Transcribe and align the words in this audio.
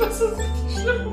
Das 0.00 0.18
ist 0.18 0.38
richtig 0.38 0.80
schlimm. 0.80 1.12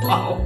wow. 0.00 0.40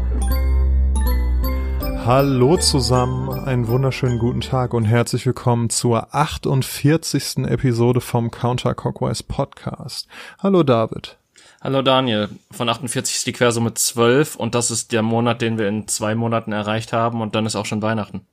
Hallo 2.05 2.57
zusammen, 2.57 3.31
einen 3.31 3.69
wunderschönen 3.69 4.19
guten 4.19 4.41
Tag 4.41 4.75
und 4.75 4.87
herzlich 4.87 5.25
willkommen 5.25 5.71
zur 5.71 6.13
48. 6.13 7.45
Episode 7.47 8.01
vom 8.01 8.33
Counter 8.33 8.75
Cockwise 8.75 9.23
Podcast. 9.23 10.09
Hallo 10.41 10.65
David. 10.65 11.17
Hallo 11.61 11.83
Daniel, 11.83 12.29
von 12.51 12.69
48 12.69 13.15
ist 13.15 13.27
die 13.29 13.33
Quersumme 13.33 13.75
12 13.75 14.35
und 14.35 14.57
das 14.57 14.73
ist 14.73 14.91
der 14.91 15.03
Monat, 15.03 15.43
den 15.43 15.59
wir 15.59 15.69
in 15.69 15.87
zwei 15.87 16.17
Monaten 16.17 16.51
erreicht 16.51 16.93
haben 16.93 17.21
und 17.21 17.37
dann 17.37 17.47
ist 17.47 17.55
auch 17.55 17.67
schon 17.67 17.83
Weihnachten. 17.83 18.27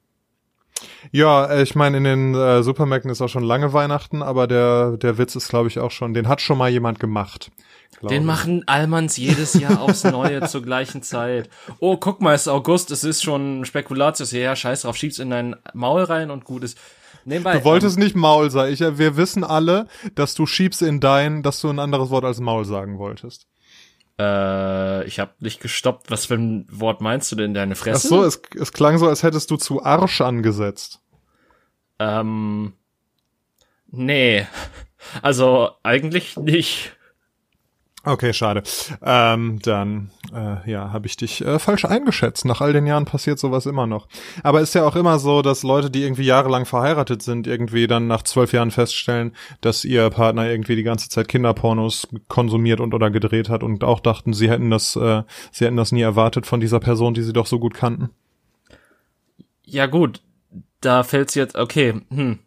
Ja, 1.11 1.45
äh, 1.45 1.63
ich 1.63 1.75
meine, 1.75 1.97
in 1.97 2.03
den 2.03 2.35
äh, 2.35 2.63
Supermärkten 2.63 3.11
ist 3.11 3.21
auch 3.21 3.29
schon 3.29 3.43
lange 3.43 3.73
Weihnachten, 3.73 4.21
aber 4.21 4.47
der, 4.47 4.97
der 4.97 5.17
Witz 5.17 5.35
ist, 5.35 5.49
glaube 5.49 5.67
ich, 5.67 5.79
auch 5.79 5.91
schon, 5.91 6.13
den 6.13 6.27
hat 6.27 6.41
schon 6.41 6.57
mal 6.57 6.69
jemand 6.69 6.99
gemacht. 6.99 7.51
Den 8.01 8.21
ich. 8.21 8.27
machen 8.27 8.63
Allmanns 8.67 9.17
jedes 9.17 9.53
Jahr 9.53 9.81
aufs 9.81 10.03
Neue 10.03 10.47
zur 10.47 10.61
gleichen 10.61 11.01
Zeit. 11.01 11.49
Oh, 11.79 11.97
guck 11.97 12.21
mal, 12.21 12.33
es 12.33 12.41
ist 12.41 12.47
August, 12.49 12.91
es 12.91 13.03
ist 13.03 13.23
schon 13.23 13.65
Spekulatius. 13.65 14.31
Ja, 14.31 14.55
scheiß 14.55 14.81
drauf, 14.81 14.97
schieb's 14.97 15.19
in 15.19 15.29
dein 15.29 15.55
Maul 15.73 16.03
rein 16.03 16.29
und 16.29 16.45
gut 16.45 16.63
ist. 16.63 16.77
Nebenbei, 17.23 17.57
du 17.57 17.63
wolltest 17.63 17.97
ähm, 17.97 18.03
nicht 18.03 18.15
Maul 18.15 18.51
sagen. 18.51 18.71
Ich, 18.71 18.81
wir 18.81 19.17
wissen 19.17 19.43
alle, 19.43 19.87
dass 20.13 20.35
du 20.35 20.45
schiebst 20.45 20.81
in 20.81 20.99
dein, 20.99 21.41
dass 21.41 21.61
du 21.61 21.69
ein 21.69 21.79
anderes 21.79 22.09
Wort 22.09 22.25
als 22.25 22.39
Maul 22.39 22.65
sagen 22.65 22.99
wolltest. 22.99 23.47
Äh, 24.17 25.05
ich 25.05 25.19
habe 25.19 25.33
nicht 25.39 25.59
gestoppt. 25.61 26.09
Was 26.09 26.25
für 26.25 26.35
ein 26.35 26.67
Wort 26.71 27.01
meinst 27.01 27.31
du 27.31 27.35
denn? 27.35 27.53
Deine 27.53 27.75
Fresse? 27.75 28.07
Ach 28.07 28.09
so, 28.09 28.23
es, 28.23 28.41
es 28.59 28.71
klang 28.71 28.97
so, 28.97 29.07
als 29.07 29.23
hättest 29.23 29.51
du 29.51 29.57
zu 29.57 29.83
Arsch 29.83 30.21
angesetzt. 30.21 31.01
Ähm, 31.99 32.73
nee. 33.87 34.47
Also 35.21 35.69
eigentlich 35.83 36.35
nicht. 36.35 36.97
Okay, 38.05 38.33
schade. 38.33 38.61
Ähm, 39.01 39.59
dann 39.63 40.11
äh, 40.31 40.69
ja, 40.69 40.93
habe 40.93 41.07
ich 41.07 41.17
dich 41.17 41.43
äh, 41.43 41.57
falsch 41.57 41.85
eingeschätzt. 41.85 42.45
Nach 42.45 42.61
all 42.61 42.71
den 42.71 42.85
Jahren 42.85 43.05
passiert 43.05 43.39
sowas 43.39 43.65
immer 43.65 43.87
noch. 43.87 44.07
Aber 44.43 44.61
ist 44.61 44.75
ja 44.75 44.85
auch 44.85 44.95
immer 44.95 45.17
so, 45.17 45.41
dass 45.41 45.63
Leute, 45.63 45.89
die 45.89 46.03
irgendwie 46.03 46.23
jahrelang 46.23 46.65
verheiratet 46.65 47.23
sind, 47.23 47.47
irgendwie 47.47 47.87
dann 47.87 48.05
nach 48.05 48.21
zwölf 48.21 48.53
Jahren 48.53 48.69
feststellen, 48.69 49.35
dass 49.61 49.83
ihr 49.83 50.11
Partner 50.11 50.47
irgendwie 50.47 50.75
die 50.75 50.83
ganze 50.83 51.09
Zeit 51.09 51.27
Kinderpornos 51.27 52.07
konsumiert 52.27 52.79
und 52.79 52.93
oder 52.93 53.09
gedreht 53.09 53.49
hat 53.49 53.63
und 53.63 53.83
auch 53.83 53.99
dachten, 53.99 54.33
sie 54.33 54.51
hätten 54.51 54.69
das, 54.69 54.95
äh, 54.95 55.23
sie 55.51 55.65
hätten 55.65 55.77
das 55.77 55.91
nie 55.91 56.01
erwartet 56.01 56.45
von 56.45 56.59
dieser 56.59 56.79
Person, 56.79 57.15
die 57.15 57.23
sie 57.23 57.33
doch 57.33 57.47
so 57.47 57.57
gut 57.57 57.73
kannten. 57.73 58.11
Ja 59.63 59.87
gut, 59.87 60.21
da 60.79 61.01
fällt's 61.01 61.33
jetzt. 61.33 61.55
Okay, 61.55 62.01
hm. 62.09 62.37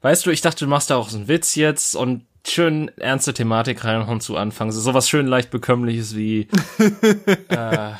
Weißt 0.00 0.24
du, 0.26 0.30
ich 0.30 0.42
dachte, 0.42 0.64
du 0.64 0.70
machst 0.70 0.90
da 0.90 0.96
auch 0.96 1.08
so 1.08 1.16
einen 1.16 1.26
Witz 1.26 1.56
jetzt 1.56 1.96
und 1.96 2.24
schön 2.46 2.90
ernste 2.98 3.34
Thematik 3.34 3.84
reinhauen 3.84 4.20
zu 4.20 4.36
Anfang. 4.36 4.70
So 4.72 4.80
sowas 4.80 5.08
schön 5.08 5.26
leicht 5.26 5.50
bekömmliches 5.50 6.16
wie. 6.16 6.48
äh, 7.48 7.92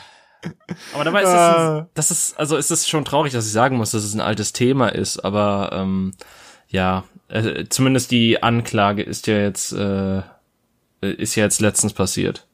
aber 0.94 1.04
dabei 1.04 1.22
ist 1.22 1.32
das, 1.32 1.56
ein, 1.56 1.86
das 1.94 2.10
ist, 2.10 2.38
also 2.38 2.56
ist 2.56 2.70
es 2.70 2.88
schon 2.88 3.04
traurig, 3.04 3.32
dass 3.32 3.46
ich 3.46 3.52
sagen 3.52 3.76
muss, 3.76 3.90
dass 3.90 4.04
es 4.04 4.14
ein 4.14 4.20
altes 4.20 4.52
Thema 4.52 4.88
ist, 4.88 5.18
aber 5.18 5.70
ähm, 5.72 6.14
ja, 6.68 7.04
äh, 7.28 7.64
zumindest 7.68 8.10
die 8.10 8.42
Anklage 8.42 9.02
ist 9.02 9.26
ja 9.26 9.38
jetzt, 9.38 9.72
äh, 9.72 10.22
ist 11.00 11.34
ja 11.34 11.44
jetzt 11.44 11.60
letztens 11.60 11.92
passiert. 11.92 12.46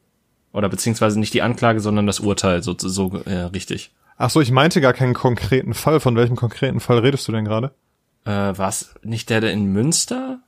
Oder 0.53 0.69
beziehungsweise 0.69 1.19
nicht 1.19 1.35
die 1.35 1.43
Anklage, 1.43 1.81
sondern 1.81 2.07
das 2.07 2.21
Urteil, 2.21 2.63
so, 2.63 2.75
so 2.79 3.23
ja, 3.27 3.49
richtig. 3.49 3.93
Ach 4.17 4.31
so, 4.31 4.41
ich 4.41 4.53
meinte 4.53 4.81
gar 4.81 4.93
keinen 4.93 5.15
konkreten 5.15 5.75
Fall. 5.75 5.99
Von 5.99 6.15
welchem 6.15 6.37
konkreten 6.37 6.79
Fall 6.79 6.99
redest 6.99 7.27
du 7.27 7.33
denn 7.33 7.45
gerade? 7.45 7.73
Äh, 8.25 8.53
was? 8.57 8.95
Nicht 9.03 9.31
der, 9.31 9.41
der 9.41 9.53
in 9.53 9.65
Münster? 9.65 10.39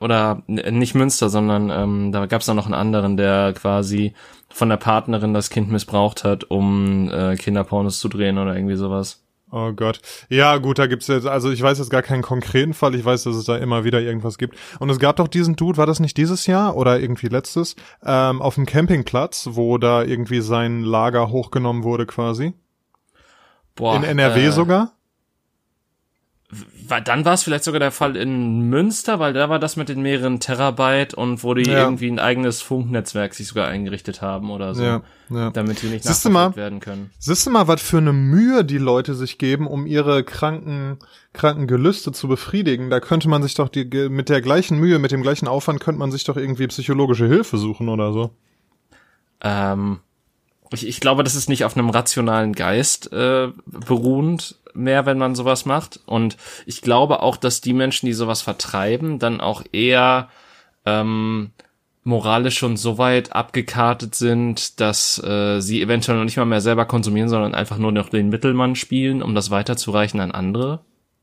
Oder 0.00 0.42
nicht 0.46 0.94
Münster, 0.94 1.28
sondern 1.28 1.70
ähm, 1.70 2.12
da 2.12 2.26
gab 2.26 2.40
es 2.40 2.46
noch 2.48 2.66
einen 2.66 2.74
anderen, 2.74 3.16
der 3.16 3.54
quasi 3.54 4.14
von 4.48 4.68
der 4.68 4.76
Partnerin 4.76 5.34
das 5.34 5.50
Kind 5.50 5.70
missbraucht 5.70 6.24
hat, 6.24 6.44
um 6.44 7.10
äh, 7.10 7.36
Kinderpornos 7.36 7.98
zu 8.00 8.08
drehen 8.08 8.38
oder 8.38 8.54
irgendwie 8.54 8.76
sowas. 8.76 9.22
Oh 9.50 9.72
Gott. 9.72 10.00
Ja, 10.28 10.56
gut, 10.58 10.78
da 10.78 10.86
gibt's 10.86 11.06
jetzt, 11.06 11.26
also 11.26 11.52
ich 11.52 11.62
weiß 11.62 11.78
jetzt 11.78 11.90
gar 11.90 12.02
keinen 12.02 12.22
konkreten 12.22 12.74
Fall, 12.74 12.94
ich 12.96 13.04
weiß, 13.04 13.24
dass 13.24 13.36
es 13.36 13.44
da 13.44 13.56
immer 13.56 13.84
wieder 13.84 14.00
irgendwas 14.00 14.38
gibt. 14.38 14.56
Und 14.80 14.90
es 14.90 14.98
gab 14.98 15.16
doch 15.16 15.28
diesen 15.28 15.54
Dude, 15.54 15.78
war 15.78 15.86
das 15.86 16.00
nicht 16.00 16.16
dieses 16.16 16.46
Jahr 16.46 16.76
oder 16.76 16.98
irgendwie 16.98 17.28
letztes, 17.28 17.76
ähm, 18.04 18.42
auf 18.42 18.56
dem 18.56 18.66
Campingplatz, 18.66 19.50
wo 19.52 19.78
da 19.78 20.02
irgendwie 20.02 20.40
sein 20.40 20.82
Lager 20.82 21.30
hochgenommen 21.30 21.84
wurde 21.84 22.06
quasi? 22.06 22.54
Boah, 23.76 23.96
In 23.96 24.04
NRW 24.04 24.46
äh, 24.46 24.52
sogar? 24.52 24.95
Dann 27.04 27.24
war 27.24 27.34
es 27.34 27.42
vielleicht 27.42 27.64
sogar 27.64 27.80
der 27.80 27.90
Fall 27.90 28.14
in 28.14 28.68
Münster, 28.68 29.18
weil 29.18 29.32
da 29.32 29.48
war 29.48 29.58
das 29.58 29.76
mit 29.76 29.88
den 29.88 30.02
mehreren 30.02 30.38
Terabyte 30.38 31.12
und 31.12 31.42
wo 31.42 31.54
die 31.54 31.68
ja. 31.68 31.80
irgendwie 31.80 32.08
ein 32.08 32.20
eigenes 32.20 32.62
Funknetzwerk 32.62 33.34
sich 33.34 33.48
sogar 33.48 33.66
eingerichtet 33.66 34.22
haben 34.22 34.50
oder 34.50 34.74
so, 34.74 34.82
ja, 34.84 35.02
ja. 35.30 35.50
damit 35.50 35.82
die 35.82 35.86
nicht 35.86 36.04
nachverfolgt 36.04 36.56
werden 36.56 36.78
können. 36.78 37.10
Siehst 37.18 37.46
du 37.46 37.50
mal, 37.50 37.66
was 37.66 37.82
für 37.82 37.98
eine 37.98 38.12
Mühe 38.12 38.64
die 38.64 38.78
Leute 38.78 39.16
sich 39.16 39.38
geben, 39.38 39.66
um 39.66 39.86
ihre 39.86 40.22
kranken, 40.22 40.98
kranken 41.32 41.66
Gelüste 41.66 42.12
zu 42.12 42.28
befriedigen. 42.28 42.90
Da 42.90 43.00
könnte 43.00 43.28
man 43.28 43.42
sich 43.42 43.54
doch 43.54 43.68
die, 43.68 43.84
mit 44.08 44.28
der 44.28 44.40
gleichen 44.40 44.78
Mühe, 44.78 45.00
mit 45.00 45.10
dem 45.10 45.22
gleichen 45.22 45.48
Aufwand 45.48 45.80
könnte 45.80 45.98
man 45.98 46.12
sich 46.12 46.22
doch 46.22 46.36
irgendwie 46.36 46.68
psychologische 46.68 47.26
Hilfe 47.26 47.58
suchen 47.58 47.88
oder 47.88 48.12
so. 48.12 48.30
Ähm, 49.40 49.98
ich, 50.72 50.86
ich 50.86 51.00
glaube, 51.00 51.24
das 51.24 51.34
ist 51.34 51.48
nicht 51.48 51.64
auf 51.64 51.76
einem 51.76 51.90
rationalen 51.90 52.52
Geist 52.52 53.12
äh, 53.12 53.48
beruhend 53.66 54.56
mehr, 54.74 55.06
wenn 55.06 55.18
man 55.18 55.34
sowas 55.34 55.64
macht. 55.66 56.00
Und 56.06 56.36
ich 56.66 56.82
glaube 56.82 57.22
auch, 57.22 57.36
dass 57.36 57.60
die 57.60 57.72
Menschen, 57.72 58.06
die 58.06 58.12
sowas 58.12 58.42
vertreiben, 58.42 59.18
dann 59.18 59.40
auch 59.40 59.62
eher 59.72 60.28
ähm, 60.84 61.50
moralisch 62.04 62.56
schon 62.56 62.76
so 62.76 62.98
weit 62.98 63.32
abgekartet 63.32 64.14
sind, 64.14 64.80
dass 64.80 65.22
äh, 65.22 65.60
sie 65.60 65.82
eventuell 65.82 66.18
noch 66.18 66.24
nicht 66.24 66.36
mal 66.36 66.44
mehr 66.44 66.60
selber 66.60 66.84
konsumieren, 66.84 67.28
sondern 67.28 67.54
einfach 67.54 67.78
nur 67.78 67.90
noch 67.90 68.08
den 68.08 68.28
Mittelmann 68.28 68.76
spielen, 68.76 69.22
um 69.22 69.34
das 69.34 69.50
weiterzureichen 69.50 70.20
an 70.20 70.30
andere. 70.30 70.80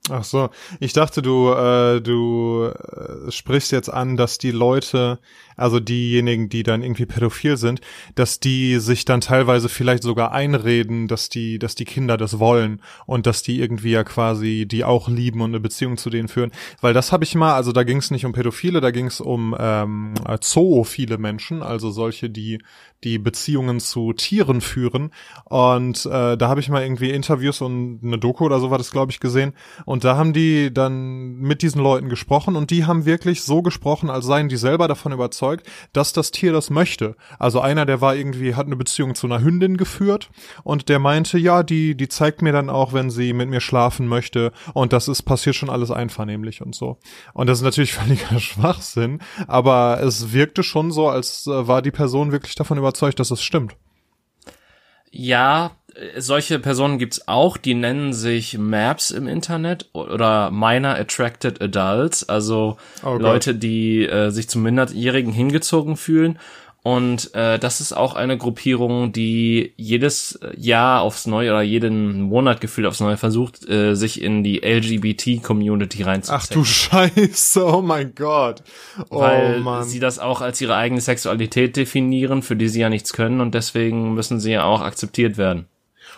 Ach 0.09 0.25
so, 0.25 0.49
ich 0.81 0.91
dachte, 0.91 1.21
du 1.21 1.49
äh, 1.53 2.01
du 2.01 2.65
äh, 2.65 3.31
sprichst 3.31 3.71
jetzt 3.71 3.87
an, 3.87 4.17
dass 4.17 4.37
die 4.37 4.51
Leute, 4.51 5.19
also 5.55 5.79
diejenigen, 5.79 6.49
die 6.49 6.63
dann 6.63 6.81
irgendwie 6.81 7.05
pädophil 7.05 7.57
sind, 7.57 7.81
dass 8.15 8.39
die 8.39 8.79
sich 8.79 9.05
dann 9.05 9.21
teilweise 9.21 9.69
vielleicht 9.69 10.03
sogar 10.03 10.31
einreden, 10.31 11.07
dass 11.07 11.29
die 11.29 11.59
dass 11.59 11.75
die 11.75 11.85
Kinder 11.85 12.17
das 12.17 12.39
wollen 12.39 12.81
und 13.05 13.25
dass 13.25 13.43
die 13.43 13.59
irgendwie 13.59 13.91
ja 13.91 14.03
quasi 14.03 14.65
die 14.69 14.83
auch 14.83 15.07
lieben 15.07 15.41
und 15.41 15.51
eine 15.51 15.59
Beziehung 15.59 15.97
zu 15.97 16.09
denen 16.09 16.27
führen, 16.27 16.51
weil 16.81 16.93
das 16.93 17.11
habe 17.11 17.23
ich 17.23 17.35
mal, 17.35 17.53
also 17.55 17.71
da 17.71 17.83
ging 17.83 17.97
es 17.97 18.11
nicht 18.11 18.25
um 18.25 18.33
Pädophile, 18.33 18.81
da 18.81 18.91
ging 18.91 19.07
es 19.07 19.21
um 19.21 19.55
ähm, 19.59 20.13
zoophile 20.41 21.17
Menschen, 21.17 21.61
also 21.61 21.91
solche, 21.91 22.29
die 22.29 22.59
die 23.03 23.19
Beziehungen 23.19 23.79
zu 23.79 24.13
Tieren 24.13 24.61
führen. 24.61 25.11
Und 25.45 26.05
äh, 26.05 26.37
da 26.37 26.47
habe 26.47 26.59
ich 26.59 26.69
mal 26.69 26.83
irgendwie 26.83 27.11
Interviews 27.11 27.61
und 27.61 27.99
eine 28.03 28.17
Doku 28.17 28.45
oder 28.45 28.59
so 28.59 28.71
war 28.71 28.77
das, 28.77 28.91
glaube 28.91 29.11
ich, 29.11 29.19
gesehen. 29.19 29.53
Und 29.85 30.03
da 30.03 30.15
haben 30.15 30.33
die 30.33 30.73
dann 30.73 31.35
mit 31.35 31.61
diesen 31.61 31.81
Leuten 31.81 32.09
gesprochen 32.09 32.55
und 32.55 32.71
die 32.71 32.85
haben 32.85 33.05
wirklich 33.05 33.43
so 33.43 33.61
gesprochen, 33.61 34.09
als 34.09 34.25
seien 34.25 34.49
die 34.49 34.57
selber 34.57 34.87
davon 34.87 35.11
überzeugt, 35.11 35.42
dass 35.93 36.13
das 36.13 36.31
Tier 36.31 36.53
das 36.53 36.69
möchte. 36.69 37.15
Also 37.37 37.59
einer, 37.59 37.85
der 37.85 38.01
war 38.01 38.15
irgendwie, 38.15 38.55
hat 38.55 38.65
eine 38.65 38.75
Beziehung 38.75 39.15
zu 39.15 39.27
einer 39.27 39.41
Hündin 39.41 39.77
geführt 39.77 40.31
und 40.63 40.89
der 40.89 40.99
meinte, 40.99 41.37
ja, 41.37 41.61
die, 41.61 41.95
die 41.95 42.07
zeigt 42.07 42.41
mir 42.41 42.53
dann 42.53 42.69
auch, 42.69 42.93
wenn 42.93 43.09
sie 43.09 43.33
mit 43.33 43.49
mir 43.49 43.61
schlafen 43.61 44.07
möchte. 44.07 44.51
Und 44.73 44.93
das 44.93 45.07
ist 45.07 45.23
passiert 45.23 45.55
schon 45.55 45.69
alles 45.69 45.91
einvernehmlich 45.91 46.61
und 46.61 46.73
so. 46.73 46.97
Und 47.33 47.47
das 47.47 47.59
ist 47.59 47.63
natürlich 47.63 47.93
völliger 47.93 48.39
Schwachsinn, 48.39 49.19
aber 49.47 49.99
es 50.01 50.33
wirkte 50.33 50.63
schon 50.63 50.91
so, 50.91 51.09
als 51.09 51.45
äh, 51.47 51.67
war 51.67 51.81
die 51.81 51.91
Person 51.91 52.31
wirklich 52.31 52.55
davon 52.55 52.77
überzeugt, 52.77 53.03
überzeugt, 53.03 53.19
dass 53.19 53.29
das 53.29 53.41
stimmt. 53.41 53.75
Ja, 55.11 55.71
solche 56.17 56.59
Personen 56.59 56.97
gibt's 56.97 57.27
auch, 57.27 57.57
die 57.57 57.73
nennen 57.73 58.13
sich 58.13 58.57
Maps 58.57 59.11
im 59.11 59.27
Internet 59.27 59.89
oder 59.93 60.51
Minor 60.51 60.95
Attracted 60.95 61.61
Adults, 61.61 62.27
also 62.27 62.77
oh 63.03 63.15
Leute, 63.15 63.55
die 63.55 64.05
äh, 64.05 64.29
sich 64.29 64.49
zum 64.49 64.63
Minderjährigen 64.63 65.31
hingezogen 65.31 65.97
fühlen 65.97 66.39
und 66.83 67.33
äh, 67.33 67.59
das 67.59 67.79
ist 67.79 67.93
auch 67.93 68.13
eine 68.15 68.37
Gruppierung, 68.37 69.13
die 69.13 69.73
jedes 69.77 70.37
Jahr 70.57 71.01
aufs 71.01 71.25
Neue 71.25 71.51
oder 71.51 71.61
jeden 71.61 72.23
Monat 72.23 72.59
gefühlt 72.59 72.87
aufs 72.87 72.99
Neue 72.99 73.15
versucht, 73.15 73.67
äh, 73.69 73.95
sich 73.95 74.21
in 74.21 74.43
die 74.43 74.59
LGBT-Community 74.59 76.03
reinzuziehen. 76.03 76.39
Ach 76.41 76.47
du 76.47 76.63
Scheiße, 76.65 77.65
oh 77.65 77.81
mein 77.81 78.13
Gott. 78.15 78.63
Oh, 79.09 79.21
Weil 79.21 79.61
Mann. 79.61 79.85
sie 79.85 80.01
das 80.01 80.19
auch 80.19 80.41
als 80.41 80.59
ihre 80.59 80.75
eigene 80.75 80.99
Sexualität 80.99 81.77
definieren, 81.77 82.41
für 82.41 82.57
die 82.57 82.67
sie 82.67 82.81
ja 82.81 82.89
nichts 82.89 83.13
können 83.13 83.39
und 83.39 83.55
deswegen 83.55 84.13
müssen 84.13 84.41
sie 84.41 84.51
ja 84.51 84.65
auch 84.65 84.81
akzeptiert 84.81 85.37
werden. 85.37 85.67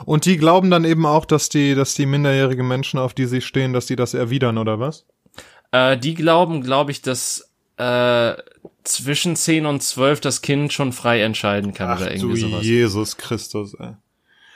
Und 0.04 0.26
die 0.26 0.38
glauben 0.38 0.70
dann 0.70 0.84
eben 0.84 1.06
auch, 1.06 1.26
dass 1.26 1.50
die, 1.50 1.76
dass 1.76 1.94
die 1.94 2.06
minderjährigen 2.06 2.68
Menschen, 2.68 3.00
auf 3.00 3.14
die 3.14 3.26
sie 3.26 3.42
stehen, 3.42 3.74
dass 3.74 3.88
sie 3.88 3.96
das 3.96 4.14
erwidern, 4.14 4.58
oder 4.58 4.80
was? 4.80 5.06
Äh, 5.72 5.98
die 5.98 6.14
glauben, 6.14 6.62
glaube 6.62 6.92
ich, 6.92 7.02
dass 7.02 7.50
äh, 7.78 8.34
zwischen 8.84 9.36
10 9.36 9.66
und 9.66 9.82
12 9.82 10.22
das 10.22 10.42
Kind 10.42 10.74
schon 10.74 10.92
frei 10.92 11.22
entscheiden 11.22 11.74
kann 11.74 11.90
Ach, 11.90 12.02
oder 12.02 12.14
irgendwie 12.14 12.42
du 12.42 12.50
sowas. 12.50 12.64
Jesus 12.64 13.18
Christus, 13.18 13.74
ey. 13.76 13.94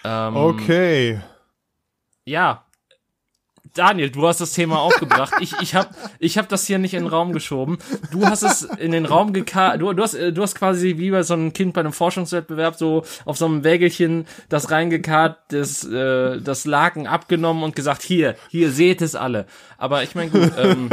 Ähm, 0.03 0.35
okay. 0.35 1.19
Ja. 2.25 2.65
Daniel, 3.79 4.09
du 4.09 4.27
hast 4.27 4.41
das 4.41 4.51
Thema 4.51 4.79
aufgebracht. 4.79 5.35
Ich, 5.39 5.53
ich 5.61 5.73
habe 5.73 5.87
ich 6.19 6.37
hab 6.37 6.49
das 6.49 6.67
hier 6.67 6.79
nicht 6.79 6.93
in 6.93 7.03
den 7.03 7.09
Raum 7.09 7.31
geschoben. 7.31 7.77
Du 8.11 8.25
hast 8.25 8.43
es 8.43 8.63
in 8.63 8.91
den 8.91 9.05
Raum 9.05 9.31
gekarrt. 9.31 9.79
Du, 9.79 9.93
du, 9.93 10.03
hast, 10.03 10.15
du 10.15 10.41
hast 10.41 10.55
quasi 10.55 10.97
wie 10.97 11.11
bei 11.11 11.23
so 11.23 11.33
einem 11.33 11.53
Kind 11.53 11.73
bei 11.73 11.79
einem 11.79 11.93
Forschungswettbewerb 11.93 12.75
so 12.75 13.05
auf 13.23 13.37
so 13.37 13.45
einem 13.45 13.63
Wägelchen 13.63 14.27
das 14.49 14.69
reingekarrt, 14.69 15.37
das, 15.47 15.85
äh, 15.85 16.41
das 16.41 16.65
Laken 16.65 17.07
abgenommen 17.07 17.63
und 17.63 17.73
gesagt, 17.73 18.01
hier, 18.01 18.35
hier 18.49 18.69
seht 18.69 19.01
es 19.01 19.15
alle. 19.15 19.45
Aber 19.77 20.03
ich 20.03 20.13
meine, 20.13 20.29
gut, 20.29 20.51
ähm, 20.57 20.89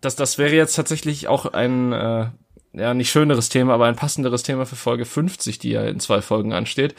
das, 0.00 0.14
das 0.14 0.38
wäre 0.38 0.54
jetzt 0.54 0.76
tatsächlich 0.76 1.26
auch 1.26 1.44
ein 1.46 1.92
äh, 1.92 2.26
ja, 2.72 2.94
nicht 2.94 3.10
schöneres 3.10 3.48
Thema, 3.48 3.74
aber 3.74 3.86
ein 3.86 3.96
passenderes 3.96 4.42
Thema 4.42 4.66
für 4.66 4.76
Folge 4.76 5.04
50, 5.04 5.58
die 5.58 5.70
ja 5.70 5.84
in 5.84 6.00
zwei 6.00 6.20
Folgen 6.20 6.52
ansteht. 6.52 6.94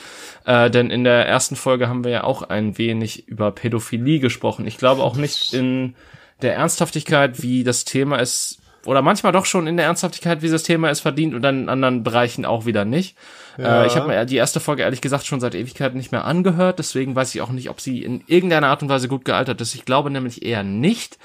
Äh, 0.46 0.70
denn 0.70 0.90
in 0.90 1.04
der 1.04 1.28
ersten 1.28 1.56
Folge 1.56 1.88
haben 1.88 2.04
wir 2.04 2.12
ja 2.12 2.24
auch 2.24 2.44
ein 2.44 2.78
wenig 2.78 3.28
über 3.28 3.52
Pädophilie 3.52 4.20
gesprochen. 4.20 4.66
Ich 4.68 4.78
glaube 4.78 5.04
auch 5.04 5.16
nicht 5.16 5.54
in 5.54 5.96
der 6.42 6.56
Ernsthaftigkeit, 6.56 7.42
wie 7.42 7.64
das 7.64 7.86
Thema 7.86 8.18
ist, 8.18 8.60
oder 8.86 9.02
manchmal 9.02 9.32
doch 9.32 9.46
schon 9.46 9.68
in 9.68 9.78
der 9.78 9.86
Ernsthaftigkeit, 9.86 10.42
wie 10.42 10.50
das 10.50 10.64
Thema 10.64 10.90
ist 10.90 11.02
verdient 11.02 11.34
und 11.34 11.42
dann 11.42 11.64
in 11.64 11.70
anderen 11.70 12.04
Bereichen 12.04 12.46
auch 12.46 12.66
wieder 12.66 12.86
nicht. 12.86 13.18
Ja. 13.58 13.84
Äh, 13.84 13.88
ich 13.88 13.96
habe 13.96 14.08
mir 14.08 14.26
die 14.26 14.38
erste 14.38 14.60
Folge 14.60 14.84
ehrlich 14.84 15.02
gesagt 15.02 15.26
schon 15.26 15.40
seit 15.40 15.54
Ewigkeit 15.54 15.96
nicht 15.96 16.12
mehr 16.12 16.26
angehört, 16.26 16.80
deswegen 16.80 17.16
weiß 17.16 17.36
ich 17.36 17.42
auch 17.42 17.50
nicht, 17.50 17.70
ob 17.70 17.82
sie 17.82 18.04
in 18.04 18.24
irgendeiner 18.28 18.68
Art 18.68 18.82
und 18.82 18.90
Weise 18.90 19.08
gut 19.08 19.26
gealtert 19.26 19.60
ist. 19.62 19.76
Ich 19.76 19.86
glaube 19.86 20.10
nämlich 20.10 20.44
eher 20.44 20.64
nicht. 20.64 21.20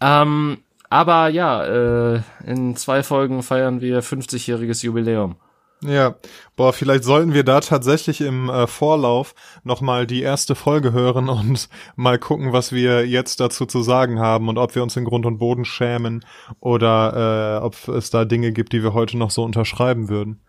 Ähm, 0.00 0.58
aber 0.90 1.28
ja, 1.28 1.64
äh, 1.64 2.20
in 2.44 2.76
zwei 2.76 3.02
Folgen 3.02 3.42
feiern 3.42 3.80
wir 3.80 4.02
50-jähriges 4.02 4.84
Jubiläum. 4.84 5.36
Ja, 5.82 6.16
boah, 6.56 6.74
vielleicht 6.74 7.04
sollten 7.04 7.32
wir 7.32 7.42
da 7.42 7.60
tatsächlich 7.60 8.20
im 8.20 8.50
äh, 8.50 8.66
Vorlauf 8.66 9.34
nochmal 9.64 10.06
die 10.06 10.20
erste 10.20 10.54
Folge 10.54 10.92
hören 10.92 11.30
und 11.30 11.70
mal 11.96 12.18
gucken, 12.18 12.52
was 12.52 12.72
wir 12.72 13.06
jetzt 13.06 13.40
dazu 13.40 13.64
zu 13.64 13.80
sagen 13.80 14.20
haben 14.20 14.48
und 14.48 14.58
ob 14.58 14.74
wir 14.74 14.82
uns 14.82 14.96
in 14.96 15.06
Grund 15.06 15.24
und 15.24 15.38
Boden 15.38 15.64
schämen 15.64 16.22
oder 16.60 17.60
äh, 17.62 17.64
ob 17.64 17.88
es 17.96 18.10
da 18.10 18.26
Dinge 18.26 18.52
gibt, 18.52 18.74
die 18.74 18.82
wir 18.82 18.92
heute 18.92 19.16
noch 19.16 19.30
so 19.30 19.42
unterschreiben 19.42 20.10
würden. 20.10 20.42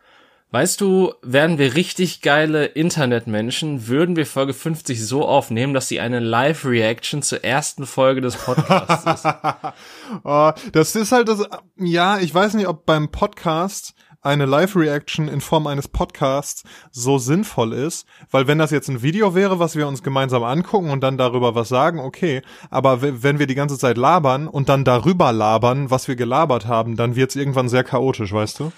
Weißt 0.53 0.81
du, 0.81 1.13
wären 1.21 1.57
wir 1.57 1.75
richtig 1.75 2.21
geile 2.21 2.65
Internetmenschen, 2.65 3.87
würden 3.87 4.17
wir 4.17 4.25
Folge 4.25 4.53
50 4.53 5.01
so 5.01 5.25
aufnehmen, 5.25 5.73
dass 5.73 5.87
sie 5.87 6.01
eine 6.01 6.19
Live-Reaction 6.19 7.21
zur 7.21 7.45
ersten 7.45 7.85
Folge 7.85 8.19
des 8.19 8.35
Podcasts 8.35 9.05
ist. 9.05 9.33
oh, 10.25 10.51
das 10.73 10.97
ist 10.97 11.13
halt 11.13 11.29
das, 11.29 11.45
ja, 11.77 12.19
ich 12.19 12.35
weiß 12.35 12.55
nicht, 12.55 12.67
ob 12.67 12.85
beim 12.85 13.11
Podcast 13.11 13.93
eine 14.21 14.45
Live-Reaction 14.45 15.29
in 15.29 15.39
Form 15.39 15.67
eines 15.67 15.87
Podcasts 15.87 16.63
so 16.91 17.17
sinnvoll 17.17 17.71
ist, 17.71 18.05
weil 18.29 18.45
wenn 18.47 18.57
das 18.57 18.71
jetzt 18.71 18.89
ein 18.89 19.01
Video 19.01 19.33
wäre, 19.33 19.57
was 19.57 19.77
wir 19.77 19.87
uns 19.87 20.03
gemeinsam 20.03 20.43
angucken 20.43 20.91
und 20.91 21.01
dann 21.01 21.17
darüber 21.17 21.55
was 21.55 21.69
sagen, 21.69 21.99
okay, 21.99 22.41
aber 22.69 23.01
wenn 23.01 23.39
wir 23.39 23.47
die 23.47 23.55
ganze 23.55 23.77
Zeit 23.77 23.97
labern 23.97 24.47
und 24.47 24.67
dann 24.67 24.83
darüber 24.83 25.31
labern, 25.31 25.89
was 25.89 26.09
wir 26.09 26.17
gelabert 26.17 26.67
haben, 26.67 26.97
dann 26.97 27.15
wird's 27.15 27.37
irgendwann 27.37 27.69
sehr 27.69 27.85
chaotisch, 27.85 28.33
weißt 28.33 28.59
du? 28.59 28.71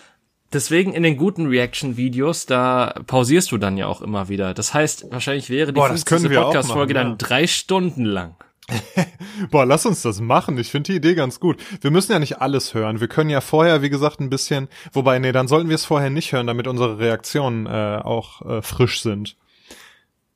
Deswegen 0.54 0.94
in 0.94 1.04
den 1.04 1.18
guten 1.18 1.48
Reaction-Videos, 1.48 2.46
da 2.46 2.94
pausierst 3.08 3.52
du 3.52 3.58
dann 3.58 3.76
ja 3.78 3.88
auch 3.88 4.02
immer 4.02 4.30
wieder. 4.30 4.54
Das 4.54 4.74
heißt, 4.74 5.08
wahrscheinlich 5.12 5.50
wäre 5.50 5.74
die 5.74 5.80
Podcast-Folge 5.80 6.94
ja. 6.94 7.04
dann 7.04 7.18
drei 7.18 7.48
Stunden 7.48 8.06
lang. 8.06 8.36
Boah, 9.52 9.66
lass 9.66 9.86
uns 9.86 10.04
das 10.04 10.22
machen. 10.22 10.58
Ich 10.58 10.70
finde 10.70 10.92
die 10.92 10.98
Idee 10.98 11.16
ganz 11.16 11.40
gut. 11.40 11.58
Wir 11.82 11.92
müssen 11.92 12.12
ja 12.12 12.20
nicht 12.20 12.40
alles 12.40 12.74
hören. 12.74 13.02
Wir 13.02 13.08
können 13.08 13.30
ja 13.30 13.42
vorher, 13.42 13.82
wie 13.82 13.90
gesagt, 13.90 14.20
ein 14.20 14.30
bisschen, 14.30 14.70
wobei, 14.94 15.20
nee, 15.20 15.32
dann 15.32 15.48
sollten 15.48 15.70
wir 15.70 15.76
es 15.76 15.86
vorher 15.86 16.10
nicht 16.10 16.32
hören, 16.32 16.48
damit 16.48 16.68
unsere 16.68 17.00
Reaktionen 17.00 17.66
äh, 17.66 18.00
auch 18.04 18.42
äh, 18.46 18.62
frisch 18.62 19.02
sind. 19.02 19.36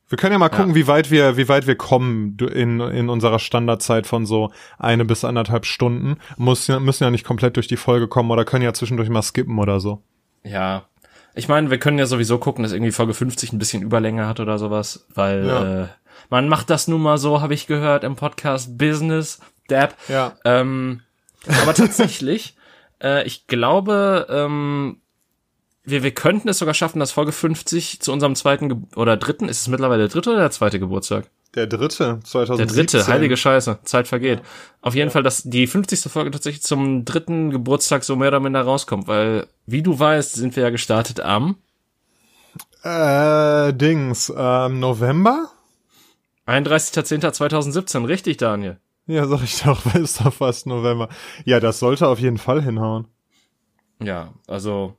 Wir 0.09 0.17
können 0.17 0.31
ja 0.31 0.39
mal 0.39 0.49
gucken, 0.49 0.69
ja. 0.69 0.75
wie 0.75 0.87
weit 0.87 1.11
wir, 1.11 1.35
wie 1.35 1.49
weit 1.49 1.67
wir 1.67 1.75
kommen 1.75 2.37
in, 2.39 2.79
in 2.79 3.09
unserer 3.09 3.39
Standardzeit 3.39 4.07
von 4.07 4.25
so 4.25 4.51
eine 4.77 5.03
bis 5.03 5.25
anderthalb 5.25 5.65
Stunden. 5.65 6.17
Muss, 6.37 6.67
müssen 6.69 7.03
ja 7.03 7.11
nicht 7.11 7.25
komplett 7.25 7.57
durch 7.57 7.67
die 7.67 7.77
Folge 7.77 8.07
kommen 8.07 8.31
oder 8.31 8.45
können 8.45 8.63
ja 8.63 8.73
zwischendurch 8.73 9.09
mal 9.09 9.21
skippen 9.21 9.59
oder 9.59 9.79
so. 9.81 10.01
Ja. 10.43 10.85
Ich 11.35 11.49
meine, 11.49 11.69
wir 11.69 11.77
können 11.77 11.99
ja 11.99 12.05
sowieso 12.05 12.37
gucken, 12.37 12.63
dass 12.63 12.71
irgendwie 12.71 12.91
Folge 12.91 13.13
50 13.13 13.53
ein 13.53 13.59
bisschen 13.59 13.83
Überlänge 13.83 14.27
hat 14.27 14.39
oder 14.39 14.57
sowas, 14.57 15.05
weil 15.13 15.45
ja. 15.45 15.83
äh, 15.83 15.87
man 16.29 16.47
macht 16.47 16.69
das 16.69 16.87
nun 16.87 17.01
mal 17.01 17.17
so, 17.17 17.41
habe 17.41 17.53
ich 17.53 17.67
gehört, 17.67 18.03
im 18.03 18.15
Podcast 18.15 18.77
Business, 18.77 19.39
Dab. 19.67 19.95
Ja. 20.07 20.33
Ähm, 20.45 21.01
aber 21.61 21.73
tatsächlich, 21.73 22.55
äh, 23.03 23.25
ich 23.25 23.47
glaube, 23.47 24.25
ähm, 24.29 25.01
wir, 25.87 26.03
wir 26.03 26.11
könnten 26.11 26.49
es 26.49 26.57
sogar 26.59 26.73
schaffen, 26.73 26.99
dass 26.99 27.13
Folge 27.13 27.31
50 27.31 28.01
zu 28.01 28.11
unserem 28.11 28.35
zweiten 28.35 28.69
Ge 28.69 28.77
oder 28.97 29.15
dritten, 29.15 29.47
ist 29.47 29.61
es 29.61 29.67
mittlerweile 29.69 30.03
der 30.03 30.09
dritte 30.09 30.31
oder 30.31 30.39
der 30.39 30.51
zweite 30.51 30.79
Geburtstag? 30.79 31.29
Der 31.55 31.65
dritte, 31.65 32.19
2017. 32.23 32.57
Der 32.57 32.67
dritte, 32.67 33.07
heilige 33.07 33.37
Scheiße, 33.37 33.79
Zeit 33.83 34.07
vergeht. 34.09 34.41
Auf 34.81 34.95
jeden 34.95 35.07
ja. 35.07 35.13
Fall, 35.13 35.23
dass 35.23 35.43
die 35.43 35.65
50. 35.65 36.11
Folge 36.11 36.31
tatsächlich 36.31 36.61
zum 36.61 37.05
dritten 37.05 37.51
Geburtstag 37.51 38.03
so 38.03 38.17
mehr 38.17 38.27
oder 38.27 38.41
minder 38.41 38.61
rauskommt, 38.63 39.07
weil, 39.07 39.47
wie 39.65 39.81
du 39.81 39.97
weißt, 39.97 40.33
sind 40.33 40.57
wir 40.57 40.63
ja 40.63 40.69
gestartet 40.71 41.21
am 41.21 41.55
äh, 42.83 43.73
Dings, 43.73 44.31
ähm, 44.35 44.81
November? 44.81 45.49
31.10.2017, 46.47 48.07
richtig, 48.07 48.37
Daniel. 48.37 48.77
Ja, 49.05 49.25
sag 49.25 49.41
ich 49.41 49.61
doch, 49.61 49.85
weil 49.93 50.03
es 50.03 50.17
doch 50.17 50.33
fast 50.33 50.67
November. 50.67 51.07
Ja, 51.45 51.61
das 51.61 51.79
sollte 51.79 52.09
auf 52.09 52.19
jeden 52.19 52.37
Fall 52.37 52.61
hinhauen. 52.61 53.07
Ja, 54.01 54.33
also 54.47 54.95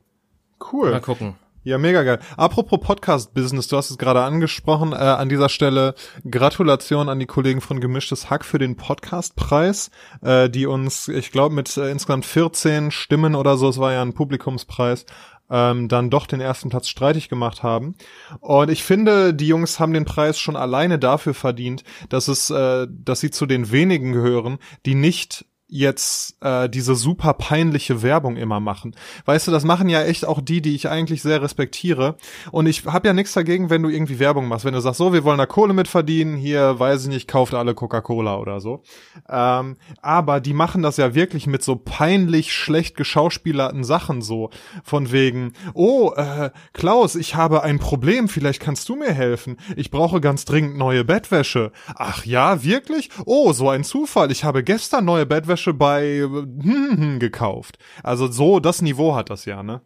Cool. 0.59 0.91
Mal 0.91 1.01
gucken. 1.01 1.35
Ja, 1.63 1.77
mega 1.77 2.03
geil. 2.03 2.19
Apropos 2.37 2.79
Podcast-Business, 2.79 3.67
du 3.67 3.75
hast 3.75 3.89
es 3.89 3.97
gerade 3.97 4.21
angesprochen. 4.23 4.93
Äh, 4.93 4.95
an 4.95 5.27
dieser 5.27 5.49
Stelle 5.49 5.93
Gratulation 6.29 7.09
an 7.09 7.19
die 7.19 7.25
Kollegen 7.25 7.59
von 7.59 7.81
Gemischtes 7.81 8.29
Hack 8.29 8.45
für 8.45 8.59
den 8.59 8.77
Podcastpreis, 8.77 9.91
äh, 10.21 10.49
die 10.49 10.65
uns, 10.65 11.09
ich 11.09 11.31
glaube, 11.31 11.53
mit 11.53 11.75
äh, 11.75 11.91
insgesamt 11.91 12.25
14 12.25 12.91
Stimmen 12.91 13.35
oder 13.35 13.57
so, 13.57 13.67
es 13.67 13.77
war 13.77 13.91
ja 13.91 14.01
ein 14.01 14.13
Publikumspreis, 14.13 15.05
ähm, 15.49 15.89
dann 15.89 16.09
doch 16.09 16.27
den 16.27 16.39
ersten 16.39 16.69
Platz 16.69 16.87
streitig 16.87 17.27
gemacht 17.27 17.61
haben. 17.61 17.95
Und 18.39 18.71
ich 18.71 18.83
finde, 18.83 19.33
die 19.33 19.47
Jungs 19.47 19.81
haben 19.81 19.93
den 19.93 20.05
Preis 20.05 20.39
schon 20.39 20.55
alleine 20.55 20.97
dafür 20.97 21.33
verdient, 21.33 21.83
dass 22.07 22.29
es, 22.29 22.49
äh, 22.49 22.87
dass 22.89 23.19
sie 23.19 23.31
zu 23.31 23.45
den 23.45 23.69
wenigen 23.69 24.13
gehören, 24.13 24.59
die 24.85 24.95
nicht 24.95 25.45
jetzt 25.69 26.35
äh, 26.41 26.67
diese 26.67 26.95
super 26.95 27.33
peinliche 27.35 28.01
Werbung 28.01 28.37
immer 28.37 28.59
machen. 28.59 28.95
Weißt 29.25 29.47
du, 29.47 29.51
das 29.51 29.63
machen 29.63 29.87
ja 29.87 30.01
echt 30.01 30.25
auch 30.25 30.41
die, 30.41 30.61
die 30.61 30.73
ich 30.73 30.89
eigentlich 30.89 31.21
sehr 31.21 31.41
respektiere. 31.41 32.17
Und 32.51 32.65
ich 32.65 32.85
habe 32.85 33.07
ja 33.07 33.13
nichts 33.13 33.33
dagegen, 33.33 33.69
wenn 33.69 33.83
du 33.83 33.89
irgendwie 33.89 34.19
Werbung 34.19 34.47
machst. 34.47 34.65
Wenn 34.65 34.73
du 34.73 34.81
sagst, 34.81 34.97
so, 34.97 35.13
wir 35.13 35.23
wollen 35.23 35.37
da 35.37 35.45
Kohle 35.45 35.73
mit 35.73 35.87
verdienen, 35.87 36.35
hier, 36.35 36.79
weiß 36.79 37.03
ich 37.03 37.09
nicht, 37.09 37.27
kauft 37.27 37.53
alle 37.53 37.75
Coca-Cola 37.75 38.37
oder 38.37 38.59
so. 38.59 38.81
Ähm, 39.29 39.77
aber 40.01 40.39
die 40.39 40.53
machen 40.53 40.81
das 40.81 40.97
ja 40.97 41.13
wirklich 41.13 41.45
mit 41.45 41.63
so 41.63 41.75
peinlich 41.75 42.51
schlecht 42.51 42.97
geschauspielerten 42.97 43.83
Sachen 43.83 44.23
so. 44.23 44.49
Von 44.83 45.11
wegen, 45.11 45.53
oh, 45.75 46.11
äh, 46.15 46.49
Klaus, 46.73 47.15
ich 47.15 47.35
habe 47.35 47.63
ein 47.63 47.77
Problem, 47.77 48.27
vielleicht 48.27 48.59
kannst 48.59 48.89
du 48.89 48.95
mir 48.95 49.13
helfen. 49.13 49.57
Ich 49.75 49.91
brauche 49.91 50.19
ganz 50.19 50.45
dringend 50.45 50.77
neue 50.77 51.05
Bettwäsche. 51.05 51.71
Ach 51.95 52.25
ja, 52.25 52.63
wirklich? 52.63 53.11
Oh, 53.25 53.53
so 53.53 53.69
ein 53.69 53.83
Zufall. 53.83 54.31
Ich 54.31 54.43
habe 54.43 54.63
gestern 54.63 55.05
neue 55.05 55.27
Bettwäsche 55.27 55.58
Bettwäsche 55.59 55.73
bei 55.73 56.21
hm, 56.21 57.19
gekauft. 57.19 57.77
Also 58.03 58.27
so 58.27 58.59
das 58.59 58.81
Niveau 58.81 59.15
hat 59.15 59.29
das 59.29 59.45
ja, 59.45 59.63
ne? 59.63 59.81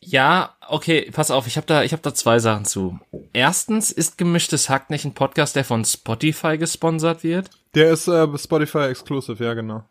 Ja, 0.00 0.56
okay, 0.68 1.10
pass 1.12 1.30
auf, 1.30 1.46
ich 1.46 1.56
habe 1.56 1.66
da 1.66 1.82
ich 1.82 1.92
habe 1.92 2.02
da 2.02 2.12
zwei 2.12 2.38
Sachen 2.38 2.64
zu. 2.64 2.98
Erstens 3.32 3.90
ist 3.90 4.18
gemischtes 4.18 4.68
Hack 4.68 4.90
nicht 4.90 5.04
ein 5.04 5.14
Podcast, 5.14 5.56
der 5.56 5.64
von 5.64 5.84
Spotify 5.84 6.58
gesponsert 6.58 7.24
wird? 7.24 7.50
Der 7.74 7.90
ist 7.90 8.08
äh, 8.08 8.26
Spotify 8.38 8.86
exclusive, 8.90 9.42
ja, 9.42 9.54
genau. 9.54 9.84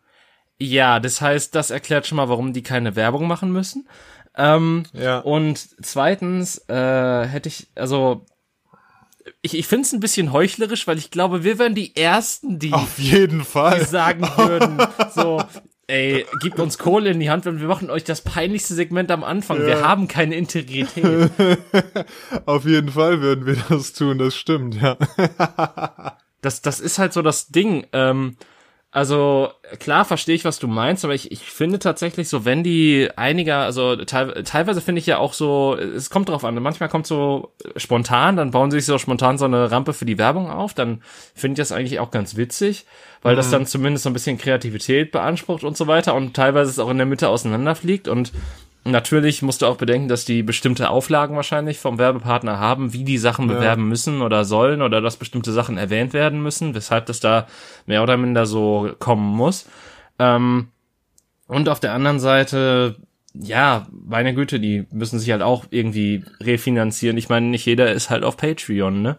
Ja, 0.58 1.00
das 1.00 1.20
heißt, 1.20 1.54
das 1.54 1.70
erklärt 1.70 2.06
schon 2.06 2.16
mal, 2.16 2.28
warum 2.28 2.52
die 2.52 2.62
keine 2.62 2.94
Werbung 2.94 3.26
machen 3.26 3.50
müssen. 3.52 3.88
Ähm, 4.36 4.84
ja. 4.92 5.18
Und 5.18 5.58
zweitens 5.84 6.58
äh, 6.68 7.26
hätte 7.26 7.48
ich, 7.48 7.66
also 7.74 8.24
ich, 9.42 9.56
ich 9.56 9.66
finde 9.66 9.86
es 9.86 9.92
ein 9.92 10.00
bisschen 10.00 10.32
heuchlerisch, 10.32 10.86
weil 10.86 10.98
ich 10.98 11.10
glaube, 11.10 11.44
wir 11.44 11.58
wären 11.58 11.74
die 11.74 11.96
Ersten, 11.96 12.58
die, 12.58 12.72
Auf 12.72 12.98
jeden 12.98 13.44
Fall. 13.44 13.78
die 13.80 13.84
sagen 13.84 14.22
würden, 14.36 14.78
so, 15.14 15.42
ey, 15.86 16.26
gebt 16.40 16.58
uns 16.60 16.78
Kohle 16.78 17.10
in 17.10 17.20
die 17.20 17.30
Hand, 17.30 17.44
wenn 17.44 17.60
wir 17.60 17.68
machen 17.68 17.90
euch 17.90 18.04
das 18.04 18.20
peinlichste 18.20 18.74
Segment 18.74 19.10
am 19.10 19.24
Anfang. 19.24 19.60
Ja. 19.60 19.66
Wir 19.66 19.88
haben 19.88 20.08
keine 20.08 20.36
Integrität. 20.36 21.30
Auf 22.46 22.64
jeden 22.64 22.90
Fall 22.90 23.20
würden 23.20 23.46
wir 23.46 23.56
das 23.68 23.92
tun, 23.92 24.18
das 24.18 24.36
stimmt, 24.36 24.80
ja. 24.80 24.96
das, 26.40 26.62
das 26.62 26.80
ist 26.80 26.98
halt 26.98 27.12
so 27.12 27.22
das 27.22 27.48
Ding. 27.48 27.86
Ähm, 27.92 28.36
also 28.94 29.50
klar 29.80 30.04
verstehe 30.04 30.36
ich, 30.36 30.44
was 30.44 30.60
du 30.60 30.68
meinst, 30.68 31.04
aber 31.04 31.16
ich, 31.16 31.32
ich 31.32 31.40
finde 31.40 31.80
tatsächlich 31.80 32.28
so, 32.28 32.44
wenn 32.44 32.62
die 32.62 33.08
einiger, 33.16 33.58
also 33.58 33.96
te 33.96 34.44
teilweise 34.44 34.80
finde 34.80 35.00
ich 35.00 35.06
ja 35.06 35.18
auch 35.18 35.32
so, 35.32 35.76
es 35.76 36.10
kommt 36.10 36.28
drauf 36.28 36.44
an, 36.44 36.54
manchmal 36.62 36.88
kommt 36.88 37.08
so 37.08 37.52
spontan, 37.76 38.36
dann 38.36 38.52
bauen 38.52 38.70
sie 38.70 38.78
sich 38.78 38.86
so 38.86 38.96
spontan 38.98 39.36
so 39.36 39.46
eine 39.46 39.72
Rampe 39.72 39.94
für 39.94 40.04
die 40.04 40.16
Werbung 40.16 40.48
auf, 40.48 40.74
dann 40.74 41.02
finde 41.34 41.60
ich 41.60 41.68
das 41.68 41.76
eigentlich 41.76 41.98
auch 41.98 42.12
ganz 42.12 42.36
witzig, 42.36 42.86
weil 43.22 43.32
mhm. 43.32 43.38
das 43.38 43.50
dann 43.50 43.66
zumindest 43.66 44.04
so 44.04 44.10
ein 44.10 44.12
bisschen 44.12 44.38
Kreativität 44.38 45.10
beansprucht 45.10 45.64
und 45.64 45.76
so 45.76 45.88
weiter 45.88 46.14
und 46.14 46.36
teilweise 46.36 46.70
es 46.70 46.78
auch 46.78 46.90
in 46.90 46.98
der 46.98 47.06
Mitte 47.06 47.30
auseinanderfliegt 47.30 48.06
und 48.06 48.30
natürlich 48.84 49.42
musst 49.42 49.62
du 49.62 49.66
auch 49.66 49.76
bedenken, 49.76 50.08
dass 50.08 50.24
die 50.24 50.42
bestimmte 50.42 50.90
Auflagen 50.90 51.36
wahrscheinlich 51.36 51.78
vom 51.78 51.98
Werbepartner 51.98 52.58
haben, 52.58 52.92
wie 52.92 53.04
die 53.04 53.18
Sachen 53.18 53.48
Ja. 53.48 53.56
bewerben 53.56 53.88
müssen 53.88 54.22
oder 54.22 54.44
sollen 54.44 54.82
oder 54.82 55.00
dass 55.00 55.16
bestimmte 55.16 55.52
Sachen 55.52 55.78
erwähnt 55.78 56.12
werden 56.12 56.42
müssen, 56.42 56.74
weshalb 56.74 57.06
das 57.06 57.20
da 57.20 57.46
mehr 57.86 58.02
oder 58.02 58.16
minder 58.16 58.46
so 58.46 58.90
kommen 58.98 59.34
muss. 59.36 59.66
Ähm, 60.18 60.68
und 61.46 61.68
auf 61.68 61.80
der 61.80 61.92
anderen 61.92 62.20
Seite, 62.20 62.96
ja, 63.34 63.86
meine 63.90 64.34
Güte, 64.34 64.60
die 64.60 64.86
müssen 64.92 65.18
sich 65.18 65.30
halt 65.30 65.42
auch 65.42 65.64
irgendwie 65.70 66.24
refinanzieren. 66.40 67.16
Ich 67.18 67.28
meine, 67.28 67.46
nicht 67.46 67.66
jeder 67.66 67.92
ist 67.92 68.10
halt 68.10 68.22
auf 68.24 68.36
Patreon, 68.36 69.02
ne? 69.02 69.18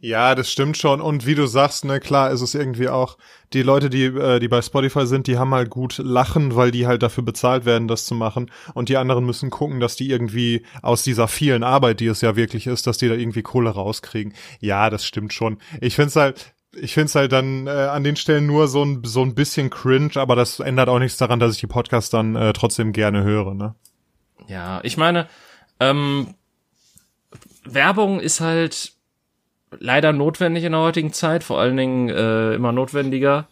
Ja, 0.00 0.34
das 0.34 0.50
stimmt 0.50 0.76
schon. 0.76 1.00
Und 1.00 1.26
wie 1.26 1.34
du 1.34 1.46
sagst, 1.46 1.84
ne, 1.84 2.00
klar 2.00 2.30
ist 2.30 2.40
es 2.40 2.54
irgendwie 2.54 2.88
auch, 2.88 3.16
die 3.52 3.62
Leute, 3.62 3.88
die, 3.88 4.04
äh, 4.04 4.40
die 4.40 4.48
bei 4.48 4.60
Spotify 4.62 5.06
sind, 5.06 5.26
die 5.26 5.38
haben 5.38 5.54
halt 5.54 5.70
gut 5.70 5.98
lachen, 5.98 6.56
weil 6.56 6.70
die 6.70 6.86
halt 6.86 7.02
dafür 7.02 7.24
bezahlt 7.24 7.64
werden, 7.64 7.88
das 7.88 8.04
zu 8.04 8.14
machen. 8.14 8.50
Und 8.74 8.88
die 8.88 8.96
anderen 8.96 9.24
müssen 9.24 9.50
gucken, 9.50 9.80
dass 9.80 9.96
die 9.96 10.10
irgendwie 10.10 10.64
aus 10.82 11.02
dieser 11.02 11.28
vielen 11.28 11.62
Arbeit, 11.62 12.00
die 12.00 12.06
es 12.06 12.20
ja 12.20 12.36
wirklich 12.36 12.66
ist, 12.66 12.86
dass 12.86 12.98
die 12.98 13.08
da 13.08 13.14
irgendwie 13.14 13.42
Kohle 13.42 13.70
rauskriegen. 13.70 14.34
Ja, 14.60 14.90
das 14.90 15.06
stimmt 15.06 15.32
schon. 15.32 15.58
Ich 15.80 15.94
find's 15.94 16.16
halt, 16.16 16.54
ich 16.72 16.94
find's 16.94 17.14
halt 17.14 17.32
dann 17.32 17.66
äh, 17.66 17.70
an 17.70 18.04
den 18.04 18.16
Stellen 18.16 18.46
nur 18.46 18.66
so 18.68 18.84
ein, 18.84 19.02
so 19.04 19.22
ein 19.22 19.34
bisschen 19.34 19.70
cringe, 19.70 20.16
aber 20.16 20.34
das 20.36 20.60
ändert 20.60 20.88
auch 20.88 20.98
nichts 20.98 21.18
daran, 21.18 21.38
dass 21.38 21.54
ich 21.54 21.60
die 21.60 21.66
Podcasts 21.66 22.10
dann 22.10 22.34
äh, 22.34 22.52
trotzdem 22.52 22.92
gerne 22.92 23.22
höre, 23.22 23.54
ne? 23.54 23.74
Ja, 24.48 24.80
ich 24.82 24.96
meine, 24.96 25.28
ähm, 25.80 26.34
Werbung 27.64 28.20
ist 28.20 28.40
halt 28.40 28.93
leider 29.80 30.12
notwendig 30.12 30.64
in 30.64 30.72
der 30.72 30.80
heutigen 30.80 31.12
Zeit, 31.12 31.44
vor 31.44 31.60
allen 31.60 31.76
Dingen 31.76 32.08
äh, 32.08 32.54
immer 32.54 32.72
notwendiger 32.72 33.48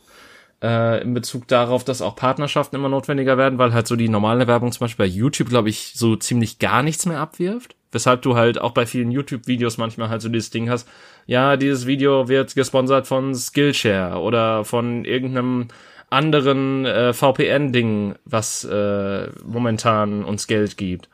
äh, 0.63 1.03
in 1.03 1.13
Bezug 1.15 1.49
darauf, 1.49 1.85
dass 1.85 2.03
auch 2.03 2.17
Partnerschaften 2.17 2.77
immer 2.77 2.89
notwendiger 2.89 3.37
werden, 3.37 3.59
weil 3.59 3.75
halt 3.75 3.87
so 3.87 3.97
die 3.97 4.09
normale 4.09 4.47
Werbung 4.47 4.73
zum 4.73 4.85
Beispiel 4.85 5.07
bei 5.07 5.11
YouTube, 5.11 5.49
glaube 5.49 5.69
ich, 5.69 5.93
so 5.95 6.17
ziemlich 6.17 6.59
gar 6.59 6.83
nichts 6.83 7.05
mehr 7.07 7.19
abwirft. 7.19 7.75
Weshalb 7.91 8.23
du 8.23 8.37
halt 8.37 8.59
auch 8.59 8.71
bei 8.71 8.87
vielen 8.87 9.11
YouTube-Videos 9.11 9.77
manchmal 9.77 10.09
halt 10.09 10.23
so 10.23 10.31
dieses 10.31 10.51
Ding 10.51 10.71
hast, 10.71 10.89
ja, 11.27 11.57
dieses 11.57 11.87
Video 11.87 12.29
wird 12.29 12.55
gesponsert 12.55 13.07
von 13.07 13.35
Skillshare 13.35 14.19
oder 14.21 14.65
von 14.65 15.05
irgendeinem 15.05 15.69
anderen 16.09 16.87
äh, 16.87 17.13
VPN-Ding, 17.13 18.15
was 18.25 18.65
äh, 18.65 19.29
momentan 19.45 20.25
uns 20.25 20.47
Geld 20.47 20.77
gibt. 20.77 21.09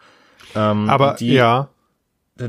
Ähm, 0.55 0.89
Aber 0.89 1.17
die, 1.19 1.33
ja, 1.33 1.69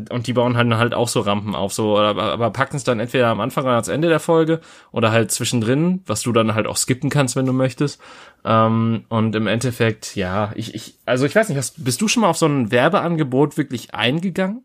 und 0.09 0.27
die 0.27 0.33
bauen 0.33 0.55
halt, 0.55 0.71
halt 0.73 0.93
auch 0.93 1.07
so 1.07 1.21
Rampen 1.21 1.55
auf, 1.55 1.73
so, 1.73 1.97
aber, 1.97 2.49
packen 2.51 2.75
es 2.75 2.83
dann 2.83 2.99
entweder 2.99 3.27
am 3.27 3.39
Anfang 3.39 3.63
oder 3.63 3.73
ans 3.73 3.87
Ende 3.87 4.09
der 4.09 4.19
Folge 4.19 4.61
oder 4.91 5.11
halt 5.11 5.31
zwischendrin, 5.31 6.01
was 6.05 6.21
du 6.21 6.31
dann 6.31 6.53
halt 6.53 6.67
auch 6.67 6.77
skippen 6.77 7.09
kannst, 7.09 7.35
wenn 7.35 7.45
du 7.45 7.53
möchtest. 7.53 7.99
Ähm, 8.45 9.05
und 9.09 9.35
im 9.35 9.47
Endeffekt, 9.47 10.15
ja, 10.15 10.51
ich, 10.55 10.75
ich, 10.75 10.95
also 11.05 11.25
ich 11.25 11.35
weiß 11.35 11.49
nicht, 11.49 11.57
hast, 11.57 11.83
bist 11.83 12.01
du 12.01 12.07
schon 12.07 12.21
mal 12.21 12.29
auf 12.29 12.37
so 12.37 12.45
ein 12.45 12.71
Werbeangebot 12.71 13.57
wirklich 13.57 13.93
eingegangen? 13.93 14.63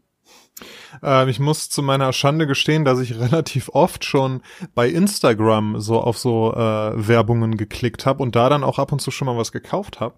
Ähm, 1.02 1.28
ich 1.28 1.40
muss 1.40 1.70
zu 1.70 1.82
meiner 1.82 2.12
Schande 2.12 2.46
gestehen, 2.46 2.84
dass 2.84 3.00
ich 3.00 3.18
relativ 3.18 3.70
oft 3.70 4.04
schon 4.04 4.42
bei 4.74 4.88
Instagram 4.88 5.80
so 5.80 6.00
auf 6.00 6.18
so 6.18 6.52
äh, 6.52 7.08
Werbungen 7.08 7.56
geklickt 7.56 8.06
habe 8.06 8.22
und 8.22 8.36
da 8.36 8.48
dann 8.48 8.64
auch 8.64 8.78
ab 8.78 8.92
und 8.92 9.00
zu 9.00 9.10
schon 9.10 9.26
mal 9.26 9.36
was 9.36 9.52
gekauft 9.52 10.00
habe. 10.00 10.16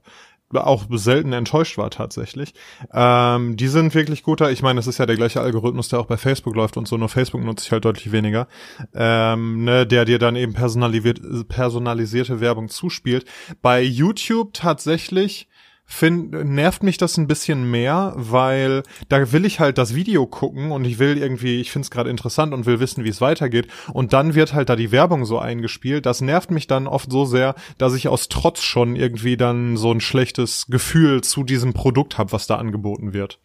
Auch 0.54 0.84
selten 0.90 1.32
enttäuscht 1.32 1.76
war 1.76 1.90
tatsächlich. 1.90 2.54
Ähm, 2.92 3.56
die 3.56 3.66
sind 3.66 3.94
wirklich 3.94 4.22
guter. 4.22 4.50
Ich 4.52 4.62
meine, 4.62 4.78
es 4.78 4.86
ist 4.86 4.98
ja 4.98 5.06
der 5.06 5.16
gleiche 5.16 5.40
Algorithmus, 5.40 5.88
der 5.88 5.98
auch 5.98 6.06
bei 6.06 6.16
Facebook 6.16 6.54
läuft 6.54 6.76
und 6.76 6.86
so, 6.86 6.96
nur 6.96 7.08
Facebook 7.08 7.42
nutze 7.42 7.64
ich 7.66 7.72
halt 7.72 7.84
deutlich 7.84 8.12
weniger. 8.12 8.46
Ähm, 8.94 9.64
ne, 9.64 9.86
der 9.86 10.04
dir 10.04 10.18
dann 10.18 10.36
eben 10.36 10.52
personalisiert, 10.54 11.20
personalisierte 11.48 12.40
Werbung 12.40 12.68
zuspielt. 12.68 13.24
Bei 13.60 13.82
YouTube 13.82 14.52
tatsächlich 14.52 15.48
find, 15.86 16.32
nervt 16.32 16.82
mich 16.82 16.98
das 16.98 17.16
ein 17.16 17.28
bisschen 17.28 17.70
mehr, 17.70 18.12
weil 18.16 18.82
da 19.08 19.32
will 19.32 19.44
ich 19.44 19.60
halt 19.60 19.78
das 19.78 19.94
Video 19.94 20.26
gucken 20.26 20.72
und 20.72 20.84
ich 20.84 20.98
will 20.98 21.16
irgendwie, 21.16 21.60
ich 21.60 21.70
find's 21.70 21.90
gerade 21.90 22.10
interessant 22.10 22.52
und 22.52 22.66
will 22.66 22.80
wissen, 22.80 23.04
wie 23.04 23.08
es 23.08 23.20
weitergeht. 23.20 23.68
Und 23.92 24.12
dann 24.12 24.34
wird 24.34 24.52
halt 24.52 24.68
da 24.68 24.76
die 24.76 24.92
Werbung 24.92 25.24
so 25.24 25.38
eingespielt. 25.38 26.04
Das 26.04 26.20
nervt 26.20 26.50
mich 26.50 26.66
dann 26.66 26.86
oft 26.86 27.10
so 27.10 27.24
sehr, 27.24 27.54
dass 27.78 27.94
ich 27.94 28.08
aus 28.08 28.28
Trotz 28.28 28.62
schon 28.62 28.96
irgendwie 28.96 29.36
dann 29.36 29.76
so 29.76 29.92
ein 29.92 30.00
schlechtes 30.00 30.66
Gefühl 30.68 31.22
zu 31.22 31.44
diesem 31.44 31.72
Produkt 31.72 32.18
habe, 32.18 32.32
was 32.32 32.46
da 32.46 32.56
angeboten 32.56 33.12
wird. 33.12 33.38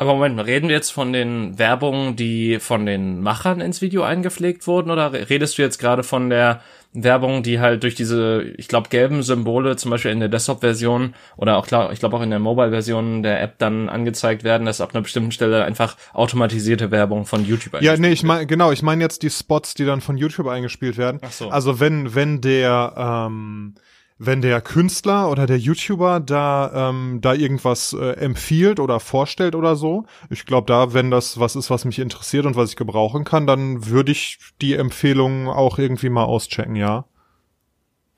Aber 0.00 0.14
Moment 0.14 0.40
reden 0.46 0.70
wir 0.70 0.76
jetzt 0.76 0.92
von 0.92 1.12
den 1.12 1.58
Werbungen, 1.58 2.16
die 2.16 2.58
von 2.58 2.86
den 2.86 3.20
Machern 3.20 3.60
ins 3.60 3.82
Video 3.82 4.02
eingepflegt 4.02 4.66
wurden, 4.66 4.90
oder 4.90 5.12
redest 5.12 5.58
du 5.58 5.62
jetzt 5.62 5.76
gerade 5.76 6.02
von 6.02 6.30
der 6.30 6.62
Werbung, 6.94 7.42
die 7.42 7.60
halt 7.60 7.82
durch 7.82 7.96
diese, 7.96 8.42
ich 8.56 8.66
glaube, 8.66 8.88
gelben 8.88 9.22
Symbole, 9.22 9.76
zum 9.76 9.90
Beispiel 9.90 10.10
in 10.10 10.20
der 10.20 10.30
Desktop-Version 10.30 11.14
oder 11.36 11.58
auch 11.58 11.66
klar, 11.66 11.92
ich 11.92 12.00
glaube 12.00 12.16
auch 12.16 12.22
in 12.22 12.30
der 12.30 12.38
Mobile-Version 12.38 13.22
der 13.22 13.42
App 13.42 13.58
dann 13.58 13.90
angezeigt 13.90 14.42
werden, 14.42 14.64
dass 14.64 14.80
ab 14.80 14.94
einer 14.94 15.02
bestimmten 15.02 15.32
Stelle 15.32 15.64
einfach 15.64 15.98
automatisierte 16.14 16.90
Werbung 16.90 17.26
von 17.26 17.44
YouTube 17.44 17.74
Ja, 17.74 17.92
eingespielt 17.92 18.00
nee, 18.00 18.12
ich 18.14 18.22
meine, 18.22 18.46
genau, 18.46 18.72
ich 18.72 18.82
meine 18.82 19.04
jetzt 19.04 19.22
die 19.22 19.28
Spots, 19.28 19.74
die 19.74 19.84
dann 19.84 20.00
von 20.00 20.16
YouTube 20.16 20.46
eingespielt 20.46 20.96
werden. 20.96 21.20
Ach 21.22 21.30
so. 21.30 21.50
Also 21.50 21.78
wenn, 21.78 22.14
wenn 22.14 22.40
der, 22.40 22.94
ähm, 22.96 23.74
wenn 24.22 24.42
der 24.42 24.60
Künstler 24.60 25.30
oder 25.30 25.46
der 25.46 25.58
YouTuber 25.58 26.20
da, 26.20 26.90
ähm, 26.90 27.20
da 27.22 27.32
irgendwas 27.32 27.94
äh, 27.94 28.12
empfiehlt 28.16 28.78
oder 28.78 29.00
vorstellt 29.00 29.54
oder 29.54 29.76
so, 29.76 30.04
ich 30.28 30.44
glaube 30.44 30.66
da, 30.66 30.92
wenn 30.92 31.10
das 31.10 31.40
was 31.40 31.56
ist, 31.56 31.70
was 31.70 31.86
mich 31.86 31.98
interessiert 31.98 32.44
und 32.44 32.54
was 32.54 32.68
ich 32.68 32.76
gebrauchen 32.76 33.24
kann, 33.24 33.46
dann 33.46 33.86
würde 33.86 34.12
ich 34.12 34.38
die 34.60 34.74
Empfehlung 34.74 35.48
auch 35.48 35.78
irgendwie 35.78 36.10
mal 36.10 36.24
auschecken, 36.24 36.76
ja. 36.76 37.06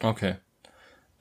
Okay. 0.03 0.35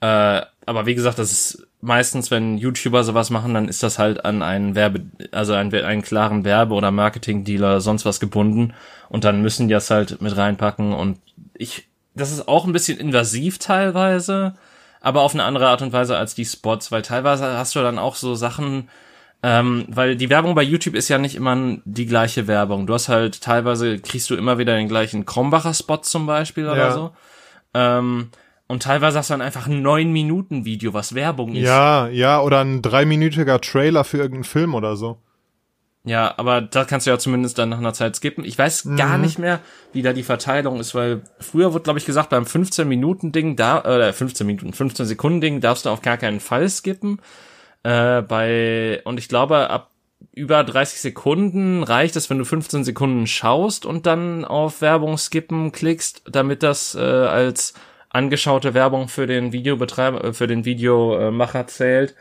Äh, 0.00 0.42
aber 0.66 0.84
wie 0.86 0.96
gesagt, 0.96 1.20
das 1.20 1.30
ist 1.30 1.64
meistens, 1.80 2.32
wenn 2.32 2.58
YouTuber 2.58 3.04
sowas 3.04 3.30
machen, 3.30 3.54
dann 3.54 3.68
ist 3.68 3.84
das 3.84 4.00
halt 4.00 4.24
an 4.24 4.42
einen 4.42 4.74
Werbe, 4.74 5.02
also 5.30 5.52
einen, 5.52 5.72
einen 5.72 6.02
klaren 6.02 6.44
Werbe- 6.44 6.74
oder 6.74 6.90
Marketing-Dealer 6.90 7.80
sonst 7.80 8.04
was 8.04 8.18
gebunden 8.18 8.74
und 9.08 9.22
dann 9.22 9.42
müssen 9.42 9.68
die 9.68 9.74
das 9.74 9.90
halt 9.90 10.20
mit 10.20 10.36
reinpacken 10.36 10.92
und 10.92 11.18
ich, 11.54 11.88
das 12.16 12.32
ist 12.32 12.48
auch 12.48 12.66
ein 12.66 12.72
bisschen 12.72 12.98
invasiv 12.98 13.58
teilweise, 13.58 14.54
aber 15.02 15.22
auf 15.22 15.34
eine 15.34 15.44
andere 15.44 15.68
Art 15.68 15.82
und 15.82 15.92
Weise 15.92 16.16
als 16.16 16.34
die 16.34 16.44
Spots, 16.44 16.90
weil 16.92 17.02
teilweise 17.02 17.58
hast 17.58 17.74
du 17.74 17.80
dann 17.80 17.98
auch 17.98 18.14
so 18.14 18.34
Sachen, 18.34 18.88
ähm, 19.42 19.84
weil 19.88 20.16
die 20.16 20.30
Werbung 20.30 20.54
bei 20.54 20.62
YouTube 20.62 20.94
ist 20.94 21.08
ja 21.08 21.18
nicht 21.18 21.34
immer 21.34 21.76
die 21.84 22.06
gleiche 22.06 22.46
Werbung. 22.46 22.86
Du 22.86 22.94
hast 22.94 23.08
halt 23.08 23.42
teilweise 23.42 23.98
kriegst 23.98 24.30
du 24.30 24.36
immer 24.36 24.58
wieder 24.58 24.76
den 24.76 24.88
gleichen 24.88 25.26
Krombacher 25.26 25.74
Spot 25.74 25.98
zum 25.98 26.26
Beispiel 26.26 26.64
oder 26.64 26.76
Ja. 26.76 26.92
so. 26.92 27.10
Ähm, 27.74 28.30
und 28.68 28.84
teilweise 28.84 29.18
hast 29.18 29.30
du 29.30 29.34
dann 29.34 29.42
einfach 29.42 29.66
ein 29.66 29.82
neun 29.82 30.12
Minuten 30.12 30.64
Video, 30.64 30.94
was 30.94 31.14
Werbung 31.14 31.54
ist. 31.54 31.64
Ja, 31.64 32.08
ja, 32.08 32.40
oder 32.40 32.60
ein 32.60 32.80
dreiminütiger 32.80 33.60
Trailer 33.60 34.04
für 34.04 34.18
irgendeinen 34.18 34.44
Film 34.44 34.74
oder 34.74 34.96
so. 34.96 35.18
Ja, 36.04 36.34
aber 36.36 36.60
da 36.60 36.84
kannst 36.84 37.06
du 37.06 37.12
ja 37.12 37.18
zumindest 37.18 37.58
dann 37.58 37.68
nach 37.68 37.78
einer 37.78 37.92
Zeit 37.92 38.16
skippen. 38.16 38.44
Ich 38.44 38.58
weiß 38.58 38.88
gar 38.96 39.16
Mhm. 39.16 39.22
nicht 39.22 39.38
mehr, 39.38 39.60
wie 39.92 40.02
da 40.02 40.12
die 40.12 40.24
Verteilung 40.24 40.80
ist, 40.80 40.96
weil 40.96 41.22
früher 41.38 41.72
wurde, 41.72 41.84
glaube 41.84 42.00
ich, 42.00 42.06
gesagt, 42.06 42.30
beim 42.30 42.44
15 42.44 42.88
Minuten 42.88 43.30
Ding 43.30 43.54
da, 43.54 43.80
äh, 43.82 44.12
15 44.12 44.46
Minuten, 44.46 44.72
15 44.72 45.06
Sekunden 45.06 45.40
Ding 45.40 45.60
darfst 45.60 45.86
du 45.86 45.90
auf 45.90 46.02
gar 46.02 46.16
keinen 46.16 46.40
Fall 46.40 46.68
skippen. 46.68 47.20
Äh, 47.84 48.22
bei, 48.22 49.00
und 49.04 49.18
ich 49.18 49.28
glaube, 49.28 49.70
ab 49.70 49.90
über 50.32 50.64
30 50.64 51.00
Sekunden 51.00 51.82
reicht 51.82 52.16
es, 52.16 52.30
wenn 52.30 52.38
du 52.38 52.44
15 52.44 52.84
Sekunden 52.84 53.26
schaust 53.26 53.84
und 53.86 54.06
dann 54.06 54.44
auf 54.44 54.80
Werbung 54.80 55.18
skippen 55.18 55.70
klickst, 55.72 56.22
damit 56.30 56.62
das 56.62 56.94
äh, 56.96 57.00
als 57.00 57.74
angeschaute 58.08 58.74
Werbung 58.74 59.08
für 59.08 59.26
den 59.26 59.52
Videobetreiber, 59.52 60.24
äh, 60.24 60.32
für 60.32 60.46
den 60.46 60.64
Videomacher 60.64 61.66
zählt. 61.68 62.14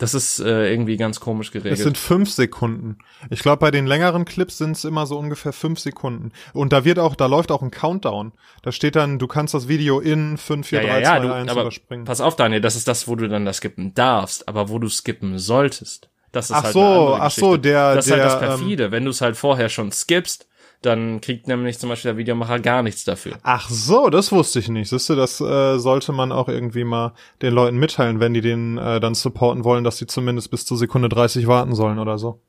Das 0.00 0.14
ist 0.14 0.40
äh, 0.40 0.70
irgendwie 0.72 0.96
ganz 0.96 1.20
komisch 1.20 1.50
geregelt. 1.50 1.74
Es 1.74 1.84
sind 1.84 1.98
fünf 1.98 2.30
Sekunden. 2.30 2.96
Ich 3.28 3.40
glaube, 3.40 3.58
bei 3.58 3.70
den 3.70 3.86
längeren 3.86 4.24
Clips 4.24 4.56
sind 4.56 4.72
es 4.72 4.84
immer 4.86 5.04
so 5.06 5.18
ungefähr 5.18 5.52
fünf 5.52 5.78
Sekunden. 5.78 6.32
Und 6.54 6.72
da 6.72 6.86
wird 6.86 6.98
auch, 6.98 7.14
da 7.14 7.26
läuft 7.26 7.52
auch 7.52 7.60
ein 7.60 7.70
Countdown. 7.70 8.32
Da 8.62 8.72
steht 8.72 8.96
dann, 8.96 9.18
du 9.18 9.26
kannst 9.26 9.52
das 9.52 9.68
Video 9.68 10.00
in 10.00 10.38
5, 10.38 10.66
4, 10.66 10.80
3, 10.80 11.02
2, 11.02 11.18
du, 11.20 11.34
1 11.34 11.50
aber 11.50 11.60
überspringen. 11.62 12.06
Pass 12.06 12.22
auf, 12.22 12.34
Daniel, 12.34 12.62
das 12.62 12.76
ist 12.76 12.88
das, 12.88 13.08
wo 13.08 13.14
du 13.14 13.28
dann 13.28 13.44
das 13.44 13.58
skippen 13.58 13.92
darfst, 13.92 14.48
aber 14.48 14.70
wo 14.70 14.78
du 14.78 14.88
skippen 14.88 15.38
solltest. 15.38 16.08
Das 16.32 16.46
ist 16.48 16.56
Ach 16.56 16.62
halt 16.62 16.72
so, 16.72 17.16
ach 17.20 17.30
so, 17.30 17.56
der- 17.58 17.94
Das 17.96 18.06
ist 18.06 18.12
halt 18.12 18.22
das 18.22 18.38
der, 18.38 18.48
ähm, 18.50 18.58
perfide. 18.60 18.90
Wenn 18.92 19.04
du 19.04 19.10
es 19.10 19.20
halt 19.20 19.36
vorher 19.36 19.68
schon 19.68 19.92
skippst, 19.92 20.46
dann 20.82 21.20
kriegt 21.20 21.46
nämlich 21.46 21.78
zum 21.78 21.90
Beispiel 21.90 22.10
der 22.10 22.18
Videomacher 22.18 22.58
gar 22.58 22.82
nichts 22.82 23.04
dafür. 23.04 23.34
Ach 23.42 23.68
so, 23.68 24.08
das 24.08 24.32
wusste 24.32 24.60
ich 24.60 24.68
nicht. 24.68 24.88
Siehst 24.88 25.10
du, 25.10 25.14
das 25.14 25.40
äh, 25.40 25.78
sollte 25.78 26.12
man 26.12 26.32
auch 26.32 26.48
irgendwie 26.48 26.84
mal 26.84 27.12
den 27.42 27.52
Leuten 27.52 27.76
mitteilen, 27.76 28.20
wenn 28.20 28.32
die 28.32 28.40
den 28.40 28.78
äh, 28.78 29.00
dann 29.00 29.14
supporten 29.14 29.64
wollen, 29.64 29.84
dass 29.84 29.96
die 29.96 30.06
zumindest 30.06 30.50
bis 30.50 30.64
zur 30.64 30.78
Sekunde 30.78 31.08
30 31.08 31.46
warten 31.46 31.74
sollen 31.74 31.98
oder 31.98 32.16
so. 32.16 32.40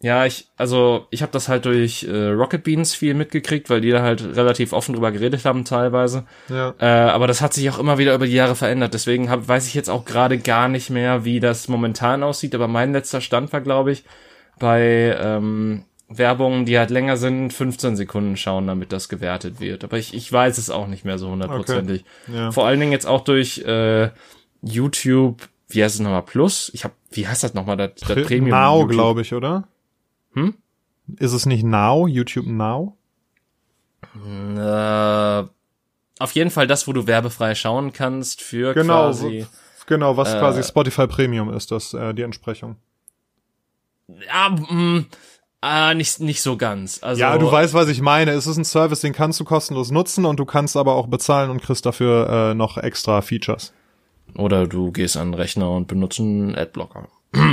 Ja, 0.00 0.26
ich, 0.26 0.46
also 0.56 1.08
ich 1.10 1.22
habe 1.22 1.32
das 1.32 1.48
halt 1.48 1.64
durch 1.64 2.04
äh, 2.04 2.28
Rocket 2.28 2.62
Beans 2.62 2.94
viel 2.94 3.14
mitgekriegt, 3.14 3.68
weil 3.68 3.80
die 3.80 3.90
da 3.90 4.00
halt 4.00 4.22
relativ 4.36 4.72
offen 4.72 4.94
drüber 4.94 5.10
geredet 5.10 5.44
haben 5.44 5.64
teilweise. 5.64 6.24
Ja. 6.48 6.72
Äh, 6.78 7.10
aber 7.10 7.26
das 7.26 7.40
hat 7.40 7.52
sich 7.52 7.68
auch 7.68 7.80
immer 7.80 7.98
wieder 7.98 8.14
über 8.14 8.26
die 8.26 8.32
Jahre 8.32 8.54
verändert. 8.54 8.94
Deswegen 8.94 9.28
hab, 9.28 9.48
weiß 9.48 9.66
ich 9.66 9.74
jetzt 9.74 9.90
auch 9.90 10.04
gerade 10.04 10.38
gar 10.38 10.68
nicht 10.68 10.90
mehr, 10.90 11.24
wie 11.24 11.40
das 11.40 11.66
momentan 11.66 12.22
aussieht. 12.22 12.54
Aber 12.54 12.68
mein 12.68 12.92
letzter 12.92 13.20
Stand 13.20 13.52
war, 13.52 13.60
glaube 13.60 13.90
ich, 13.90 14.04
bei 14.60 15.16
ähm, 15.20 15.84
Werbungen, 16.08 16.64
die 16.64 16.78
halt 16.78 16.90
länger 16.90 17.16
sind, 17.16 17.52
15 17.52 17.96
Sekunden 17.96 18.36
schauen, 18.36 18.66
damit 18.66 18.92
das 18.92 19.08
gewertet 19.08 19.60
wird. 19.60 19.84
Aber 19.84 19.98
ich, 19.98 20.14
ich 20.14 20.32
weiß 20.32 20.58
es 20.58 20.70
auch 20.70 20.86
nicht 20.86 21.04
mehr 21.04 21.18
so 21.18 21.28
hundertprozentig. 21.30 22.04
Ja. 22.32 22.50
Vor 22.50 22.66
allen 22.66 22.80
Dingen 22.80 22.92
jetzt 22.92 23.06
auch 23.06 23.22
durch 23.22 23.58
äh, 23.58 24.10
YouTube 24.62 25.48
wie 25.68 25.84
heißt 25.84 25.96
es 25.96 26.00
nochmal, 26.00 26.22
Plus? 26.22 26.70
Ich 26.72 26.84
hab, 26.84 26.92
wie 27.10 27.28
heißt 27.28 27.44
das 27.44 27.54
nochmal, 27.54 27.76
das, 27.76 27.92
das 27.96 28.26
Premium? 28.26 28.58
Now, 28.58 28.86
glaube 28.86 29.20
ich, 29.20 29.34
oder? 29.34 29.68
Hm? 30.32 30.54
Ist 31.18 31.32
es 31.32 31.46
nicht 31.46 31.64
Now, 31.64 32.06
YouTube 32.06 32.46
Now? 32.46 32.96
Äh, 34.14 35.44
auf 36.18 36.32
jeden 36.32 36.50
Fall 36.50 36.66
das, 36.66 36.88
wo 36.88 36.92
du 36.92 37.06
werbefrei 37.06 37.54
schauen 37.54 37.92
kannst 37.92 38.40
für 38.40 38.72
Genau, 38.74 39.06
quasi. 39.06 39.46
Genau, 39.86 40.16
was 40.16 40.34
Äh, 40.34 40.38
quasi 40.38 40.62
Spotify 40.62 41.06
Premium 41.06 41.52
ist, 41.52 41.70
das 41.70 41.94
äh, 41.94 42.14
die 42.14 42.22
Entsprechung. 42.22 42.76
Ja, 44.08 44.48
mh, 44.50 45.04
ah, 45.60 45.94
nicht, 45.94 46.20
nicht 46.20 46.42
so 46.42 46.56
ganz. 46.56 47.02
Also, 47.02 47.20
ja, 47.20 47.36
du 47.38 47.50
weißt, 47.50 47.74
was 47.74 47.88
ich 47.88 48.00
meine. 48.00 48.32
Es 48.32 48.46
ist 48.46 48.56
ein 48.56 48.64
Service, 48.64 49.00
den 49.00 49.12
kannst 49.12 49.40
du 49.40 49.44
kostenlos 49.44 49.90
nutzen 49.90 50.24
und 50.24 50.38
du 50.38 50.44
kannst 50.44 50.76
aber 50.76 50.94
auch 50.94 51.06
bezahlen 51.06 51.50
und 51.50 51.62
kriegst 51.62 51.86
dafür 51.86 52.50
äh, 52.50 52.54
noch 52.54 52.78
extra 52.78 53.20
Features. 53.20 53.72
Oder 54.36 54.66
du 54.66 54.92
gehst 54.92 55.16
an 55.16 55.32
den 55.32 55.34
Rechner 55.34 55.70
und 55.70 55.88
benutzt 55.88 56.20
einen 56.20 56.54
Adblocker. 56.54 57.08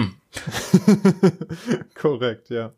Korrekt, 1.95 2.49
ja. 2.49 2.71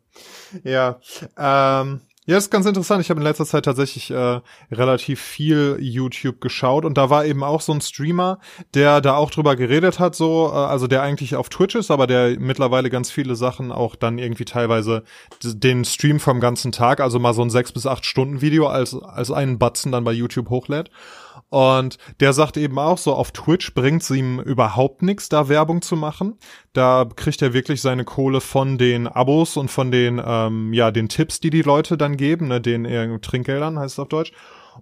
Ja, 0.64 1.00
ähm, 1.36 2.00
ja, 2.28 2.36
ist 2.36 2.50
ganz 2.50 2.66
interessant. 2.66 3.00
Ich 3.00 3.08
habe 3.08 3.20
in 3.20 3.24
letzter 3.24 3.46
Zeit 3.46 3.64
tatsächlich 3.64 4.10
äh, 4.10 4.40
relativ 4.70 5.18
viel 5.18 5.78
YouTube 5.80 6.42
geschaut 6.42 6.84
und 6.84 6.98
da 6.98 7.08
war 7.08 7.24
eben 7.24 7.42
auch 7.42 7.62
so 7.62 7.72
ein 7.72 7.80
Streamer, 7.80 8.38
der 8.74 9.00
da 9.00 9.14
auch 9.14 9.30
drüber 9.30 9.56
geredet 9.56 9.98
hat, 9.98 10.14
so, 10.14 10.50
äh, 10.52 10.56
also 10.56 10.86
der 10.86 11.00
eigentlich 11.00 11.36
auf 11.36 11.48
Twitch 11.48 11.74
ist, 11.74 11.90
aber 11.90 12.06
der 12.06 12.38
mittlerweile 12.38 12.90
ganz 12.90 13.10
viele 13.10 13.34
Sachen 13.34 13.72
auch 13.72 13.96
dann 13.96 14.18
irgendwie 14.18 14.44
teilweise 14.44 15.04
den 15.42 15.86
Stream 15.86 16.20
vom 16.20 16.38
ganzen 16.38 16.70
Tag, 16.70 17.00
also 17.00 17.18
mal 17.18 17.32
so 17.32 17.40
ein 17.40 17.48
sechs 17.48 17.72
bis 17.72 17.86
acht 17.86 18.04
Stunden 18.04 18.42
Video 18.42 18.66
als 18.66 18.94
als 18.94 19.30
einen 19.30 19.58
Batzen 19.58 19.90
dann 19.90 20.04
bei 20.04 20.12
YouTube 20.12 20.50
hochlädt. 20.50 20.90
Und 21.50 21.96
der 22.20 22.34
sagt 22.34 22.56
eben 22.58 22.78
auch 22.78 22.98
so, 22.98 23.14
auf 23.14 23.32
Twitch 23.32 23.74
bringt's 23.74 24.10
ihm 24.10 24.38
überhaupt 24.40 25.02
nichts, 25.02 25.30
da 25.30 25.48
Werbung 25.48 25.80
zu 25.80 25.96
machen. 25.96 26.38
Da 26.74 27.08
kriegt 27.16 27.40
er 27.40 27.54
wirklich 27.54 27.80
seine 27.80 28.04
Kohle 28.04 28.40
von 28.40 28.76
den 28.76 29.06
Abos 29.06 29.56
und 29.56 29.70
von 29.70 29.90
den, 29.90 30.20
ähm, 30.24 30.72
ja, 30.74 30.90
den 30.90 31.08
Tipps, 31.08 31.40
die 31.40 31.50
die 31.50 31.62
Leute 31.62 31.96
dann 31.96 32.16
geben, 32.18 32.48
ne, 32.48 32.60
den 32.60 32.84
äh, 32.84 33.18
Trinkgeldern 33.20 33.78
heißt 33.78 33.94
es 33.94 33.98
auf 33.98 34.08
Deutsch. 34.08 34.32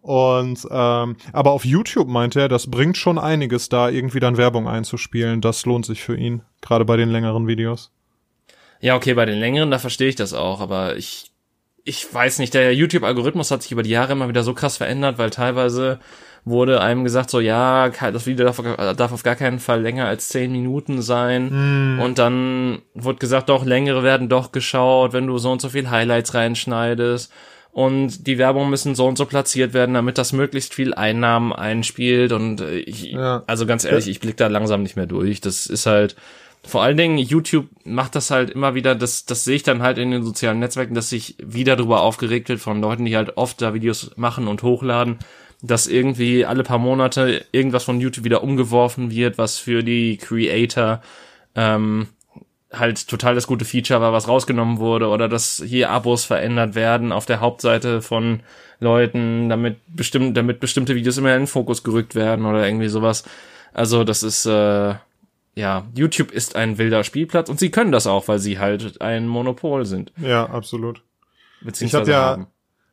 Und 0.02 0.66
ähm, 0.70 1.16
aber 1.32 1.52
auf 1.52 1.64
YouTube 1.64 2.08
meint 2.08 2.36
er, 2.36 2.48
das 2.48 2.70
bringt 2.70 2.96
schon 2.96 3.18
einiges, 3.18 3.68
da 3.68 3.88
irgendwie 3.88 4.20
dann 4.20 4.36
Werbung 4.36 4.68
einzuspielen. 4.68 5.40
Das 5.40 5.64
lohnt 5.66 5.86
sich 5.86 6.02
für 6.02 6.16
ihn, 6.16 6.42
gerade 6.60 6.84
bei 6.84 6.96
den 6.96 7.10
längeren 7.10 7.46
Videos. 7.46 7.92
Ja, 8.80 8.96
okay, 8.96 9.14
bei 9.14 9.24
den 9.24 9.38
längeren, 9.38 9.70
da 9.70 9.78
verstehe 9.78 10.08
ich 10.08 10.16
das 10.16 10.34
auch, 10.34 10.60
aber 10.60 10.96
ich, 10.96 11.32
ich 11.84 12.12
weiß 12.12 12.40
nicht, 12.40 12.52
der 12.52 12.74
YouTube-Algorithmus 12.74 13.50
hat 13.50 13.62
sich 13.62 13.72
über 13.72 13.82
die 13.82 13.90
Jahre 13.90 14.12
immer 14.12 14.28
wieder 14.28 14.42
so 14.42 14.52
krass 14.52 14.76
verändert, 14.76 15.16
weil 15.16 15.30
teilweise 15.30 15.98
wurde 16.46 16.80
einem 16.80 17.02
gesagt, 17.02 17.28
so 17.28 17.40
ja, 17.40 17.88
das 17.88 18.24
Video 18.24 18.46
darf, 18.46 18.62
darf 18.96 19.12
auf 19.12 19.24
gar 19.24 19.34
keinen 19.34 19.58
Fall 19.58 19.82
länger 19.82 20.06
als 20.06 20.28
zehn 20.28 20.52
Minuten 20.52 21.02
sein. 21.02 21.98
Und 22.00 22.18
dann 22.20 22.78
wurde 22.94 23.18
gesagt, 23.18 23.48
doch, 23.48 23.64
längere 23.64 24.02
werden 24.04 24.28
doch 24.28 24.52
geschaut, 24.52 25.12
wenn 25.12 25.26
du 25.26 25.36
so 25.38 25.50
und 25.50 25.60
so 25.60 25.68
viel 25.70 25.90
Highlights 25.90 26.34
reinschneidest. 26.34 27.32
Und 27.72 28.26
die 28.26 28.38
Werbung 28.38 28.70
müssen 28.70 28.94
so 28.94 29.06
und 29.06 29.18
so 29.18 29.26
platziert 29.26 29.74
werden, 29.74 29.94
damit 29.94 30.16
das 30.18 30.32
möglichst 30.32 30.72
viel 30.72 30.94
Einnahmen 30.94 31.52
einspielt. 31.52 32.32
Und 32.32 32.60
äh, 32.62 32.78
ich, 32.78 33.10
Ja. 33.12 33.42
also 33.46 33.66
ganz 33.66 33.84
ehrlich, 33.84 34.06
ich 34.08 34.20
blick 34.20 34.36
da 34.38 34.46
langsam 34.46 34.82
nicht 34.82 34.96
mehr 34.96 35.04
durch. 35.06 35.42
Das 35.42 35.66
ist 35.66 35.84
halt, 35.84 36.16
vor 36.66 36.82
allen 36.82 36.96
Dingen, 36.96 37.18
YouTube 37.18 37.66
macht 37.84 38.14
das 38.14 38.30
halt 38.30 38.48
immer 38.50 38.74
wieder, 38.74 38.94
das, 38.94 39.26
das 39.26 39.44
sehe 39.44 39.56
ich 39.56 39.62
dann 39.62 39.82
halt 39.82 39.98
in 39.98 40.10
den 40.10 40.22
sozialen 40.22 40.58
Netzwerken, 40.60 40.94
dass 40.94 41.10
sich 41.10 41.34
wieder 41.42 41.76
darüber 41.76 42.00
aufgeregt 42.00 42.48
wird 42.48 42.60
von 42.60 42.80
Leuten, 42.80 43.04
die 43.04 43.16
halt 43.16 43.36
oft 43.36 43.60
da 43.60 43.74
Videos 43.74 44.12
machen 44.16 44.48
und 44.48 44.62
hochladen, 44.62 45.18
dass 45.66 45.86
irgendwie 45.86 46.44
alle 46.44 46.62
paar 46.62 46.78
Monate 46.78 47.44
irgendwas 47.52 47.84
von 47.84 48.00
YouTube 48.00 48.24
wieder 48.24 48.42
umgeworfen 48.42 49.10
wird, 49.10 49.38
was 49.38 49.58
für 49.58 49.82
die 49.82 50.16
Creator 50.16 51.00
ähm, 51.54 52.08
halt 52.72 53.08
total 53.08 53.34
das 53.34 53.46
gute 53.46 53.64
Feature 53.64 54.00
war, 54.00 54.12
was 54.12 54.28
rausgenommen 54.28 54.78
wurde, 54.78 55.08
oder 55.08 55.28
dass 55.28 55.62
hier 55.64 55.90
Abos 55.90 56.24
verändert 56.24 56.74
werden 56.74 57.12
auf 57.12 57.26
der 57.26 57.40
Hauptseite 57.40 58.02
von 58.02 58.40
Leuten, 58.80 59.48
damit 59.48 59.78
bestimmt, 59.88 60.36
damit 60.36 60.60
bestimmte 60.60 60.94
Videos 60.94 61.16
immer 61.16 61.32
in 61.34 61.42
den 61.42 61.46
Fokus 61.46 61.82
gerückt 61.82 62.14
werden 62.14 62.44
oder 62.44 62.66
irgendwie 62.66 62.88
sowas. 62.88 63.24
Also 63.72 64.04
das 64.04 64.22
ist 64.22 64.46
äh, 64.46 64.94
ja, 65.54 65.86
YouTube 65.94 66.30
ist 66.32 66.54
ein 66.54 66.76
wilder 66.76 67.02
Spielplatz 67.02 67.48
und 67.48 67.58
sie 67.58 67.70
können 67.70 67.90
das 67.90 68.06
auch, 68.06 68.28
weil 68.28 68.38
sie 68.38 68.58
halt 68.58 69.00
ein 69.00 69.26
Monopol 69.26 69.86
sind. 69.86 70.12
Ja, 70.20 70.44
absolut. 70.46 71.02
Beziehungsweise 71.62 72.10
ja- 72.10 72.22
haben. 72.22 72.46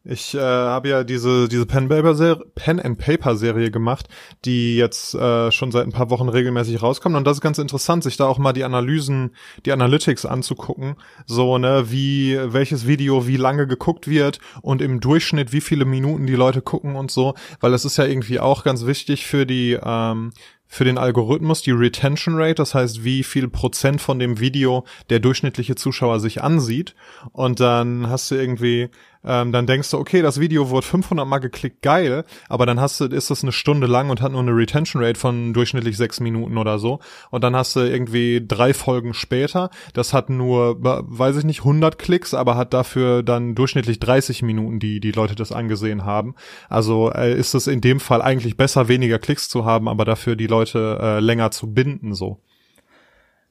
Ich 0.06 0.36
äh, 0.36 0.40
habe 0.40 0.90
ja 0.90 1.06
diese 1.06 1.48
diese 1.48 1.66
Pen, 1.66 1.88
Paper 1.88 2.44
Pen 2.56 2.82
and 2.82 2.98
Paper 2.98 3.38
Serie 3.38 3.72
gemacht, 3.72 4.10
die 4.44 4.76
jetzt 4.76 5.16
äh, 5.16 5.50
schon 5.50 5.72
seit 5.72 5.86
ein 5.88 5.94
paar 5.94 6.10
Wochen 6.10 6.28
regelmäßig 6.28 6.82
rauskommt. 6.82 7.16
Und 7.16 7.26
das 7.26 7.38
ist 7.38 7.42
ganz 7.42 7.58
interessant, 7.58 8.04
sich 8.04 8.18
da 8.18 8.26
auch 8.26 8.38
mal 8.38 8.52
die 8.52 8.66
Analysen, 8.66 9.34
die 9.66 9.72
Analytics 9.72 10.26
anzugucken, 10.26 10.98
so 11.26 11.58
ne, 11.58 11.86
wie 11.90 12.38
welches 12.44 12.86
Video 12.86 13.28
wie 13.28 13.38
lange 13.38 13.66
geguckt 13.66 14.10
wird 14.10 14.40
und 14.62 14.82
im 14.82 15.00
Durchschnitt 15.00 15.54
wie 15.54 15.62
viele 15.62 15.86
Minuten 15.86 16.28
die 16.28 16.36
Leute 16.36 16.62
gucken 16.62 16.98
und 16.98 17.10
so, 17.10 17.34
weil 17.62 17.72
das 17.72 17.86
ist 17.86 17.98
ja 17.98 18.04
irgendwie 18.04 18.42
auch 18.42 18.66
ganz 18.66 18.86
wichtig 18.86 19.26
für 19.26 19.46
die 19.46 19.80
ähm, 19.82 20.34
für 20.74 20.86
den 20.86 20.98
Algorithmus 20.98 21.62
die 21.62 21.72
Retention 21.72 22.36
Rate, 22.36 22.56
das 22.56 22.74
heißt, 22.74 23.04
wie 23.04 23.22
viel 23.22 23.48
Prozent 23.48 24.02
von 24.02 24.18
dem 24.18 24.40
Video 24.40 24.86
der 25.12 25.20
durchschnittliche 25.20 25.76
Zuschauer 25.76 26.20
sich 26.20 26.42
ansieht. 26.42 26.96
Und 27.32 27.60
dann 27.60 28.10
hast 28.10 28.32
du 28.32 28.36
irgendwie, 28.36 28.90
ähm, 29.26 29.52
dann 29.52 29.68
denkst 29.68 29.90
du, 29.92 29.98
okay, 29.98 30.22
das 30.22 30.40
Video 30.40 30.70
wurde 30.70 30.86
500 30.86 31.28
Mal 31.28 31.40
geklickt, 31.40 31.82
geil, 31.82 32.26
aber 32.50 32.66
dann 32.66 32.80
hast 32.80 33.00
du, 33.00 33.06
ist 33.06 33.30
das 33.30 33.44
eine 33.44 33.52
Stunde 33.52 33.88
lang 33.88 34.10
und 34.10 34.22
hat 34.22 34.32
nur 34.32 34.42
eine 34.42 34.56
Retention 34.56 35.04
Rate 35.04 35.20
von 35.20 35.54
durchschnittlich 35.54 35.98
sechs 35.98 36.20
Minuten 36.20 36.58
oder 36.58 36.80
so. 36.80 37.00
Und 37.32 37.44
dann 37.44 37.56
hast 37.56 37.76
du 37.76 37.82
irgendwie 37.82 38.44
drei 38.46 38.74
Folgen 38.74 39.14
später, 39.14 39.70
das 39.94 40.14
hat 40.14 40.30
nur, 40.30 40.78
weiß 40.82 41.38
ich 41.38 41.44
nicht, 41.44 41.60
100 41.60 41.98
Klicks, 41.98 42.34
aber 42.34 42.56
hat 42.56 42.74
dafür 42.74 43.24
dann 43.24 43.56
durchschnittlich 43.56 44.00
30 44.00 44.42
Minuten, 44.44 44.80
die 44.80 45.00
die 45.00 45.12
Leute 45.12 45.36
das 45.36 45.52
angesehen 45.52 46.06
haben. 46.06 46.36
Also 46.70 47.12
äh, 47.12 47.34
ist 47.34 47.54
es 47.54 47.68
in 47.68 47.82
dem 47.82 48.00
Fall 48.00 48.22
eigentlich 48.22 48.58
besser, 48.58 48.88
weniger 48.88 49.20
Klicks 49.20 49.50
zu 49.50 49.66
haben, 49.66 49.88
aber 49.88 50.06
dafür 50.06 50.36
die 50.36 50.48
Leute 50.48 51.00
äh, 51.02 51.20
länger 51.20 51.52
zu 51.52 51.74
binden, 51.74 52.14
so. 52.14 52.40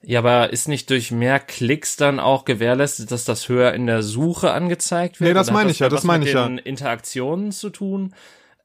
Ja, 0.05 0.19
aber 0.19 0.53
ist 0.53 0.69
nicht 0.69 0.91
durch 0.91 1.13
mehr 1.13 1.39
Klicks 1.39 1.97
dann 1.97 2.19
auch 2.19 2.45
gewährleistet, 2.45 3.13
dass 3.13 3.25
das 3.25 3.49
höher 3.49 3.73
in 3.73 3.87
der 3.87 4.03
Suche 4.03 4.53
angezeigt 4.53 5.21
wird? 5.21 5.29
Nee, 5.29 5.35
das 5.35 5.49
Oder 5.49 5.55
meine 5.55 5.71
ich 5.71 5.79
ja, 5.79 5.89
das 5.89 6.03
meine 6.03 6.25
ich 6.25 6.33
ja. 6.33 6.47
den 6.47 6.59
Interaktionen 6.59 7.53
zu 7.53 7.71
tun. 7.71 8.13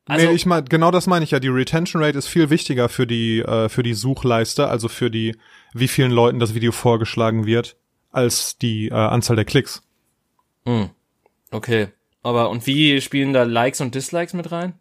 Also, 0.08 0.26
nee, 0.26 0.34
ich 0.34 0.46
meine, 0.46 0.64
genau 0.64 0.90
das 0.90 1.06
meine 1.06 1.24
ich 1.24 1.32
ja. 1.32 1.40
Die 1.40 1.50
Retention 1.50 2.02
Rate 2.02 2.18
ist 2.18 2.28
viel 2.28 2.50
wichtiger 2.50 2.90
für 2.90 3.06
die, 3.06 3.40
äh, 3.40 3.70
für 3.70 3.84
die 3.84 3.94
Suchleiste, 3.94 4.68
also 4.68 4.88
für 4.88 5.12
die, 5.12 5.36
wie 5.74 5.88
vielen 5.88 6.12
Leuten 6.12 6.40
das 6.40 6.56
Video 6.56 6.72
vorgeschlagen 6.72 7.46
wird, 7.46 7.76
als 8.12 8.58
die 8.58 8.88
äh, 8.88 8.94
Anzahl 8.94 9.36
der 9.36 9.46
Klicks. 9.46 9.84
hm, 10.66 10.90
okay. 11.52 11.90
Aber 12.24 12.50
und 12.50 12.66
wie 12.66 13.00
spielen 13.00 13.32
da 13.32 13.44
Likes 13.44 13.80
und 13.80 13.96
Dislikes 13.96 14.34
mit 14.34 14.52
rein? 14.52 14.74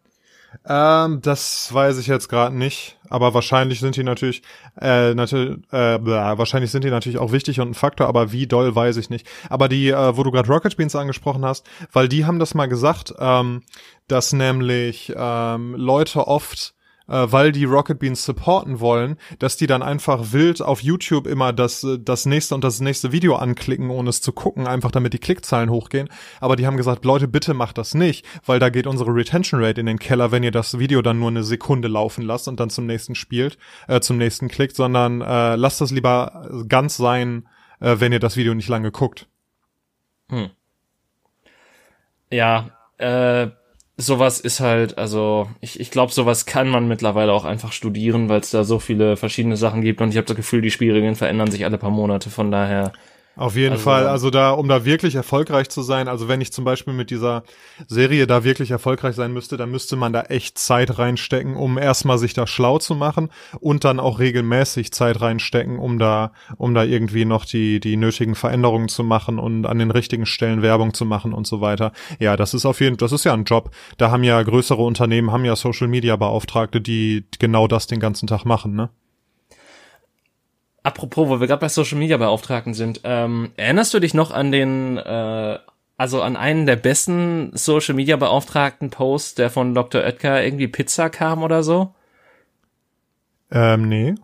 Ähm, 0.65 1.21
das 1.21 1.73
weiß 1.73 1.97
ich 1.97 2.07
jetzt 2.07 2.29
gerade 2.29 2.55
nicht, 2.55 2.97
aber 3.09 3.33
wahrscheinlich 3.33 3.79
sind 3.79 3.95
die 3.95 4.03
natürlich, 4.03 4.41
äh, 4.79 5.13
natürlich, 5.13 5.57
äh, 5.71 5.99
wahrscheinlich 6.03 6.71
sind 6.71 6.83
die 6.83 6.89
natürlich 6.89 7.17
auch 7.17 7.31
wichtig 7.31 7.59
und 7.59 7.71
ein 7.71 7.73
Faktor, 7.73 8.07
aber 8.07 8.31
wie 8.31 8.47
doll 8.47 8.75
weiß 8.75 8.97
ich 8.97 9.09
nicht. 9.09 9.27
Aber 9.49 9.67
die, 9.67 9.89
äh, 9.89 10.17
wo 10.17 10.23
du 10.23 10.31
gerade 10.31 10.49
Rocket 10.49 10.77
Beans 10.77 10.95
angesprochen 10.95 11.45
hast, 11.45 11.67
weil 11.91 12.07
die 12.07 12.25
haben 12.25 12.39
das 12.39 12.53
mal 12.53 12.67
gesagt, 12.67 13.13
ähm, 13.19 13.63
dass 14.07 14.33
nämlich 14.33 15.13
ähm, 15.15 15.75
Leute 15.75 16.27
oft 16.27 16.76
äh, 17.07 17.27
weil 17.29 17.51
die 17.51 17.65
Rocket 17.65 17.99
Beans 17.99 18.23
supporten 18.23 18.79
wollen, 18.79 19.17
dass 19.39 19.57
die 19.57 19.67
dann 19.67 19.81
einfach 19.81 20.31
wild 20.31 20.61
auf 20.61 20.81
YouTube 20.81 21.27
immer 21.27 21.53
das, 21.53 21.83
äh, 21.83 21.97
das 21.99 22.25
nächste 22.25 22.55
und 22.55 22.63
das 22.63 22.79
nächste 22.79 23.11
Video 23.11 23.35
anklicken, 23.35 23.89
ohne 23.89 24.09
es 24.09 24.21
zu 24.21 24.31
gucken, 24.31 24.67
einfach 24.67 24.91
damit 24.91 25.13
die 25.13 25.19
Klickzahlen 25.19 25.69
hochgehen. 25.69 26.09
Aber 26.39 26.55
die 26.55 26.67
haben 26.67 26.77
gesagt, 26.77 27.05
Leute, 27.05 27.27
bitte 27.27 27.53
macht 27.53 27.77
das 27.77 27.93
nicht, 27.93 28.25
weil 28.45 28.59
da 28.59 28.69
geht 28.69 28.87
unsere 28.87 29.13
Retention 29.13 29.63
Rate 29.63 29.79
in 29.79 29.87
den 29.87 29.99
Keller, 29.99 30.31
wenn 30.31 30.43
ihr 30.43 30.51
das 30.51 30.79
Video 30.79 31.01
dann 31.01 31.19
nur 31.19 31.29
eine 31.29 31.43
Sekunde 31.43 31.87
laufen 31.87 32.23
lasst 32.23 32.47
und 32.47 32.59
dann 32.59 32.69
zum 32.69 32.85
nächsten 32.85 33.15
spielt, 33.15 33.57
äh, 33.87 33.99
zum 33.99 34.17
nächsten 34.17 34.47
klickt, 34.47 34.75
sondern 34.75 35.21
äh, 35.21 35.55
lasst 35.55 35.81
das 35.81 35.91
lieber 35.91 36.49
ganz 36.67 36.97
sein, 36.97 37.47
äh, 37.79 37.95
wenn 37.99 38.11
ihr 38.11 38.19
das 38.19 38.37
Video 38.37 38.53
nicht 38.53 38.69
lange 38.69 38.91
guckt. 38.91 39.27
Ja, 42.29 42.71
äh, 42.97 43.47
sowas 43.97 44.39
ist 44.39 44.59
halt, 44.59 44.97
also 44.97 45.49
ich, 45.59 45.79
ich 45.79 45.91
glaube, 45.91 46.11
sowas 46.13 46.45
kann 46.45 46.69
man 46.69 46.87
mittlerweile 46.87 47.33
auch 47.33 47.45
einfach 47.45 47.71
studieren, 47.71 48.29
weil 48.29 48.41
es 48.41 48.51
da 48.51 48.63
so 48.63 48.79
viele 48.79 49.17
verschiedene 49.17 49.57
Sachen 49.57 49.81
gibt 49.81 50.01
und 50.01 50.09
ich 50.11 50.17
habe 50.17 50.27
das 50.27 50.35
Gefühl, 50.35 50.61
die 50.61 50.71
Spielregeln 50.71 51.15
verändern 51.15 51.51
sich 51.51 51.65
alle 51.65 51.77
paar 51.77 51.91
Monate, 51.91 52.29
von 52.29 52.51
daher. 52.51 52.93
Auf 53.37 53.55
jeden 53.55 53.73
Also- 53.73 53.83
Fall, 53.83 54.07
also 54.07 54.31
da, 54.31 54.51
um 54.51 54.67
da 54.67 54.83
wirklich 54.83 55.13
erfolgreich 55.15 55.69
zu 55.69 55.83
sein, 55.83 56.07
also 56.07 56.27
wenn 56.27 56.41
ich 56.41 56.51
zum 56.51 56.65
Beispiel 56.65 56.93
mit 56.93 57.11
dieser 57.11 57.43
Serie 57.87 58.25
da 58.25 58.43
wirklich 58.43 58.71
erfolgreich 58.71 59.15
sein 59.15 59.31
müsste, 59.31 59.57
dann 59.57 59.69
müsste 59.69 59.95
man 59.95 60.11
da 60.11 60.23
echt 60.23 60.57
Zeit 60.57 60.97
reinstecken, 60.97 61.55
um 61.55 61.77
erstmal 61.77 62.17
sich 62.17 62.33
da 62.33 62.47
schlau 62.47 62.79
zu 62.79 62.95
machen 62.95 63.29
und 63.59 63.83
dann 63.83 63.99
auch 63.99 64.19
regelmäßig 64.19 64.91
Zeit 64.91 65.21
reinstecken, 65.21 65.77
um 65.77 65.99
da, 65.99 66.31
um 66.57 66.73
da 66.73 66.83
irgendwie 66.83 67.25
noch 67.25 67.45
die, 67.45 67.79
die 67.79 67.95
nötigen 67.95 68.33
Veränderungen 68.33 68.87
zu 68.87 69.03
machen 69.03 69.37
und 69.37 69.65
an 69.67 69.77
den 69.77 69.91
richtigen 69.91 70.25
Stellen 70.25 70.63
Werbung 70.63 70.95
zu 70.95 71.05
machen 71.05 71.33
und 71.33 71.45
so 71.45 71.61
weiter. 71.61 71.91
Ja, 72.19 72.37
das 72.37 72.55
ist 72.55 72.65
auf 72.65 72.81
jeden, 72.81 72.97
das 72.97 73.11
ist 73.11 73.23
ja 73.23 73.33
ein 73.33 73.43
Job. 73.43 73.69
Da 73.97 74.09
haben 74.09 74.23
ja 74.23 74.41
größere 74.41 74.81
Unternehmen, 74.81 75.31
haben 75.31 75.45
ja 75.45 75.55
Social 75.55 75.87
Media 75.87 76.15
Beauftragte, 76.15 76.81
die 76.81 77.25
genau 77.37 77.67
das 77.67 77.85
den 77.85 77.99
ganzen 77.99 78.25
Tag 78.27 78.45
machen, 78.45 78.75
ne? 78.75 78.89
Apropos, 80.87 81.27
wo 81.27 81.41
wir 81.41 81.47
gerade 81.47 81.59
bei 81.59 81.69
Social 81.69 81.97
Media 81.97 82.15
Beauftragten 82.15 82.73
sind, 82.73 83.01
ähm, 83.03 83.51
erinnerst 83.57 83.93
du 83.93 83.99
dich 83.99 84.13
noch 84.13 84.31
an 84.31 84.53
den, 84.53 84.97
äh, 84.97 85.59
also 85.97 86.21
an 86.21 86.37
einen 86.37 86.65
der 86.65 86.77
besten 86.77 87.51
Social 87.55 87.93
Media 87.93 88.15
Beauftragten 88.15 88.89
Posts, 88.89 89.35
der 89.35 89.49
von 89.49 89.75
Dr. 89.75 90.01
Oetker 90.01 90.41
irgendwie 90.41 90.69
Pizza 90.69 91.09
kam 91.09 91.43
oder 91.43 91.61
so? 91.61 91.93
Ähm, 93.51 93.89
nee. 93.89 94.15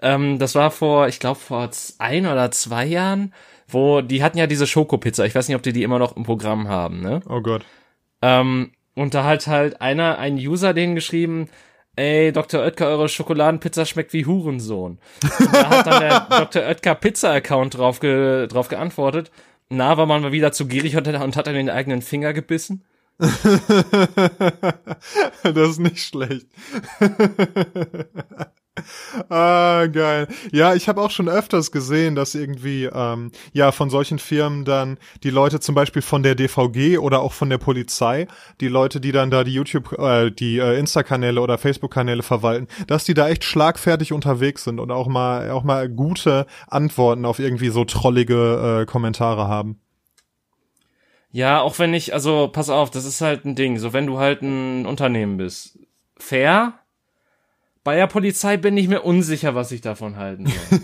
Ähm, 0.00 0.38
das 0.38 0.54
war 0.54 0.70
vor, 0.70 1.08
ich 1.08 1.20
glaube, 1.20 1.38
vor 1.38 1.68
ein 1.98 2.26
oder 2.26 2.50
zwei 2.52 2.86
Jahren, 2.86 3.34
wo 3.68 4.00
die 4.00 4.22
hatten 4.22 4.38
ja 4.38 4.46
diese 4.46 4.66
Schokopizza. 4.66 5.26
Ich 5.26 5.34
weiß 5.34 5.46
nicht, 5.48 5.56
ob 5.56 5.62
die 5.62 5.74
die 5.74 5.82
immer 5.82 5.98
noch 5.98 6.16
im 6.16 6.22
Programm 6.22 6.68
haben, 6.68 7.00
ne? 7.00 7.20
Oh 7.28 7.42
Gott. 7.42 7.66
Ähm, 8.22 8.72
und 8.94 9.12
da 9.12 9.24
hat 9.24 9.46
halt 9.46 9.82
einer, 9.82 10.18
ein 10.18 10.36
User 10.36 10.72
denen 10.72 10.94
geschrieben, 10.94 11.48
ey, 11.96 12.32
Dr. 12.32 12.60
Oetker, 12.60 12.88
eure 12.88 13.08
Schokoladenpizza 13.08 13.86
schmeckt 13.86 14.12
wie 14.12 14.26
Hurensohn. 14.26 14.98
Da 15.52 15.70
hat 15.70 15.86
dann 15.86 16.00
der 16.00 16.20
Dr. 16.30 16.62
Oetker 16.62 16.94
Pizza-Account 16.94 17.76
drauf, 17.76 18.00
ge 18.00 18.46
drauf 18.46 18.68
geantwortet. 18.68 19.30
Na, 19.68 19.96
war 19.96 20.06
man 20.06 20.22
mal 20.22 20.32
wieder 20.32 20.52
zu 20.52 20.66
gierig 20.66 20.96
und, 20.96 21.06
und 21.06 21.36
hat 21.36 21.48
an 21.48 21.54
den 21.54 21.70
eigenen 21.70 22.02
Finger 22.02 22.32
gebissen? 22.32 22.84
das 23.18 23.30
ist 25.44 25.78
nicht 25.78 25.98
schlecht. 25.98 26.46
ah, 29.28 29.86
geil. 29.86 30.28
Ja, 30.52 30.74
ich 30.74 30.88
habe 30.88 31.00
auch 31.00 31.10
schon 31.10 31.28
öfters 31.28 31.72
gesehen, 31.72 32.14
dass 32.14 32.34
irgendwie 32.34 32.84
ähm, 32.84 33.32
ja 33.52 33.72
von 33.72 33.90
solchen 33.90 34.18
Firmen 34.18 34.64
dann 34.64 34.98
die 35.22 35.30
Leute 35.30 35.60
zum 35.60 35.74
Beispiel 35.74 36.02
von 36.02 36.22
der 36.22 36.34
DVG 36.34 36.98
oder 36.98 37.20
auch 37.20 37.32
von 37.32 37.50
der 37.50 37.58
Polizei, 37.58 38.26
die 38.60 38.68
Leute, 38.68 39.00
die 39.00 39.12
dann 39.12 39.30
da 39.30 39.44
die 39.44 39.52
YouTube, 39.52 39.98
äh, 39.98 40.30
die 40.30 40.58
äh, 40.58 40.78
Insta-Kanäle 40.78 41.40
oder 41.40 41.58
Facebook-Kanäle 41.58 42.22
verwalten, 42.22 42.68
dass 42.86 43.04
die 43.04 43.14
da 43.14 43.28
echt 43.28 43.44
schlagfertig 43.44 44.12
unterwegs 44.12 44.64
sind 44.64 44.78
und 44.78 44.90
auch 44.90 45.08
mal 45.08 45.50
auch 45.50 45.64
mal 45.64 45.88
gute 45.88 46.46
Antworten 46.68 47.24
auf 47.24 47.38
irgendwie 47.38 47.70
so 47.70 47.84
trollige 47.84 48.82
äh, 48.82 48.86
Kommentare 48.86 49.48
haben. 49.48 49.80
Ja, 51.32 51.60
auch 51.60 51.78
wenn 51.78 51.94
ich, 51.94 52.12
also 52.12 52.48
pass 52.48 52.70
auf, 52.70 52.90
das 52.90 53.04
ist 53.04 53.20
halt 53.20 53.44
ein 53.44 53.54
Ding. 53.54 53.78
So, 53.78 53.92
wenn 53.92 54.06
du 54.06 54.18
halt 54.18 54.42
ein 54.42 54.84
Unternehmen 54.84 55.36
bist, 55.36 55.78
fair, 56.18 56.79
bei 57.84 57.96
der 57.96 58.06
Polizei 58.06 58.56
bin 58.56 58.76
ich 58.76 58.88
mir 58.88 59.02
unsicher, 59.02 59.54
was 59.54 59.72
ich 59.72 59.80
davon 59.80 60.16
halten 60.16 60.46
soll. 60.46 60.80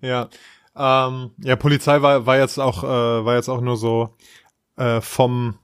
ja. 0.02 0.28
Ähm, 0.76 1.32
ja, 1.38 1.56
Polizei 1.56 2.00
war, 2.00 2.26
war 2.26 2.38
jetzt 2.38 2.58
auch, 2.58 2.84
äh, 2.84 2.86
war 3.24 3.34
jetzt 3.34 3.48
auch 3.48 3.60
nur 3.60 3.76
so 3.76 4.16
äh, 4.76 5.00
vom 5.00 5.58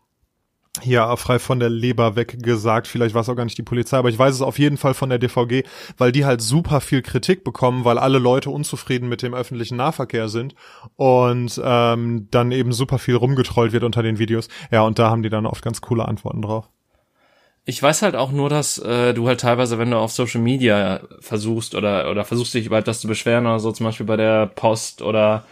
hier 0.82 1.16
frei 1.16 1.38
von 1.38 1.58
der 1.58 1.70
Leber 1.70 2.16
weg 2.16 2.42
gesagt, 2.42 2.86
vielleicht 2.86 3.14
war 3.14 3.22
es 3.22 3.28
auch 3.28 3.34
gar 3.34 3.44
nicht 3.44 3.58
die 3.58 3.62
Polizei, 3.62 3.96
aber 3.96 4.08
ich 4.08 4.18
weiß 4.18 4.34
es 4.34 4.42
auf 4.42 4.58
jeden 4.58 4.76
Fall 4.76 4.94
von 4.94 5.08
der 5.08 5.18
DVG, 5.18 5.62
weil 5.96 6.12
die 6.12 6.24
halt 6.24 6.42
super 6.42 6.80
viel 6.80 7.02
Kritik 7.02 7.44
bekommen, 7.44 7.84
weil 7.84 7.98
alle 7.98 8.18
Leute 8.18 8.50
unzufrieden 8.50 9.08
mit 9.08 9.22
dem 9.22 9.34
öffentlichen 9.34 9.76
Nahverkehr 9.76 10.28
sind 10.28 10.54
und 10.96 11.60
ähm, 11.64 12.28
dann 12.30 12.52
eben 12.52 12.72
super 12.72 12.98
viel 12.98 13.16
rumgetrollt 13.16 13.72
wird 13.72 13.84
unter 13.84 14.02
den 14.02 14.18
Videos. 14.18 14.48
Ja, 14.70 14.82
und 14.82 14.98
da 14.98 15.10
haben 15.10 15.22
die 15.22 15.30
dann 15.30 15.46
oft 15.46 15.64
ganz 15.64 15.80
coole 15.80 16.06
Antworten 16.06 16.42
drauf. 16.42 16.68
Ich 17.68 17.82
weiß 17.82 18.02
halt 18.02 18.14
auch 18.14 18.30
nur, 18.30 18.48
dass 18.48 18.78
äh, 18.78 19.12
du 19.12 19.26
halt 19.26 19.40
teilweise, 19.40 19.76
wenn 19.78 19.90
du 19.90 19.98
auf 19.98 20.12
Social 20.12 20.40
Media 20.40 21.00
versuchst 21.20 21.74
oder 21.74 22.08
oder 22.10 22.24
versuchst 22.24 22.54
dich 22.54 22.66
über 22.66 22.78
etwas 22.78 23.00
zu 23.00 23.08
beschweren 23.08 23.44
oder 23.44 23.58
so, 23.58 23.72
zum 23.72 23.86
Beispiel 23.86 24.06
bei 24.06 24.16
der 24.16 24.46
Post 24.46 25.02
oder 25.02 25.44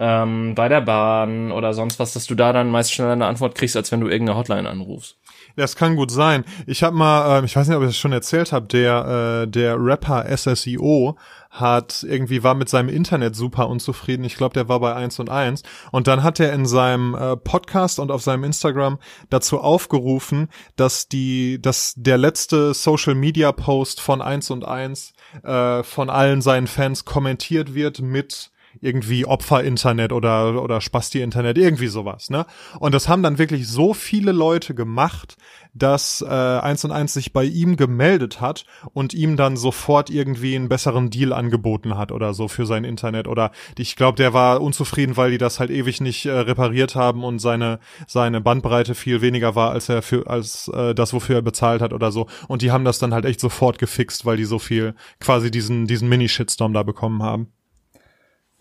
ähm, 0.00 0.54
bei 0.56 0.68
der 0.68 0.80
Bahn 0.80 1.52
oder 1.52 1.72
sonst 1.72 2.00
was, 2.00 2.14
dass 2.14 2.26
du 2.26 2.34
da 2.34 2.52
dann 2.52 2.70
meist 2.70 2.92
schneller 2.92 3.12
eine 3.12 3.26
Antwort 3.26 3.54
kriegst, 3.54 3.76
als 3.76 3.92
wenn 3.92 4.00
du 4.00 4.08
irgendeine 4.08 4.38
Hotline 4.38 4.68
anrufst. 4.68 5.16
Das 5.56 5.76
kann 5.76 5.96
gut 5.96 6.10
sein. 6.10 6.44
Ich 6.66 6.82
habe 6.82 6.96
mal, 6.96 7.40
äh, 7.40 7.44
ich 7.44 7.56
weiß 7.56 7.68
nicht, 7.68 7.76
ob 7.76 7.82
ich 7.82 7.90
das 7.90 7.98
schon 7.98 8.12
erzählt 8.12 8.52
habe, 8.52 8.66
der 8.66 9.42
äh, 9.44 9.48
der 9.48 9.76
Rapper 9.78 10.24
SSIO 10.36 11.16
hat 11.52 12.02
irgendwie 12.08 12.42
war 12.42 12.54
mit 12.54 12.70
seinem 12.70 12.88
Internet 12.88 13.36
super 13.36 13.68
unzufrieden. 13.68 14.24
Ich 14.24 14.36
glaube, 14.36 14.54
der 14.54 14.68
war 14.68 14.80
bei 14.80 14.94
1 14.94 15.18
und 15.18 15.28
1 15.28 15.62
und 15.90 16.06
dann 16.06 16.22
hat 16.22 16.40
er 16.40 16.52
in 16.54 16.64
seinem 16.64 17.14
äh, 17.14 17.36
Podcast 17.36 17.98
und 17.98 18.10
auf 18.10 18.22
seinem 18.22 18.44
Instagram 18.44 18.98
dazu 19.28 19.60
aufgerufen, 19.60 20.48
dass 20.76 21.08
die 21.08 21.60
dass 21.60 21.92
der 21.96 22.16
letzte 22.16 22.72
Social 22.72 23.14
Media 23.14 23.52
Post 23.52 24.00
von 24.00 24.22
1 24.22 24.50
und 24.50 24.64
1 24.64 25.12
äh, 25.42 25.82
von 25.82 26.08
allen 26.08 26.40
seinen 26.40 26.66
Fans 26.66 27.04
kommentiert 27.04 27.74
wird 27.74 28.00
mit 28.00 28.51
irgendwie 28.80 29.26
Opfer-Internet 29.26 30.12
oder, 30.12 30.62
oder 30.62 30.80
Spasti-Internet, 30.80 31.58
irgendwie 31.58 31.88
sowas, 31.88 32.30
ne? 32.30 32.46
Und 32.78 32.94
das 32.94 33.08
haben 33.08 33.22
dann 33.22 33.38
wirklich 33.38 33.68
so 33.68 33.94
viele 33.94 34.32
Leute 34.32 34.74
gemacht, 34.74 35.36
dass 35.74 36.22
äh, 36.22 36.26
eins 36.26 36.84
und 36.84 36.92
eins 36.92 37.14
sich 37.14 37.32
bei 37.32 37.44
ihm 37.44 37.76
gemeldet 37.76 38.40
hat 38.40 38.66
und 38.92 39.14
ihm 39.14 39.36
dann 39.36 39.56
sofort 39.56 40.10
irgendwie 40.10 40.54
einen 40.54 40.68
besseren 40.68 41.10
Deal 41.10 41.32
angeboten 41.32 41.96
hat 41.96 42.12
oder 42.12 42.34
so 42.34 42.48
für 42.48 42.66
sein 42.66 42.84
Internet 42.84 43.26
oder 43.26 43.52
ich 43.78 43.96
glaube, 43.96 44.16
der 44.16 44.34
war 44.34 44.60
unzufrieden, 44.60 45.16
weil 45.16 45.30
die 45.30 45.38
das 45.38 45.60
halt 45.60 45.70
ewig 45.70 46.00
nicht 46.00 46.26
äh, 46.26 46.32
repariert 46.32 46.94
haben 46.94 47.24
und 47.24 47.38
seine 47.38 47.78
seine 48.06 48.40
Bandbreite 48.40 48.94
viel 48.94 49.22
weniger 49.22 49.54
war 49.54 49.70
als 49.70 49.88
er 49.88 50.02
für 50.02 50.26
als 50.26 50.68
äh, 50.68 50.94
das 50.94 51.12
wofür 51.14 51.36
er 51.36 51.42
bezahlt 51.42 51.80
hat 51.80 51.92
oder 51.92 52.12
so 52.12 52.26
und 52.48 52.62
die 52.62 52.70
haben 52.70 52.84
das 52.84 52.98
dann 52.98 53.14
halt 53.14 53.24
echt 53.24 53.40
sofort 53.40 53.78
gefixt, 53.78 54.26
weil 54.26 54.36
die 54.36 54.44
so 54.44 54.58
viel 54.58 54.94
quasi 55.20 55.50
diesen 55.50 55.86
diesen 55.86 56.08
Mini 56.08 56.28
Shitstorm 56.28 56.74
da 56.74 56.82
bekommen 56.82 57.22
haben. 57.22 57.48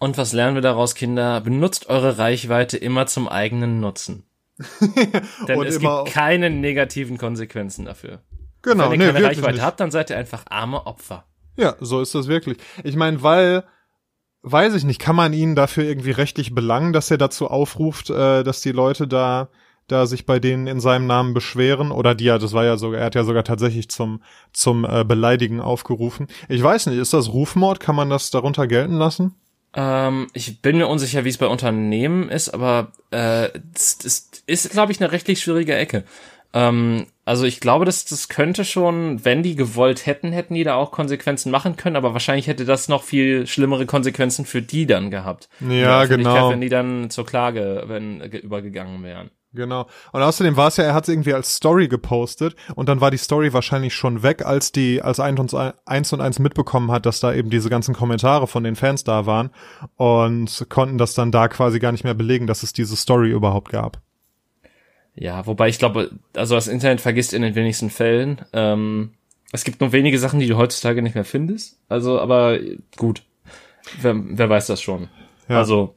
Und 0.01 0.17
was 0.17 0.33
lernen 0.33 0.55
wir 0.55 0.63
daraus, 0.63 0.95
Kinder? 0.95 1.41
Benutzt 1.41 1.87
eure 1.87 2.17
Reichweite 2.17 2.75
immer 2.75 3.05
zum 3.05 3.29
eigenen 3.29 3.79
Nutzen. 3.79 4.23
Denn 5.47 5.61
es 5.61 5.77
gibt 5.77 6.07
keine 6.07 6.49
negativen 6.49 7.19
Konsequenzen 7.19 7.85
dafür. 7.85 8.23
Genau, 8.63 8.89
Wenn 8.89 8.99
ihr 8.99 9.07
keine 9.09 9.19
nee, 9.19 9.25
Reichweite 9.27 9.53
nicht. 9.53 9.61
habt, 9.61 9.79
dann 9.79 9.91
seid 9.91 10.09
ihr 10.09 10.17
einfach 10.17 10.43
arme 10.49 10.87
Opfer. 10.87 11.25
Ja, 11.55 11.75
so 11.79 12.01
ist 12.01 12.15
das 12.15 12.27
wirklich. 12.27 12.57
Ich 12.83 12.95
meine, 12.95 13.21
weil, 13.21 13.63
weiß 14.41 14.73
ich 14.73 14.85
nicht, 14.85 14.99
kann 14.99 15.15
man 15.15 15.33
ihn 15.33 15.53
dafür 15.53 15.83
irgendwie 15.83 16.11
rechtlich 16.11 16.55
belangen, 16.55 16.93
dass 16.93 17.11
er 17.11 17.19
dazu 17.19 17.47
aufruft, 17.47 18.09
äh, 18.09 18.41
dass 18.41 18.61
die 18.61 18.71
Leute 18.71 19.07
da 19.07 19.49
da 19.85 20.07
sich 20.07 20.25
bei 20.25 20.39
denen 20.39 20.65
in 20.65 20.79
seinem 20.79 21.05
Namen 21.05 21.35
beschweren 21.35 21.91
oder 21.91 22.15
die 22.15 22.23
ja, 22.23 22.39
das 22.39 22.53
war 22.53 22.65
ja 22.65 22.77
sogar, 22.77 23.01
er 23.01 23.05
hat 23.05 23.15
ja 23.15 23.23
sogar 23.23 23.43
tatsächlich 23.43 23.89
zum 23.89 24.23
zum 24.51 24.83
äh, 24.83 25.03
Beleidigen 25.03 25.61
aufgerufen. 25.61 26.27
Ich 26.49 26.63
weiß 26.63 26.87
nicht, 26.87 26.97
ist 26.97 27.13
das 27.13 27.31
Rufmord? 27.31 27.79
Kann 27.79 27.95
man 27.95 28.09
das 28.09 28.31
darunter 28.31 28.65
gelten 28.65 28.93
lassen? 28.93 29.35
Ähm, 29.73 30.27
ich 30.33 30.61
bin 30.61 30.77
mir 30.77 30.87
unsicher, 30.87 31.23
wie 31.23 31.29
es 31.29 31.37
bei 31.37 31.47
Unternehmen 31.47 32.29
ist, 32.29 32.49
aber 32.49 32.91
äh, 33.11 33.49
das, 33.73 33.97
das 33.99 34.43
ist, 34.45 34.71
glaube 34.71 34.91
ich, 34.91 35.01
eine 35.01 35.11
rechtlich 35.11 35.41
schwierige 35.41 35.75
Ecke. 35.75 36.03
Ähm, 36.53 37.07
also 37.23 37.45
ich 37.45 37.61
glaube, 37.61 37.85
dass 37.85 38.03
das 38.03 38.27
könnte 38.27 38.65
schon, 38.65 39.23
wenn 39.23 39.43
die 39.43 39.55
gewollt 39.55 40.05
hätten, 40.05 40.33
hätten 40.33 40.53
die 40.53 40.65
da 40.65 40.75
auch 40.75 40.91
Konsequenzen 40.91 41.51
machen 41.51 41.77
können, 41.77 41.95
aber 41.95 42.13
wahrscheinlich 42.13 42.47
hätte 42.47 42.65
das 42.65 42.89
noch 42.89 43.03
viel 43.03 43.47
schlimmere 43.47 43.85
Konsequenzen 43.85 44.45
für 44.45 44.61
die 44.61 44.85
dann 44.85 45.11
gehabt. 45.11 45.47
Ja, 45.61 46.05
genau. 46.05 46.49
Wenn 46.49 46.61
die 46.61 46.69
dann 46.69 47.09
zur 47.09 47.25
Klage 47.25 47.83
wenn, 47.87 48.19
übergegangen 48.19 49.01
wären. 49.03 49.31
Genau. 49.53 49.87
Und 50.13 50.21
außerdem 50.21 50.55
war 50.55 50.69
es 50.69 50.77
ja, 50.77 50.85
er 50.85 50.93
hat 50.93 51.03
es 51.03 51.09
irgendwie 51.09 51.33
als 51.33 51.55
Story 51.55 51.89
gepostet 51.89 52.55
und 52.75 52.87
dann 52.87 53.01
war 53.01 53.11
die 53.11 53.17
Story 53.17 53.51
wahrscheinlich 53.51 53.93
schon 53.93 54.23
weg, 54.23 54.45
als 54.45 54.71
die, 54.71 55.01
als 55.01 55.19
eins 55.19 56.13
und 56.13 56.21
eins 56.21 56.39
mitbekommen 56.39 56.89
hat, 56.89 57.05
dass 57.05 57.19
da 57.19 57.33
eben 57.33 57.49
diese 57.49 57.69
ganzen 57.69 57.93
Kommentare 57.93 58.47
von 58.47 58.63
den 58.63 58.77
Fans 58.77 59.03
da 59.03 59.25
waren 59.25 59.49
und 59.97 60.65
konnten 60.69 60.97
das 60.97 61.15
dann 61.15 61.31
da 61.31 61.49
quasi 61.49 61.79
gar 61.79 61.91
nicht 61.91 62.05
mehr 62.05 62.13
belegen, 62.13 62.47
dass 62.47 62.63
es 62.63 62.71
diese 62.71 62.95
Story 62.95 63.29
überhaupt 63.31 63.69
gab. 63.69 63.99
Ja, 65.15 65.45
wobei 65.45 65.67
ich 65.67 65.79
glaube, 65.79 66.11
also 66.33 66.55
das 66.55 66.69
Internet 66.69 67.01
vergisst 67.01 67.33
in 67.33 67.41
den 67.41 67.55
wenigsten 67.55 67.89
Fällen. 67.89 68.41
Ähm, 68.53 69.15
es 69.51 69.65
gibt 69.65 69.81
nur 69.81 69.91
wenige 69.91 70.17
Sachen, 70.17 70.39
die 70.39 70.47
du 70.47 70.55
heutzutage 70.55 71.01
nicht 71.01 71.15
mehr 71.15 71.25
findest. 71.25 71.77
Also, 71.89 72.19
aber 72.19 72.57
gut. 72.95 73.23
Wer, 74.01 74.15
wer 74.15 74.49
weiß 74.49 74.67
das 74.67 74.81
schon. 74.81 75.09
Ja. 75.49 75.57
Also, 75.57 75.95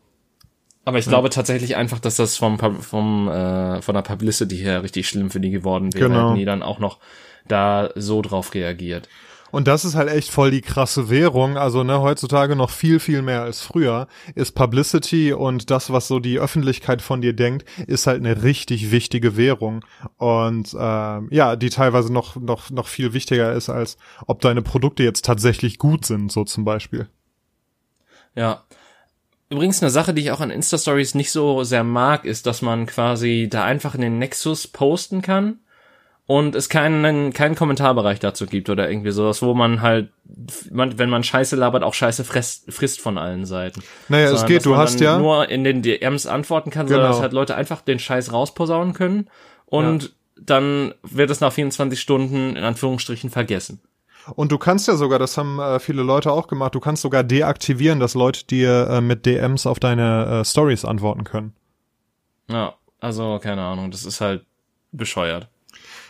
aber 0.85 0.99
ich 0.99 1.07
ja. 1.07 1.11
glaube 1.11 1.31
tatsächlich 1.31 1.77
einfach, 1.77 1.99
dass 1.99 2.16
das 2.16 2.37
vom, 2.37 2.59
vom 2.59 3.29
äh, 3.29 3.81
von 3.83 3.94
der 3.94 4.03
Publicity 4.03 4.59
her 4.59 4.83
richtig 4.83 5.09
schlimm 5.09 5.31
für 5.31 5.40
die 5.40 5.51
geworden 5.51 5.92
wäre, 5.94 6.09
genau. 6.09 6.35
die 6.35 6.44
dann 6.44 6.62
auch 6.62 6.79
noch 6.79 6.99
da 7.47 7.90
so 7.94 8.23
drauf 8.23 8.55
reagiert. 8.55 9.09
Und 9.55 9.68
das 9.68 9.85
ist 9.85 9.94
halt 9.94 10.11
echt 10.11 10.31
voll 10.33 10.51
die 10.51 10.62
krasse 10.62 11.11
Währung. 11.11 11.57
Also 11.57 11.85
ne, 11.85 12.01
heutzutage 12.01 12.57
noch 12.57 12.70
viel, 12.70 12.99
viel 12.99 13.23
mehr 13.23 13.42
als 13.42 13.61
früher 13.61 14.09
ist 14.35 14.57
Publicity 14.57 15.33
und 15.33 15.70
das, 15.70 15.92
was 15.92 16.09
so 16.09 16.18
die 16.18 16.40
Öffentlichkeit 16.40 17.01
von 17.01 17.20
dir 17.20 17.35
denkt, 17.35 17.64
ist 17.87 18.09
halt 18.09 18.18
eine 18.18 18.42
richtig 18.42 18.90
wichtige 18.90 19.37
Währung. 19.37 19.85
Und 20.16 20.75
ähm, 20.77 21.29
ja, 21.31 21.55
die 21.55 21.70
teilweise 21.70 22.12
noch, 22.12 22.35
noch, 22.35 22.70
noch 22.70 22.88
viel 22.88 23.12
wichtiger 23.12 23.53
ist, 23.53 23.68
als 23.68 23.97
ob 24.27 24.40
deine 24.40 24.61
Produkte 24.61 25.05
jetzt 25.05 25.25
tatsächlich 25.25 25.79
gut 25.79 26.05
sind, 26.05 26.33
so 26.33 26.42
zum 26.42 26.64
Beispiel. 26.64 27.07
Ja, 28.35 28.64
Übrigens 29.50 29.83
eine 29.83 29.90
Sache, 29.90 30.14
die 30.14 30.22
ich 30.22 30.30
auch 30.30 30.40
an 30.40 30.50
Insta-Stories 30.50 31.14
nicht 31.14 31.30
so 31.30 31.64
sehr 31.64 31.85
mag, 31.85 32.24
ist, 32.24 32.46
dass 32.46 32.62
man 32.62 32.87
quasi 32.87 33.48
da 33.50 33.64
einfach 33.64 33.94
in 33.94 34.00
den 34.00 34.18
Nexus 34.18 34.66
posten 34.66 35.22
kann 35.22 35.59
und 36.26 36.54
es 36.54 36.70
keinen, 36.70 37.33
keinen 37.35 37.54
Kommentarbereich 37.54 38.18
dazu 38.18 38.46
gibt 38.46 38.70
oder 38.70 38.88
irgendwie 38.88 39.11
sowas, 39.11 39.42
wo 39.42 39.52
man 39.52 39.83
halt, 39.83 40.09
man, 40.70 40.98
wenn 40.98 41.11
man 41.11 41.22
Scheiße 41.22 41.57
labert, 41.57 41.83
auch 41.83 41.92
Scheiße 41.92 42.24
frisst, 42.24 42.72
frisst 42.72 43.00
von 43.00 43.18
allen 43.18 43.44
Seiten. 43.44 43.83
Naja, 44.09 44.28
Sondern, 44.28 44.44
es 44.44 44.48
geht, 44.48 44.66
du 44.66 44.76
hast 44.76 45.00
ja 45.00 45.18
nur 45.18 45.48
in 45.50 45.64
den 45.64 45.83
DMs 45.83 46.26
antworten 46.26 46.70
kann, 46.70 46.87
genau. 46.87 46.96
sondern 46.96 47.12
dass 47.12 47.20
halt 47.20 47.33
Leute 47.35 47.54
einfach 47.54 47.83
den 47.83 47.98
Scheiß 47.98 48.33
rausposaunen 48.33 48.94
können 48.94 49.28
und 49.66 50.04
ja. 50.04 50.09
dann 50.40 50.94
wird 51.02 51.30
es 51.30 51.40
nach 51.40 51.52
24 51.52 52.00
Stunden 52.00 52.57
in 52.57 52.64
Anführungsstrichen 52.64 53.28
vergessen. 53.28 53.83
Und 54.34 54.52
du 54.52 54.58
kannst 54.58 54.88
ja 54.88 54.96
sogar, 54.96 55.18
das 55.18 55.37
haben 55.37 55.58
äh, 55.58 55.78
viele 55.80 56.02
Leute 56.02 56.32
auch 56.32 56.46
gemacht, 56.46 56.74
du 56.74 56.80
kannst 56.80 57.02
sogar 57.02 57.22
deaktivieren, 57.22 58.00
dass 58.00 58.14
Leute 58.14 58.44
dir 58.46 58.88
äh, 58.88 59.00
mit 59.00 59.26
DMs 59.26 59.66
auf 59.66 59.78
deine 59.78 60.40
äh, 60.40 60.44
Stories 60.44 60.84
antworten 60.84 61.24
können. 61.24 61.54
Ja, 62.48 62.74
also 63.00 63.38
keine 63.42 63.62
Ahnung, 63.62 63.90
das 63.90 64.04
ist 64.04 64.20
halt 64.20 64.44
bescheuert. 64.92 65.48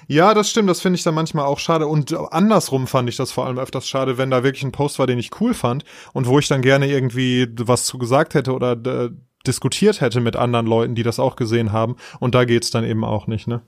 Ja, 0.06 0.34
das 0.34 0.50
stimmt, 0.50 0.68
das 0.68 0.80
finde 0.80 0.98
ich 0.98 1.02
dann 1.02 1.14
manchmal 1.14 1.46
auch 1.46 1.58
schade. 1.58 1.86
Und 1.86 2.12
andersrum 2.32 2.86
fand 2.86 3.08
ich 3.08 3.16
das 3.16 3.32
vor 3.32 3.46
allem 3.46 3.58
öfters 3.58 3.88
schade, 3.88 4.18
wenn 4.18 4.30
da 4.30 4.44
wirklich 4.44 4.62
ein 4.62 4.72
Post 4.72 4.98
war, 4.98 5.06
den 5.06 5.18
ich 5.18 5.40
cool 5.40 5.54
fand 5.54 5.84
und 6.12 6.26
wo 6.26 6.38
ich 6.38 6.48
dann 6.48 6.62
gerne 6.62 6.86
irgendwie 6.88 7.48
was 7.58 7.84
zu 7.84 7.98
gesagt 7.98 8.34
hätte 8.34 8.52
oder 8.52 8.72
äh, 8.72 9.10
diskutiert 9.46 10.00
hätte 10.00 10.20
mit 10.20 10.36
anderen 10.36 10.66
Leuten, 10.66 10.94
die 10.94 11.02
das 11.02 11.18
auch 11.18 11.36
gesehen 11.36 11.72
haben. 11.72 11.96
Und 12.20 12.34
da 12.34 12.44
geht's 12.44 12.70
dann 12.70 12.84
eben 12.84 13.04
auch 13.04 13.26
nicht, 13.26 13.46
ne? 13.46 13.62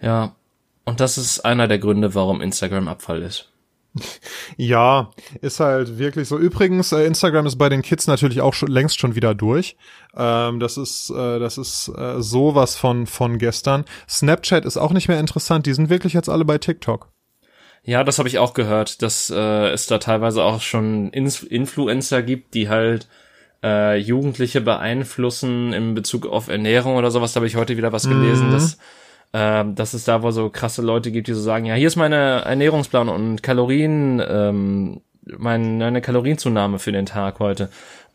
Ja, 0.00 0.36
und 0.86 1.00
das 1.00 1.18
ist 1.18 1.40
einer 1.40 1.68
der 1.68 1.78
Gründe, 1.78 2.14
warum 2.14 2.40
Instagram 2.40 2.88
Abfall 2.88 3.22
ist. 3.22 3.52
Ja, 4.56 5.10
ist 5.40 5.60
halt 5.60 5.98
wirklich 5.98 6.28
so. 6.28 6.38
Übrigens, 6.38 6.92
äh, 6.92 7.04
Instagram 7.04 7.46
ist 7.46 7.56
bei 7.56 7.68
den 7.68 7.82
Kids 7.82 8.06
natürlich 8.06 8.40
auch 8.40 8.54
schon, 8.54 8.68
längst 8.68 8.98
schon 8.98 9.14
wieder 9.14 9.34
durch. 9.34 9.76
Ähm, 10.16 10.60
das 10.60 10.76
ist, 10.76 11.10
äh, 11.10 11.38
das 11.38 11.58
ist 11.58 11.90
äh, 11.96 12.20
sowas 12.22 12.76
von 12.76 13.06
von 13.06 13.38
gestern. 13.38 13.84
Snapchat 14.08 14.64
ist 14.64 14.76
auch 14.76 14.92
nicht 14.92 15.08
mehr 15.08 15.20
interessant. 15.20 15.66
Die 15.66 15.74
sind 15.74 15.90
wirklich 15.90 16.12
jetzt 16.12 16.28
alle 16.28 16.44
bei 16.44 16.58
TikTok. 16.58 17.08
Ja, 17.82 18.02
das 18.04 18.18
habe 18.18 18.28
ich 18.28 18.38
auch 18.38 18.54
gehört, 18.54 19.02
dass 19.02 19.30
äh, 19.30 19.68
es 19.70 19.86
da 19.86 19.98
teilweise 19.98 20.42
auch 20.42 20.60
schon 20.60 21.10
Inf 21.10 21.44
Influencer 21.44 22.22
gibt, 22.22 22.54
die 22.54 22.68
halt 22.68 23.08
äh, 23.62 23.96
Jugendliche 23.96 24.60
beeinflussen 24.60 25.72
in 25.72 25.94
Bezug 25.94 26.26
auf 26.26 26.48
Ernährung 26.48 26.96
oder 26.96 27.10
sowas. 27.10 27.32
Da 27.32 27.38
habe 27.38 27.46
ich 27.46 27.56
heute 27.56 27.76
wieder 27.76 27.92
was 27.92 28.08
gelesen, 28.08 28.48
mhm. 28.48 28.52
dass 28.52 28.78
ähm, 29.32 29.74
dass 29.74 29.94
es 29.94 30.04
da 30.04 30.22
wohl 30.22 30.32
so 30.32 30.50
krasse 30.50 30.82
Leute 30.82 31.10
gibt, 31.10 31.28
die 31.28 31.34
so 31.34 31.40
sagen, 31.40 31.66
ja, 31.66 31.74
hier 31.74 31.88
ist 31.88 31.96
meine 31.96 32.42
Ernährungsplan 32.44 33.08
und 33.08 33.42
Kalorien, 33.42 34.22
ähm, 34.26 35.00
meine 35.24 36.00
Kalorienzunahme 36.00 36.78
für 36.78 36.92
den 36.92 37.06
Tag 37.06 37.40
heute. 37.40 37.68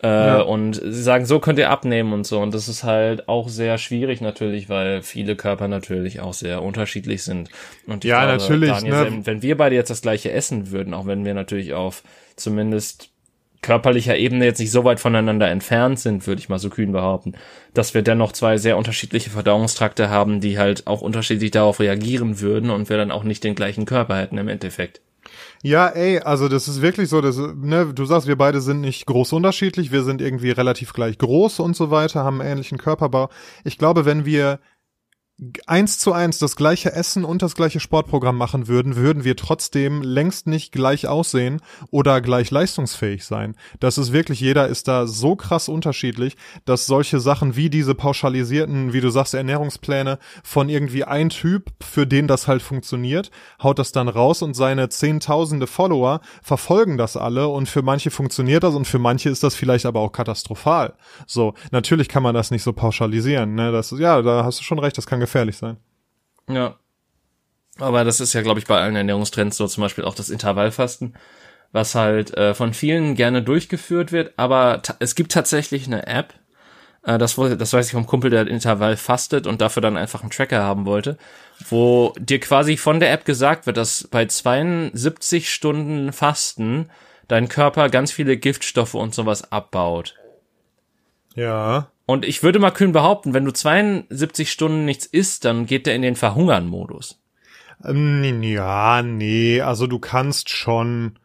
Äh, 0.03 0.07
ja. 0.07 0.41
Und 0.41 0.73
sie 0.73 1.03
sagen, 1.03 1.25
so 1.25 1.39
könnt 1.39 1.59
ihr 1.59 1.69
abnehmen 1.69 2.13
und 2.13 2.25
so. 2.25 2.39
Und 2.39 2.53
das 2.53 2.67
ist 2.67 2.83
halt 2.83 3.29
auch 3.29 3.49
sehr 3.49 3.77
schwierig 3.77 4.19
natürlich, 4.19 4.67
weil 4.67 5.03
viele 5.03 5.35
Körper 5.35 5.67
natürlich 5.67 6.21
auch 6.21 6.33
sehr 6.33 6.63
unterschiedlich 6.63 7.23
sind. 7.23 7.49
Und 7.85 8.03
ja, 8.03 8.25
glaube, 8.25 8.41
natürlich. 8.41 8.71
Daniel, 8.71 8.93
ne? 8.93 9.05
wenn, 9.05 9.25
wenn 9.27 9.41
wir 9.43 9.57
beide 9.57 9.75
jetzt 9.75 9.91
das 9.91 10.01
gleiche 10.01 10.31
essen 10.31 10.71
würden, 10.71 10.93
auch 10.93 11.05
wenn 11.05 11.23
wir 11.23 11.35
natürlich 11.35 11.73
auf 11.73 12.03
zumindest 12.35 13.10
körperlicher 13.61 14.17
Ebene 14.17 14.45
jetzt 14.45 14.59
nicht 14.59 14.71
so 14.71 14.83
weit 14.83 14.99
voneinander 14.99 15.49
entfernt 15.49 15.99
sind, 15.99 16.25
würde 16.25 16.39
ich 16.39 16.49
mal 16.49 16.59
so 16.59 16.69
kühn 16.69 16.91
behaupten, 16.91 17.33
dass 17.73 17.93
wir 17.93 18.01
dennoch 18.01 18.31
zwei 18.31 18.57
sehr 18.57 18.77
unterschiedliche 18.77 19.29
Verdauungstrakte 19.29 20.09
haben, 20.09 20.41
die 20.41 20.57
halt 20.57 20.87
auch 20.87 21.01
unterschiedlich 21.01 21.51
darauf 21.51 21.79
reagieren 21.79 22.39
würden 22.39 22.71
und 22.71 22.89
wir 22.89 22.97
dann 22.97 23.11
auch 23.11 23.23
nicht 23.23 23.43
den 23.43 23.55
gleichen 23.55 23.85
Körper 23.85 24.17
hätten 24.17 24.37
im 24.37 24.47
Endeffekt. 24.47 25.01
Ja, 25.63 25.87
ey, 25.87 26.19
also 26.19 26.47
das 26.47 26.67
ist 26.67 26.81
wirklich 26.81 27.09
so, 27.09 27.21
dass, 27.21 27.37
ne, 27.37 27.91
du 27.93 28.05
sagst, 28.05 28.27
wir 28.27 28.35
beide 28.35 28.61
sind 28.61 28.81
nicht 28.81 29.05
groß 29.05 29.33
unterschiedlich, 29.33 29.91
wir 29.91 30.03
sind 30.03 30.21
irgendwie 30.21 30.49
relativ 30.49 30.93
gleich 30.93 31.19
groß 31.19 31.59
und 31.59 31.75
so 31.75 31.91
weiter, 31.91 32.23
haben 32.23 32.41
einen 32.41 32.51
ähnlichen 32.53 32.79
Körperbau. 32.79 33.29
Ich 33.63 33.77
glaube, 33.77 34.05
wenn 34.05 34.25
wir 34.25 34.59
eins 35.65 35.97
zu 35.97 36.13
eins 36.13 36.37
das 36.37 36.55
gleiche 36.55 36.93
Essen 36.93 37.25
und 37.25 37.41
das 37.41 37.55
gleiche 37.55 37.79
Sportprogramm 37.79 38.37
machen 38.37 38.67
würden, 38.67 38.95
würden 38.95 39.23
wir 39.23 39.35
trotzdem 39.35 40.03
längst 40.03 40.45
nicht 40.45 40.71
gleich 40.71 41.07
aussehen 41.07 41.61
oder 41.89 42.21
gleich 42.21 42.51
leistungsfähig 42.51 43.25
sein. 43.25 43.55
Das 43.79 43.97
ist 43.97 44.13
wirklich, 44.13 44.39
jeder 44.39 44.67
ist 44.67 44.87
da 44.87 45.07
so 45.07 45.35
krass 45.35 45.67
unterschiedlich, 45.67 46.37
dass 46.65 46.85
solche 46.85 47.19
Sachen 47.19 47.55
wie 47.55 47.71
diese 47.71 47.95
pauschalisierten, 47.95 48.93
wie 48.93 49.01
du 49.01 49.09
sagst, 49.09 49.33
Ernährungspläne 49.33 50.19
von 50.43 50.69
irgendwie 50.69 51.05
ein 51.05 51.29
Typ, 51.29 51.71
für 51.81 52.05
den 52.05 52.27
das 52.27 52.47
halt 52.47 52.61
funktioniert, 52.61 53.31
haut 53.63 53.79
das 53.79 53.91
dann 53.91 54.09
raus 54.09 54.43
und 54.43 54.53
seine 54.53 54.89
zehntausende 54.89 55.65
Follower 55.65 56.21
verfolgen 56.43 56.97
das 56.97 57.17
alle 57.17 57.47
und 57.47 57.67
für 57.67 57.81
manche 57.81 58.11
funktioniert 58.11 58.63
das 58.63 58.75
und 58.75 58.85
für 58.85 58.99
manche 58.99 59.29
ist 59.29 59.41
das 59.41 59.55
vielleicht 59.55 59.87
aber 59.87 60.01
auch 60.01 60.11
katastrophal. 60.11 60.93
So, 61.25 61.55
natürlich 61.71 62.09
kann 62.09 62.21
man 62.21 62.35
das 62.35 62.51
nicht 62.51 62.63
so 62.63 62.73
pauschalisieren, 62.73 63.55
ne? 63.55 63.71
Das, 63.71 63.89
ja, 63.97 64.21
da 64.21 64.43
hast 64.43 64.59
du 64.59 64.63
schon 64.63 64.77
recht, 64.77 64.97
das 64.99 65.07
kann 65.07 65.19
gefährlich 65.31 65.57
sein. 65.57 65.77
Ja. 66.49 66.75
Aber 67.79 68.03
das 68.03 68.19
ist 68.19 68.33
ja, 68.33 68.41
glaube 68.41 68.59
ich, 68.59 68.67
bei 68.67 68.79
allen 68.79 68.95
Ernährungstrends 68.95 69.57
so, 69.57 69.65
zum 69.65 69.81
Beispiel 69.81 70.03
auch 70.03 70.13
das 70.13 70.29
Intervallfasten, 70.29 71.15
was 71.71 71.95
halt 71.95 72.35
äh, 72.37 72.53
von 72.53 72.73
vielen 72.73 73.15
gerne 73.15 73.41
durchgeführt 73.41 74.11
wird, 74.11 74.33
aber 74.37 74.81
es 74.99 75.15
gibt 75.15 75.31
tatsächlich 75.31 75.87
eine 75.87 76.05
App, 76.05 76.33
äh, 77.03 77.17
das, 77.17 77.35
das 77.35 77.73
weiß 77.73 77.87
ich 77.87 77.93
vom 77.93 78.05
Kumpel, 78.05 78.29
der 78.29 78.47
Intervall 78.47 78.97
fastet 78.97 79.47
und 79.47 79.61
dafür 79.61 79.81
dann 79.81 79.97
einfach 79.97 80.21
einen 80.21 80.31
Tracker 80.31 80.61
haben 80.61 80.85
wollte, 80.85 81.17
wo 81.69 82.13
dir 82.19 82.39
quasi 82.39 82.75
von 82.75 82.99
der 82.99 83.11
App 83.13 83.25
gesagt 83.25 83.65
wird, 83.65 83.77
dass 83.77 84.07
bei 84.09 84.25
72 84.25 85.51
Stunden 85.51 86.11
Fasten 86.11 86.89
dein 87.27 87.47
Körper 87.47 87.89
ganz 87.89 88.11
viele 88.11 88.35
Giftstoffe 88.35 88.95
und 88.95 89.15
sowas 89.15 89.51
abbaut. 89.51 90.15
Ja. 91.35 91.90
Und 92.11 92.25
ich 92.25 92.43
würde 92.43 92.59
mal 92.59 92.71
kühn 92.71 92.91
behaupten, 92.91 93.33
wenn 93.33 93.45
du 93.45 93.53
72 93.53 94.51
Stunden 94.51 94.83
nichts 94.83 95.05
isst, 95.05 95.45
dann 95.45 95.65
geht 95.65 95.85
der 95.85 95.95
in 95.95 96.01
den 96.01 96.17
Verhungern-Modus. 96.17 97.21
Ähm, 97.85 98.43
ja, 98.43 99.01
nee, 99.01 99.61
also 99.61 99.87
du 99.87 99.97
kannst 99.97 100.49
schon. 100.49 101.17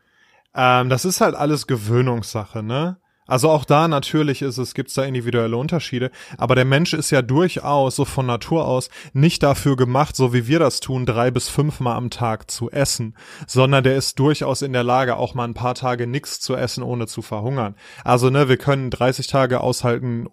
Ähm, 0.54 0.88
das 0.88 1.04
ist 1.04 1.20
halt 1.20 1.34
alles 1.34 1.66
Gewöhnungssache, 1.66 2.62
ne? 2.62 2.98
Also 3.26 3.50
auch 3.50 3.64
da 3.64 3.88
natürlich 3.88 4.42
ist 4.42 4.58
es, 4.58 4.74
gibt's 4.74 4.94
da 4.94 5.02
individuelle 5.02 5.56
Unterschiede, 5.56 6.10
aber 6.38 6.54
der 6.54 6.64
Mensch 6.64 6.92
ist 6.92 7.10
ja 7.10 7.22
durchaus 7.22 7.96
so 7.96 8.04
von 8.04 8.26
Natur 8.26 8.66
aus 8.66 8.88
nicht 9.12 9.42
dafür 9.42 9.76
gemacht, 9.76 10.14
so 10.14 10.32
wie 10.32 10.46
wir 10.46 10.60
das 10.60 10.78
tun, 10.78 11.06
drei 11.06 11.32
bis 11.32 11.48
fünfmal 11.48 11.96
am 11.96 12.10
Tag 12.10 12.50
zu 12.50 12.70
essen, 12.70 13.16
sondern 13.48 13.82
der 13.82 13.96
ist 13.96 14.20
durchaus 14.20 14.62
in 14.62 14.72
der 14.72 14.84
Lage, 14.84 15.16
auch 15.16 15.34
mal 15.34 15.44
ein 15.44 15.54
paar 15.54 15.74
Tage 15.74 16.06
nichts 16.06 16.38
zu 16.38 16.54
essen, 16.54 16.84
ohne 16.84 17.08
zu 17.08 17.20
verhungern. 17.20 17.74
Also 18.04 18.30
ne, 18.30 18.48
wir 18.48 18.58
können 18.58 18.90
30 18.90 19.26
Tage 19.26 19.60
aushalten, 19.60 20.28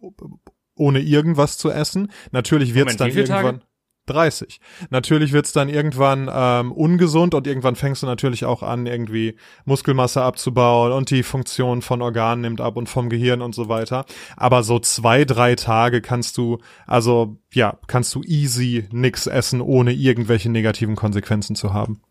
ohne 0.75 0.99
irgendwas 0.99 1.57
zu 1.57 1.69
essen. 1.69 2.11
Natürlich 2.31 2.73
wird's 2.73 2.97
Moment, 2.97 3.01
dann 3.01 3.09
irgendwann. 3.09 3.59
Tage? 3.59 3.73
30. 4.05 4.59
Natürlich 4.89 5.31
wird's 5.31 5.53
dann 5.53 5.69
irgendwann 5.69 6.29
ähm, 6.31 6.71
ungesund 6.71 7.33
und 7.33 7.47
irgendwann 7.47 7.75
fängst 7.75 8.03
du 8.03 8.07
natürlich 8.07 8.43
auch 8.43 8.61
an, 8.61 8.85
irgendwie 8.85 9.37
Muskelmasse 9.65 10.21
abzubauen 10.21 10.91
und 10.91 11.09
die 11.09 11.23
Funktion 11.23 11.81
von 11.81 12.01
Organen 12.01 12.41
nimmt 12.41 12.59
ab 12.59 12.75
und 12.75 12.89
vom 12.89 13.09
Gehirn 13.09 13.41
und 13.41 13.55
so 13.55 13.69
weiter. 13.69 14.05
Aber 14.35 14.63
so 14.63 14.79
zwei, 14.79 15.23
drei 15.23 15.55
Tage 15.55 16.01
kannst 16.01 16.37
du, 16.37 16.57
also 16.85 17.37
ja, 17.53 17.77
kannst 17.87 18.13
du 18.15 18.23
easy 18.23 18.87
nix 18.91 19.27
essen, 19.27 19.61
ohne 19.61 19.93
irgendwelche 19.93 20.49
negativen 20.49 20.95
Konsequenzen 20.95 21.55
zu 21.55 21.73
haben. 21.73 22.01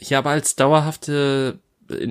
Ja, 0.00 0.18
aber 0.18 0.30
als 0.30 0.56
dauerhafte, 0.56 1.60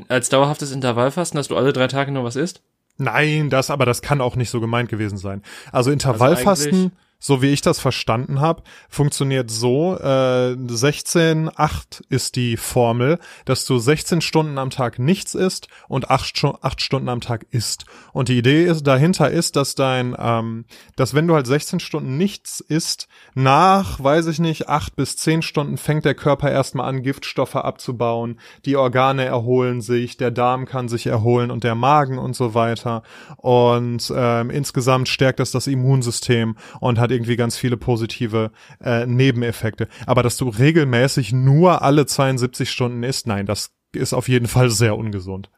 als 0.07 0.29
dauerhaftes 0.29 0.71
Intervallfasten, 0.71 1.37
dass 1.37 1.49
du 1.49 1.57
alle 1.57 1.73
drei 1.73 1.87
Tage 1.87 2.11
nur 2.11 2.23
was 2.23 2.37
isst? 2.37 2.61
Nein, 2.97 3.49
das, 3.49 3.69
aber 3.69 3.85
das 3.85 4.01
kann 4.01 4.21
auch 4.21 4.35
nicht 4.35 4.49
so 4.49 4.59
gemeint 4.59 4.89
gewesen 4.89 5.17
sein. 5.17 5.43
Also 5.71 5.91
Intervallfasten. 5.91 6.73
Also 6.73 6.91
so 7.19 7.41
wie 7.41 7.47
ich 7.47 7.61
das 7.61 7.79
verstanden 7.79 8.39
habe, 8.39 8.63
funktioniert 8.89 9.49
so, 9.49 9.97
äh, 9.97 10.55
16, 10.67 11.49
8 11.55 12.03
ist 12.09 12.35
die 12.35 12.57
Formel, 12.57 13.19
dass 13.45 13.65
du 13.65 13.77
16 13.77 14.21
Stunden 14.21 14.57
am 14.57 14.69
Tag 14.69 14.99
nichts 14.99 15.35
isst 15.35 15.67
und 15.87 16.09
8, 16.09 16.45
8 16.61 16.81
Stunden 16.81 17.09
am 17.09 17.21
Tag 17.21 17.45
isst. 17.51 17.85
Und 18.13 18.29
die 18.29 18.37
Idee 18.37 18.65
ist, 18.65 18.83
dahinter 18.83 19.31
ist, 19.31 19.55
dass 19.55 19.75
dein, 19.75 20.15
ähm, 20.19 20.65
dass 20.95 21.13
wenn 21.13 21.27
du 21.27 21.35
halt 21.35 21.47
16 21.47 21.79
Stunden 21.79 22.17
nichts 22.17 22.59
isst, 22.59 23.07
nach, 23.33 24.01
weiß 24.01 24.27
ich 24.27 24.39
nicht, 24.39 24.69
8 24.69 24.95
bis 24.95 25.17
10 25.17 25.41
Stunden 25.41 25.77
fängt 25.77 26.05
der 26.05 26.15
Körper 26.15 26.51
erstmal 26.51 26.87
an, 26.87 27.03
Giftstoffe 27.03 27.55
abzubauen, 27.55 28.39
die 28.65 28.75
Organe 28.75 29.25
erholen 29.25 29.81
sich, 29.81 30.17
der 30.17 30.31
Darm 30.31 30.65
kann 30.65 30.87
sich 30.87 31.07
erholen 31.07 31.51
und 31.51 31.63
der 31.63 31.75
Magen 31.75 32.17
und 32.19 32.35
so 32.35 32.53
weiter. 32.53 33.03
Und 33.37 34.13
ähm, 34.15 34.49
insgesamt 34.49 35.09
stärkt 35.09 35.39
das 35.39 35.51
das 35.51 35.67
Immunsystem 35.67 36.55
und 36.79 36.99
hat 36.99 37.06
hat 37.07 37.11
irgendwie 37.11 37.35
ganz 37.35 37.57
viele 37.57 37.77
positive 37.77 38.51
äh, 38.83 39.05
Nebeneffekte. 39.05 39.87
Aber 40.05 40.23
dass 40.23 40.37
du 40.37 40.49
regelmäßig 40.49 41.33
nur 41.33 41.81
alle 41.81 42.05
72 42.05 42.69
Stunden 42.69 43.03
isst, 43.03 43.27
nein, 43.27 43.45
das 43.45 43.71
ist 43.93 44.13
auf 44.13 44.27
jeden 44.27 44.47
Fall 44.47 44.69
sehr 44.69 44.97
ungesund. 44.97 45.49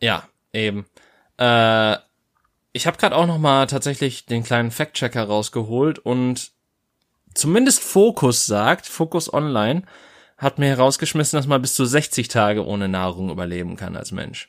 Ja, 0.00 0.28
eben. 0.52 0.86
Äh, 1.38 1.96
ich 2.72 2.86
habe 2.86 2.96
gerade 2.96 3.16
auch 3.16 3.26
noch 3.26 3.38
mal 3.38 3.66
tatsächlich 3.66 4.26
den 4.26 4.44
kleinen 4.44 4.70
Fact-Checker 4.70 5.24
rausgeholt 5.24 5.98
und 5.98 6.52
zumindest 7.34 7.82
Focus 7.82 8.46
sagt, 8.46 8.86
Focus 8.86 9.32
Online, 9.32 9.82
hat 10.36 10.58
mir 10.58 10.68
herausgeschmissen, 10.68 11.36
dass 11.36 11.48
man 11.48 11.60
bis 11.60 11.74
zu 11.74 11.84
60 11.84 12.28
Tage 12.28 12.64
ohne 12.64 12.88
Nahrung 12.88 13.30
überleben 13.30 13.76
kann 13.76 13.96
als 13.96 14.12
Mensch. 14.12 14.48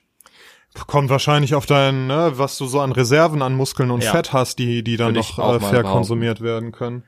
Kommt 0.88 1.10
wahrscheinlich 1.10 1.56
auf 1.56 1.66
dein, 1.66 2.08
ne, 2.08 2.34
was 2.36 2.58
du 2.58 2.68
so 2.68 2.80
an 2.80 2.92
Reserven 2.92 3.42
an 3.42 3.56
Muskeln 3.56 3.92
und 3.92 4.04
ja. 4.04 4.12
Fett 4.12 4.34
hast, 4.34 4.60
die, 4.60 4.84
die 4.84 4.98
dann 4.98 5.14
noch 5.14 5.40
äh, 5.40 5.60
fair 5.60 5.84
konsumiert 5.84 6.42
werden 6.42 6.72
können. 6.72 7.04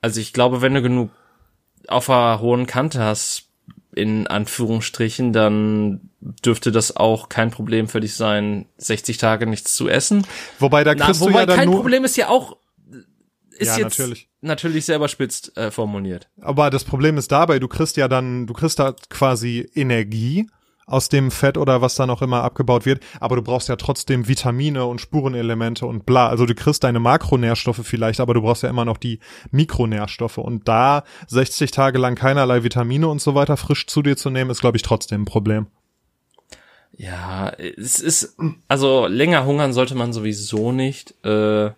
Also 0.00 0.20
ich 0.20 0.32
glaube, 0.32 0.60
wenn 0.60 0.74
du 0.74 0.82
genug 0.82 1.10
auf 1.88 2.10
einer 2.10 2.40
hohen 2.40 2.66
Kante 2.66 3.00
hast, 3.02 3.48
in 3.94 4.26
Anführungsstrichen, 4.26 5.32
dann 5.32 6.10
dürfte 6.20 6.72
das 6.72 6.96
auch 6.96 7.28
kein 7.28 7.50
Problem 7.50 7.88
für 7.88 8.00
dich 8.00 8.14
sein, 8.14 8.66
60 8.78 9.18
Tage 9.18 9.46
nichts 9.46 9.74
zu 9.74 9.88
essen. 9.88 10.26
Wobei 10.58 10.84
da 10.84 10.94
kriegst 10.94 11.20
Na, 11.20 11.26
wobei 11.26 11.32
du 11.32 11.38
ja 11.38 11.46
dann 11.46 11.56
kein 11.56 11.68
nur 11.68 11.80
Problem 11.80 12.04
ist 12.04 12.16
ja 12.16 12.28
auch 12.28 12.56
ist 13.50 13.68
ja, 13.68 13.84
jetzt 13.84 13.98
natürlich. 13.98 14.28
natürlich 14.40 14.86
selber 14.86 15.08
spitzt 15.08 15.56
äh, 15.56 15.70
formuliert. 15.70 16.28
Aber 16.40 16.70
das 16.70 16.84
Problem 16.84 17.18
ist 17.18 17.30
dabei, 17.30 17.58
du 17.58 17.68
kriegst 17.68 17.96
ja 17.96 18.08
dann, 18.08 18.46
du 18.46 18.54
kriegst 18.54 18.78
da 18.78 18.94
quasi 19.10 19.70
Energie 19.74 20.48
aus 20.86 21.08
dem 21.08 21.30
Fett 21.30 21.56
oder 21.56 21.80
was 21.80 21.94
da 21.94 22.06
noch 22.06 22.22
immer 22.22 22.42
abgebaut 22.42 22.86
wird, 22.86 23.02
aber 23.20 23.36
du 23.36 23.42
brauchst 23.42 23.68
ja 23.68 23.76
trotzdem 23.76 24.28
Vitamine 24.28 24.84
und 24.86 25.00
Spurenelemente 25.00 25.86
und 25.86 26.06
bla. 26.06 26.28
Also 26.28 26.46
du 26.46 26.54
kriegst 26.54 26.84
deine 26.84 27.00
Makronährstoffe 27.00 27.82
vielleicht, 27.82 28.20
aber 28.20 28.34
du 28.34 28.42
brauchst 28.42 28.62
ja 28.62 28.70
immer 28.70 28.84
noch 28.84 28.98
die 28.98 29.20
Mikronährstoffe 29.50 30.38
und 30.38 30.66
da 30.68 31.04
60 31.28 31.70
Tage 31.70 31.98
lang 31.98 32.14
keinerlei 32.14 32.62
Vitamine 32.62 33.08
und 33.08 33.20
so 33.20 33.34
weiter 33.34 33.56
frisch 33.56 33.86
zu 33.86 34.02
dir 34.02 34.16
zu 34.16 34.30
nehmen, 34.30 34.50
ist 34.50 34.60
glaube 34.60 34.76
ich 34.76 34.82
trotzdem 34.82 35.22
ein 35.22 35.26
Problem. 35.26 35.66
Ja, 36.94 37.48
es 37.48 38.00
ist, 38.00 38.36
also 38.68 39.06
länger 39.06 39.46
hungern 39.46 39.72
sollte 39.72 39.94
man 39.94 40.12
sowieso 40.12 40.72
nicht. 40.72 41.14
Äh, 41.24 41.70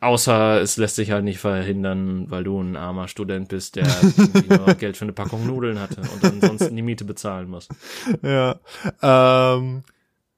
Außer 0.00 0.60
es 0.60 0.76
lässt 0.76 0.96
sich 0.96 1.10
halt 1.10 1.24
nicht 1.24 1.38
verhindern, 1.38 2.30
weil 2.30 2.44
du 2.44 2.60
ein 2.60 2.76
armer 2.76 3.08
Student 3.08 3.48
bist, 3.48 3.76
der 3.76 3.86
nur 4.48 4.74
Geld 4.74 4.96
für 4.96 5.06
eine 5.06 5.12
Packung 5.12 5.46
Nudeln 5.46 5.80
hatte 5.80 6.02
und 6.02 6.24
ansonsten 6.24 6.76
die 6.76 6.82
Miete 6.82 7.04
bezahlen 7.04 7.48
muss. 7.48 7.68
Ja. 8.22 8.56
Ähm, 9.02 9.82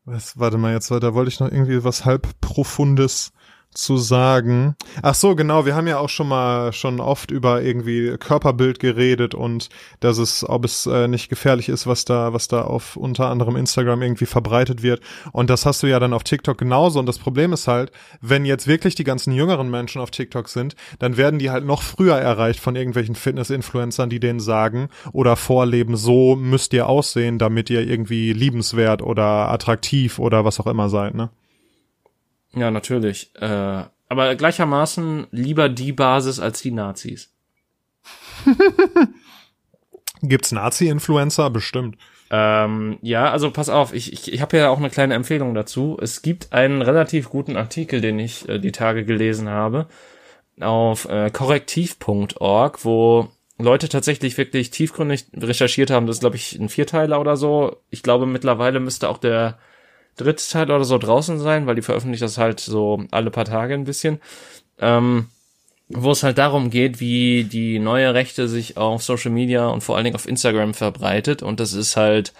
was, 0.04 0.38
warte 0.38 0.58
mal, 0.58 0.72
jetzt 0.72 0.90
da 0.90 1.14
wollte 1.14 1.28
ich 1.28 1.40
noch 1.40 1.50
irgendwie 1.50 1.84
was 1.84 2.04
halb 2.04 2.40
profundes 2.40 3.32
zu 3.78 3.96
sagen. 3.96 4.74
Ach 5.02 5.14
so, 5.14 5.36
genau, 5.36 5.64
wir 5.64 5.76
haben 5.76 5.86
ja 5.86 5.98
auch 5.98 6.08
schon 6.08 6.28
mal 6.28 6.72
schon 6.72 6.98
oft 6.98 7.30
über 7.30 7.62
irgendwie 7.62 8.16
Körperbild 8.18 8.80
geredet 8.80 9.34
und 9.34 9.68
dass 10.00 10.18
es, 10.18 10.46
ob 10.46 10.64
es 10.64 10.86
äh, 10.86 11.06
nicht 11.06 11.28
gefährlich 11.28 11.68
ist, 11.68 11.86
was 11.86 12.04
da, 12.04 12.32
was 12.32 12.48
da 12.48 12.62
auf 12.62 12.96
unter 12.96 13.28
anderem 13.28 13.54
Instagram 13.54 14.02
irgendwie 14.02 14.26
verbreitet 14.26 14.82
wird. 14.82 15.00
Und 15.32 15.48
das 15.48 15.64
hast 15.64 15.82
du 15.82 15.86
ja 15.86 16.00
dann 16.00 16.12
auf 16.12 16.24
TikTok 16.24 16.58
genauso. 16.58 16.98
Und 16.98 17.06
das 17.06 17.20
Problem 17.20 17.52
ist 17.52 17.68
halt, 17.68 17.92
wenn 18.20 18.44
jetzt 18.44 18.66
wirklich 18.66 18.96
die 18.96 19.04
ganzen 19.04 19.32
jüngeren 19.32 19.70
Menschen 19.70 20.00
auf 20.00 20.10
TikTok 20.10 20.48
sind, 20.48 20.74
dann 20.98 21.16
werden 21.16 21.38
die 21.38 21.50
halt 21.50 21.64
noch 21.64 21.82
früher 21.82 22.16
erreicht 22.16 22.58
von 22.58 22.74
irgendwelchen 22.74 23.14
Fitness-Influencern, 23.14 24.10
die 24.10 24.20
denen 24.20 24.40
sagen 24.40 24.88
oder 25.12 25.36
vorleben, 25.36 25.96
so 25.96 26.34
müsst 26.34 26.72
ihr 26.72 26.88
aussehen, 26.88 27.38
damit 27.38 27.70
ihr 27.70 27.86
irgendwie 27.86 28.32
liebenswert 28.32 29.02
oder 29.02 29.50
attraktiv 29.50 30.18
oder 30.18 30.44
was 30.44 30.58
auch 30.58 30.66
immer 30.66 30.88
seid, 30.88 31.14
ne? 31.14 31.30
Ja, 32.54 32.70
natürlich. 32.70 33.30
Äh, 33.36 33.84
aber 34.08 34.34
gleichermaßen 34.36 35.26
lieber 35.30 35.68
die 35.68 35.92
Basis 35.92 36.40
als 36.40 36.62
die 36.62 36.70
Nazis. 36.70 37.32
Gibt's 40.22 40.52
Nazi-Influencer? 40.52 41.50
Bestimmt. 41.50 41.96
Ähm, 42.30 42.98
ja, 43.00 43.30
also 43.30 43.50
pass 43.50 43.68
auf, 43.68 43.94
ich, 43.94 44.12
ich, 44.12 44.32
ich 44.32 44.40
habe 44.42 44.56
ja 44.58 44.68
auch 44.68 44.78
eine 44.78 44.90
kleine 44.90 45.14
Empfehlung 45.14 45.54
dazu. 45.54 45.96
Es 46.00 46.22
gibt 46.22 46.52
einen 46.52 46.82
relativ 46.82 47.30
guten 47.30 47.56
Artikel, 47.56 48.00
den 48.00 48.18
ich 48.18 48.48
äh, 48.48 48.58
die 48.58 48.72
Tage 48.72 49.04
gelesen 49.04 49.48
habe, 49.48 49.86
auf 50.60 51.06
äh, 51.08 51.30
korrektiv.org, 51.30 52.84
wo 52.84 53.28
Leute 53.58 53.88
tatsächlich 53.88 54.36
wirklich 54.36 54.70
tiefgründig 54.70 55.26
recherchiert 55.34 55.90
haben. 55.90 56.06
Das 56.06 56.16
ist, 56.16 56.20
glaube 56.20 56.36
ich, 56.36 56.58
ein 56.58 56.68
Vierteiler 56.68 57.20
oder 57.20 57.36
so. 57.36 57.76
Ich 57.90 58.02
glaube, 58.02 58.26
mittlerweile 58.26 58.78
müsste 58.80 59.08
auch 59.08 59.18
der 59.18 59.58
Drittteil 60.18 60.70
oder 60.70 60.84
so 60.84 60.98
draußen 60.98 61.38
sein, 61.38 61.66
weil 61.66 61.76
die 61.76 61.82
veröffentlicht 61.82 62.22
das 62.22 62.38
halt 62.38 62.60
so 62.60 63.04
alle 63.10 63.30
paar 63.30 63.46
Tage 63.46 63.74
ein 63.74 63.84
bisschen. 63.84 64.20
Ähm, 64.78 65.28
wo 65.88 66.10
es 66.10 66.22
halt 66.22 66.38
darum 66.38 66.70
geht, 66.70 67.00
wie 67.00 67.44
die 67.44 67.78
neue 67.78 68.12
Rechte 68.12 68.46
sich 68.48 68.76
auf 68.76 69.02
Social 69.02 69.30
Media 69.30 69.68
und 69.68 69.82
vor 69.82 69.96
allen 69.96 70.04
Dingen 70.04 70.16
auf 70.16 70.28
Instagram 70.28 70.74
verbreitet. 70.74 71.42
Und 71.42 71.60
das 71.60 71.72
ist 71.72 71.96
halt, 71.96 72.34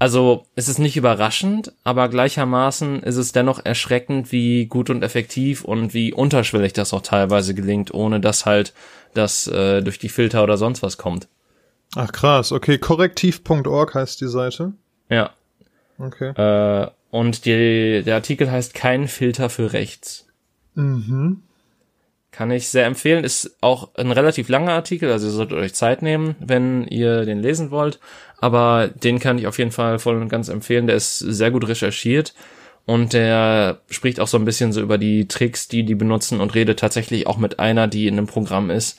also 0.00 0.44
es 0.56 0.68
ist 0.68 0.78
nicht 0.78 0.96
überraschend, 0.96 1.72
aber 1.84 2.08
gleichermaßen 2.08 3.02
ist 3.04 3.16
es 3.16 3.32
dennoch 3.32 3.64
erschreckend, 3.64 4.32
wie 4.32 4.66
gut 4.66 4.90
und 4.90 5.04
effektiv 5.04 5.64
und 5.64 5.94
wie 5.94 6.12
unterschwellig 6.12 6.72
das 6.72 6.92
auch 6.92 7.02
teilweise 7.02 7.54
gelingt, 7.54 7.94
ohne 7.94 8.18
dass 8.18 8.44
halt 8.44 8.74
das 9.14 9.46
äh, 9.46 9.80
durch 9.82 10.00
die 10.00 10.08
Filter 10.08 10.42
oder 10.42 10.56
sonst 10.56 10.82
was 10.82 10.98
kommt. 10.98 11.28
Ach 11.94 12.10
krass, 12.10 12.50
okay, 12.50 12.78
korrektiv.org 12.78 13.94
heißt 13.94 14.20
die 14.20 14.28
Seite. 14.28 14.72
Ja, 15.08 15.30
Okay. 15.98 16.30
Äh, 16.30 16.90
und 17.10 17.44
die, 17.44 18.02
der 18.04 18.16
Artikel 18.16 18.50
heißt 18.50 18.74
Kein 18.74 19.08
Filter 19.08 19.48
für 19.48 19.72
rechts. 19.72 20.26
Mhm. 20.74 21.42
Kann 22.32 22.50
ich 22.50 22.68
sehr 22.68 22.86
empfehlen. 22.86 23.22
Ist 23.22 23.56
auch 23.60 23.94
ein 23.94 24.10
relativ 24.10 24.48
langer 24.48 24.72
Artikel, 24.72 25.12
also 25.12 25.28
ihr 25.28 25.32
solltet 25.32 25.58
euch 25.58 25.74
Zeit 25.74 26.02
nehmen, 26.02 26.34
wenn 26.40 26.84
ihr 26.88 27.24
den 27.24 27.40
lesen 27.40 27.70
wollt. 27.70 28.00
Aber 28.40 28.88
den 28.88 29.20
kann 29.20 29.38
ich 29.38 29.46
auf 29.46 29.58
jeden 29.58 29.70
Fall 29.70 30.00
voll 30.00 30.20
und 30.20 30.28
ganz 30.28 30.48
empfehlen. 30.48 30.88
Der 30.88 30.96
ist 30.96 31.18
sehr 31.18 31.52
gut 31.52 31.68
recherchiert 31.68 32.34
und 32.86 33.12
der 33.12 33.78
spricht 33.88 34.20
auch 34.20 34.26
so 34.26 34.36
ein 34.36 34.44
bisschen 34.44 34.72
so 34.72 34.80
über 34.80 34.98
die 34.98 35.28
Tricks, 35.28 35.68
die 35.68 35.84
die 35.84 35.94
benutzen 35.94 36.40
und 36.40 36.54
redet 36.54 36.80
tatsächlich 36.80 37.26
auch 37.26 37.38
mit 37.38 37.58
einer, 37.58 37.86
die 37.86 38.06
in 38.06 38.18
einem 38.18 38.26
Programm 38.26 38.70
ist, 38.70 38.98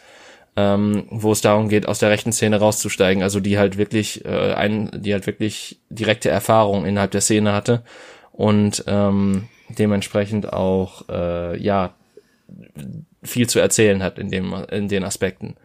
ähm, 0.55 1.05
wo 1.09 1.31
es 1.31 1.41
darum 1.41 1.69
geht, 1.69 1.87
aus 1.87 1.99
der 1.99 2.09
rechten 2.09 2.31
Szene 2.31 2.59
rauszusteigen, 2.59 3.23
also 3.23 3.39
die 3.39 3.57
halt 3.57 3.77
wirklich 3.77 4.25
äh, 4.25 4.53
ein, 4.53 4.89
die 4.93 5.13
halt 5.13 5.27
wirklich 5.27 5.79
direkte 5.89 6.29
Erfahrung 6.29 6.85
innerhalb 6.85 7.11
der 7.11 7.21
Szene 7.21 7.53
hatte 7.53 7.83
und 8.31 8.83
ähm, 8.87 9.47
dementsprechend 9.69 10.53
auch 10.53 11.07
äh, 11.09 11.57
ja 11.61 11.93
viel 13.23 13.47
zu 13.47 13.59
erzählen 13.59 14.03
hat 14.03 14.19
in 14.19 14.29
dem 14.29 14.53
in 14.71 14.87
den 14.87 15.03
Aspekten. 15.03 15.55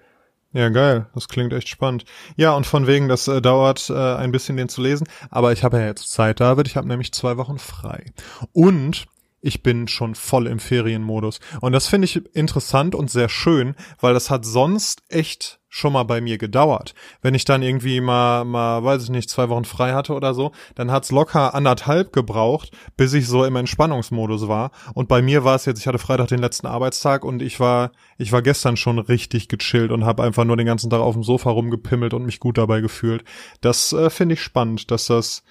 Ja, 0.52 0.68
geil. 0.68 1.06
Das 1.14 1.28
klingt 1.28 1.52
echt 1.52 1.68
spannend. 1.68 2.04
Ja, 2.36 2.54
und 2.54 2.66
von 2.66 2.88
wegen, 2.88 3.08
das 3.08 3.28
äh, 3.28 3.40
dauert 3.40 3.88
äh, 3.88 4.14
ein 4.16 4.32
bisschen, 4.32 4.56
den 4.56 4.68
zu 4.68 4.82
lesen. 4.82 5.06
Aber 5.30 5.52
ich 5.52 5.62
habe 5.62 5.78
ja 5.78 5.86
jetzt 5.86 6.10
Zeit, 6.10 6.40
David. 6.40 6.66
Ich 6.66 6.76
habe 6.76 6.88
nämlich 6.88 7.12
zwei 7.12 7.36
Wochen 7.36 7.58
frei. 7.58 8.06
Und 8.52 9.06
ich 9.40 9.62
bin 9.62 9.88
schon 9.88 10.14
voll 10.14 10.46
im 10.46 10.58
Ferienmodus. 10.58 11.40
Und 11.60 11.72
das 11.72 11.86
finde 11.86 12.06
ich 12.06 12.34
interessant 12.34 12.94
und 12.94 13.10
sehr 13.10 13.28
schön, 13.28 13.74
weil 14.00 14.14
das 14.14 14.30
hat 14.30 14.44
sonst 14.44 15.02
echt 15.08 15.60
schon 15.70 15.92
mal 15.92 16.02
bei 16.02 16.20
mir 16.20 16.36
gedauert. 16.36 16.94
Wenn 17.22 17.34
ich 17.34 17.44
dann 17.44 17.62
irgendwie 17.62 18.00
mal, 18.00 18.44
mal, 18.44 18.82
weiß 18.82 19.04
ich 19.04 19.10
nicht, 19.10 19.30
zwei 19.30 19.48
Wochen 19.48 19.64
frei 19.64 19.92
hatte 19.92 20.14
oder 20.14 20.34
so, 20.34 20.50
dann 20.74 20.90
hat's 20.90 21.12
locker 21.12 21.54
anderthalb 21.54 22.12
gebraucht, 22.12 22.72
bis 22.96 23.12
ich 23.12 23.28
so 23.28 23.44
im 23.44 23.54
Entspannungsmodus 23.54 24.48
war. 24.48 24.72
Und 24.94 25.08
bei 25.08 25.22
mir 25.22 25.44
war 25.44 25.54
es 25.54 25.66
jetzt, 25.66 25.78
ich 25.78 25.86
hatte 25.86 25.98
Freitag 25.98 26.26
den 26.26 26.40
letzten 26.40 26.66
Arbeitstag 26.66 27.24
und 27.24 27.40
ich 27.40 27.60
war, 27.60 27.92
ich 28.18 28.32
war 28.32 28.42
gestern 28.42 28.76
schon 28.76 28.98
richtig 28.98 29.48
gechillt 29.48 29.92
und 29.92 30.04
habe 30.04 30.24
einfach 30.24 30.44
nur 30.44 30.56
den 30.56 30.66
ganzen 30.66 30.90
Tag 30.90 31.00
auf 31.00 31.14
dem 31.14 31.22
Sofa 31.22 31.50
rumgepimmelt 31.50 32.14
und 32.14 32.26
mich 32.26 32.40
gut 32.40 32.58
dabei 32.58 32.80
gefühlt. 32.80 33.22
Das 33.60 33.92
äh, 33.92 34.10
finde 34.10 34.34
ich 34.34 34.42
spannend, 34.42 34.90
dass 34.90 35.06
das 35.06 35.44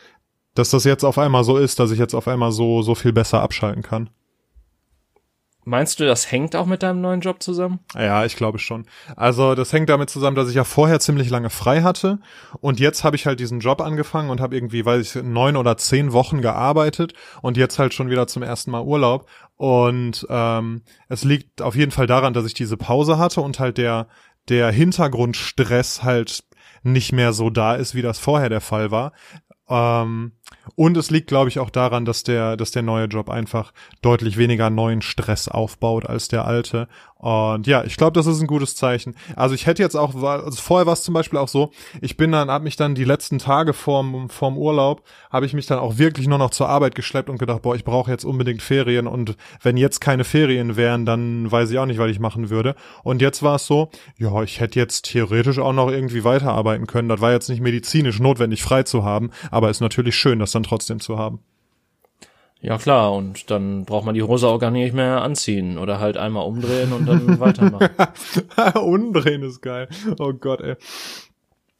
dass 0.59 0.69
das 0.69 0.83
jetzt 0.83 1.03
auf 1.03 1.17
einmal 1.17 1.43
so 1.43 1.57
ist, 1.57 1.79
dass 1.79 1.91
ich 1.91 1.99
jetzt 1.99 2.13
auf 2.13 2.27
einmal 2.27 2.51
so, 2.51 2.81
so 2.81 2.93
viel 2.93 3.13
besser 3.13 3.41
abschalten 3.41 3.81
kann. 3.81 4.09
Meinst 5.65 5.99
du, 5.99 6.05
das 6.05 6.31
hängt 6.31 6.55
auch 6.55 6.65
mit 6.65 6.81
deinem 6.81 6.99
neuen 6.99 7.21
Job 7.21 7.43
zusammen? 7.43 7.79
Ja, 7.93 8.25
ich 8.25 8.35
glaube 8.35 8.59
schon. 8.59 8.87
Also 9.15 9.53
das 9.55 9.71
hängt 9.71 9.89
damit 9.89 10.09
zusammen, 10.09 10.35
dass 10.35 10.49
ich 10.49 10.55
ja 10.55 10.63
vorher 10.63 10.99
ziemlich 10.99 11.29
lange 11.29 11.49
frei 11.49 11.81
hatte 11.81 12.19
und 12.59 12.79
jetzt 12.79 13.03
habe 13.03 13.15
ich 13.15 13.25
halt 13.25 13.39
diesen 13.39 13.59
Job 13.59 13.81
angefangen 13.81 14.31
und 14.31 14.41
habe 14.41 14.55
irgendwie, 14.55 14.83
weiß 14.83 15.15
ich, 15.15 15.23
neun 15.23 15.57
oder 15.57 15.77
zehn 15.77 16.11
Wochen 16.11 16.41
gearbeitet 16.41 17.13
und 17.41 17.55
jetzt 17.55 17.77
halt 17.77 17.93
schon 17.93 18.09
wieder 18.09 18.25
zum 18.25 18.41
ersten 18.41 18.71
Mal 18.71 18.81
Urlaub. 18.81 19.27
Und 19.57 20.25
ähm, 20.29 20.81
es 21.07 21.23
liegt 21.23 21.61
auf 21.61 21.75
jeden 21.75 21.91
Fall 21.91 22.07
daran, 22.07 22.33
dass 22.33 22.45
ich 22.45 22.53
diese 22.53 22.77
Pause 22.77 23.17
hatte 23.17 23.41
und 23.41 23.59
halt 23.59 23.77
der 23.77 24.07
der 24.47 24.71
Hintergrundstress 24.71 26.03
halt 26.03 26.43
nicht 26.81 27.11
mehr 27.11 27.33
so 27.33 27.49
da 27.49 27.75
ist, 27.75 27.93
wie 27.93 28.01
das 28.01 28.17
vorher 28.17 28.49
der 28.49 28.61
Fall 28.61 28.89
war. 28.89 29.13
Ähm, 29.69 30.33
und 30.75 30.97
es 30.97 31.09
liegt, 31.09 31.27
glaube 31.27 31.49
ich, 31.49 31.59
auch 31.59 31.69
daran, 31.69 32.05
dass 32.05 32.23
der, 32.23 32.57
dass 32.57 32.71
der 32.71 32.83
neue 32.83 33.05
Job 33.05 33.29
einfach 33.29 33.73
deutlich 34.01 34.38
weniger 34.38 34.69
neuen 34.69 35.01
Stress 35.01 35.47
aufbaut 35.47 36.05
als 36.05 36.27
der 36.27 36.45
alte. 36.45 36.88
Und 37.19 37.67
ja, 37.67 37.83
ich 37.83 37.97
glaube, 37.97 38.13
das 38.13 38.27
ist 38.27 38.39
ein 38.39 38.47
gutes 38.47 38.75
Zeichen. 38.75 39.13
Also 39.35 39.53
ich 39.53 39.65
hätte 39.65 39.83
jetzt 39.83 39.95
auch, 39.95 40.15
also 40.15 40.62
vorher 40.62 40.85
war 40.85 40.93
es 40.93 41.03
zum 41.03 41.13
Beispiel 41.13 41.38
auch 41.38 41.49
so, 41.49 41.71
ich 41.99 42.15
bin 42.15 42.31
dann, 42.31 42.49
habe 42.49 42.63
mich 42.63 42.77
dann 42.77 42.95
die 42.95 43.03
letzten 43.03 43.39
Tage 43.39 43.73
vorm, 43.73 44.29
vorm 44.29 44.57
Urlaub, 44.57 45.03
habe 45.29 45.45
ich 45.45 45.53
mich 45.53 45.65
dann 45.65 45.79
auch 45.79 45.97
wirklich 45.97 46.29
nur 46.29 46.38
noch 46.38 46.51
zur 46.51 46.69
Arbeit 46.69 46.95
geschleppt 46.95 47.29
und 47.29 47.38
gedacht, 47.38 47.62
boah, 47.62 47.75
ich 47.75 47.83
brauche 47.83 48.09
jetzt 48.09 48.23
unbedingt 48.23 48.62
Ferien 48.62 49.05
und 49.05 49.35
wenn 49.62 49.75
jetzt 49.75 49.99
keine 49.99 50.23
Ferien 50.23 50.77
wären, 50.77 51.05
dann 51.05 51.51
weiß 51.51 51.71
ich 51.71 51.77
auch 51.77 51.85
nicht, 51.85 51.99
was 51.99 52.09
ich 52.09 52.21
machen 52.21 52.49
würde. 52.49 52.73
Und 53.03 53.21
jetzt 53.21 53.43
war 53.43 53.55
es 53.55 53.67
so, 53.67 53.89
ja, 54.17 54.41
ich 54.43 54.62
hätte 54.62 54.79
jetzt 54.79 55.03
theoretisch 55.03 55.59
auch 55.59 55.73
noch 55.73 55.91
irgendwie 55.91 56.23
weiterarbeiten 56.23 56.88
können. 56.88 57.09
Das 57.09 57.19
war 57.19 57.33
jetzt 57.33 57.49
nicht 57.49 57.62
medizinisch 57.62 58.21
notwendig, 58.21 58.63
frei 58.63 58.83
zu 58.83 59.03
haben, 59.03 59.31
aber 59.51 59.69
ist 59.69 59.81
natürlich 59.81 60.15
schön, 60.15 60.38
das 60.39 60.52
dann 60.52 60.63
trotzdem 60.63 60.99
zu 60.99 61.17
haben. 61.17 61.39
Ja 62.62 62.78
klar, 62.78 63.13
und 63.13 63.50
dann 63.52 63.85
braucht 63.85 64.06
man 64.06 64.15
die 64.15 64.23
Hose 64.23 64.48
auch 64.48 64.60
gar 64.60 64.71
nicht 64.71 64.94
mehr 64.94 65.21
anziehen 65.21 65.77
oder 65.77 66.00
halt 66.00 66.17
einmal 66.17 66.46
umdrehen 66.46 66.92
und 66.92 67.06
dann 67.06 67.40
weitermachen. 67.40 67.90
umdrehen 68.81 69.44
ist 69.44 69.62
geil. 69.62 69.87
Oh 70.19 70.33
Gott, 70.33 70.60
ey. 70.60 70.75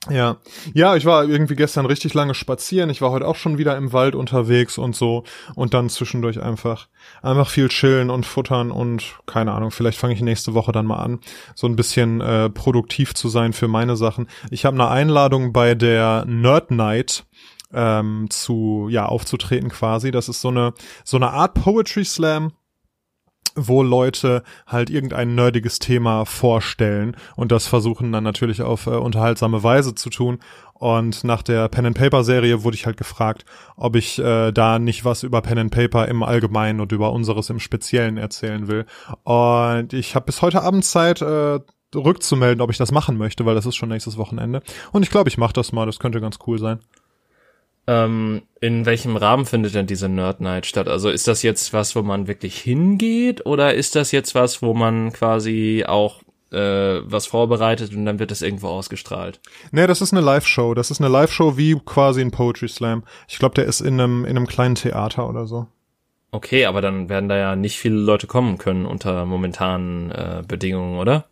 Ja, 0.10 0.38
ja, 0.74 0.96
ich 0.96 1.06
war 1.06 1.26
irgendwie 1.26 1.56
gestern 1.56 1.86
richtig 1.86 2.14
lange 2.14 2.34
spazieren. 2.34 2.90
Ich 2.90 3.02
war 3.02 3.12
heute 3.12 3.28
auch 3.28 3.36
schon 3.36 3.58
wieder 3.58 3.76
im 3.76 3.92
Wald 3.92 4.16
unterwegs 4.16 4.78
und 4.78 4.96
so 4.96 5.26
und 5.56 5.74
dann 5.74 5.90
zwischendurch 5.90 6.42
einfach 6.42 6.88
einfach 7.22 7.50
viel 7.50 7.68
chillen 7.68 8.10
und 8.10 8.26
futtern 8.26 8.72
und 8.72 9.18
keine 9.26 9.52
Ahnung. 9.52 9.72
Vielleicht 9.72 9.98
fange 9.98 10.14
ich 10.14 10.22
nächste 10.22 10.54
Woche 10.54 10.72
dann 10.72 10.86
mal 10.86 11.00
an, 11.00 11.20
so 11.54 11.68
ein 11.68 11.76
bisschen 11.76 12.22
äh, 12.22 12.50
produktiv 12.50 13.14
zu 13.14 13.28
sein 13.28 13.52
für 13.52 13.68
meine 13.68 13.98
Sachen. 13.98 14.30
Ich 14.52 14.64
habe 14.64 14.76
eine 14.76 14.88
Einladung 14.88 15.52
bei 15.52 15.76
der 15.76 16.24
Nerd 16.26 16.72
Night 16.72 17.26
ähm, 17.74 18.28
zu 18.30 18.88
ja 18.90 19.06
aufzutreten 19.06 19.70
quasi. 19.70 20.12
Das 20.12 20.30
ist 20.30 20.42
so 20.42 20.50
eine 20.50 20.74
so 21.04 21.18
eine 21.18 21.32
Art 21.32 21.54
Poetry 21.54 22.06
Slam 22.06 22.54
wo 23.56 23.84
Leute 23.84 24.44
halt 24.68 24.90
irgendein 24.90 25.36
nerdiges 25.36 25.80
Thema 25.80 26.26
vorstellen 26.26 27.16
und 27.36 27.52
das 27.52 27.68
versuchen 27.68 28.12
dann 28.12 28.24
natürlich 28.24 28.62
auf 28.62 28.88
äh, 28.88 28.92
unterhaltsame 28.92 29.64
Weise 29.64 29.96
zu 29.96 30.10
tun. 30.10 30.40
Und 30.74 31.26
nach 31.26 31.42
der 31.42 31.68
Pen 31.68 31.88
and 31.88 31.98
Paper 31.98 32.24
Serie 32.24 32.64
wurde 32.64 32.76
ich 32.76 32.86
halt 32.86 32.96
gefragt, 32.96 33.44
ob 33.76 33.98
ich 33.98 34.18
äh, 34.20 34.54
da 34.54 34.80
nicht 34.80 35.04
was 35.04 35.24
über 35.24 35.42
Pen 35.42 35.58
and 35.58 35.72
Paper 35.72 36.08
im 36.08 36.24
Allgemeinen 36.24 36.80
und 36.80 36.94
über 36.94 37.12
unseres 37.12 37.50
im 37.50 37.60
Speziellen 37.60 38.16
erzählen 38.18 38.70
will. 38.70 38.86
Und 39.24 39.92
ich 39.92 40.16
habe 40.16 40.28
bis 40.28 40.42
heute 40.42 40.62
Abend 40.62 40.86
Zeit, 40.86 41.22
äh, 41.22 41.60
rückzumelden, 41.96 42.62
ob 42.62 42.70
ich 42.70 42.78
das 42.78 42.92
machen 42.92 43.18
möchte, 43.18 43.46
weil 43.46 43.56
das 43.56 43.66
ist 43.66 43.76
schon 43.76 43.90
nächstes 43.90 44.18
Wochenende. 44.18 44.62
Und 44.92 45.04
ich 45.04 45.10
glaube, 45.10 45.30
ich 45.30 45.38
mache 45.38 45.54
das 45.54 45.72
mal. 45.72 45.86
Das 45.86 46.00
könnte 46.00 46.22
ganz 46.22 46.38
cool 46.48 46.60
sein. 46.60 46.80
Ähm, 47.90 48.44
in 48.62 48.86
welchem 48.86 49.18
Rahmen 49.18 49.48
findet 49.48 49.74
denn 49.74 49.88
diese 49.88 50.10
Nerd 50.10 50.42
Night 50.42 50.68
statt? 50.68 50.88
Also 50.88 51.10
ist 51.10 51.28
das 51.28 51.42
jetzt 51.42 51.74
was, 51.74 51.96
wo 51.96 52.04
man 52.04 52.28
wirklich 52.28 52.60
hingeht 52.60 53.48
oder 53.48 53.74
ist 53.74 53.96
das 53.96 54.12
jetzt 54.12 54.36
was, 54.36 54.62
wo 54.62 54.76
man 54.76 55.12
quasi 55.12 55.86
auch 55.88 56.22
äh, 56.52 57.02
was 57.04 57.26
vorbereitet 57.26 57.96
und 57.96 58.06
dann 58.06 58.20
wird 58.20 58.30
das 58.30 58.44
irgendwo 58.44 58.68
ausgestrahlt? 58.68 59.40
Nee, 59.72 59.88
das 59.88 60.02
ist 60.02 60.14
eine 60.14 60.22
Live-Show. 60.22 60.76
Das 60.76 60.92
ist 60.92 61.02
eine 61.02 61.10
Live-Show 61.10 61.58
wie 61.58 61.80
quasi 61.84 62.22
ein 62.22 62.30
Poetry 62.30 62.68
Slam. 62.68 63.06
Ich 63.28 63.40
glaube, 63.40 63.56
der 63.56 63.66
ist 63.66 63.82
in 63.82 64.00
einem, 64.00 64.24
in 64.24 64.38
einem 64.38 64.46
kleinen 64.46 64.76
Theater 64.76 65.28
oder 65.28 65.48
so. 65.48 65.66
Okay, 66.30 66.66
aber 66.66 66.82
dann 66.82 67.10
werden 67.10 67.28
da 67.28 67.38
ja 67.38 67.56
nicht 67.56 67.80
viele 67.80 67.96
Leute 67.96 68.28
kommen 68.28 68.60
können 68.60 68.86
unter 68.86 69.26
momentanen 69.26 70.12
äh, 70.12 70.44
Bedingungen, 70.48 71.00
oder? 71.00 71.26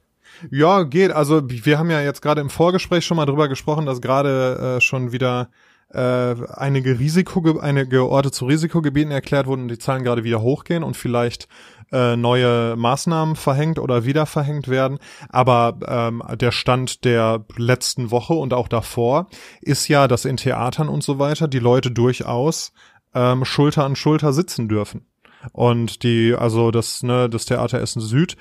Ja, 0.50 0.82
geht. 0.82 1.12
Also 1.12 1.42
wir 1.46 1.78
haben 1.78 1.92
ja 1.92 2.02
jetzt 2.02 2.24
gerade 2.24 2.42
im 2.42 2.50
Vorgespräch 2.50 3.06
schon 3.06 3.18
mal 3.18 3.28
drüber 3.28 3.48
gesprochen, 3.48 3.86
dass 3.86 4.02
gerade 4.02 4.78
äh, 4.78 4.82
schon 4.82 5.12
wieder 5.12 5.50
äh, 5.94 6.36
einige 6.54 7.00
Risiko, 7.00 7.60
einige 7.60 8.08
Orte 8.08 8.32
zu 8.32 8.46
Risikogebieten 8.46 9.12
erklärt 9.12 9.48
wurden 9.48 9.64
und 9.64 9.68
die 9.70 9.78
Zahlen 9.78 10.04
gerade 10.04 10.24
wieder 10.24 10.42
hochgehen 10.42 10.84
und 10.84 10.98
vielleicht 10.98 11.48
äh, 11.92 12.16
neue 12.18 12.76
Maßnahmen 12.76 13.36
verhängt 13.36 13.80
oder 13.80 14.06
wieder 14.06 14.26
verhängt 14.26 14.68
werden. 14.68 15.00
Aber 15.30 15.78
ähm, 15.88 16.22
der 16.38 16.52
Stand 16.52 17.06
der 17.06 17.46
letzten 17.56 18.12
Woche 18.12 18.34
und 18.34 18.54
auch 18.54 18.68
davor 18.68 19.28
ist 19.62 19.88
ja, 19.88 20.08
dass 20.08 20.26
in 20.26 20.38
Theatern 20.38 20.90
und 20.90 21.04
so 21.04 21.20
weiter 21.20 21.48
die 21.48 21.60
Leute 21.60 21.92
durchaus 21.92 22.74
ähm, 23.14 23.46
Schulter 23.46 23.86
an 23.86 23.96
Schulter 23.96 24.34
sitzen 24.34 24.68
dürfen. 24.68 25.06
Und 25.54 26.04
die, 26.04 26.36
also 26.38 26.72
das, 26.72 27.04
ne, 27.04 27.30
das 27.30 27.46
Theater 27.46 27.80
Essen 27.80 28.02
Süd, 28.02 28.36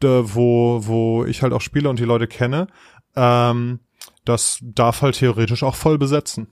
wo, 0.00 0.86
wo 0.86 1.24
ich 1.24 1.42
halt 1.42 1.54
auch 1.54 1.62
spiele 1.62 1.88
und 1.88 1.98
die 1.98 2.04
Leute 2.04 2.26
kenne, 2.26 2.66
ähm, 3.16 3.80
das 4.24 4.58
darf 4.62 5.02
halt 5.02 5.16
theoretisch 5.16 5.62
auch 5.62 5.74
voll 5.74 5.98
besetzen. 5.98 6.48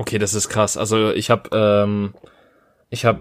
Okay, 0.00 0.16
das 0.16 0.32
ist 0.32 0.48
krass. 0.48 0.78
Also 0.78 1.10
ich 1.10 1.28
habe 1.28 1.50
ähm, 1.52 2.14
ich 2.88 3.04
habe 3.04 3.20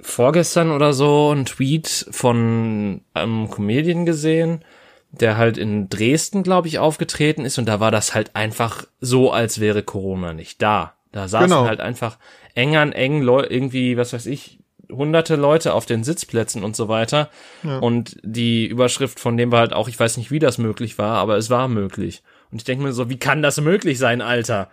vorgestern 0.00 0.70
oder 0.70 0.94
so 0.94 1.28
einen 1.28 1.44
Tweet 1.44 2.06
von 2.10 3.02
einem 3.12 3.50
Comedian 3.50 4.06
gesehen, 4.06 4.64
der 5.10 5.36
halt 5.36 5.58
in 5.58 5.90
Dresden, 5.90 6.42
glaube 6.42 6.68
ich, 6.68 6.78
aufgetreten 6.78 7.44
ist 7.44 7.58
und 7.58 7.66
da 7.66 7.80
war 7.80 7.90
das 7.90 8.14
halt 8.14 8.34
einfach 8.34 8.86
so, 9.00 9.30
als 9.30 9.60
wäre 9.60 9.82
Corona 9.82 10.32
nicht 10.32 10.62
da. 10.62 10.94
Da 11.12 11.28
saßen 11.28 11.50
genau. 11.50 11.66
halt 11.66 11.80
einfach 11.80 12.16
eng 12.54 12.76
an 12.76 12.92
eng 12.92 13.20
Leu 13.20 13.44
irgendwie, 13.46 13.98
was 13.98 14.14
weiß 14.14 14.24
ich, 14.24 14.58
hunderte 14.90 15.36
Leute 15.36 15.74
auf 15.74 15.84
den 15.84 16.02
Sitzplätzen 16.02 16.64
und 16.64 16.76
so 16.76 16.88
weiter. 16.88 17.28
Ja. 17.62 17.78
Und 17.78 18.16
die 18.22 18.66
Überschrift 18.66 19.20
von 19.20 19.36
dem 19.36 19.52
war 19.52 19.60
halt 19.60 19.74
auch, 19.74 19.86
ich 19.86 20.00
weiß 20.00 20.16
nicht, 20.16 20.30
wie 20.30 20.38
das 20.38 20.56
möglich 20.56 20.96
war, 20.96 21.18
aber 21.18 21.36
es 21.36 21.50
war 21.50 21.68
möglich. 21.68 22.22
Und 22.50 22.56
ich 22.56 22.64
denke 22.64 22.84
mir 22.84 22.92
so, 22.92 23.10
wie 23.10 23.18
kann 23.18 23.42
das 23.42 23.60
möglich 23.60 23.98
sein, 23.98 24.22
Alter? 24.22 24.70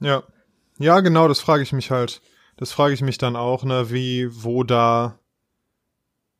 Ja. 0.00 0.22
Ja, 0.78 1.00
genau, 1.00 1.28
das 1.28 1.40
frage 1.40 1.62
ich 1.62 1.72
mich 1.72 1.90
halt. 1.90 2.20
Das 2.56 2.72
frage 2.72 2.94
ich 2.94 3.02
mich 3.02 3.18
dann 3.18 3.36
auch, 3.36 3.64
ne, 3.64 3.90
wie, 3.90 4.28
wo 4.30 4.62
da, 4.62 5.18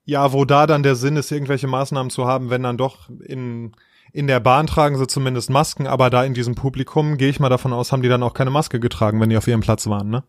ja, 0.05 0.33
wo 0.33 0.45
da 0.45 0.67
dann 0.67 0.83
der 0.83 0.97
Sinn 0.97 1.17
ist, 1.17 1.31
irgendwelche 1.31 1.67
Maßnahmen 1.67 2.11
zu 2.11 2.27
haben, 2.27 2.51
wenn 2.51 2.63
dann 2.63 2.79
doch 2.79 3.11
in, 3.25 3.73
in 4.13 4.27
der 4.27 4.41
Bahn 4.41 4.67
tragen 4.67 4.97
sie 4.97 5.07
zumindest 5.07 5.51
Masken, 5.51 5.87
aber 5.87 6.09
da 6.11 6.25
in 6.25 6.35
diesem 6.35 6.55
Publikum, 6.55 7.19
gehe 7.19 7.29
ich 7.29 7.41
mal 7.41 7.49
davon 7.49 7.73
aus, 7.73 7.93
haben 7.93 8.03
die 8.03 8.09
dann 8.09 8.23
auch 8.23 8.35
keine 8.35 8.51
Maske 8.51 8.81
getragen, 8.81 9.21
wenn 9.21 9.31
die 9.31 9.37
auf 9.37 9.47
ihrem 9.47 9.61
Platz 9.61 9.87
waren, 9.89 10.09
ne? 10.09 10.25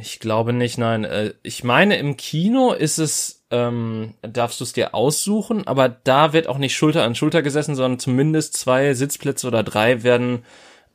Ich 0.00 0.20
glaube 0.20 0.52
nicht, 0.52 0.78
nein. 0.78 1.04
Äh, 1.04 1.34
ich 1.42 1.64
meine, 1.64 1.96
im 1.96 2.16
Kino 2.16 2.72
ist 2.72 2.98
es, 2.98 3.44
ähm, 3.50 4.14
darfst 4.22 4.60
du 4.60 4.64
es 4.64 4.72
dir 4.72 4.94
aussuchen, 4.94 5.66
aber 5.66 5.88
da 5.88 6.32
wird 6.32 6.46
auch 6.46 6.58
nicht 6.58 6.76
Schulter 6.76 7.02
an 7.02 7.16
Schulter 7.16 7.42
gesessen, 7.42 7.74
sondern 7.74 7.98
zumindest 7.98 8.56
zwei 8.56 8.94
Sitzplätze 8.94 9.48
oder 9.48 9.64
drei 9.64 10.04
werden 10.04 10.44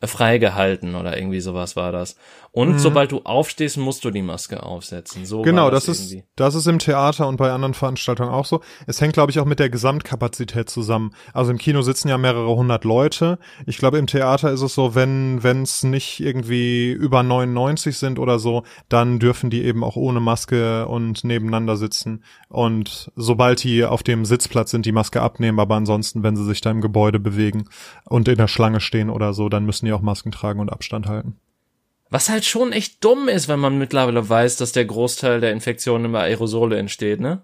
freigehalten 0.06 0.96
oder 0.96 1.18
irgendwie 1.18 1.40
sowas 1.40 1.76
war 1.76 1.92
das. 1.92 2.16
Und 2.52 2.74
mhm. 2.74 2.80
sobald 2.80 3.12
du 3.12 3.22
aufstehst, 3.24 3.78
musst 3.78 4.06
du 4.06 4.12
die 4.12 4.22
Maske 4.22 4.62
aufsetzen. 4.62 5.26
So 5.26 5.42
genau, 5.42 5.72
das, 5.72 5.86
das 5.86 6.00
ist 6.00 6.24
das 6.36 6.54
ist 6.54 6.68
im 6.68 6.78
Theater 6.78 7.28
und 7.28 7.38
bei 7.38 7.52
anderen 7.52 7.74
Veranstaltungen 7.74 8.30
auch 8.30 8.46
so. 8.46 8.62
Es 8.86 9.02
hängt, 9.02 9.14
glaube 9.14 9.32
ich, 9.32 9.40
auch 9.40 9.46
mit 9.46 9.60
der 9.60 9.72
Gesamtkapazität 9.72 10.70
zusammen. 10.70 11.16
Also 11.34 11.50
im 11.50 11.58
Kino 11.58 11.82
sitzen 11.82 12.10
ja 12.10 12.18
mehrere 12.20 12.56
hundert 12.56 12.84
Leute. 12.84 13.40
Ich 13.66 13.78
glaube, 13.78 13.98
im 13.98 14.06
Theater 14.06 14.52
ist 14.52 14.62
es 14.62 14.76
so, 14.76 14.94
wenn 14.94 15.42
wenn 15.42 15.64
es 15.64 15.84
nicht 15.84 16.20
irgendwie 16.20 16.92
über 16.92 17.24
99 17.24 17.98
sind 17.98 18.20
oder 18.20 18.38
so, 18.38 18.64
dann 18.88 19.18
dürfen 19.18 19.50
die 19.50 19.64
eben 19.64 19.84
auch 19.84 19.96
ohne 19.96 20.20
Maske 20.20 20.88
und 20.88 21.24
nebeneinander 21.24 21.76
sitzen. 21.76 22.24
Und 22.50 23.12
sobald 23.16 23.64
die 23.64 23.84
auf 23.84 24.04
dem 24.04 24.26
Sitzplatz 24.26 24.70
sind, 24.70 24.86
die 24.86 24.92
Maske 24.92 25.24
abnehmen. 25.24 25.60
Aber 25.60 25.76
ansonsten, 25.76 26.22
wenn 26.22 26.36
sie 26.36 26.46
sich 26.46 26.62
da 26.62 26.70
im 26.70 26.82
Gebäude 26.82 27.20
bewegen 27.20 27.66
und 28.06 28.28
in 28.28 28.38
der 28.38 28.48
Schlange 28.48 28.80
stehen 28.80 29.10
oder 29.10 29.34
so, 29.34 29.50
dann 29.50 29.66
müssen 29.66 29.88
die 29.88 29.93
auch 29.94 30.02
Masken 30.02 30.32
tragen 30.32 30.60
und 30.60 30.72
Abstand 30.72 31.08
halten. 31.08 31.38
Was 32.10 32.30
halt 32.30 32.46
schon 32.46 32.74
echt 32.74 33.04
dumm 33.04 33.28
ist, 33.28 33.48
wenn 33.48 33.60
man 33.60 33.80
mittlerweile 33.80 34.28
weiß, 34.28 34.58
dass 34.58 34.72
der 34.72 34.86
Großteil 34.86 35.42
der 35.42 35.52
Infektionen 35.52 36.06
über 36.06 36.22
Aerosole 36.22 36.78
entsteht, 36.78 37.20
ne? 37.20 37.44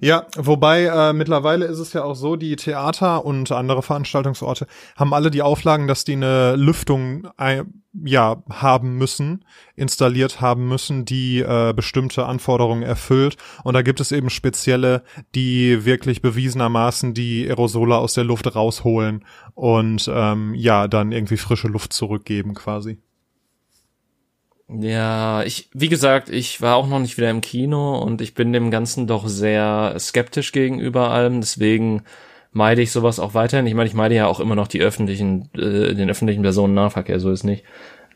Ja, 0.00 0.26
wobei 0.36 0.84
äh, 0.84 1.12
mittlerweile 1.12 1.66
ist 1.66 1.78
es 1.78 1.92
ja 1.92 2.04
auch 2.04 2.14
so, 2.14 2.36
die 2.36 2.56
Theater 2.56 3.24
und 3.24 3.50
andere 3.50 3.82
Veranstaltungsorte 3.82 4.66
haben 4.96 5.14
alle 5.14 5.30
die 5.30 5.42
Auflagen, 5.42 5.88
dass 5.88 6.04
die 6.04 6.12
eine 6.12 6.56
Lüftung 6.56 7.28
äh, 7.38 7.64
ja 8.04 8.42
haben 8.50 8.96
müssen, 8.98 9.44
installiert 9.74 10.40
haben 10.40 10.68
müssen, 10.68 11.04
die 11.04 11.40
äh, 11.40 11.72
bestimmte 11.74 12.26
Anforderungen 12.26 12.82
erfüllt. 12.82 13.36
Und 13.64 13.74
da 13.74 13.82
gibt 13.82 14.00
es 14.00 14.12
eben 14.12 14.30
spezielle, 14.30 15.02
die 15.34 15.84
wirklich 15.84 16.22
bewiesenermaßen 16.22 17.14
die 17.14 17.46
Aerosole 17.48 17.96
aus 17.96 18.14
der 18.14 18.24
Luft 18.24 18.54
rausholen 18.54 19.24
und 19.54 20.10
ähm, 20.12 20.54
ja 20.54 20.88
dann 20.88 21.12
irgendwie 21.12 21.36
frische 21.36 21.68
Luft 21.68 21.92
zurückgeben 21.92 22.54
quasi. 22.54 22.98
Ja, 24.72 25.42
ich, 25.42 25.68
wie 25.72 25.88
gesagt, 25.88 26.28
ich 26.28 26.60
war 26.60 26.76
auch 26.76 26.86
noch 26.86 27.00
nicht 27.00 27.16
wieder 27.16 27.30
im 27.30 27.40
Kino 27.40 27.98
und 27.98 28.20
ich 28.20 28.34
bin 28.34 28.52
dem 28.52 28.70
Ganzen 28.70 29.08
doch 29.08 29.26
sehr 29.26 29.96
skeptisch 29.98 30.52
gegenüber 30.52 31.10
allem, 31.10 31.40
deswegen 31.40 32.04
meide 32.52 32.80
ich 32.80 32.92
sowas 32.92 33.18
auch 33.18 33.34
weiterhin. 33.34 33.66
Ich 33.66 33.74
meine, 33.74 33.88
ich 33.88 33.94
meide 33.94 34.14
ja 34.14 34.26
auch 34.26 34.38
immer 34.38 34.54
noch 34.54 34.68
die 34.68 34.80
öffentlichen, 34.80 35.48
äh, 35.54 35.94
den 35.94 36.08
öffentlichen 36.08 36.42
Personennahverkehr, 36.42 37.18
so 37.18 37.32
ist 37.32 37.42
nicht. 37.42 37.64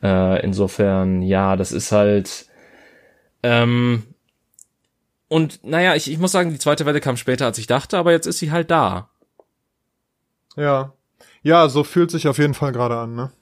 Äh, 0.02 0.44
insofern, 0.44 1.22
ja, 1.22 1.56
das 1.56 1.72
ist 1.72 1.90
halt, 1.90 2.46
ähm, 3.42 4.04
und 5.28 5.64
naja, 5.64 5.96
ich, 5.96 6.08
ich 6.08 6.18
muss 6.18 6.32
sagen, 6.32 6.52
die 6.52 6.58
zweite 6.58 6.86
Welle 6.86 7.00
kam 7.00 7.16
später, 7.16 7.46
als 7.46 7.58
ich 7.58 7.66
dachte, 7.66 7.98
aber 7.98 8.12
jetzt 8.12 8.26
ist 8.26 8.38
sie 8.38 8.52
halt 8.52 8.70
da. 8.70 9.08
Ja. 10.56 10.92
Ja, 11.42 11.68
so 11.68 11.82
fühlt 11.82 12.12
sich 12.12 12.28
auf 12.28 12.38
jeden 12.38 12.54
Fall 12.54 12.70
gerade 12.70 12.96
an, 12.96 13.16
ne? 13.16 13.32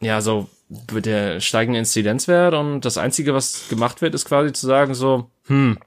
Ja, 0.00 0.20
so 0.20 0.48
mit 0.68 1.06
der 1.06 1.40
steigenden 1.40 1.80
Inzidenzwert 1.80 2.54
und 2.54 2.80
das 2.80 2.98
Einzige, 2.98 3.34
was 3.34 3.68
gemacht 3.68 4.02
wird, 4.02 4.14
ist 4.14 4.24
quasi 4.24 4.52
zu 4.52 4.66
sagen 4.66 4.94
so, 4.94 5.30
hm, 5.46 5.78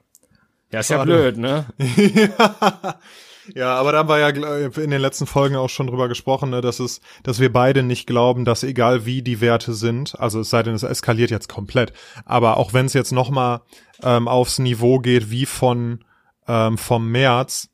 ja, 0.71 0.80
ist 0.80 0.88
Schade. 0.88 1.11
ja 1.11 1.17
blöd, 1.17 1.38
ne? 1.38 1.65
ja. 1.77 2.99
ja, 3.55 3.75
aber 3.75 3.91
da 3.91 3.97
haben 3.99 4.09
wir 4.09 4.19
ja 4.19 4.30
in 4.30 4.91
den 4.91 5.01
letzten 5.01 5.25
Folgen 5.25 5.55
auch 5.55 5.69
schon 5.69 5.88
drüber 5.88 6.07
gesprochen, 6.07 6.49
ne, 6.51 6.61
dass 6.61 6.80
es, 6.80 7.01
dass 7.23 7.39
wir 7.39 7.51
beide 7.51 7.84
nicht 7.84 8.07
glauben, 8.07 8.45
dass 8.45 8.63
egal 8.63 9.05
wie 9.05 9.21
die 9.21 9.41
Werte 9.41 9.73
sind, 9.73 10.17
also 10.19 10.39
es 10.39 10.49
sei 10.49 10.63
denn, 10.63 10.75
es 10.75 10.84
eskaliert 10.84 11.32
jetzt 11.32 11.49
komplett, 11.49 11.91
aber 12.25 12.57
auch 12.57 12.73
wenn 12.73 12.86
es 12.86 12.93
jetzt 12.93 13.11
nochmal 13.11 13.61
ähm, 14.03 14.27
aufs 14.27 14.59
Niveau 14.59 14.99
geht 14.99 15.30
wie 15.30 15.45
von 15.45 16.05
ähm, 16.47 16.77
vom 16.77 17.09
März, 17.11 17.69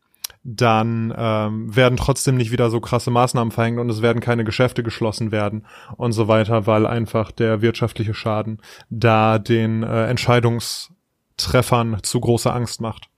dann 0.47 1.11
ähm, 1.17 1.75
werden 1.75 1.97
trotzdem 1.97 2.37
nicht 2.37 2.51
wieder 2.51 2.69
so 2.69 2.79
krasse 2.79 3.09
Maßnahmen 3.09 3.51
verhängt 3.51 3.79
und 3.79 3.89
es 3.89 4.03
werden 4.03 4.21
keine 4.21 4.43
Geschäfte 4.43 4.83
geschlossen 4.83 5.31
werden 5.31 5.65
und 5.97 6.11
so 6.11 6.27
weiter, 6.27 6.67
weil 6.67 6.85
einfach 6.85 7.31
der 7.31 7.63
wirtschaftliche 7.63 8.13
Schaden 8.13 8.61
da 8.91 9.39
den 9.39 9.81
äh, 9.81 10.05
Entscheidungstreffern 10.05 11.97
zu 12.03 12.19
große 12.19 12.53
Angst 12.53 12.79
macht. 12.79 13.09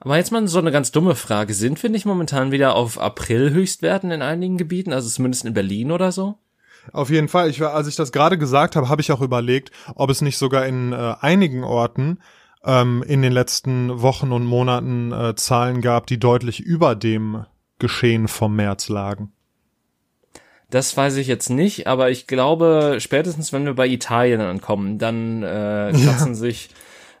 Aber 0.00 0.18
jetzt 0.18 0.32
mal 0.32 0.46
so 0.46 0.58
eine 0.58 0.70
ganz 0.70 0.92
dumme 0.92 1.14
Frage. 1.14 1.54
Sind 1.54 1.82
wir 1.82 1.88
nicht 1.88 2.04
momentan 2.04 2.52
wieder 2.52 2.76
auf 2.76 2.98
April-Höchstwerten 2.98 4.10
in 4.10 4.20
einigen 4.20 4.58
Gebieten, 4.58 4.92
also 4.92 5.08
zumindest 5.08 5.46
in 5.46 5.54
Berlin 5.54 5.90
oder 5.90 6.12
so? 6.12 6.36
Auf 6.92 7.08
jeden 7.08 7.28
Fall. 7.28 7.48
Ich, 7.48 7.62
als 7.62 7.88
ich 7.88 7.96
das 7.96 8.12
gerade 8.12 8.36
gesagt 8.36 8.76
habe, 8.76 8.90
habe 8.90 9.00
ich 9.00 9.10
auch 9.12 9.22
überlegt, 9.22 9.70
ob 9.94 10.10
es 10.10 10.20
nicht 10.20 10.36
sogar 10.36 10.66
in 10.66 10.92
äh, 10.92 11.14
einigen 11.20 11.64
Orten 11.64 12.18
ähm, 12.64 13.04
in 13.06 13.22
den 13.22 13.32
letzten 13.32 14.00
Wochen 14.00 14.32
und 14.32 14.44
Monaten 14.44 15.12
äh, 15.12 15.34
Zahlen 15.34 15.80
gab, 15.80 16.06
die 16.06 16.18
deutlich 16.18 16.60
über 16.60 16.94
dem 16.94 17.44
Geschehen 17.78 18.28
vom 18.28 18.56
März 18.56 18.88
lagen. 18.88 19.32
Das 20.70 20.96
weiß 20.96 21.16
ich 21.16 21.26
jetzt 21.26 21.50
nicht, 21.50 21.86
aber 21.86 22.10
ich 22.10 22.26
glaube, 22.26 22.96
spätestens 22.98 23.52
wenn 23.52 23.64
wir 23.64 23.74
bei 23.74 23.86
Italien 23.86 24.40
ankommen, 24.40 24.98
dann 24.98 25.42
äh, 25.42 25.92
kratzen 26.04 26.28
ja. 26.28 26.34
sich 26.34 26.70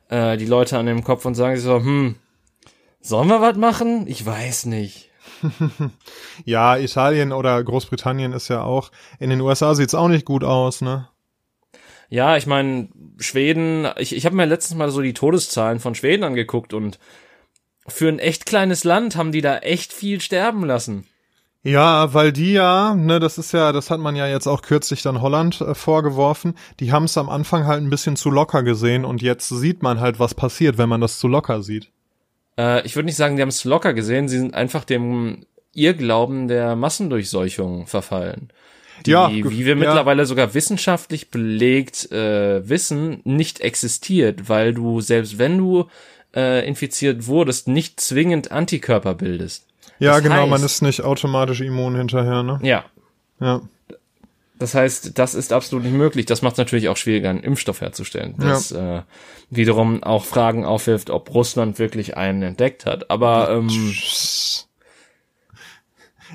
äh, 0.08 0.36
die 0.36 0.46
Leute 0.46 0.78
an 0.78 0.86
dem 0.86 1.04
Kopf 1.04 1.24
und 1.24 1.34
sagen 1.34 1.56
so, 1.58 1.76
hm, 1.76 2.16
sollen 3.00 3.28
wir 3.28 3.40
was 3.40 3.56
machen? 3.56 4.06
Ich 4.06 4.24
weiß 4.24 4.66
nicht. 4.66 5.10
ja, 6.44 6.76
Italien 6.76 7.32
oder 7.32 7.62
Großbritannien 7.62 8.32
ist 8.32 8.48
ja 8.48 8.62
auch, 8.62 8.90
in 9.18 9.30
den 9.30 9.40
USA 9.40 9.74
sieht's 9.74 9.94
auch 9.94 10.08
nicht 10.08 10.24
gut 10.24 10.42
aus, 10.42 10.80
ne? 10.80 11.08
Ja, 12.08 12.36
ich 12.36 12.46
meine, 12.46 12.88
Schweden, 13.18 13.88
ich, 13.98 14.14
ich 14.14 14.26
habe 14.26 14.36
mir 14.36 14.46
letztens 14.46 14.78
mal 14.78 14.90
so 14.90 15.00
die 15.00 15.14
Todeszahlen 15.14 15.80
von 15.80 15.94
Schweden 15.94 16.24
angeguckt 16.24 16.74
und 16.74 16.98
für 17.86 18.08
ein 18.08 18.18
echt 18.18 18.46
kleines 18.46 18.84
Land 18.84 19.16
haben 19.16 19.32
die 19.32 19.42
da 19.42 19.58
echt 19.58 19.92
viel 19.92 20.20
sterben 20.20 20.64
lassen. 20.64 21.06
Ja, 21.62 22.12
weil 22.12 22.30
die 22.30 22.52
ja, 22.52 22.94
ne, 22.94 23.20
das 23.20 23.38
ist 23.38 23.52
ja, 23.52 23.72
das 23.72 23.90
hat 23.90 23.98
man 23.98 24.16
ja 24.16 24.26
jetzt 24.26 24.46
auch 24.46 24.60
kürzlich 24.60 25.00
dann 25.00 25.22
Holland 25.22 25.62
äh, 25.62 25.74
vorgeworfen, 25.74 26.54
die 26.78 26.92
haben 26.92 27.04
es 27.04 27.16
am 27.16 27.30
Anfang 27.30 27.66
halt 27.66 27.82
ein 27.82 27.88
bisschen 27.88 28.16
zu 28.16 28.30
locker 28.30 28.62
gesehen 28.62 29.06
und 29.06 29.22
jetzt 29.22 29.48
sieht 29.48 29.82
man 29.82 29.98
halt, 29.98 30.20
was 30.20 30.34
passiert, 30.34 30.76
wenn 30.76 30.90
man 30.90 31.00
das 31.00 31.18
zu 31.18 31.26
locker 31.26 31.62
sieht. 31.62 31.90
Äh, 32.58 32.84
ich 32.86 32.96
würde 32.96 33.06
nicht 33.06 33.16
sagen, 33.16 33.36
die 33.36 33.42
haben 33.42 33.48
es 33.48 33.64
locker 33.64 33.94
gesehen, 33.94 34.28
sie 34.28 34.38
sind 34.38 34.52
einfach 34.54 34.84
dem 34.84 35.46
Irrglauben 35.72 36.48
der 36.48 36.76
Massendurchseuchung 36.76 37.86
verfallen. 37.86 38.50
Die, 39.06 39.10
ja, 39.10 39.30
wie 39.30 39.64
wir 39.64 39.66
ja. 39.68 39.74
mittlerweile 39.74 40.24
sogar 40.26 40.54
wissenschaftlich 40.54 41.30
belegt 41.30 42.10
äh, 42.10 42.66
wissen, 42.68 43.20
nicht 43.24 43.60
existiert, 43.60 44.48
weil 44.48 44.72
du, 44.72 45.00
selbst 45.00 45.38
wenn 45.38 45.58
du 45.58 45.88
äh, 46.34 46.66
infiziert 46.66 47.26
wurdest, 47.26 47.68
nicht 47.68 48.00
zwingend 48.00 48.50
Antikörper 48.50 49.14
bildest. 49.14 49.66
Ja, 49.98 50.14
das 50.14 50.22
genau, 50.22 50.36
heißt, 50.36 50.50
man 50.50 50.62
ist 50.64 50.82
nicht 50.82 51.02
automatisch 51.02 51.60
immun 51.60 51.96
hinterher, 51.96 52.42
ne? 52.42 52.58
Ja. 52.62 52.84
Ja. 53.40 53.60
Das 54.58 54.74
heißt, 54.74 55.18
das 55.18 55.34
ist 55.34 55.52
absolut 55.52 55.84
nicht 55.84 55.94
möglich. 55.94 56.26
Das 56.26 56.40
macht 56.40 56.52
es 56.52 56.58
natürlich 56.58 56.88
auch 56.88 56.96
schwieriger, 56.96 57.28
einen 57.28 57.42
Impfstoff 57.42 57.80
herzustellen. 57.80 58.34
Das 58.38 58.70
ja. 58.70 58.98
äh, 58.98 59.02
wiederum 59.50 60.02
auch 60.02 60.24
Fragen 60.24 60.64
aufwirft, 60.64 61.10
ob 61.10 61.34
Russland 61.34 61.78
wirklich 61.78 62.16
einen 62.16 62.42
entdeckt 62.42 62.86
hat. 62.86 63.10
Aber 63.10 63.50
ähm, 63.50 63.68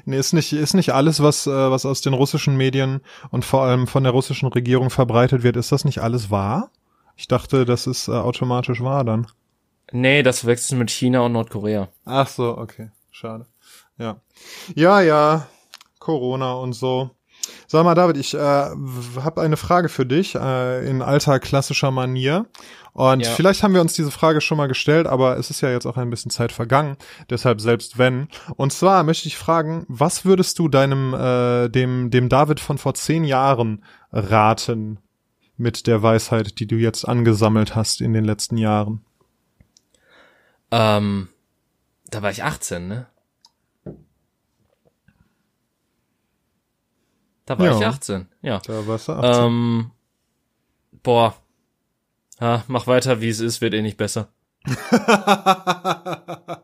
nee, 0.06 0.18
ist 0.18 0.34
nicht 0.34 0.54
ist 0.54 0.74
nicht 0.74 0.94
alles, 0.94 1.22
was 1.22 1.48
äh, 1.48 1.72
was 1.72 1.86
aus 1.86 2.02
den 2.02 2.14
russischen 2.14 2.58
Medien 2.58 3.02
und 3.32 3.46
vor 3.46 3.64
allem 3.64 3.88
von 3.88 4.04
der 4.04 4.12
russischen 4.12 4.48
Regierung 4.50 4.90
verbreitet 4.90 5.44
wird, 5.44 5.56
ist 5.56 5.72
das 5.72 5.86
nicht 5.86 6.00
alles 6.00 6.32
wahr? 6.32 6.72
Ich 7.16 7.28
dachte, 7.28 7.66
das 7.66 7.88
ist 7.88 8.08
äh, 8.08 8.12
automatisch 8.12 8.82
wahr 8.82 9.04
dann. 9.04 9.28
Nee, 9.92 10.24
das 10.24 10.46
wechselt 10.46 10.80
mit 10.80 10.92
China 10.92 11.22
und 11.22 11.34
Nordkorea. 11.34 11.90
Ach 12.06 12.28
so, 12.28 12.58
okay, 12.58 12.92
schade. 13.12 13.46
Ja. 13.98 14.22
Ja, 14.76 15.02
ja, 15.02 15.48
Corona 16.00 16.54
und 16.54 16.74
so. 16.74 17.12
Sag 17.68 17.84
mal, 17.84 17.96
David, 17.96 18.18
ich 18.18 18.34
äh, 18.34 18.38
habe 18.40 19.42
eine 19.42 19.58
Frage 19.58 19.90
für 19.90 20.06
dich 20.06 20.36
äh, 20.36 20.90
in 20.90 21.02
alter 21.02 21.40
klassischer 21.40 21.92
Manier. 21.92 22.46
Und 22.94 23.22
ja. 23.22 23.32
vielleicht 23.32 23.64
haben 23.64 23.74
wir 23.74 23.82
uns 23.82 23.94
diese 23.94 24.12
Frage 24.12 24.42
schon 24.42 24.58
mal 24.58 24.68
gestellt, 24.68 25.08
aber 25.08 25.38
es 25.38 25.50
ist 25.50 25.62
ja 25.62 25.70
jetzt 25.70 25.86
auch 25.86 25.98
ein 25.98 26.10
bisschen 26.10 26.32
Zeit 26.32 26.52
vergangen. 26.52 26.98
Deshalb 27.30 27.62
selbst 27.62 27.98
wenn. 27.98 28.28
Und 28.56 28.74
zwar 28.74 29.04
möchte 29.04 29.28
ich 29.28 29.38
fragen, 29.38 29.86
was 29.88 30.26
würdest 30.26 30.60
du 30.60 30.68
deinem 30.68 31.14
äh, 31.14 31.70
dem 31.70 32.10
dem 32.10 32.30
David 32.30 32.60
von 32.60 32.78
vor 32.78 32.96
zehn 32.96 33.24
Jahren 33.24 33.84
raten 34.12 35.00
mit 35.56 35.88
der 35.88 36.02
Weisheit, 36.02 36.60
die 36.60 36.68
du 36.68 36.76
jetzt 36.76 37.08
angesammelt 37.08 37.76
hast 37.76 38.02
in 38.02 38.14
den 38.14 38.26
letzten 38.26 38.58
Jahren? 38.58 39.06
Ähm, 40.72 41.30
da 42.10 42.22
war 42.22 42.32
ich 42.32 42.44
18, 42.44 42.88
ne? 42.88 43.08
Da 47.50 47.58
war 47.58 47.66
ja. 47.66 47.80
ich 47.80 47.84
18, 47.84 48.28
ja. 48.44 48.62
Da 48.64 48.86
warst 48.86 49.08
du 49.08 49.14
18. 49.14 49.44
Ähm, 49.44 49.92
boah. 51.02 51.34
Ha, 52.40 52.64
mach 52.68 52.86
weiter, 52.86 53.22
wie 53.22 53.30
es 53.30 53.40
ist, 53.40 53.60
wird 53.60 53.74
eh 53.74 53.82
nicht 53.82 53.98
besser. 53.98 54.28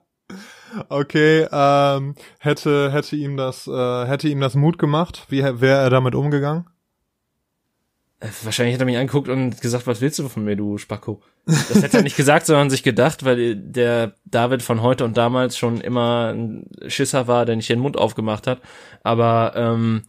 okay, 0.90 1.48
ähm, 1.52 2.14
hätte, 2.38 2.92
hätte 2.92 3.16
ihm 3.16 3.36
das, 3.36 3.66
äh, 3.66 4.06
hätte 4.06 4.30
ihm 4.30 4.42
das 4.42 4.54
Mut 4.54 4.78
gemacht? 4.78 5.26
Wie 5.30 5.42
wäre 5.42 5.82
er 5.82 5.90
damit 5.90 6.14
umgegangen? 6.14 6.68
Äh, 8.20 8.28
wahrscheinlich 8.44 8.76
hat 8.76 8.82
er 8.82 8.86
mich 8.86 8.98
angeguckt 8.98 9.28
und 9.28 9.60
gesagt, 9.60 9.88
was 9.88 10.02
willst 10.02 10.20
du 10.20 10.30
von 10.30 10.46
mir, 10.46 10.56
du 10.56 10.78
Spacko? 10.78 11.24
Das 11.48 11.82
hätte 11.82 11.98
er 11.98 12.04
nicht 12.04 12.16
gesagt, 12.16 12.46
sondern 12.46 12.70
sich 12.70 12.84
gedacht, 12.84 13.26
weil 13.26 13.56
der 13.56 14.14
David 14.26 14.62
von 14.62 14.84
heute 14.84 15.04
und 15.04 15.18
damals 15.18 15.58
schon 15.58 15.82
immer 15.82 16.32
ein 16.32 16.70
Schisser 16.86 17.28
war, 17.28 17.48
der 17.48 17.56
nicht 17.56 17.70
den 17.70 17.80
Mund 17.80 17.98
aufgemacht 17.98 18.46
hat. 18.46 18.62
Aber 19.02 19.54
ähm, 19.56 20.04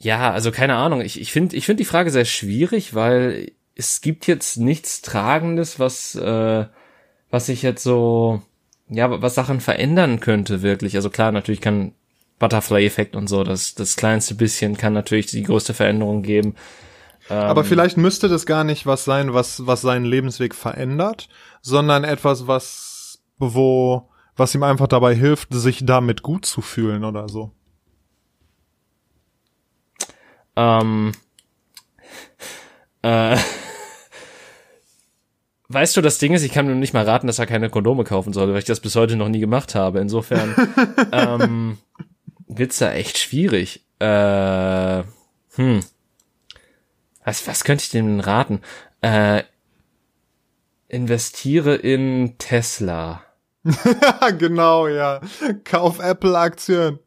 ja, 0.00 0.32
also 0.32 0.50
keine 0.50 0.76
Ahnung. 0.76 1.02
Ich, 1.02 1.20
ich 1.20 1.30
finde 1.30 1.56
ich 1.56 1.66
finde 1.66 1.82
die 1.82 1.88
Frage 1.88 2.10
sehr 2.10 2.24
schwierig, 2.24 2.94
weil 2.94 3.52
es 3.74 4.00
gibt 4.00 4.26
jetzt 4.26 4.56
nichts 4.56 5.02
Tragendes, 5.02 5.78
was, 5.78 6.14
äh, 6.14 6.66
was 7.30 7.46
sich 7.46 7.62
jetzt 7.62 7.82
so, 7.82 8.42
ja, 8.88 9.22
was 9.22 9.34
Sachen 9.34 9.60
verändern 9.60 10.20
könnte, 10.20 10.62
wirklich. 10.62 10.96
Also 10.96 11.10
klar, 11.10 11.32
natürlich 11.32 11.60
kann 11.60 11.92
Butterfly-Effekt 12.38 13.14
und 13.14 13.28
so, 13.28 13.44
das, 13.44 13.74
das 13.74 13.96
kleinste 13.96 14.34
bisschen 14.34 14.76
kann 14.76 14.94
natürlich 14.94 15.26
die 15.26 15.42
größte 15.42 15.74
Veränderung 15.74 16.22
geben. 16.22 16.54
Aber 17.28 17.60
ähm, 17.60 17.66
vielleicht 17.66 17.96
müsste 17.96 18.28
das 18.28 18.46
gar 18.46 18.64
nicht 18.64 18.86
was 18.86 19.04
sein, 19.04 19.34
was, 19.34 19.66
was 19.66 19.82
seinen 19.82 20.06
Lebensweg 20.06 20.54
verändert, 20.54 21.28
sondern 21.60 22.04
etwas, 22.04 22.46
was, 22.46 23.22
wo, 23.38 24.08
was 24.36 24.54
ihm 24.54 24.62
einfach 24.62 24.88
dabei 24.88 25.14
hilft, 25.14 25.48
sich 25.52 25.84
damit 25.84 26.22
gut 26.22 26.46
zu 26.46 26.62
fühlen 26.62 27.04
oder 27.04 27.28
so. 27.28 27.52
Ähm, 30.56 31.12
äh, 33.02 33.36
weißt 35.68 35.96
du, 35.96 36.00
das 36.00 36.18
Ding 36.18 36.34
ist, 36.34 36.42
ich 36.42 36.52
kann 36.52 36.66
mir 36.66 36.74
nicht 36.74 36.92
mal 36.92 37.04
raten, 37.04 37.26
dass 37.26 37.38
er 37.38 37.46
keine 37.46 37.70
Kondome 37.70 38.04
kaufen 38.04 38.32
soll, 38.32 38.52
weil 38.52 38.58
ich 38.58 38.64
das 38.64 38.80
bis 38.80 38.96
heute 38.96 39.16
noch 39.16 39.28
nie 39.28 39.40
gemacht 39.40 39.74
habe. 39.74 40.00
Insofern 40.00 40.54
ähm, 41.12 41.78
wird's 42.48 42.78
da 42.78 42.92
echt 42.92 43.18
schwierig. 43.18 43.84
Äh, 43.98 45.02
hm. 45.54 45.80
Was, 47.24 47.46
was 47.46 47.64
könnte 47.64 47.84
ich 47.84 47.90
denn 47.90 48.20
raten? 48.20 48.60
Äh, 49.02 49.42
investiere 50.88 51.76
in 51.76 52.36
Tesla. 52.38 53.22
genau, 54.38 54.88
ja. 54.88 55.20
Kauf 55.64 56.00
Apple-Aktien. 56.00 56.98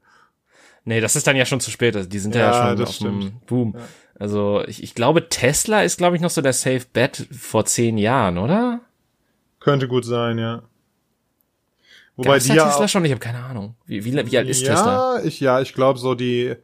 Nee, 0.86 1.00
das 1.00 1.16
ist 1.16 1.28
dann 1.28 1.36
ja 1.36 1.46
schon 1.46 1.60
zu 1.60 1.72
spät. 1.72 1.96
Also 1.96 2.10
die 2.10 2.20
sind 2.20 2.36
ja, 2.36 2.42
ja 2.42 2.76
schon 2.76 2.84
auf 2.84 2.94
stimmt. 2.94 3.24
dem 3.24 3.40
Boom. 3.46 3.76
Ja. 3.78 3.82
Also 4.20 4.64
ich, 4.68 4.84
ich 4.84 4.96
glaube, 4.96 5.30
Tesla 5.30 5.84
ist, 5.84 5.98
glaube 5.98 6.16
ich, 6.16 6.22
noch 6.22 6.30
so 6.30 6.42
der 6.42 6.54
Safe 6.54 6.84
Bet 6.92 7.28
vor 7.32 7.66
zehn 7.66 7.98
Jahren, 7.98 8.38
oder? 8.38 8.82
Könnte 9.60 9.88
gut 9.88 10.06
sein, 10.06 10.38
ja. 10.38 10.64
Wobei 12.16 12.34
Gab's 12.34 12.46
die 12.46 12.54
ja 12.54 12.68
Tesla 12.68 12.88
schon, 12.88 13.06
ich 13.06 13.12
habe 13.12 13.20
keine 13.20 13.44
Ahnung. 13.44 13.76
Wie, 13.86 14.06
wie, 14.06 14.14
wie 14.14 14.38
alt 14.38 14.48
ist 14.48 14.62
ja, 14.62 14.76
Tesla? 14.76 15.24
Ich, 15.24 15.40
ja, 15.40 15.62
ich 15.62 15.74
glaube 15.74 15.98
so 16.00 16.14
die, 16.14 16.56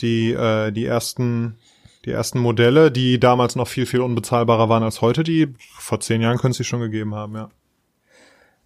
die, 0.00 0.32
äh, 0.32 0.70
die 0.70 0.84
ersten, 0.84 1.56
die 2.04 2.10
ersten 2.10 2.40
Modelle, 2.40 2.90
die 2.90 3.18
damals 3.18 3.56
noch 3.56 3.68
viel, 3.68 3.86
viel 3.86 4.00
unbezahlbarer 4.00 4.68
waren 4.68 4.82
als 4.82 5.00
heute, 5.00 5.22
die 5.22 5.54
vor 5.58 6.00
zehn 6.00 6.20
Jahren 6.20 6.38
können 6.38 6.52
sie 6.52 6.64
schon 6.64 6.80
gegeben 6.80 7.14
haben, 7.14 7.34
ja. 7.34 7.50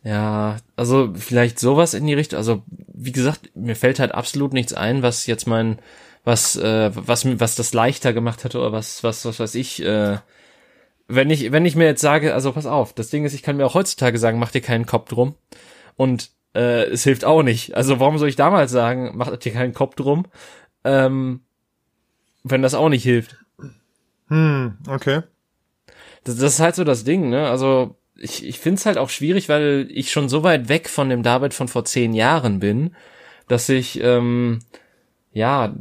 Ja, 0.05 0.57
also 0.75 1.13
vielleicht 1.15 1.59
sowas 1.59 1.95
in 1.95 2.07
die 2.07 2.15
Richtung. 2.15 2.39
Also 2.39 2.63
wie 2.93 3.13
gesagt, 3.13 3.51
mir 3.55 3.77
fällt 3.77 4.01
halt 4.01 4.13
absolut 4.13 4.53
nichts 4.53 4.73
ein, 4.73 5.03
was 5.03 5.27
jetzt 5.27 5.47
mein, 5.47 5.79
was, 6.25 6.57
äh, 6.57 6.91
was 6.95 7.25
was 7.41 7.55
das 7.55 7.73
leichter 7.73 8.13
gemacht 8.13 8.45
hätte 8.45 8.59
oder 8.59 8.73
was, 8.73 9.05
was, 9.05 9.25
was 9.25 9.39
weiß 9.39 9.55
ich. 9.55 9.83
Äh, 9.83 10.19
wenn 11.09 11.31
ich, 11.31 11.53
wenn 11.53 11.67
ich 11.67 11.77
mir 11.77 11.85
jetzt 11.85 12.01
sage, 12.01 12.35
also 12.35 12.53
pass 12.53 12.67
auf, 12.67 12.93
das 12.95 13.11
Ding 13.11 13.25
ist, 13.25 13.35
ich 13.35 13.43
kann 13.43 13.57
mir 13.57 13.67
auch 13.67 13.75
heutzutage 13.75 14.19
sagen, 14.19 14.39
mach 14.39 14.51
dir 14.51 14.61
keinen 14.61 14.87
Kopf 14.87 15.09
drum. 15.09 15.35
Und 15.97 16.31
äh, 16.55 16.85
es 16.85 17.05
hilft 17.05 17.25
auch 17.25 17.43
nicht. 17.43 17.75
Also 17.75 18.01
warum 18.01 18.19
soll 18.19 18.29
ich 18.29 18.37
damals 18.37 18.73
sagen, 18.73 19.13
mach 19.15 19.37
dir 19.37 19.53
keinen 19.53 19.75
Kopf 19.75 19.95
drum, 19.95 20.27
ähm, 20.85 21.41
wenn 22.43 22.63
das 22.63 22.75
auch 22.75 22.89
nicht 22.89 23.05
hilft? 23.05 23.37
Hm, 24.29 24.79
okay. 24.89 25.23
Das, 26.25 26.37
das 26.37 26.55
ist 26.55 26.61
halt 26.61 26.75
so 26.75 26.85
das 26.85 27.05
Ding, 27.05 27.31
ne? 27.31 27.49
Also 27.49 27.97
ich, 28.23 28.47
ich 28.47 28.59
finde 28.59 28.79
es 28.79 28.87
halt 28.87 28.99
auch 28.99 29.11
schwierig, 29.11 29.49
weil 29.49 29.89
ich 29.91 30.13
schon 30.13 30.29
so 30.29 30.43
weit 30.43 30.69
weg 30.69 30.89
von 30.89 31.09
dem 31.09 31.23
David 31.23 31.55
von 31.55 31.69
vor 31.69 31.85
zehn 31.85 32.15
Jahren 32.15 32.61
bin, 32.61 32.95
dass 33.49 33.69
ich, 33.69 34.01
ähm, 34.01 34.61
ja, 35.33 35.75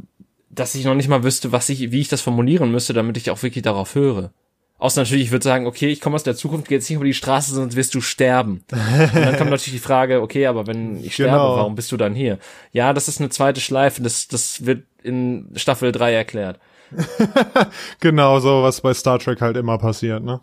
dass 0.50 0.74
ich 0.74 0.84
noch 0.84 0.96
nicht 0.96 1.08
mal 1.08 1.22
wüsste, 1.22 1.52
was 1.52 1.68
ich, 1.68 1.92
wie 1.92 2.00
ich 2.00 2.08
das 2.08 2.20
formulieren 2.20 2.72
müsste, 2.72 2.92
damit 2.92 3.16
ich 3.16 3.30
auch 3.30 3.42
wirklich 3.42 3.62
darauf 3.62 3.94
höre. 3.94 4.32
Außer 4.78 5.00
natürlich, 5.00 5.26
ich 5.26 5.30
würde 5.30 5.44
sagen, 5.44 5.66
okay, 5.66 5.86
ich 5.86 6.00
komme 6.00 6.16
aus 6.16 6.24
der 6.24 6.34
Zukunft, 6.34 6.66
geh 6.66 6.74
jetzt 6.74 6.90
nicht 6.90 6.96
über 6.96 7.04
die 7.04 7.14
Straße, 7.14 7.54
sonst 7.54 7.76
wirst 7.76 7.94
du 7.94 8.00
sterben. 8.00 8.64
Und 8.72 9.14
dann 9.14 9.36
kommt 9.36 9.50
natürlich 9.50 9.80
die 9.80 9.86
Frage, 9.86 10.20
okay, 10.20 10.46
aber 10.46 10.66
wenn 10.66 11.02
ich 11.04 11.14
sterbe, 11.14 11.30
genau. 11.30 11.56
warum 11.56 11.76
bist 11.76 11.92
du 11.92 11.96
dann 11.96 12.16
hier? 12.16 12.38
Ja, 12.72 12.92
das 12.92 13.06
ist 13.06 13.20
eine 13.20 13.30
zweite 13.30 13.60
Schleife, 13.60 14.02
das, 14.02 14.26
das 14.26 14.66
wird 14.66 14.82
in 15.04 15.48
Staffel 15.54 15.92
3 15.92 16.12
erklärt. 16.12 16.58
genau, 18.00 18.40
so 18.40 18.64
was 18.64 18.80
bei 18.80 18.92
Star 18.92 19.20
Trek 19.20 19.40
halt 19.40 19.56
immer 19.56 19.78
passiert, 19.78 20.24
ne? 20.24 20.40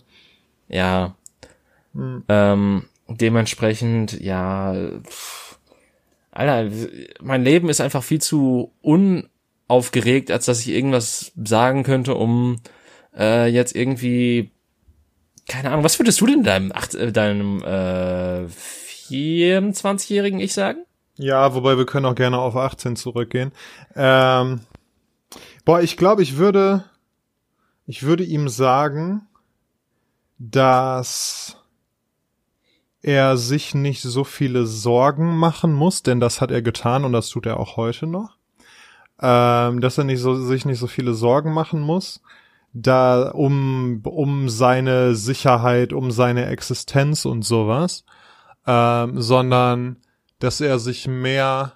Ja, 0.69 1.15
Ähm, 1.95 2.85
dementsprechend, 3.07 4.19
ja, 4.19 4.75
pff, 5.03 5.59
Alter, 6.31 6.69
mein 7.21 7.43
Leben 7.43 7.69
ist 7.69 7.81
einfach 7.81 8.03
viel 8.03 8.21
zu 8.21 8.71
unaufgeregt, 8.81 10.31
als 10.31 10.45
dass 10.45 10.61
ich 10.61 10.69
irgendwas 10.69 11.31
sagen 11.43 11.83
könnte, 11.83 12.15
um 12.15 12.57
äh, 13.17 13.47
jetzt 13.47 13.75
irgendwie 13.75 14.51
keine 15.49 15.71
Ahnung, 15.71 15.83
was 15.83 15.99
würdest 15.99 16.21
du 16.21 16.27
denn 16.27 16.43
deinem, 16.43 16.71
acht, 16.71 16.95
äh, 16.95 17.11
deinem 17.11 17.61
äh, 17.63 18.45
24-jährigen 19.09 20.39
Ich 20.39 20.53
sagen? 20.53 20.85
Ja, 21.17 21.53
wobei 21.53 21.77
wir 21.77 21.85
können 21.85 22.05
auch 22.05 22.15
gerne 22.15 22.37
auf 22.37 22.55
18 22.55 22.95
zurückgehen. 22.95 23.51
Ähm, 23.95 24.61
boah, 25.65 25.81
ich 25.81 25.97
glaube, 25.97 26.21
ich 26.21 26.37
würde, 26.37 26.85
ich 27.85 28.03
würde 28.03 28.23
ihm 28.23 28.47
sagen, 28.47 29.27
dass 30.37 31.57
er 33.01 33.37
sich 33.37 33.73
nicht 33.73 34.01
so 34.01 34.23
viele 34.23 34.65
Sorgen 34.65 35.37
machen 35.37 35.73
muss, 35.73 36.03
denn 36.03 36.19
das 36.19 36.41
hat 36.41 36.51
er 36.51 36.61
getan 36.61 37.05
und 37.05 37.13
das 37.13 37.29
tut 37.29 37.45
er 37.45 37.59
auch 37.59 37.77
heute 37.77 38.07
noch. 38.07 38.37
Ähm, 39.21 39.81
dass 39.81 39.97
er 39.97 40.03
nicht 40.03 40.19
so, 40.19 40.35
sich 40.35 40.65
nicht 40.65 40.79
so 40.79 40.87
viele 40.87 41.13
Sorgen 41.13 41.53
machen 41.53 41.81
muss, 41.81 42.21
da 42.73 43.29
um, 43.29 44.01
um 44.03 44.49
seine 44.49 45.15
Sicherheit, 45.15 45.91
um 45.93 46.11
seine 46.11 46.45
Existenz 46.45 47.25
und 47.25 47.43
sowas, 47.43 48.05
ähm, 48.65 49.21
sondern 49.21 49.97
dass 50.39 50.61
er 50.61 50.79
sich 50.79 51.07
mehr 51.07 51.73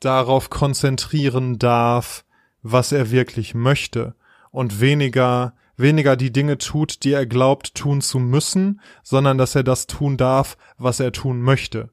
darauf 0.00 0.50
konzentrieren 0.50 1.58
darf, 1.58 2.24
was 2.62 2.92
er 2.92 3.10
wirklich 3.10 3.54
möchte 3.54 4.14
und 4.50 4.80
weniger 4.80 5.54
weniger 5.76 6.16
die 6.16 6.32
Dinge 6.32 6.58
tut, 6.58 7.04
die 7.04 7.12
er 7.12 7.26
glaubt 7.26 7.74
tun 7.74 8.00
zu 8.00 8.18
müssen, 8.18 8.80
sondern 9.02 9.38
dass 9.38 9.54
er 9.54 9.64
das 9.64 9.86
tun 9.86 10.16
darf, 10.16 10.56
was 10.78 11.00
er 11.00 11.12
tun 11.12 11.40
möchte. 11.42 11.90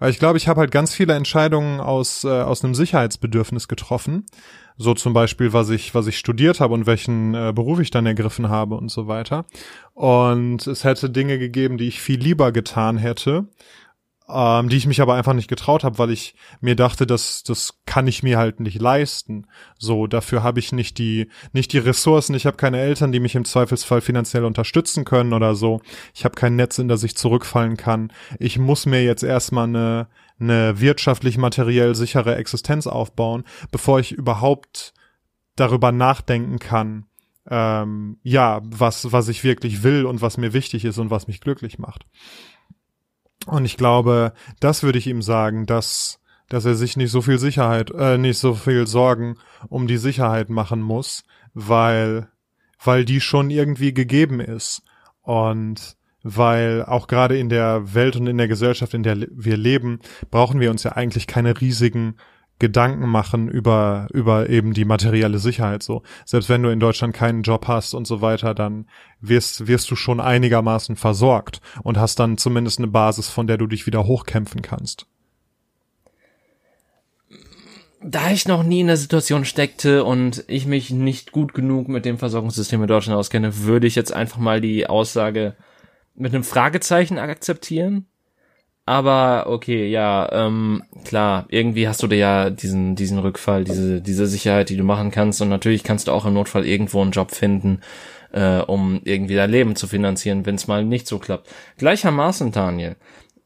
Weil 0.00 0.10
ich 0.10 0.18
glaube, 0.18 0.38
ich 0.38 0.48
habe 0.48 0.60
halt 0.60 0.70
ganz 0.70 0.94
viele 0.94 1.12
Entscheidungen 1.12 1.78
aus, 1.78 2.24
äh, 2.24 2.28
aus 2.28 2.64
einem 2.64 2.74
Sicherheitsbedürfnis 2.74 3.68
getroffen. 3.68 4.24
So 4.78 4.94
zum 4.94 5.12
Beispiel, 5.12 5.52
was 5.52 5.68
ich, 5.68 5.94
was 5.94 6.06
ich 6.06 6.18
studiert 6.18 6.58
habe 6.58 6.72
und 6.72 6.86
welchen 6.86 7.34
äh, 7.34 7.52
Beruf 7.54 7.80
ich 7.80 7.90
dann 7.90 8.06
ergriffen 8.06 8.48
habe 8.48 8.76
und 8.76 8.90
so 8.90 9.08
weiter. 9.08 9.44
Und 9.92 10.66
es 10.66 10.84
hätte 10.84 11.10
Dinge 11.10 11.38
gegeben, 11.38 11.76
die 11.76 11.86
ich 11.86 12.00
viel 12.00 12.18
lieber 12.18 12.50
getan 12.50 12.96
hätte, 12.96 13.48
ähm, 14.32 14.68
die 14.68 14.76
ich 14.76 14.86
mich 14.86 15.00
aber 15.00 15.14
einfach 15.14 15.32
nicht 15.32 15.48
getraut 15.48 15.84
habe, 15.84 15.98
weil 15.98 16.10
ich 16.10 16.34
mir 16.60 16.76
dachte, 16.76 17.06
das 17.06 17.42
das 17.42 17.80
kann 17.86 18.06
ich 18.06 18.22
mir 18.22 18.38
halt 18.38 18.60
nicht 18.60 18.80
leisten. 18.80 19.46
So 19.78 20.06
dafür 20.06 20.42
habe 20.42 20.60
ich 20.60 20.72
nicht 20.72 20.98
die 20.98 21.28
nicht 21.52 21.72
die 21.72 21.78
Ressourcen. 21.78 22.34
Ich 22.34 22.46
habe 22.46 22.56
keine 22.56 22.80
Eltern, 22.80 23.12
die 23.12 23.20
mich 23.20 23.34
im 23.34 23.44
Zweifelsfall 23.44 24.00
finanziell 24.00 24.44
unterstützen 24.44 25.04
können 25.04 25.32
oder 25.32 25.54
so. 25.54 25.80
Ich 26.14 26.24
habe 26.24 26.34
kein 26.34 26.56
Netz, 26.56 26.78
in 26.78 26.88
das 26.88 27.02
ich 27.02 27.16
zurückfallen 27.16 27.76
kann. 27.76 28.12
Ich 28.38 28.58
muss 28.58 28.86
mir 28.86 29.02
jetzt 29.04 29.22
erstmal 29.22 29.68
eine 29.68 30.08
eine 30.40 30.80
wirtschaftlich 30.80 31.36
materiell 31.36 31.94
sichere 31.94 32.36
Existenz 32.36 32.86
aufbauen, 32.86 33.44
bevor 33.70 34.00
ich 34.00 34.12
überhaupt 34.12 34.94
darüber 35.54 35.92
nachdenken 35.92 36.58
kann, 36.58 37.04
ähm, 37.48 38.18
ja, 38.22 38.60
was, 38.64 39.12
was 39.12 39.28
ich 39.28 39.44
wirklich 39.44 39.82
will 39.82 40.06
und 40.06 40.22
was 40.22 40.38
mir 40.38 40.52
wichtig 40.52 40.84
ist 40.84 40.98
und 40.98 41.10
was 41.10 41.26
mich 41.26 41.40
glücklich 41.40 41.78
macht. 41.78 42.06
Und 43.46 43.64
ich 43.64 43.76
glaube, 43.76 44.32
das 44.60 44.82
würde 44.82 44.98
ich 44.98 45.06
ihm 45.06 45.22
sagen, 45.22 45.66
dass, 45.66 46.20
dass 46.48 46.64
er 46.64 46.74
sich 46.74 46.96
nicht 46.96 47.10
so 47.10 47.22
viel 47.22 47.38
Sicherheit, 47.38 47.90
äh, 47.90 48.18
nicht 48.18 48.38
so 48.38 48.54
viel 48.54 48.86
Sorgen 48.86 49.36
um 49.68 49.86
die 49.86 49.96
Sicherheit 49.96 50.50
machen 50.50 50.82
muss, 50.82 51.24
weil, 51.54 52.28
weil 52.82 53.04
die 53.04 53.20
schon 53.20 53.50
irgendwie 53.50 53.94
gegeben 53.94 54.40
ist. 54.40 54.82
Und 55.22 55.96
weil 56.22 56.84
auch 56.84 57.06
gerade 57.06 57.38
in 57.38 57.48
der 57.48 57.94
Welt 57.94 58.16
und 58.16 58.26
in 58.26 58.36
der 58.36 58.48
Gesellschaft, 58.48 58.92
in 58.94 59.02
der 59.02 59.26
wir 59.30 59.56
leben, 59.56 60.00
brauchen 60.30 60.60
wir 60.60 60.70
uns 60.70 60.82
ja 60.82 60.92
eigentlich 60.92 61.26
keine 61.26 61.58
riesigen 61.60 62.16
Gedanken 62.60 63.08
machen 63.08 63.48
über, 63.48 64.06
über 64.12 64.48
eben 64.48 64.72
die 64.72 64.84
materielle 64.84 65.38
Sicherheit 65.38 65.82
so. 65.82 66.02
Selbst 66.24 66.48
wenn 66.48 66.62
du 66.62 66.70
in 66.70 66.78
Deutschland 66.78 67.14
keinen 67.14 67.42
Job 67.42 67.66
hast 67.66 67.94
und 67.94 68.06
so 68.06 68.20
weiter, 68.20 68.54
dann 68.54 68.86
wirst, 69.20 69.66
wirst 69.66 69.90
du 69.90 69.96
schon 69.96 70.20
einigermaßen 70.20 70.94
versorgt 70.94 71.60
und 71.82 71.98
hast 71.98 72.20
dann 72.20 72.38
zumindest 72.38 72.78
eine 72.78 72.86
Basis, 72.86 73.28
von 73.28 73.48
der 73.48 73.58
du 73.58 73.66
dich 73.66 73.86
wieder 73.86 74.06
hochkämpfen 74.06 74.62
kannst. 74.62 75.06
Da 78.02 78.30
ich 78.30 78.46
noch 78.46 78.62
nie 78.62 78.80
in 78.80 78.86
der 78.86 78.96
Situation 78.96 79.44
steckte 79.44 80.04
und 80.04 80.44
ich 80.46 80.66
mich 80.66 80.90
nicht 80.90 81.32
gut 81.32 81.52
genug 81.52 81.88
mit 81.88 82.04
dem 82.04 82.18
Versorgungssystem 82.18 82.80
in 82.80 82.88
Deutschland 82.88 83.18
auskenne, 83.18 83.64
würde 83.64 83.86
ich 83.86 83.94
jetzt 83.94 84.12
einfach 84.12 84.38
mal 84.38 84.60
die 84.60 84.86
Aussage 84.86 85.56
mit 86.14 86.34
einem 86.34 86.44
Fragezeichen 86.44 87.18
akzeptieren 87.18 88.06
aber 88.90 89.46
okay, 89.46 89.86
ja, 89.86 90.28
ähm, 90.32 90.82
klar, 91.04 91.46
irgendwie 91.48 91.86
hast 91.86 92.02
du 92.02 92.08
dir 92.08 92.16
ja 92.16 92.50
diesen, 92.50 92.96
diesen 92.96 93.20
Rückfall, 93.20 93.62
diese, 93.62 94.00
diese 94.00 94.26
Sicherheit, 94.26 94.68
die 94.68 94.76
du 94.76 94.82
machen 94.82 95.12
kannst. 95.12 95.40
Und 95.40 95.48
natürlich 95.48 95.84
kannst 95.84 96.08
du 96.08 96.12
auch 96.12 96.26
im 96.26 96.34
Notfall 96.34 96.66
irgendwo 96.66 97.00
einen 97.00 97.12
Job 97.12 97.30
finden, 97.30 97.82
äh, 98.32 98.58
um 98.58 99.00
irgendwie 99.04 99.36
dein 99.36 99.52
Leben 99.52 99.76
zu 99.76 99.86
finanzieren, 99.86 100.44
wenn 100.44 100.56
es 100.56 100.66
mal 100.66 100.84
nicht 100.84 101.06
so 101.06 101.20
klappt. 101.20 101.48
Gleichermaßen, 101.78 102.50
Daniel. 102.50 102.96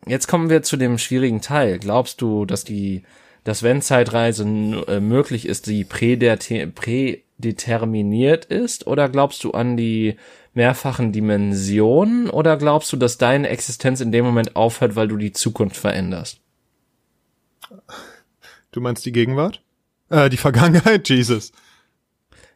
Jetzt 0.06 0.28
kommen 0.28 0.48
wir 0.48 0.62
zu 0.62 0.78
dem 0.78 0.96
schwierigen 0.96 1.42
Teil. 1.42 1.78
Glaubst 1.78 2.22
du, 2.22 2.46
dass 2.46 2.64
die, 2.64 3.02
dass 3.44 3.62
wenn 3.62 3.82
Zeitreise 3.82 4.44
äh, 4.88 5.00
möglich 5.00 5.46
ist, 5.46 5.66
die 5.66 5.84
prädeterminiert 5.84 8.46
ist? 8.46 8.86
Oder 8.86 9.10
glaubst 9.10 9.44
du 9.44 9.50
an 9.50 9.76
die 9.76 10.16
mehrfachen 10.54 11.12
Dimensionen 11.12 12.30
oder 12.30 12.56
glaubst 12.56 12.92
du, 12.92 12.96
dass 12.96 13.18
deine 13.18 13.48
Existenz 13.48 14.00
in 14.00 14.12
dem 14.12 14.24
Moment 14.24 14.56
aufhört, 14.56 14.96
weil 14.96 15.08
du 15.08 15.16
die 15.16 15.32
Zukunft 15.32 15.76
veränderst? 15.76 16.40
Du 18.72 18.80
meinst 18.80 19.04
die 19.04 19.12
Gegenwart? 19.12 19.62
Äh, 20.10 20.28
die 20.30 20.36
Vergangenheit, 20.36 21.08
Jesus. 21.08 21.52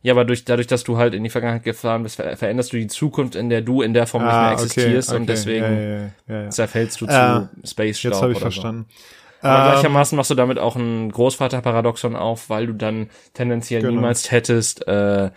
Ja, 0.00 0.12
aber 0.12 0.24
durch, 0.24 0.44
dadurch, 0.44 0.68
dass 0.68 0.84
du 0.84 0.96
halt 0.96 1.12
in 1.12 1.24
die 1.24 1.30
Vergangenheit 1.30 1.64
gefahren 1.64 2.04
bist, 2.04 2.16
ver 2.16 2.36
veränderst 2.36 2.72
du 2.72 2.76
die 2.76 2.86
Zukunft, 2.86 3.34
in 3.34 3.50
der 3.50 3.62
du 3.62 3.82
in 3.82 3.94
der 3.94 4.06
Form 4.06 4.22
ah, 4.22 4.26
nicht 4.26 4.40
mehr 4.40 4.52
existierst 4.52 5.08
okay, 5.08 5.14
okay, 5.14 5.20
und 5.20 5.28
deswegen 5.28 5.64
ja, 5.64 6.34
ja, 6.34 6.42
ja, 6.44 6.50
zerfällst 6.50 7.00
du 7.00 7.06
zu 7.06 7.12
äh, 7.12 7.66
Space 7.66 7.98
Staub 7.98 8.12
Jetzt 8.12 8.22
habe 8.22 8.32
ich 8.32 8.38
verstanden. 8.38 8.86
So. 8.88 9.48
Aber 9.48 9.66
ähm, 9.66 9.72
gleichermaßen 9.72 10.16
machst 10.16 10.30
du 10.30 10.34
damit 10.34 10.58
auch 10.58 10.76
ein 10.76 11.10
Großvaterparadoxon 11.10 12.16
auf, 12.16 12.48
weil 12.48 12.66
du 12.66 12.72
dann 12.74 13.10
tendenziell 13.34 13.82
genau. 13.82 13.94
niemals 13.94 14.30
hättest 14.30 14.86
äh, 14.86 15.30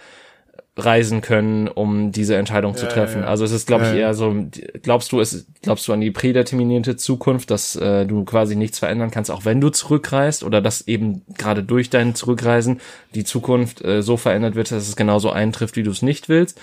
reisen 0.78 1.22
können, 1.22 1.68
um 1.68 2.12
diese 2.14 2.38
Entscheidung 2.38 2.76
zu 2.76 2.88
treffen. 2.88 3.22
Ja, 3.24 3.28
Also 3.28 3.44
es 3.44 3.52
ist, 3.52 3.68
glaube 3.68 3.86
ich, 3.86 3.94
eher 3.94 4.14
so, 4.14 4.34
glaubst 4.82 5.12
du, 5.12 5.20
es, 5.20 5.46
glaubst 5.62 5.86
du 5.88 5.94
an 5.94 6.00
die 6.00 6.12
prädeterminierte 6.12 6.96
Zukunft, 6.96 7.52
dass 7.52 7.76
äh, 7.76 8.06
du 8.06 8.24
quasi 8.24 8.56
nichts 8.56 8.80
verändern 8.80 9.12
kannst, 9.12 9.32
auch 9.32 9.44
wenn 9.44 9.60
du 9.60 9.70
zurückreist, 9.70 10.44
oder 10.44 10.62
dass 10.62 10.88
eben 10.88 11.24
gerade 11.38 11.62
durch 11.62 11.90
dein 11.90 12.16
Zurückreisen 12.16 12.80
die 13.14 13.26
Zukunft 13.26 13.84
äh, 13.84 14.02
so 14.02 14.16
verändert 14.16 14.56
wird, 14.56 14.72
dass 14.72 14.88
es 14.88 14.96
genauso 14.96 15.30
eintrifft, 15.32 15.76
wie 15.76 15.84
du 15.84 15.92
es 15.92 16.02
nicht 16.02 16.30
willst? 16.30 16.60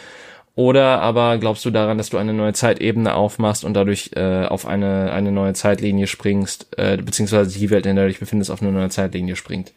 Oder 0.54 1.00
aber 1.00 1.38
glaubst 1.38 1.64
du 1.66 1.70
daran, 1.70 1.98
dass 1.98 2.10
du 2.10 2.16
eine 2.16 2.32
neue 2.32 2.54
Zeitebene 2.54 3.14
aufmachst 3.14 3.62
und 3.62 3.74
dadurch 3.74 4.10
äh, 4.16 4.46
auf 4.46 4.66
eine, 4.66 5.12
eine 5.12 5.30
neue 5.30 5.52
Zeitlinie 5.52 6.06
springst, 6.06 6.66
äh, 6.78 6.96
beziehungsweise 6.96 7.56
die 7.56 7.70
Welt, 7.70 7.86
in 7.86 7.94
der 7.94 8.06
du 8.06 8.10
dich 8.10 8.18
befindest, 8.18 8.50
auf 8.50 8.62
eine 8.62 8.72
neue 8.72 8.88
Zeitlinie 8.88 9.36
springt? 9.36 9.72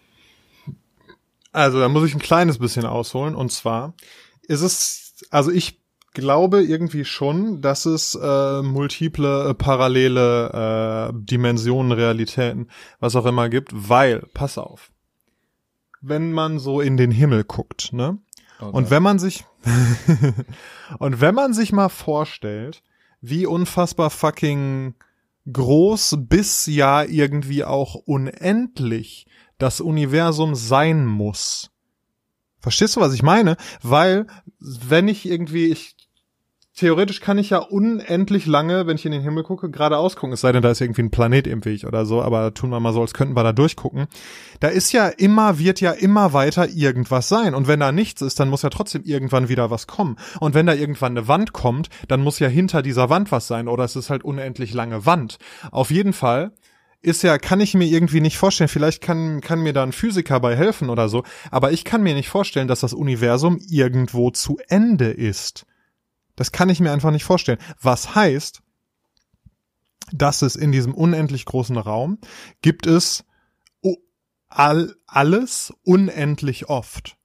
Also 1.51 1.79
da 1.79 1.89
muss 1.89 2.07
ich 2.07 2.13
ein 2.13 2.21
kleines 2.21 2.59
bisschen 2.59 2.85
ausholen. 2.85 3.35
Und 3.35 3.51
zwar 3.51 3.93
ist 4.43 4.61
es, 4.61 5.15
also 5.29 5.51
ich 5.51 5.81
glaube 6.13 6.63
irgendwie 6.63 7.05
schon, 7.05 7.61
dass 7.61 7.85
es 7.85 8.15
äh, 8.15 8.61
multiple, 8.61 9.49
äh, 9.49 9.53
parallele 9.53 11.09
äh, 11.09 11.13
Dimensionen, 11.13 11.91
Realitäten, 11.91 12.69
was 12.99 13.15
auch 13.15 13.25
immer 13.25 13.49
gibt, 13.49 13.71
weil, 13.73 14.27
pass 14.33 14.57
auf, 14.57 14.91
wenn 16.01 16.31
man 16.31 16.59
so 16.59 16.81
in 16.81 16.97
den 16.97 17.11
Himmel 17.11 17.43
guckt, 17.43 17.93
ne? 17.93 18.17
Okay. 18.59 18.77
Und 18.77 18.89
wenn 18.91 19.01
man 19.01 19.17
sich 19.19 19.45
und 20.99 21.21
wenn 21.21 21.35
man 21.35 21.53
sich 21.53 21.71
mal 21.71 21.89
vorstellt, 21.89 22.83
wie 23.21 23.45
unfassbar 23.45 24.09
fucking 24.09 24.95
groß 25.51 26.17
bis 26.19 26.65
ja 26.67 27.03
irgendwie 27.03 27.63
auch 27.63 27.95
unendlich 27.95 29.25
das 29.61 29.81
Universum 29.81 30.55
sein 30.55 31.05
muss. 31.05 31.69
Verstehst 32.59 32.95
du, 32.95 32.99
was 32.99 33.13
ich 33.13 33.23
meine? 33.23 33.57
Weil, 33.81 34.27
wenn 34.59 35.07
ich 35.07 35.27
irgendwie, 35.27 35.65
ich, 35.65 35.95
theoretisch 36.75 37.19
kann 37.19 37.37
ich 37.37 37.49
ja 37.49 37.57
unendlich 37.57 38.45
lange, 38.45 38.87
wenn 38.87 38.95
ich 38.95 39.05
in 39.05 39.11
den 39.11 39.21
Himmel 39.21 39.43
gucke, 39.43 39.69
geradeaus 39.69 40.15
gucken, 40.15 40.33
es 40.33 40.41
sei 40.41 40.51
denn, 40.51 40.61
da 40.61 40.71
ist 40.71 40.81
irgendwie 40.81 41.01
ein 41.01 41.11
Planet 41.11 41.47
im 41.47 41.65
Weg 41.65 41.83
oder 41.83 42.05
so, 42.05 42.21
aber 42.21 42.53
tun 42.53 42.69
wir 42.69 42.79
mal 42.79 42.93
so, 42.93 43.01
als 43.01 43.13
könnten 43.13 43.35
wir 43.35 43.43
da 43.43 43.51
durchgucken. 43.51 44.07
Da 44.59 44.67
ist 44.67 44.91
ja 44.91 45.07
immer, 45.07 45.57
wird 45.59 45.81
ja 45.81 45.91
immer 45.91 46.33
weiter 46.33 46.69
irgendwas 46.69 47.29
sein. 47.29 47.55
Und 47.55 47.67
wenn 47.67 47.79
da 47.79 47.91
nichts 47.91 48.21
ist, 48.21 48.39
dann 48.39 48.49
muss 48.49 48.61
ja 48.61 48.69
trotzdem 48.69 49.03
irgendwann 49.03 49.49
wieder 49.49 49.69
was 49.69 49.87
kommen. 49.87 50.17
Und 50.39 50.53
wenn 50.53 50.67
da 50.67 50.73
irgendwann 50.73 51.17
eine 51.17 51.27
Wand 51.27 51.53
kommt, 51.53 51.89
dann 52.07 52.21
muss 52.21 52.39
ja 52.39 52.47
hinter 52.47 52.81
dieser 52.81 53.09
Wand 53.09 53.31
was 53.31 53.47
sein, 53.47 53.67
oder 53.67 53.83
es 53.83 53.95
ist 53.95 54.09
halt 54.09 54.23
unendlich 54.23 54.73
lange 54.73 55.05
Wand. 55.05 55.39
Auf 55.71 55.91
jeden 55.91 56.13
Fall 56.13 56.51
ist 57.01 57.23
ja, 57.23 57.37
kann 57.37 57.61
ich 57.61 57.73
mir 57.73 57.85
irgendwie 57.85 58.21
nicht 58.21 58.37
vorstellen. 58.37 58.67
Vielleicht 58.67 59.01
kann, 59.01 59.41
kann 59.41 59.61
mir 59.61 59.73
da 59.73 59.83
ein 59.83 59.91
Physiker 59.91 60.39
bei 60.39 60.55
helfen 60.55 60.89
oder 60.89 61.09
so. 61.09 61.23
Aber 61.49 61.71
ich 61.71 61.83
kann 61.83 62.03
mir 62.03 62.13
nicht 62.13 62.29
vorstellen, 62.29 62.67
dass 62.67 62.81
das 62.81 62.93
Universum 62.93 63.59
irgendwo 63.69 64.29
zu 64.29 64.59
Ende 64.67 65.09
ist. 65.09 65.65
Das 66.35 66.51
kann 66.51 66.69
ich 66.69 66.79
mir 66.79 66.91
einfach 66.91 67.11
nicht 67.11 67.23
vorstellen. 67.23 67.59
Was 67.81 68.15
heißt, 68.15 68.61
dass 70.13 70.41
es 70.41 70.55
in 70.55 70.71
diesem 70.71 70.93
unendlich 70.93 71.45
großen 71.45 71.77
Raum 71.77 72.19
gibt 72.61 72.85
es 72.85 73.25
all, 74.51 74.95
alles 75.07 75.73
unendlich 75.83 76.69
oft. 76.69 77.17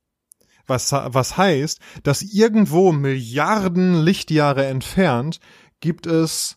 Was, 0.67 0.93
was 0.93 1.37
heißt, 1.37 1.81
dass 2.03 2.23
irgendwo 2.23 2.93
Milliarden 2.93 4.03
Lichtjahre 4.03 4.67
entfernt 4.67 5.41
gibt 5.81 6.07
es 6.07 6.56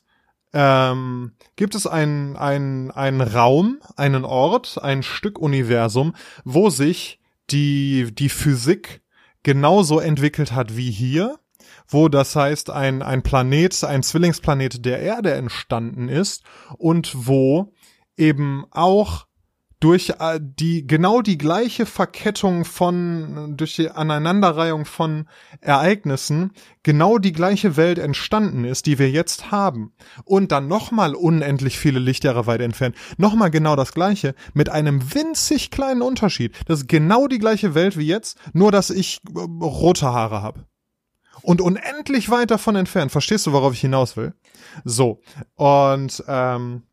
ähm, 0.53 1.33
gibt 1.55 1.75
es 1.75 1.85
einen 1.87 2.35
ein, 2.35 2.91
ein 2.91 3.21
Raum, 3.21 3.79
einen 3.95 4.25
Ort, 4.25 4.79
ein 4.81 5.03
Stück 5.03 5.39
Universum, 5.39 6.15
wo 6.43 6.69
sich 6.69 7.19
die, 7.51 8.13
die 8.13 8.29
Physik 8.29 9.01
genauso 9.43 9.99
entwickelt 9.99 10.51
hat 10.51 10.75
wie 10.75 10.91
hier, 10.91 11.39
wo 11.87 12.09
das 12.09 12.35
heißt 12.35 12.69
ein, 12.69 13.01
ein 13.01 13.23
Planet, 13.23 13.83
ein 13.83 14.03
Zwillingsplanet 14.03 14.85
der 14.85 14.99
Erde 14.99 15.33
entstanden 15.33 16.09
ist 16.09 16.43
und 16.77 17.11
wo 17.27 17.73
eben 18.17 18.65
auch 18.71 19.25
durch 19.79 20.13
äh, 20.19 20.39
die 20.41 20.85
genau 20.85 21.21
die 21.21 21.37
gleiche 21.37 21.85
Verkettung 21.85 22.65
von 22.65 23.55
durch 23.55 23.75
die 23.75 23.89
Aneinanderreihung 23.89 24.85
von 24.85 25.27
Ereignissen 25.61 26.51
genau 26.83 27.17
die 27.17 27.31
gleiche 27.31 27.77
Welt 27.77 27.97
entstanden 27.97 28.65
ist, 28.65 28.85
die 28.85 28.99
wir 28.99 29.09
jetzt 29.09 29.51
haben 29.51 29.93
und 30.25 30.51
dann 30.51 30.67
nochmal 30.67 31.15
unendlich 31.15 31.79
viele 31.79 31.99
Lichtjahre 31.99 32.45
weit 32.45 32.61
entfernt, 32.61 32.95
nochmal 33.17 33.51
genau 33.51 33.75
das 33.75 33.93
gleiche 33.93 34.35
mit 34.53 34.69
einem 34.69 35.13
winzig 35.13 35.71
kleinen 35.71 36.01
Unterschied. 36.01 36.55
Das 36.65 36.81
ist 36.81 36.87
genau 36.89 37.27
die 37.27 37.39
gleiche 37.39 37.73
Welt 37.73 37.97
wie 37.97 38.07
jetzt, 38.07 38.37
nur 38.53 38.71
dass 38.71 38.89
ich 38.89 39.21
äh, 39.33 39.39
rote 39.39 40.07
Haare 40.07 40.41
habe. 40.41 40.65
Und 41.41 41.61
unendlich 41.61 42.29
weit 42.29 42.51
davon 42.51 42.75
entfernt. 42.75 43.13
Verstehst 43.13 43.47
du, 43.47 43.53
worauf 43.53 43.71
ich 43.71 43.79
hinaus 43.79 44.17
will? 44.17 44.33
So. 44.83 45.21
Und 45.55 46.21
ähm, 46.27 46.83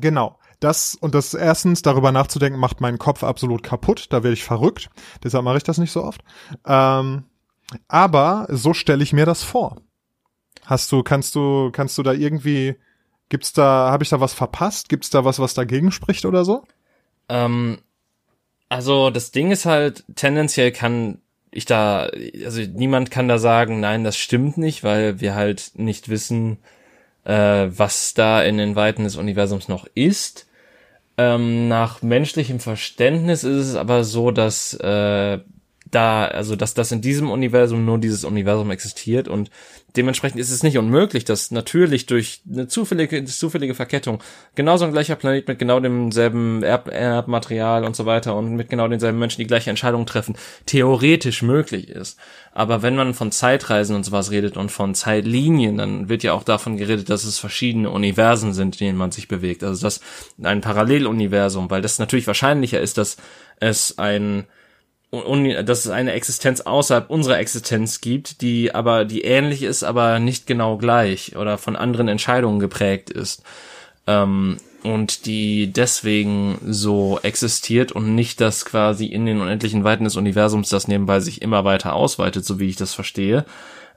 genau 0.00 0.40
das 0.62 0.94
und 0.94 1.14
das 1.14 1.34
erstens 1.34 1.82
darüber 1.82 2.12
nachzudenken 2.12 2.58
macht 2.58 2.80
meinen 2.80 2.98
Kopf 2.98 3.22
absolut 3.22 3.62
kaputt. 3.62 4.06
Da 4.10 4.22
werde 4.22 4.34
ich 4.34 4.44
verrückt. 4.44 4.90
Deshalb 5.22 5.44
mache 5.44 5.56
ich 5.56 5.62
das 5.64 5.78
nicht 5.78 5.92
so 5.92 6.02
oft. 6.02 6.22
Ähm, 6.66 7.24
aber 7.88 8.46
so 8.50 8.74
stelle 8.74 9.02
ich 9.02 9.12
mir 9.12 9.26
das 9.26 9.42
vor. 9.42 9.76
Hast 10.64 10.92
du, 10.92 11.02
kannst 11.02 11.34
du, 11.34 11.70
kannst 11.72 11.98
du 11.98 12.02
da 12.02 12.12
irgendwie, 12.12 12.76
gibt's 13.28 13.52
da, 13.52 13.90
habe 13.90 14.04
ich 14.04 14.10
da 14.10 14.20
was 14.20 14.34
verpasst? 14.34 14.88
Gibt's 14.88 15.10
da 15.10 15.24
was, 15.24 15.38
was 15.38 15.54
dagegen 15.54 15.90
spricht 15.90 16.24
oder 16.24 16.44
so? 16.44 16.64
Ähm, 17.28 17.78
also 18.68 19.10
das 19.10 19.32
Ding 19.32 19.50
ist 19.50 19.66
halt, 19.66 20.04
tendenziell 20.14 20.70
kann 20.72 21.18
ich 21.50 21.66
da, 21.66 22.08
also 22.44 22.62
niemand 22.62 23.10
kann 23.10 23.28
da 23.28 23.38
sagen, 23.38 23.80
nein, 23.80 24.04
das 24.04 24.16
stimmt 24.16 24.56
nicht, 24.56 24.84
weil 24.84 25.20
wir 25.20 25.34
halt 25.34 25.72
nicht 25.74 26.08
wissen, 26.08 26.58
äh, 27.24 27.68
was 27.68 28.14
da 28.14 28.42
in 28.42 28.56
den 28.58 28.74
Weiten 28.76 29.04
des 29.04 29.16
Universums 29.16 29.68
noch 29.68 29.86
ist. 29.94 30.46
Ähm, 31.18 31.68
nach 31.68 32.02
menschlichem 32.02 32.58
Verständnis 32.58 33.44
ist 33.44 33.68
es 33.68 33.74
aber 33.76 34.04
so, 34.04 34.30
dass 34.30 34.74
äh, 34.74 35.38
da, 35.92 36.24
also 36.24 36.56
dass 36.56 36.74
das 36.74 36.90
in 36.90 37.02
diesem 37.02 37.30
Universum 37.30 37.84
nur 37.84 37.98
dieses 37.98 38.24
Universum 38.24 38.70
existiert 38.70 39.28
und 39.28 39.50
dementsprechend 39.94 40.40
ist 40.40 40.50
es 40.50 40.62
nicht 40.62 40.78
unmöglich, 40.78 41.24
dass 41.24 41.50
natürlich 41.50 42.06
durch 42.06 42.40
eine 42.50 42.66
zufällige, 42.66 43.24
zufällige 43.24 43.74
Verkettung 43.74 44.22
genauso 44.54 44.86
ein 44.86 44.92
gleicher 44.92 45.16
Planet 45.16 45.46
mit 45.48 45.58
genau 45.58 45.80
demselben 45.80 46.62
Erb 46.62 46.88
Erbmaterial 46.88 47.84
und 47.84 47.94
so 47.94 48.06
weiter 48.06 48.34
und 48.34 48.56
mit 48.56 48.70
genau 48.70 48.88
denselben 48.88 49.18
Menschen 49.18 49.40
die 49.40 49.46
gleiche 49.46 49.68
Entscheidung 49.68 50.06
treffen, 50.06 50.36
theoretisch 50.64 51.42
möglich 51.42 51.88
ist. 51.90 52.18
Aber 52.54 52.82
wenn 52.82 52.96
man 52.96 53.14
von 53.14 53.32
Zeitreisen 53.32 53.96
und 53.96 54.04
sowas 54.04 54.30
redet 54.30 54.58
und 54.58 54.70
von 54.70 54.94
Zeitlinien, 54.94 55.78
dann 55.78 56.08
wird 56.10 56.22
ja 56.22 56.34
auch 56.34 56.44
davon 56.44 56.76
geredet, 56.76 57.08
dass 57.08 57.24
es 57.24 57.38
verschiedene 57.38 57.90
Universen 57.90 58.52
sind, 58.52 58.80
in 58.80 58.86
denen 58.88 58.98
man 58.98 59.10
sich 59.10 59.26
bewegt. 59.26 59.64
Also 59.64 59.82
das 59.82 60.00
ein 60.42 60.60
Paralleluniversum, 60.60 61.70
weil 61.70 61.80
das 61.80 61.98
natürlich 61.98 62.26
wahrscheinlicher 62.26 62.80
ist, 62.80 62.98
dass 62.98 63.16
es 63.58 63.98
ein 63.98 64.46
dass 65.12 65.84
es 65.84 65.90
eine 65.90 66.12
Existenz 66.12 66.62
außerhalb 66.62 67.10
unserer 67.10 67.38
Existenz 67.38 68.00
gibt, 68.00 68.40
die 68.40 68.74
aber, 68.74 69.04
die 69.04 69.20
ähnlich 69.20 69.62
ist, 69.62 69.82
aber 69.82 70.18
nicht 70.18 70.46
genau 70.46 70.78
gleich 70.78 71.36
oder 71.36 71.58
von 71.58 71.76
anderen 71.76 72.08
Entscheidungen 72.08 72.60
geprägt 72.60 73.10
ist. 73.10 73.42
Ähm, 74.06 74.56
und 74.82 75.26
die 75.26 75.72
deswegen 75.72 76.58
so 76.64 77.18
existiert 77.22 77.92
und 77.92 78.14
nicht, 78.14 78.40
dass 78.40 78.64
quasi 78.64 79.06
in 79.06 79.26
den 79.26 79.40
unendlichen 79.40 79.84
Weiten 79.84 80.04
des 80.04 80.16
Universums 80.16 80.68
das 80.68 80.88
nebenbei 80.88 81.20
sich 81.20 81.42
immer 81.42 81.64
weiter 81.64 81.94
ausweitet, 81.94 82.44
so 82.44 82.58
wie 82.58 82.68
ich 82.68 82.76
das 82.76 82.94
verstehe. 82.94 83.44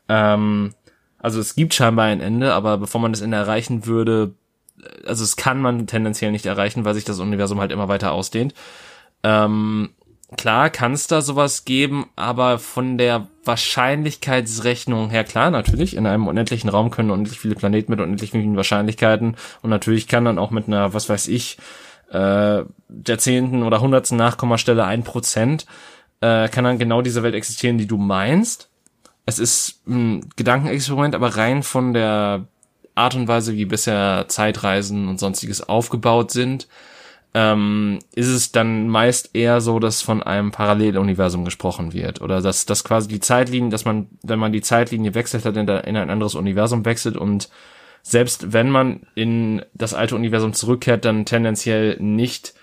Ähm, 0.09 0.73
also 1.17 1.39
es 1.39 1.55
gibt 1.55 1.73
scheinbar 1.73 2.05
ein 2.05 2.21
Ende, 2.21 2.53
aber 2.53 2.77
bevor 2.77 3.01
man 3.01 3.11
das 3.11 3.21
Ende 3.21 3.37
erreichen 3.37 3.85
würde, 3.85 4.33
also 5.05 5.23
es 5.23 5.35
kann 5.35 5.61
man 5.61 5.87
tendenziell 5.87 6.31
nicht 6.31 6.45
erreichen, 6.45 6.85
weil 6.85 6.93
sich 6.93 7.05
das 7.05 7.19
Universum 7.19 7.59
halt 7.59 7.71
immer 7.71 7.87
weiter 7.87 8.11
ausdehnt. 8.11 8.53
Ähm, 9.23 9.89
klar 10.37 10.69
kann 10.69 10.93
es 10.93 11.07
da 11.07 11.21
sowas 11.21 11.65
geben, 11.65 12.09
aber 12.15 12.59
von 12.59 12.97
der 12.97 13.27
Wahrscheinlichkeitsrechnung 13.43 15.09
her, 15.09 15.23
klar, 15.23 15.51
natürlich, 15.51 15.95
in 15.95 16.07
einem 16.07 16.27
unendlichen 16.27 16.69
Raum 16.69 16.89
können 16.89 17.11
unendlich 17.11 17.39
viele 17.39 17.55
Planeten 17.55 17.91
mit 17.91 18.01
unendlich 18.01 18.31
vielen 18.31 18.55
Wahrscheinlichkeiten 18.55 19.35
und 19.61 19.69
natürlich 19.69 20.07
kann 20.07 20.25
dann 20.25 20.39
auch 20.39 20.51
mit 20.51 20.67
einer, 20.67 20.93
was 20.93 21.09
weiß 21.09 21.27
ich, 21.27 21.57
äh, 22.11 22.63
der 22.87 23.17
zehnten 23.17 23.63
oder 23.63 23.81
hundertsten 23.81 24.17
Nachkommastelle 24.17 24.85
ein 24.85 25.03
Prozent, 25.03 25.65
äh, 26.21 26.49
kann 26.49 26.63
dann 26.63 26.79
genau 26.79 27.01
diese 27.01 27.23
Welt 27.23 27.35
existieren, 27.35 27.77
die 27.77 27.87
du 27.87 27.97
meinst. 27.97 28.69
Es 29.25 29.39
ist 29.39 29.81
ein 29.87 30.29
Gedankenexperiment, 30.35 31.15
aber 31.15 31.35
rein 31.35 31.63
von 31.63 31.93
der 31.93 32.47
Art 32.95 33.15
und 33.15 33.27
Weise, 33.27 33.53
wie 33.55 33.65
bisher 33.65 34.25
Zeitreisen 34.27 35.07
und 35.07 35.19
sonstiges 35.19 35.67
aufgebaut 35.67 36.31
sind, 36.31 36.67
ähm, 37.35 37.99
ist 38.15 38.29
es 38.29 38.53
dann 38.53 38.87
meist 38.87 39.35
eher 39.35 39.59
so, 39.59 39.79
dass 39.79 40.01
von 40.01 40.23
einem 40.23 40.51
Paralleluniversum 40.51 41.43
gesprochen 41.43 41.91
wird. 41.91 42.21
Oder 42.21 42.41
dass, 42.41 42.65
dass 42.65 42.85
quasi 42.85 43.09
die 43.09 43.19
Zeitlinie, 43.19 43.69
dass 43.69 43.83
man, 43.83 44.07
wenn 44.23 44.39
man 44.39 44.53
die 44.53 44.61
Zeitlinie 44.61 45.13
wechselt 45.15 45.43
hat, 45.43 45.57
in, 45.57 45.67
in 45.67 45.97
ein 45.97 46.09
anderes 46.09 46.33
Universum 46.33 46.85
wechselt 46.85 47.17
und 47.17 47.49
selbst 48.03 48.53
wenn 48.53 48.69
man 48.69 49.01
in 49.15 49.63
das 49.73 49.93
alte 49.93 50.15
Universum 50.15 50.53
zurückkehrt, 50.53 51.03
dann 51.03 51.25
tendenziell 51.25 51.97
nicht 51.99 52.53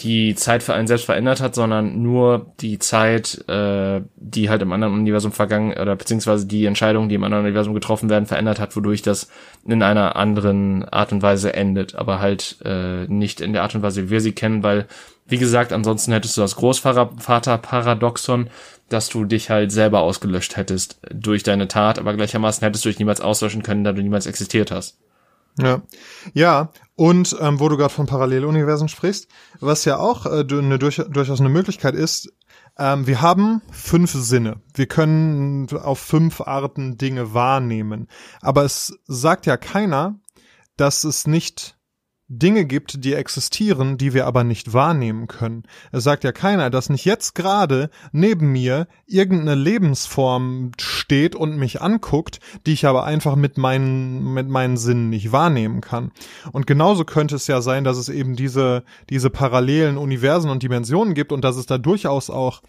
die 0.00 0.34
Zeit 0.34 0.62
für 0.62 0.74
einen 0.74 0.86
selbst 0.86 1.04
verändert 1.04 1.40
hat, 1.40 1.54
sondern 1.54 2.02
nur 2.02 2.52
die 2.60 2.78
Zeit, 2.78 3.44
äh, 3.48 4.00
die 4.16 4.48
halt 4.48 4.62
im 4.62 4.72
anderen 4.72 4.94
Universum 4.94 5.32
vergangen 5.32 5.72
oder 5.72 5.96
beziehungsweise 5.96 6.46
die 6.46 6.66
Entscheidungen, 6.66 7.08
die 7.08 7.14
im 7.14 7.24
anderen 7.24 7.44
Universum 7.44 7.74
getroffen 7.74 8.08
werden, 8.10 8.26
verändert 8.26 8.58
hat, 8.58 8.74
wodurch 8.76 9.02
das 9.02 9.28
in 9.66 9.82
einer 9.82 10.16
anderen 10.16 10.88
Art 10.88 11.12
und 11.12 11.22
Weise 11.22 11.54
endet, 11.54 11.94
aber 11.94 12.20
halt 12.20 12.56
äh, 12.64 13.06
nicht 13.06 13.40
in 13.40 13.52
der 13.52 13.62
Art 13.62 13.74
und 13.74 13.82
Weise, 13.82 14.04
wie 14.04 14.10
wir 14.10 14.20
sie 14.20 14.32
kennen, 14.32 14.62
weil 14.62 14.86
wie 15.26 15.38
gesagt, 15.38 15.72
ansonsten 15.72 16.12
hättest 16.12 16.36
du 16.36 16.40
das 16.40 16.56
Großvater-Paradoxon, 16.56 18.50
dass 18.88 19.08
du 19.08 19.24
dich 19.24 19.50
halt 19.50 19.72
selber 19.72 20.00
ausgelöscht 20.00 20.56
hättest 20.56 21.00
durch 21.10 21.42
deine 21.42 21.68
Tat, 21.68 21.98
aber 21.98 22.14
gleichermaßen 22.14 22.64
hättest 22.64 22.84
du 22.84 22.88
dich 22.88 22.98
niemals 22.98 23.20
auslöschen 23.20 23.62
können, 23.62 23.84
da 23.84 23.92
du 23.92 24.02
niemals 24.02 24.26
existiert 24.26 24.70
hast. 24.70 24.98
Ja, 25.58 25.82
ja. 26.34 26.72
Und 26.94 27.36
ähm, 27.40 27.58
wo 27.58 27.68
du 27.68 27.76
gerade 27.76 27.92
von 27.92 28.06
Paralleluniversen 28.06 28.88
sprichst, 28.88 29.28
was 29.60 29.84
ja 29.84 29.98
auch 29.98 30.26
äh, 30.26 30.44
eine, 30.50 30.78
durch, 30.78 31.02
durchaus 31.10 31.40
eine 31.40 31.48
Möglichkeit 31.48 31.94
ist, 31.94 32.32
ähm, 32.78 33.06
wir 33.06 33.20
haben 33.20 33.60
fünf 33.70 34.12
Sinne. 34.12 34.60
Wir 34.74 34.86
können 34.86 35.68
auf 35.70 35.98
fünf 35.98 36.40
Arten 36.40 36.96
Dinge 36.96 37.34
wahrnehmen. 37.34 38.08
Aber 38.40 38.64
es 38.64 38.98
sagt 39.06 39.46
ja 39.46 39.56
keiner, 39.56 40.18
dass 40.76 41.04
es 41.04 41.26
nicht 41.26 41.76
Dinge 42.34 42.64
gibt, 42.64 43.04
die 43.04 43.12
existieren, 43.12 43.98
die 43.98 44.14
wir 44.14 44.26
aber 44.26 44.42
nicht 44.42 44.72
wahrnehmen 44.72 45.26
können. 45.26 45.64
Es 45.90 46.02
sagt 46.04 46.24
ja 46.24 46.32
keiner, 46.32 46.70
dass 46.70 46.88
nicht 46.88 47.04
jetzt 47.04 47.34
gerade 47.34 47.90
neben 48.10 48.50
mir 48.52 48.88
irgendeine 49.06 49.54
Lebensform 49.54 50.72
steht 50.80 51.36
und 51.36 51.58
mich 51.58 51.82
anguckt, 51.82 52.40
die 52.64 52.72
ich 52.72 52.86
aber 52.86 53.04
einfach 53.04 53.36
mit 53.36 53.58
meinen, 53.58 54.32
mit 54.32 54.48
meinen 54.48 54.78
Sinnen 54.78 55.10
nicht 55.10 55.30
wahrnehmen 55.30 55.82
kann. 55.82 56.10
Und 56.52 56.66
genauso 56.66 57.04
könnte 57.04 57.36
es 57.36 57.46
ja 57.48 57.60
sein, 57.60 57.84
dass 57.84 57.98
es 57.98 58.08
eben 58.08 58.34
diese, 58.34 58.84
diese 59.10 59.28
parallelen 59.28 59.98
Universen 59.98 60.50
und 60.50 60.62
Dimensionen 60.62 61.12
gibt 61.12 61.32
und 61.32 61.44
dass 61.44 61.56
es 61.56 61.66
da 61.66 61.76
durchaus 61.76 62.30
auch 62.30 62.62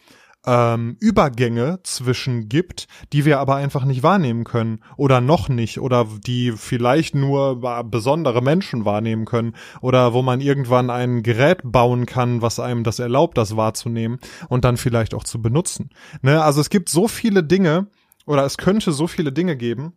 ähm, 0.46 0.98
Übergänge 1.00 1.80
zwischen 1.84 2.50
gibt, 2.50 2.88
die 3.14 3.26
wir 3.26 3.40
aber 3.40 3.56
einfach 3.56 3.86
nicht 3.86 4.04
wahrnehmen 4.04 4.44
können 4.44 4.80
oder 4.98 5.22
noch 5.22 5.50
nicht 5.50 5.80
oder 5.80 6.08
die 6.26 6.52
vielleicht 6.52 7.16
nur 7.16 7.84
besondere 7.84 8.42
Menschen 8.42 8.86
wahrnehmen 8.86 9.26
können 9.26 9.56
oder 9.82 10.14
wo 10.14 10.22
man 10.22 10.42
irgendwann 10.42 10.90
ein 10.90 11.24
Gerät 11.24 11.62
bauen 11.64 12.06
kann, 12.06 12.42
was 12.42 12.60
einem 12.60 12.84
das 12.84 13.00
erlaubt, 13.00 13.38
das 13.38 13.56
wahrzunehmen 13.56 14.20
und 14.50 14.66
dann 14.66 14.78
vielleicht 14.78 15.14
auch 15.14 15.24
zu 15.24 15.42
benutzen. 15.42 15.90
Ne? 16.22 16.44
Also 16.44 16.62
es 16.62 16.70
gibt 16.70 16.90
so 16.90 17.08
viele 17.08 17.44
Dinge 17.44 17.88
oder 18.26 18.46
es 18.46 18.58
könnte 18.58 18.92
so 18.92 19.08
viele 19.08 19.32
Dinge 19.32 19.56
geben, 19.56 19.94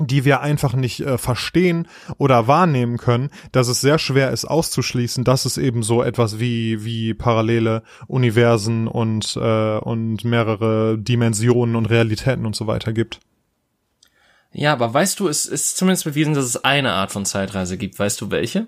die 0.00 0.24
wir 0.24 0.40
einfach 0.40 0.74
nicht 0.74 1.00
äh, 1.00 1.18
verstehen 1.18 1.88
oder 2.18 2.46
wahrnehmen 2.46 2.96
können, 2.98 3.30
dass 3.52 3.68
es 3.68 3.80
sehr 3.80 3.98
schwer 3.98 4.30
ist 4.30 4.44
auszuschließen, 4.44 5.24
dass 5.24 5.44
es 5.44 5.58
eben 5.58 5.82
so 5.82 6.02
etwas 6.02 6.38
wie 6.38 6.84
wie 6.84 7.14
parallele 7.14 7.82
Universen 8.06 8.86
und 8.86 9.36
äh, 9.36 9.78
und 9.78 10.24
mehrere 10.24 10.98
Dimensionen 10.98 11.76
und 11.76 11.86
Realitäten 11.86 12.46
und 12.46 12.56
so 12.56 12.66
weiter 12.66 12.92
gibt. 12.92 13.20
Ja, 14.52 14.72
aber 14.72 14.92
weißt 14.92 15.20
du, 15.20 15.28
es 15.28 15.46
ist 15.46 15.76
zumindest 15.76 16.04
bewiesen, 16.04 16.34
dass 16.34 16.44
es 16.44 16.64
eine 16.64 16.92
Art 16.92 17.12
von 17.12 17.24
Zeitreise 17.24 17.76
gibt. 17.76 17.98
Weißt 17.98 18.20
du 18.20 18.30
welche? 18.30 18.66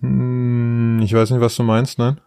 Hm, 0.00 1.00
ich 1.02 1.12
weiß 1.12 1.30
nicht, 1.30 1.40
was 1.40 1.56
du 1.56 1.62
meinst, 1.62 1.98
nein. 1.98 2.20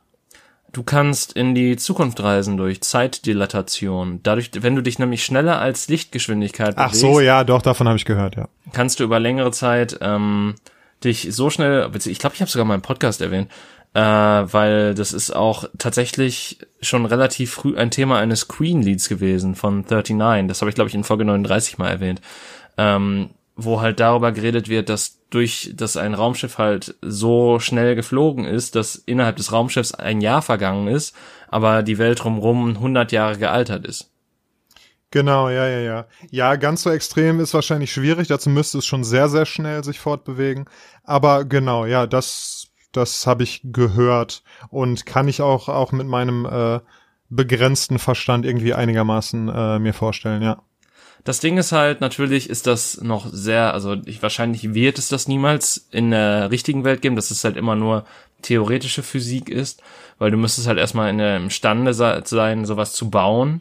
Du 0.73 0.83
kannst 0.83 1.33
in 1.33 1.55
die 1.55 1.77
Zukunft 1.77 2.21
reisen 2.21 2.57
durch 2.57 2.81
Zeitdilatation. 2.81 4.19
Dadurch, 4.23 4.51
wenn 4.59 4.75
du 4.75 4.81
dich 4.81 4.99
nämlich 4.99 5.23
schneller 5.23 5.59
als 5.59 5.87
Lichtgeschwindigkeit 5.87 6.75
bewegst. 6.75 6.95
Ach 6.95 6.99
so, 6.99 7.19
ja, 7.19 7.43
doch, 7.43 7.61
davon 7.61 7.87
habe 7.87 7.97
ich 7.97 8.05
gehört, 8.05 8.35
ja. 8.35 8.49
Kannst 8.73 8.99
du 8.99 9.03
über 9.03 9.19
längere 9.19 9.51
Zeit 9.51 9.97
ähm, 10.01 10.55
dich 11.03 11.27
so 11.31 11.49
schnell, 11.49 11.89
ich 12.05 12.19
glaube, 12.19 12.35
ich 12.35 12.41
habe 12.41 12.51
sogar 12.51 12.65
mal 12.65 12.75
im 12.75 12.81
Podcast 12.81 13.21
erwähnt, 13.21 13.49
äh, 13.93 14.01
weil 14.01 14.93
das 14.93 15.13
ist 15.13 15.31
auch 15.31 15.65
tatsächlich 15.77 16.59
schon 16.81 17.05
relativ 17.05 17.51
früh 17.51 17.77
ein 17.77 17.89
Thema 17.89 18.19
eines 18.19 18.47
Queen-Leads 18.47 19.09
gewesen 19.09 19.55
von 19.55 19.85
39. 19.89 20.47
Das 20.47 20.61
habe 20.61 20.69
ich, 20.69 20.75
glaube 20.75 20.89
ich, 20.89 20.95
in 20.95 21.03
Folge 21.03 21.25
39 21.25 21.77
mal 21.77 21.89
erwähnt. 21.89 22.21
Ähm, 22.77 23.29
wo 23.57 23.81
halt 23.81 23.99
darüber 23.99 24.31
geredet 24.31 24.69
wird, 24.69 24.87
dass 24.87 25.19
durch, 25.29 25.73
dass 25.75 25.97
ein 25.97 26.13
Raumschiff 26.13 26.57
halt 26.57 26.95
so 27.01 27.59
schnell 27.59 27.95
geflogen 27.95 28.45
ist, 28.45 28.75
dass 28.75 28.95
innerhalb 28.95 29.35
des 29.35 29.51
Raumschiffs 29.51 29.93
ein 29.93 30.21
Jahr 30.21 30.41
vergangen 30.41 30.87
ist, 30.87 31.15
aber 31.49 31.83
die 31.83 31.97
Welt 31.97 32.23
drumherum 32.23 32.69
100 32.69 33.11
Jahre 33.11 33.37
gealtert 33.37 33.85
ist. 33.85 34.11
Genau, 35.09 35.49
ja, 35.49 35.67
ja, 35.67 35.79
ja. 35.79 36.05
Ja, 36.31 36.55
ganz 36.55 36.83
so 36.83 36.91
extrem 36.91 37.39
ist 37.39 37.53
wahrscheinlich 37.53 37.91
schwierig, 37.91 38.27
dazu 38.27 38.49
müsste 38.49 38.77
es 38.77 38.85
schon 38.85 39.03
sehr, 39.03 39.29
sehr 39.29 39.45
schnell 39.45 39.83
sich 39.83 39.99
fortbewegen. 39.99 40.65
Aber 41.03 41.45
genau, 41.45 41.85
ja, 41.85 42.05
das, 42.07 42.67
das 42.91 43.25
habe 43.25 43.43
ich 43.43 43.61
gehört 43.63 44.43
und 44.69 45.05
kann 45.05 45.27
ich 45.27 45.41
auch, 45.41 45.69
auch 45.69 45.91
mit 45.93 46.07
meinem 46.07 46.45
äh, 46.45 46.79
begrenzten 47.29 47.99
Verstand 47.99 48.45
irgendwie 48.45 48.73
einigermaßen 48.73 49.49
äh, 49.49 49.79
mir 49.79 49.93
vorstellen, 49.93 50.41
ja. 50.41 50.61
Das 51.27 51.41
Ding 51.41 51.57
ist 51.57 51.73
halt, 51.73 51.99
natürlich 51.99 52.49
ist 52.49 52.67
das 52.67 53.01
noch 53.01 53.27
sehr, 53.29 53.73
also 53.73 53.97
ich, 54.05 54.23
wahrscheinlich 54.23 54.73
wird 54.73 54.97
es 54.97 55.09
das 55.09 55.27
niemals 55.27 55.85
in 55.91 56.11
der 56.11 56.51
richtigen 56.51 56.85
Welt 56.85 57.01
geben, 57.01 57.17
dass 57.17 57.31
es 57.31 57.43
halt 57.43 57.57
immer 57.57 57.75
nur 57.75 58.05
theoretische 58.43 59.03
Physik 59.03 59.49
ist, 59.49 59.83
weil 60.19 60.31
du 60.31 60.37
müsstest 60.37 60.67
halt 60.67 60.77
erstmal 60.77 61.09
in 61.09 61.17
der, 61.17 61.35
imstande 61.35 61.93
sein, 61.93 62.63
sowas 62.63 62.93
zu 62.93 63.09
bauen 63.09 63.59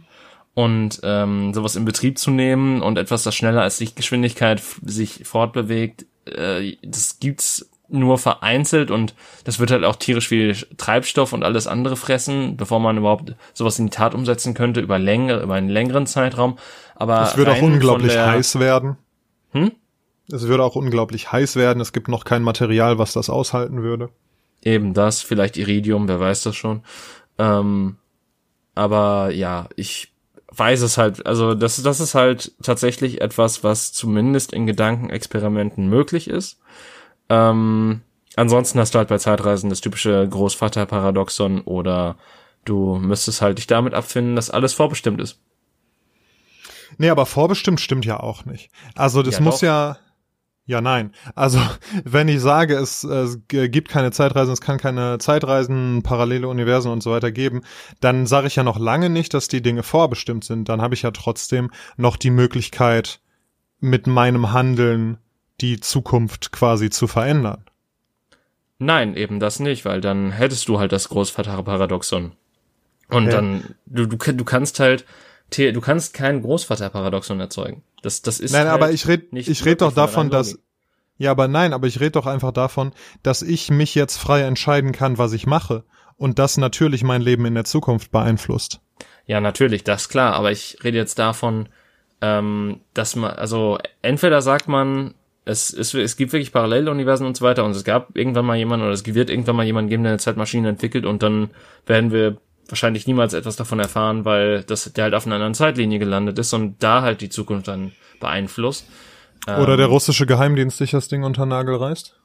und 0.54 1.00
ähm, 1.02 1.52
sowas 1.54 1.74
in 1.74 1.84
Betrieb 1.84 2.20
zu 2.20 2.30
nehmen 2.30 2.82
und 2.82 2.98
etwas, 2.98 3.24
das 3.24 3.34
schneller 3.34 3.62
als 3.62 3.80
Lichtgeschwindigkeit 3.80 4.62
sich 4.84 5.22
fortbewegt, 5.24 6.06
äh, 6.24 6.76
das 6.84 7.18
gibt's 7.18 7.68
nur 7.88 8.18
vereinzelt 8.18 8.90
und 8.90 9.14
das 9.44 9.58
wird 9.58 9.70
halt 9.70 9.84
auch 9.84 9.96
tierisch 9.96 10.28
viel 10.28 10.56
Treibstoff 10.76 11.32
und 11.32 11.44
alles 11.44 11.66
andere 11.66 11.96
fressen, 11.96 12.56
bevor 12.56 12.80
man 12.80 12.98
überhaupt 12.98 13.34
sowas 13.54 13.78
in 13.78 13.86
die 13.86 13.96
Tat 13.96 14.14
umsetzen 14.14 14.54
könnte 14.54 14.80
über 14.80 14.98
längere, 14.98 15.42
über 15.42 15.54
einen 15.54 15.68
längeren 15.68 16.06
Zeitraum. 16.06 16.58
Aber 16.96 17.22
es 17.22 17.36
würde 17.36 17.52
auch 17.52 17.62
unglaublich 17.62 18.12
der, 18.12 18.26
heiß 18.26 18.58
werden. 18.58 18.96
Hm? 19.52 19.72
Es 20.30 20.48
würde 20.48 20.64
auch 20.64 20.76
unglaublich 20.76 21.30
heiß 21.30 21.56
werden. 21.56 21.80
Es 21.80 21.92
gibt 21.92 22.08
noch 22.08 22.24
kein 22.24 22.42
Material, 22.42 22.98
was 22.98 23.12
das 23.12 23.30
aushalten 23.30 23.82
würde. 23.82 24.08
Eben 24.62 24.94
das, 24.94 25.22
vielleicht 25.22 25.56
Iridium, 25.56 26.08
wer 26.08 26.18
weiß 26.18 26.42
das 26.42 26.56
schon. 26.56 26.82
Ähm, 27.38 27.96
aber 28.74 29.30
ja, 29.30 29.68
ich 29.76 30.12
weiß 30.50 30.82
es 30.82 30.98
halt, 30.98 31.26
also 31.26 31.54
das, 31.54 31.82
das 31.82 32.00
ist 32.00 32.14
halt 32.14 32.52
tatsächlich 32.62 33.20
etwas, 33.20 33.62
was 33.62 33.92
zumindest 33.92 34.52
in 34.52 34.66
Gedankenexperimenten 34.66 35.88
möglich 35.88 36.28
ist. 36.28 36.58
Ähm, 37.28 38.00
ansonsten 38.36 38.78
hast 38.78 38.94
du 38.94 38.98
halt 38.98 39.08
bei 39.08 39.18
Zeitreisen 39.18 39.70
das 39.70 39.80
typische 39.80 40.26
Großvaterparadoxon 40.28 41.60
oder 41.62 42.16
du 42.64 42.96
müsstest 42.96 43.42
halt 43.42 43.58
dich 43.58 43.66
damit 43.66 43.94
abfinden, 43.94 44.34
dass 44.34 44.50
alles 44.50 44.72
vorbestimmt 44.72 45.20
ist. 45.20 45.40
Nee, 46.98 47.10
aber 47.10 47.26
vorbestimmt 47.26 47.80
stimmt 47.80 48.04
ja 48.04 48.20
auch 48.20 48.44
nicht. 48.44 48.70
Also 48.94 49.22
das 49.22 49.36
ja, 49.36 49.40
muss 49.40 49.56
doch. 49.56 49.66
ja, 49.66 49.98
ja, 50.66 50.80
nein. 50.80 51.12
Also, 51.34 51.60
wenn 52.04 52.28
ich 52.28 52.40
sage, 52.40 52.74
es, 52.74 53.04
es 53.04 53.38
gibt 53.48 53.88
keine 53.88 54.10
Zeitreisen, 54.10 54.52
es 54.52 54.60
kann 54.60 54.78
keine 54.78 55.18
Zeitreisen, 55.18 56.02
parallele 56.02 56.48
Universen 56.48 56.90
und 56.90 57.02
so 57.02 57.12
weiter 57.12 57.30
geben, 57.30 57.62
dann 58.00 58.26
sage 58.26 58.48
ich 58.48 58.56
ja 58.56 58.64
noch 58.64 58.78
lange 58.78 59.08
nicht, 59.08 59.32
dass 59.32 59.48
die 59.48 59.62
Dinge 59.62 59.84
vorbestimmt 59.84 60.44
sind. 60.44 60.68
Dann 60.68 60.82
habe 60.82 60.94
ich 60.94 61.02
ja 61.02 61.12
trotzdem 61.12 61.70
noch 61.96 62.16
die 62.16 62.30
Möglichkeit, 62.30 63.20
mit 63.78 64.06
meinem 64.06 64.52
Handeln 64.52 65.18
die 65.60 65.80
Zukunft 65.80 66.50
quasi 66.50 66.90
zu 66.90 67.06
verändern. 67.06 67.64
Nein, 68.78 69.16
eben 69.16 69.40
das 69.40 69.60
nicht, 69.60 69.84
weil 69.84 70.00
dann 70.00 70.32
hättest 70.32 70.68
du 70.68 70.78
halt 70.78 70.92
das 70.92 71.08
Großvaterparadoxon. 71.08 72.32
Und 73.08 73.24
ja. 73.26 73.30
dann, 73.30 73.74
du, 73.86 74.06
du, 74.06 74.16
du 74.16 74.44
kannst 74.44 74.80
halt, 74.80 75.04
du 75.50 75.80
kannst 75.80 76.14
kein 76.14 76.42
Großvaterparadoxon 76.42 77.40
erzeugen. 77.40 77.82
Das, 78.02 78.22
das 78.22 78.40
ist 78.40 78.52
Nein, 78.52 78.66
halt 78.68 78.74
aber 78.74 78.92
ich 78.92 79.08
rede 79.08 79.26
ich 79.32 79.64
red 79.64 79.80
doch 79.80 79.92
davon, 79.92 80.30
dass 80.30 80.58
ja, 81.18 81.30
aber 81.30 81.48
nein, 81.48 81.72
aber 81.72 81.86
ich 81.86 82.00
rede 82.00 82.12
doch 82.12 82.26
einfach 82.26 82.52
davon, 82.52 82.92
dass 83.22 83.40
ich 83.42 83.70
mich 83.70 83.94
jetzt 83.94 84.18
frei 84.18 84.42
entscheiden 84.42 84.92
kann, 84.92 85.16
was 85.16 85.32
ich 85.32 85.46
mache 85.46 85.84
und 86.16 86.38
das 86.38 86.58
natürlich 86.58 87.04
mein 87.04 87.22
Leben 87.22 87.46
in 87.46 87.54
der 87.54 87.64
Zukunft 87.64 88.10
beeinflusst. 88.10 88.80
Ja, 89.26 89.40
natürlich, 89.40 89.82
das 89.82 90.02
ist 90.02 90.08
klar, 90.08 90.34
aber 90.34 90.52
ich 90.52 90.78
rede 90.84 90.98
jetzt 90.98 91.18
davon, 91.18 91.68
ähm, 92.20 92.80
dass 92.94 93.16
man, 93.16 93.32
also 93.32 93.78
entweder 94.02 94.42
sagt 94.42 94.68
man, 94.68 95.14
es, 95.44 95.72
es, 95.72 95.94
es 95.94 96.16
gibt 96.16 96.32
wirklich 96.32 96.52
Paralleluniversen 96.52 97.26
und 97.26 97.36
so 97.36 97.44
weiter 97.44 97.64
und 97.64 97.70
es 97.70 97.84
gab 97.84 98.16
irgendwann 98.16 98.44
mal 98.44 98.56
jemanden 98.56 98.84
oder 98.84 98.94
es 98.94 99.06
wird 99.06 99.30
irgendwann 99.30 99.56
mal 99.56 99.64
jemanden 99.64 99.88
geben, 99.88 100.02
der 100.02 100.12
eine 100.12 100.18
Zeitmaschine 100.18 100.68
entwickelt 100.68 101.06
und 101.06 101.22
dann 101.22 101.50
werden 101.86 102.12
wir 102.12 102.36
wahrscheinlich 102.68 103.06
niemals 103.06 103.32
etwas 103.32 103.56
davon 103.56 103.78
erfahren, 103.78 104.24
weil 104.24 104.62
das 104.62 104.92
der 104.92 105.04
halt 105.04 105.14
auf 105.14 105.26
einer 105.26 105.36
anderen 105.36 105.54
Zeitlinie 105.54 105.98
gelandet 105.98 106.38
ist 106.38 106.52
und 106.52 106.82
da 106.82 107.02
halt 107.02 107.20
die 107.20 107.28
Zukunft 107.28 107.68
dann 107.68 107.92
beeinflusst. 108.20 108.86
Oder 109.46 109.72
ähm, 109.72 109.78
der 109.78 109.86
russische 109.86 110.26
Geheimdienst 110.26 110.78
sich 110.78 110.90
das 110.90 111.08
Ding 111.08 111.22
unter 111.22 111.46
Nagel 111.46 111.76
reißt. 111.76 112.16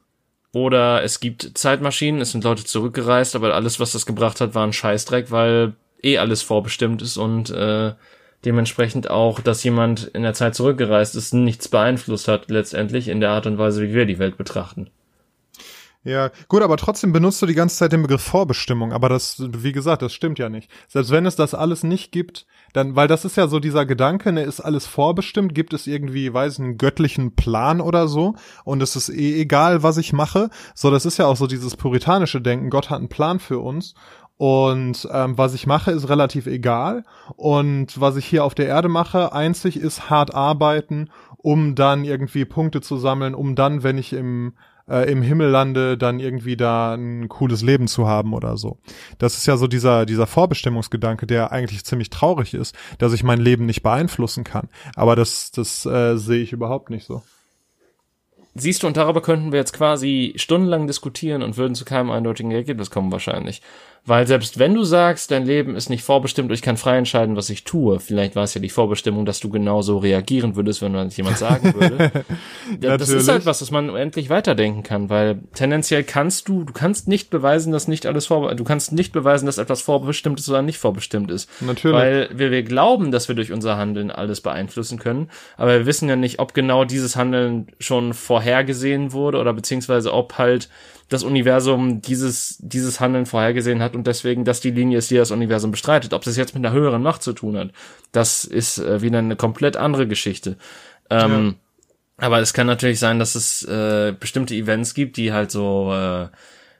Oder 0.54 1.04
es 1.04 1.20
gibt 1.20 1.58
Zeitmaschinen, 1.58 2.20
es 2.20 2.32
sind 2.32 2.44
Leute 2.44 2.66
zurückgereist, 2.66 3.36
aber 3.36 3.54
alles, 3.54 3.80
was 3.80 3.94
das 3.94 4.06
gebracht 4.06 4.42
hat, 4.42 4.54
war 4.54 4.66
ein 4.66 4.74
Scheißdreck, 4.74 5.32
weil 5.32 5.74
eh 6.04 6.18
alles 6.18 6.42
vorbestimmt 6.42 7.02
ist 7.02 7.18
und 7.18 7.50
äh, 7.52 7.94
dementsprechend 8.44 9.10
auch, 9.10 9.39
dass 9.39 9.64
jemand 9.64 10.06
in 10.08 10.24
der 10.24 10.34
Zeit 10.34 10.56
zurückgereist 10.56 11.16
ist, 11.16 11.34
nichts 11.34 11.68
beeinflusst 11.68 12.28
hat 12.28 12.50
letztendlich 12.50 13.08
in 13.08 13.22
der 13.22 13.30
Art 13.30 13.46
und 13.46 13.60
Weise, 13.60 13.82
wie 13.82 13.94
wir 13.94 14.06
die 14.06 14.20
Welt 14.20 14.38
betrachten. 14.38 14.89
Ja, 16.04 16.32
gut, 16.47 16.64
aber 16.64 16.78
trotzdem 16.78 17.14
benutzt 17.14 17.43
du 17.43 17.45
die 17.45 17.54
ganze 17.54 17.76
Zeit 17.76 17.91
den 17.91 18.02
Begriff 18.02 18.24
Vorbestimmung, 18.24 18.91
aber 18.91 19.08
das, 19.08 19.36
wie 19.39 19.72
gesagt, 19.72 20.02
das 20.02 20.14
stimmt 20.14 20.39
ja 20.39 20.49
nicht. 20.49 20.72
Selbst 20.88 21.12
wenn 21.12 21.28
es 21.28 21.36
das 21.36 21.54
alles 21.54 21.84
nicht 21.84 22.12
gibt, 22.12 22.47
dann, 22.74 22.95
weil 22.95 23.08
das 23.08 23.24
ist 23.24 23.38
ja 23.38 23.47
so 23.47 23.60
dieser 23.60 23.86
Gedanke, 23.86 24.32
ne, 24.32 24.41
ist 24.41 24.62
alles 24.62 24.88
vorbestimmt, 24.88 25.54
gibt 25.54 25.74
es 25.74 25.86
irgendwie, 25.86 26.34
weiß 26.34 26.60
einen 26.60 26.80
göttlichen 26.80 27.36
Plan 27.36 27.82
oder 27.82 28.08
so 28.08 28.34
und 28.64 28.82
es 28.82 28.95
ist 28.95 29.10
eh 29.10 29.39
egal, 29.39 29.84
was 29.84 29.97
ich 29.97 30.12
mache. 30.12 30.49
So, 30.74 30.89
das 30.89 31.06
ist 31.06 31.20
ja 31.20 31.28
auch 31.28 31.38
so 31.38 31.45
dieses 31.45 31.78
puritanische 31.78 32.41
Denken, 32.41 32.72
Gott 32.72 32.89
hat 32.89 32.97
einen 32.97 33.10
Plan 33.10 33.39
für 33.39 33.60
uns 33.60 33.93
und 34.38 35.08
ähm, 35.14 35.38
was 35.38 35.54
ich 35.54 35.68
mache, 35.68 35.91
ist 35.91 36.10
relativ 36.10 36.47
egal. 36.47 37.04
Und 37.36 38.02
was 38.02 38.16
ich 38.16 38.26
hier 38.26 38.43
auf 38.43 38.56
der 38.56 38.66
Erde 38.66 38.89
mache, 38.89 39.34
einzig 39.34 39.78
ist 39.78 40.10
hart 40.10 40.34
arbeiten, 40.34 41.12
um 41.38 41.76
dann 41.76 42.06
irgendwie 42.06 42.45
Punkte 42.45 42.82
zu 42.82 42.97
sammeln, 42.97 43.36
um 43.36 43.54
dann, 43.54 43.84
wenn 43.84 43.99
ich 43.99 44.14
im 44.14 44.54
äh, 44.89 45.11
im 45.11 45.21
Himmel 45.21 45.49
lande, 45.49 45.97
dann 45.97 46.19
irgendwie 46.19 46.57
da 46.57 46.93
ein 46.93 47.29
cooles 47.29 47.61
Leben 47.61 47.88
zu 47.88 48.07
haben 48.07 48.34
oder 48.34 48.57
so. 48.57 48.77
Das 49.17 49.38
ist 49.38 49.45
ja 49.45 49.57
so 49.57 49.67
dieser, 49.67 50.05
dieser 50.05 50.27
Vorbestimmungsgedanke, 50.27 51.27
der 51.27 51.51
eigentlich 51.51 51.86
ziemlich 51.86 52.09
traurig 52.09 52.53
ist, 52.53 52.75
dass 52.97 53.13
ich 53.13 53.23
mein 53.23 53.39
Leben 53.39 53.65
nicht 53.65 53.84
beeinflussen 53.84 54.43
kann. 54.43 54.69
Aber 54.95 55.15
das, 55.15 55.51
das 55.51 55.86
äh, 55.86 56.17
sehe 56.17 56.41
ich 56.41 56.53
überhaupt 56.53 56.89
nicht 56.89 57.05
so. 57.05 57.21
Siehst 58.53 58.84
du, 58.84 58.88
und 58.88 58.97
darüber 58.97 59.21
könnten 59.21 59.53
wir 59.53 59.59
jetzt 59.59 59.71
quasi 59.71 60.34
stundenlang 60.36 60.86
diskutieren 60.86 61.41
und 61.41 61.55
würden 61.55 61.73
zu 61.73 61.86
keinem 61.86 62.11
eindeutigen 62.11 62.51
Ergebnis 62.51 62.91
kommen 62.91 63.11
wahrscheinlich. 63.11 63.61
Weil 64.04 64.26
selbst 64.26 64.58
wenn 64.58 64.74
du 64.74 64.84
sagst, 64.84 65.30
dein 65.30 65.45
Leben 65.45 65.76
ist 65.76 65.91
nicht 65.91 66.04
vorbestimmt, 66.04 66.52
ich 66.52 66.64
kann 66.64 66.76
frei 66.76 66.97
entscheiden, 66.97 67.36
was 67.36 67.52
ich 67.52 67.66
tue, 67.66 67.99
vielleicht 67.99 68.36
war 68.36 68.43
es 68.43 68.56
ja 68.56 68.60
die 68.60 68.70
Vorbestimmung, 68.70 69.28
dass 69.28 69.39
du 69.39 69.49
genauso 69.49 69.99
reagieren 69.99 70.56
würdest, 70.56 70.82
wenn 70.82 70.91
man 70.91 71.10
jemand 71.10 71.38
sagen 71.38 71.76
würde. 71.76 72.12
das 72.80 73.10
ist 73.10 73.28
halt 73.28 73.45
was, 73.45 73.62
was 73.62 73.70
man 73.70 73.95
endlich 73.95 74.32
weiterdenken 74.32 74.82
kann, 74.82 75.12
weil 75.12 75.39
tendenziell 75.54 76.04
kannst 76.04 76.47
du, 76.47 76.64
du 76.64 76.74
kannst 76.74 77.08
nicht 77.08 77.30
beweisen, 77.30 77.72
dass 77.72 77.88
nicht 77.88 78.08
alles 78.08 78.26
vor, 78.26 78.56
du 78.56 78.64
kannst 78.64 78.91
nicht 78.91 79.14
beweisen, 79.14 79.45
dass 79.45 79.60
etwas 79.60 79.84
vorbestimmt 79.84 80.39
ist 80.39 80.49
oder 80.49 80.64
nicht 80.64 80.80
vorbestimmt 80.80 81.30
ist. 81.30 81.47
Natürlich. 81.62 81.95
Weil 81.95 82.30
wir, 82.34 82.49
wir 82.49 82.64
glauben, 82.64 83.12
dass 83.12 83.28
wir 83.28 83.36
durch 83.36 83.52
unser 83.52 83.78
Handeln 83.78 84.10
alles 84.10 84.41
beeinflussen 84.41 84.97
können, 84.97 85.30
aber 85.58 85.78
wir 85.78 85.86
wissen 85.86 86.10
ja 86.10 86.16
nicht, 86.16 86.39
ob 86.39 86.56
genau 86.56 86.86
dieses 86.86 87.16
Handeln 87.16 87.68
schon 87.80 88.16
vorhergesehen 88.16 89.14
wurde 89.14 89.38
oder 89.38 89.54
beziehungsweise 89.54 90.12
ob 90.12 90.39
halt 90.39 90.70
das 91.12 91.24
Universum 91.24 92.01
dieses, 92.01 92.55
dieses 92.59 93.01
Handeln 93.01 93.26
vorhergesehen 93.26 93.82
hat 93.82 93.95
und 93.95 94.07
deswegen, 94.07 94.45
dass 94.45 94.62
die 94.62 94.72
Linie 94.72 94.97
ist, 94.97 95.12
die 95.12 95.18
das 95.18 95.32
Universum 95.32 95.72
bestreitet. 95.72 96.14
Ob 96.14 96.24
das 96.24 96.38
jetzt 96.38 96.55
mit 96.55 96.66
einer 96.66 96.74
höheren 96.74 97.03
Macht 97.03 97.22
zu 97.22 97.34
tun 97.34 97.57
hat, 97.57 97.72
das 98.14 98.45
ist 98.45 98.78
äh, 98.78 99.01
wieder 99.01 99.20
eine 99.20 99.36
komplett 99.36 99.76
andere 99.76 100.07
Geschichte. 100.07 100.55
Ähm, 101.09 101.57
ja. 102.20 102.26
Aber 102.26 102.39
es 102.39 102.53
kann 102.53 102.66
natürlich 102.66 102.99
sein, 102.99 103.20
dass 103.20 103.36
es 103.36 103.64
äh, 103.66 104.14
bestimmte 104.18 104.55
Events 104.55 104.93
gibt, 104.93 105.18
die 105.18 105.34
halt 105.34 105.51
so 105.51 105.93
äh, 105.93 106.30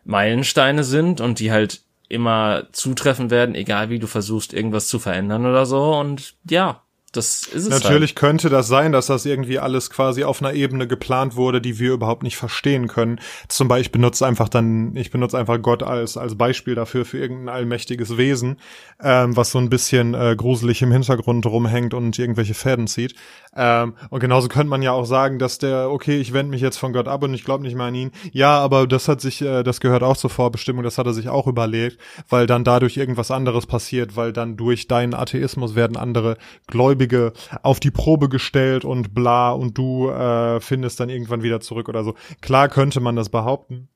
Meilensteine 0.06 0.86
sind 0.86 1.20
und 1.20 1.40
die 1.40 1.52
halt 1.52 1.82
immer 2.08 2.68
zutreffen 2.72 3.32
werden, 3.32 3.54
egal 3.54 3.90
wie 3.90 4.00
du 4.00 4.08
versuchst, 4.08 4.54
irgendwas 4.54 4.88
zu 4.88 4.98
verändern 4.98 5.46
oder 5.46 5.66
so. 5.66 5.94
Und 5.96 6.36
ja, 6.50 6.84
das 7.12 7.46
ist 7.46 7.66
es 7.66 7.70
Natürlich 7.70 8.12
halt. 8.12 8.16
könnte 8.16 8.50
das 8.50 8.68
sein, 8.68 8.94
dass 8.94 9.08
das 9.08 9.26
irgendwie 9.26 9.60
alles 9.60 9.90
quasi 9.90 10.24
auf 10.24 10.42
einer 10.42 10.54
Ebene 10.54 10.88
geplant 10.88 11.36
wurde, 11.36 11.60
die 11.60 11.78
wir 11.78 11.92
überhaupt 11.92 12.24
nicht 12.24 12.38
verstehen 12.38 12.88
können. 12.88 13.20
Zum 13.50 13.68
Beispiel, 13.68 13.82
ich 13.82 13.92
benutze 13.92 14.26
einfach 14.26 14.48
dann, 14.48 14.96
ich 14.96 15.12
benutze 15.12 15.38
einfach 15.38 15.62
Gott 15.62 15.84
als, 15.84 16.16
als 16.16 16.36
Beispiel 16.36 16.74
dafür 16.76 17.04
für 17.04 17.18
irgendein 17.18 17.50
allmächtiges 17.50 18.16
Wesen, 18.16 18.58
ähm, 19.04 19.36
was 19.36 19.52
so 19.52 19.58
ein 19.60 19.70
bisschen 19.70 20.14
äh, 20.14 20.36
gruselig 20.38 20.82
im 20.84 20.92
Hintergrund 20.92 21.46
rumhängt 21.46 21.94
und 21.94 22.18
irgendwelche 22.18 22.54
Fäden 22.54 22.88
zieht. 22.88 23.16
Ähm, 23.58 23.96
und 24.10 24.22
genauso 24.22 24.48
könnte 24.48 24.70
man 24.70 24.82
ja 24.82 24.94
auch 24.94 25.06
sagen, 25.06 25.38
dass 25.38 25.58
der, 25.58 25.90
okay, 25.90 26.18
ich 26.18 26.32
wende 26.32 26.52
mich 26.52 26.62
jetzt 26.62 26.78
von 26.78 26.94
Gott 26.94 27.10
ab 27.10 27.24
und 27.24 27.34
ich 27.34 27.44
glaube 27.44 27.64
nicht 27.64 27.76
mehr 27.76 27.88
an 27.88 27.96
ihn. 27.96 28.12
Ja, 28.32 28.58
aber 28.60 28.88
das 28.88 29.10
hat 29.10 29.20
sich, 29.20 29.42
äh, 29.42 29.64
das 29.64 29.82
gehört 29.82 30.04
auch 30.04 30.16
zur 30.16 30.30
Vorbestimmung, 30.30 30.84
das 30.84 30.98
hat 30.98 31.08
er 31.08 31.14
sich 31.14 31.28
auch 31.28 31.48
überlegt, 31.48 31.98
weil 32.30 32.48
dann 32.48 32.64
dadurch 32.64 32.96
irgendwas 32.96 33.32
anderes 33.32 33.66
passiert, 33.66 34.16
weil 34.16 34.32
dann 34.32 34.56
durch 34.56 34.88
deinen 34.88 35.14
Atheismus 35.14 35.76
werden 35.76 35.98
andere 35.98 36.38
Gläubige 36.68 37.01
Gläubige 37.02 37.34
auf 37.64 37.80
die 37.80 37.92
Probe 37.92 38.30
gestellt 38.30 38.86
und 38.86 39.14
bla 39.14 39.52
und 39.52 39.78
du 39.78 40.10
äh, 40.10 40.60
findest 40.60 41.00
dann 41.00 41.10
irgendwann 41.10 41.44
wieder 41.44 41.60
zurück 41.60 41.90
oder 41.90 42.04
so. 42.04 42.16
Klar 42.42 42.70
könnte 42.70 43.00
man 43.00 43.16
das 43.16 43.30
behaupten. 43.30 43.90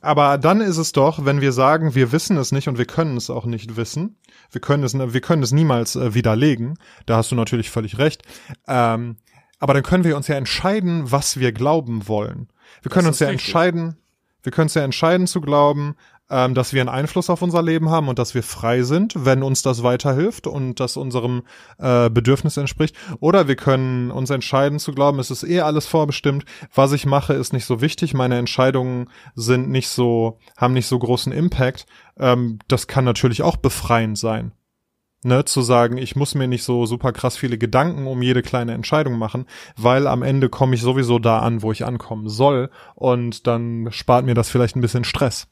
Aber 0.00 0.38
dann 0.38 0.60
ist 0.60 0.78
es 0.78 0.92
doch, 0.92 1.24
wenn 1.24 1.40
wir 1.40 1.52
sagen, 1.52 1.94
wir 1.94 2.12
wissen 2.12 2.36
es 2.36 2.52
nicht 2.52 2.68
und 2.68 2.78
wir 2.78 2.86
können 2.86 3.16
es 3.16 3.30
auch 3.30 3.44
nicht 3.44 3.76
wissen, 3.76 4.16
wir 4.50 4.60
können 4.60 4.82
es, 4.82 4.94
wir 4.94 5.20
können 5.20 5.42
es 5.42 5.52
niemals 5.52 5.96
äh, 5.96 6.14
widerlegen, 6.14 6.78
da 7.06 7.16
hast 7.16 7.30
du 7.30 7.36
natürlich 7.36 7.70
völlig 7.70 7.98
recht, 7.98 8.22
ähm, 8.66 9.16
aber 9.58 9.74
dann 9.74 9.82
können 9.82 10.04
wir 10.04 10.16
uns 10.16 10.28
ja 10.28 10.36
entscheiden, 10.36 11.12
was 11.12 11.38
wir 11.38 11.52
glauben 11.52 12.08
wollen. 12.08 12.48
Wir 12.80 12.90
können 12.90 13.06
uns 13.06 13.20
ja 13.20 13.28
richtig. 13.28 13.46
entscheiden, 13.46 13.96
wir 14.42 14.50
können 14.50 14.64
uns 14.64 14.74
ja 14.74 14.82
entscheiden 14.82 15.26
zu 15.26 15.40
glauben, 15.40 15.94
ähm, 16.32 16.54
dass 16.54 16.72
wir 16.72 16.80
einen 16.80 16.88
Einfluss 16.88 17.28
auf 17.28 17.42
unser 17.42 17.62
Leben 17.62 17.90
haben 17.90 18.08
und 18.08 18.18
dass 18.18 18.34
wir 18.34 18.42
frei 18.42 18.82
sind, 18.82 19.12
wenn 19.16 19.42
uns 19.42 19.60
das 19.60 19.82
weiterhilft 19.82 20.46
und 20.46 20.80
das 20.80 20.96
unserem 20.96 21.42
äh, 21.78 22.08
Bedürfnis 22.08 22.56
entspricht. 22.56 22.96
Oder 23.20 23.48
wir 23.48 23.56
können 23.56 24.10
uns 24.10 24.30
entscheiden 24.30 24.78
zu 24.78 24.92
glauben, 24.92 25.18
es 25.18 25.30
ist 25.30 25.44
eh 25.44 25.60
alles 25.60 25.86
vorbestimmt. 25.86 26.46
Was 26.74 26.92
ich 26.92 27.04
mache, 27.04 27.34
ist 27.34 27.52
nicht 27.52 27.66
so 27.66 27.82
wichtig. 27.82 28.14
Meine 28.14 28.38
Entscheidungen 28.38 29.10
sind 29.34 29.68
nicht 29.68 29.88
so, 29.88 30.38
haben 30.56 30.72
nicht 30.72 30.86
so 30.86 30.98
großen 30.98 31.32
Impact. 31.32 31.84
Ähm, 32.18 32.58
das 32.66 32.86
kann 32.86 33.04
natürlich 33.04 33.42
auch 33.42 33.58
befreiend 33.58 34.16
sein. 34.16 34.52
Ne, 35.24 35.44
zu 35.44 35.60
sagen, 35.60 35.98
ich 35.98 36.16
muss 36.16 36.34
mir 36.34 36.48
nicht 36.48 36.64
so 36.64 36.84
super 36.84 37.12
krass 37.12 37.36
viele 37.36 37.56
Gedanken 37.56 38.08
um 38.08 38.22
jede 38.22 38.42
kleine 38.42 38.72
Entscheidung 38.72 39.18
machen, 39.18 39.46
weil 39.76 40.08
am 40.08 40.22
Ende 40.22 40.48
komme 40.48 40.74
ich 40.74 40.80
sowieso 40.80 41.20
da 41.20 41.38
an, 41.38 41.62
wo 41.62 41.70
ich 41.70 41.84
ankommen 41.84 42.28
soll 42.28 42.70
und 42.96 43.46
dann 43.46 43.86
spart 43.92 44.24
mir 44.24 44.34
das 44.34 44.50
vielleicht 44.50 44.74
ein 44.74 44.80
bisschen 44.80 45.04
Stress. 45.04 45.46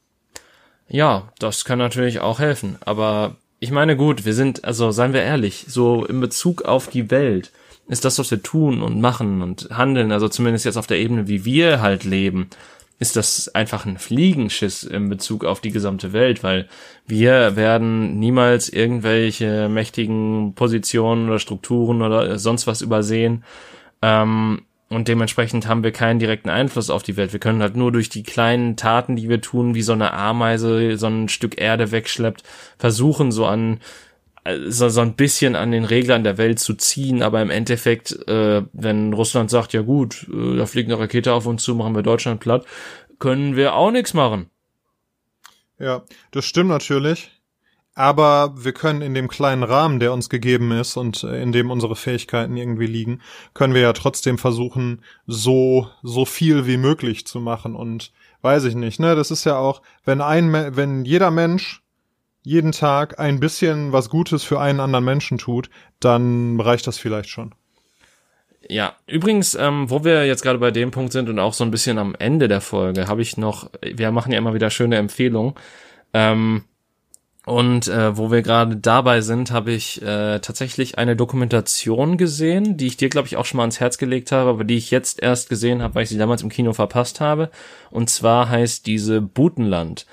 Ja, 0.91 1.29
das 1.39 1.65
kann 1.65 1.79
natürlich 1.79 2.21
auch 2.21 2.41
helfen. 2.41 2.77
Aber 2.85 3.37
ich 3.61 3.71
meine, 3.71 3.97
gut, 3.97 4.25
wir 4.25 4.35
sind, 4.35 4.65
also 4.65 4.91
seien 4.91 5.13
wir 5.13 5.23
ehrlich, 5.23 5.67
so 5.69 6.05
in 6.05 6.21
Bezug 6.21 6.63
auf 6.63 6.89
die 6.89 7.11
Welt 7.11 7.53
ist 7.89 8.05
das, 8.05 8.19
was 8.19 8.31
wir 8.31 8.43
tun 8.43 8.83
und 8.83 9.01
machen 9.01 9.43
und 9.43 9.69
handeln, 9.71 10.13
also 10.13 10.29
zumindest 10.29 10.65
jetzt 10.65 10.77
auf 10.77 10.87
der 10.87 10.99
Ebene, 10.99 11.29
wie 11.29 11.45
wir 11.45 11.81
halt 11.81 12.05
leben, 12.05 12.49
ist 12.99 13.17
das 13.17 13.49
einfach 13.55 13.87
ein 13.87 13.99
Fliegenschiss 13.99 14.85
in 14.85 15.09
Bezug 15.09 15.45
auf 15.45 15.61
die 15.61 15.71
gesamte 15.71 16.13
Welt, 16.13 16.43
weil 16.43 16.69
wir 17.07 17.57
werden 17.57 18.19
niemals 18.19 18.69
irgendwelche 18.69 19.69
mächtigen 19.69 20.55
Positionen 20.55 21.29
oder 21.29 21.39
Strukturen 21.39 22.03
oder 22.03 22.39
sonst 22.39 22.67
was 22.67 22.83
übersehen. 22.83 23.43
Ähm, 24.03 24.63
und 24.91 25.07
dementsprechend 25.07 25.69
haben 25.69 25.85
wir 25.85 25.93
keinen 25.93 26.19
direkten 26.19 26.51
Einfluss 26.51 26.91
auf 26.91 27.05
die 27.05 27.17
Welt. 27.17 27.33
Wir 27.33 27.41
können 27.41 27.63
halt 27.63 27.77
nur 27.77 27.93
durch 27.93 28.09
die 28.09 28.25
kleinen 28.25 28.77
Taten, 28.77 29.17
die 29.17 29.29
wir 29.29 29.41
tun, 29.41 29.75
wie 29.75 29.83
so 29.83 29.93
eine 29.93 30.13
Ameise 30.13 30.97
so 30.99 31.07
ein 31.07 31.29
Stück 31.29 31.61
Erde 31.61 31.93
wegschleppt, 31.93 32.43
versuchen 32.77 33.31
so 33.31 33.47
an 33.47 33.79
so, 34.67 34.89
so 34.89 35.01
ein 35.01 35.15
bisschen 35.15 35.55
an 35.55 35.71
den 35.71 35.85
Reglern 35.85 36.25
der 36.25 36.39
Welt 36.39 36.59
zu 36.59 36.75
ziehen, 36.75 37.23
aber 37.23 37.43
im 37.43 37.51
Endeffekt, 37.51 38.13
äh, 38.27 38.63
wenn 38.73 39.13
Russland 39.13 39.51
sagt, 39.51 39.75
ja 39.75 39.83
gut, 39.83 40.27
äh, 40.33 40.57
da 40.57 40.67
fliegt 40.67 40.91
eine 40.91 40.99
Rakete 40.99 41.35
auf 41.35 41.47
uns 41.47 41.63
zu, 41.63 41.75
machen 41.75 41.95
wir 41.95 42.03
Deutschland 42.03 42.41
platt, 42.41 42.65
können 43.19 43.55
wir 43.55 43.75
auch 43.75 43.91
nichts 43.91 44.15
machen. 44.15 44.51
Ja, 45.79 46.03
das 46.31 46.47
stimmt 46.47 46.71
natürlich 46.71 47.31
aber 48.01 48.55
wir 48.57 48.73
können 48.73 49.03
in 49.03 49.13
dem 49.13 49.29
kleinen 49.29 49.63
Rahmen, 49.63 50.01
der 50.01 50.15
uns 50.15 50.31
gegeben 50.31 50.73
ist 50.73 50.97
und 50.97 51.23
äh, 51.23 51.43
in 51.43 51.53
dem 51.53 51.71
unsere 51.71 51.97
Fähigkeiten 51.97 52.57
irgendwie 52.57 52.87
liegen, 52.87 53.21
können 53.53 53.75
wir 53.75 53.83
ja 53.83 53.93
trotzdem 53.93 54.39
versuchen, 54.39 55.05
so, 55.27 55.87
so 56.03 56.25
viel 56.25 56.67
wie 56.67 56.79
möglich 56.79 57.27
zu 57.27 57.41
machen 57.41 57.77
und 57.77 58.11
weiß 58.41 58.65
ich 58.65 58.75
nicht, 58.75 59.01
ne, 59.01 59.15
das 59.17 59.31
ist 59.31 59.45
ja 59.45 59.59
auch, 59.59 59.83
wenn 60.07 60.23
ein, 60.23 60.51
wenn 60.75 61.05
jeder 61.05 61.31
Mensch 61.31 61.83
jeden 62.43 62.73
Tag 62.73 63.21
ein 63.21 63.39
bisschen 63.39 63.93
was 63.93 64.09
Gutes 64.09 64.45
für 64.45 64.59
einen 64.59 64.81
anderen 64.81 65.05
Menschen 65.05 65.37
tut, 65.37 65.69
dann 66.01 66.59
reicht 66.59 66.87
das 66.87 66.97
vielleicht 66.97 67.29
schon. 67.29 67.55
Ja, 68.67 68.95
übrigens, 69.07 69.55
ähm, 69.55 69.91
wo 69.91 70.05
wir 70.05 70.25
jetzt 70.25 70.43
gerade 70.43 70.59
bei 70.59 70.71
dem 70.71 70.91
Punkt 70.91 71.13
sind 71.13 71.29
und 71.29 71.39
auch 71.39 71.53
so 71.53 71.65
ein 71.65 71.71
bisschen 71.71 71.99
am 71.99 72.15
Ende 72.19 72.49
der 72.49 72.63
Folge, 72.63 73.09
habe 73.09 73.21
ich 73.21 73.37
noch, 73.37 73.71
wir 73.83 74.11
machen 74.11 74.33
ja 74.33 74.39
immer 74.39 74.55
wieder 74.55 74.71
schöne 74.71 74.97
Empfehlungen. 74.97 75.53
Ähm, 76.15 76.65
und 77.51 77.89
äh, 77.89 78.17
wo 78.17 78.31
wir 78.31 78.43
gerade 78.43 78.77
dabei 78.77 79.23
sind, 79.23 79.51
habe 79.51 79.73
ich 79.73 80.01
äh, 80.03 80.39
tatsächlich 80.39 80.99
eine 80.99 81.17
Dokumentation 81.17 82.17
gesehen, 82.17 82.77
die 82.77 82.87
ich 82.87 82.97
dir, 82.97 83.09
glaube 83.09 83.27
ich, 83.27 83.37
auch 83.37 83.45
schon 83.45 83.57
mal 83.57 83.65
ans 83.65 83.81
Herz 83.81 83.99
gelegt 83.99 84.31
habe, 84.31 84.51
aber 84.51 84.63
die 84.63 84.77
ich 84.77 84.93
jetzt 84.93 85.21
erst 85.21 85.49
gesehen 85.49 85.83
habe, 85.83 85.97
weil 85.97 86.05
ich 86.05 86.11
sie 86.11 86.17
damals 86.17 86.43
im 86.43 86.49
Kino 86.49 86.73
verpasst 86.75 87.19
habe. 87.21 87.51
Und 87.91 88.09
zwar 88.09 88.51
heißt 88.51 88.87
diese 88.87 89.21
Butenland. 89.21 90.07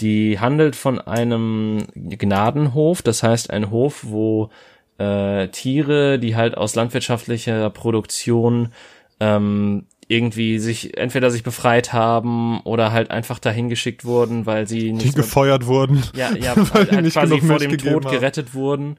Die 0.00 0.40
handelt 0.40 0.74
von 0.74 1.00
einem 1.00 1.86
Gnadenhof, 1.94 3.02
das 3.02 3.22
heißt 3.22 3.50
ein 3.50 3.70
Hof, 3.70 4.00
wo 4.02 4.50
äh, 4.98 5.46
Tiere, 5.46 6.18
die 6.18 6.34
halt 6.34 6.56
aus 6.56 6.74
landwirtschaftlicher 6.74 7.70
Produktion 7.70 8.72
ähm, 9.20 9.86
irgendwie 10.10 10.58
sich 10.58 10.98
entweder 10.98 11.30
sich 11.30 11.44
befreit 11.44 11.92
haben 11.92 12.60
oder 12.62 12.90
halt 12.90 13.12
einfach 13.12 13.38
dahin 13.38 13.68
geschickt 13.68 14.04
wurden, 14.04 14.44
weil 14.44 14.66
sie 14.66 14.92
nicht 14.92 15.04
die 15.04 15.12
gefeuert 15.12 15.66
wurden. 15.66 16.02
Ja, 16.14 16.32
ja, 16.34 16.54
weil 16.74 16.90
halt 16.90 17.12
quasi 17.12 17.40
vor 17.40 17.58
dem 17.58 17.78
Tod 17.78 18.04
haben. 18.04 18.12
gerettet 18.12 18.52
wurden. 18.52 18.98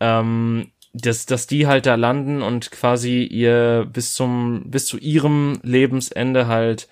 Ähm, 0.00 0.72
dass, 0.92 1.26
dass 1.26 1.46
die 1.46 1.66
halt 1.66 1.86
da 1.86 1.94
landen 1.94 2.42
und 2.42 2.72
quasi 2.72 3.22
ihr 3.22 3.86
bis 3.92 4.14
zum 4.14 4.64
bis 4.66 4.86
zu 4.86 4.98
ihrem 4.98 5.60
Lebensende 5.62 6.48
halt 6.48 6.88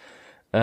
äh, 0.52 0.58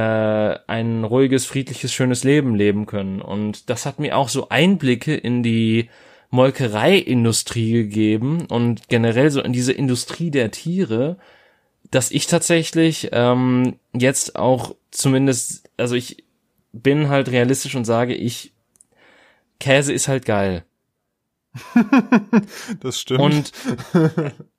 ein 0.67 1.03
ruhiges, 1.03 1.45
friedliches, 1.45 1.91
schönes 1.91 2.23
Leben 2.23 2.55
leben 2.55 2.85
können. 2.85 3.21
Und 3.21 3.69
das 3.69 3.85
hat 3.85 3.99
mir 3.99 4.17
auch 4.17 4.29
so 4.29 4.47
Einblicke 4.47 5.13
in 5.13 5.43
die 5.43 5.89
Molkereiindustrie 6.29 7.73
gegeben 7.73 8.45
und 8.47 8.87
generell 8.87 9.29
so 9.29 9.41
in 9.41 9.51
diese 9.51 9.73
Industrie 9.73 10.31
der 10.31 10.51
Tiere, 10.51 11.17
dass 11.93 12.09
ich 12.09 12.25
tatsächlich 12.25 13.09
ähm, 13.11 13.77
jetzt 13.93 14.35
auch 14.35 14.75
zumindest, 14.89 15.69
also 15.77 15.95
ich 15.95 16.23
bin 16.71 17.09
halt 17.09 17.29
realistisch 17.29 17.75
und 17.75 17.85
sage, 17.85 18.15
ich 18.15 18.51
Käse 19.59 19.93
ist 19.93 20.07
halt 20.07 20.25
geil. 20.25 20.65
das 22.81 22.99
stimmt. 22.99 23.21
Und 23.21 23.51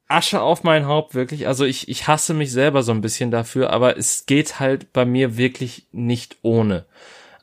Asche 0.07 0.41
auf 0.41 0.63
mein 0.63 0.87
Haupt, 0.87 1.15
wirklich. 1.15 1.49
Also 1.49 1.65
ich, 1.65 1.89
ich 1.89 2.07
hasse 2.07 2.35
mich 2.35 2.53
selber 2.53 2.85
so 2.85 2.93
ein 2.93 3.01
bisschen 3.01 3.33
dafür, 3.33 3.71
aber 3.71 3.99
es 3.99 4.27
geht 4.27 4.61
halt 4.61 4.93
bei 4.93 5.05
mir 5.05 5.37
wirklich 5.37 5.89
nicht 5.91 6.37
ohne. 6.43 6.87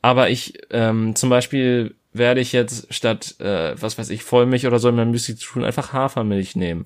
Aber 0.02 0.30
ich, 0.30 0.54
ähm, 0.70 1.16
zum 1.16 1.30
Beispiel 1.30 1.96
werde 2.14 2.39
ich 2.39 2.54
jetzt 2.54 2.94
statt, 2.94 3.36
äh, 3.39 3.76
was 3.80 3.98
weiß 3.98 4.10
ich, 4.10 4.24
Vollmilch 4.24 4.68
oder 4.68 4.80
so 4.80 4.88
in 4.88 4.96
meinem 4.96 5.12
Müsli 5.12 5.36
zu 5.36 5.48
tun, 5.48 5.66
einfach 5.66 5.92
Hafermilch 5.92 6.56
nehmen. 6.56 6.86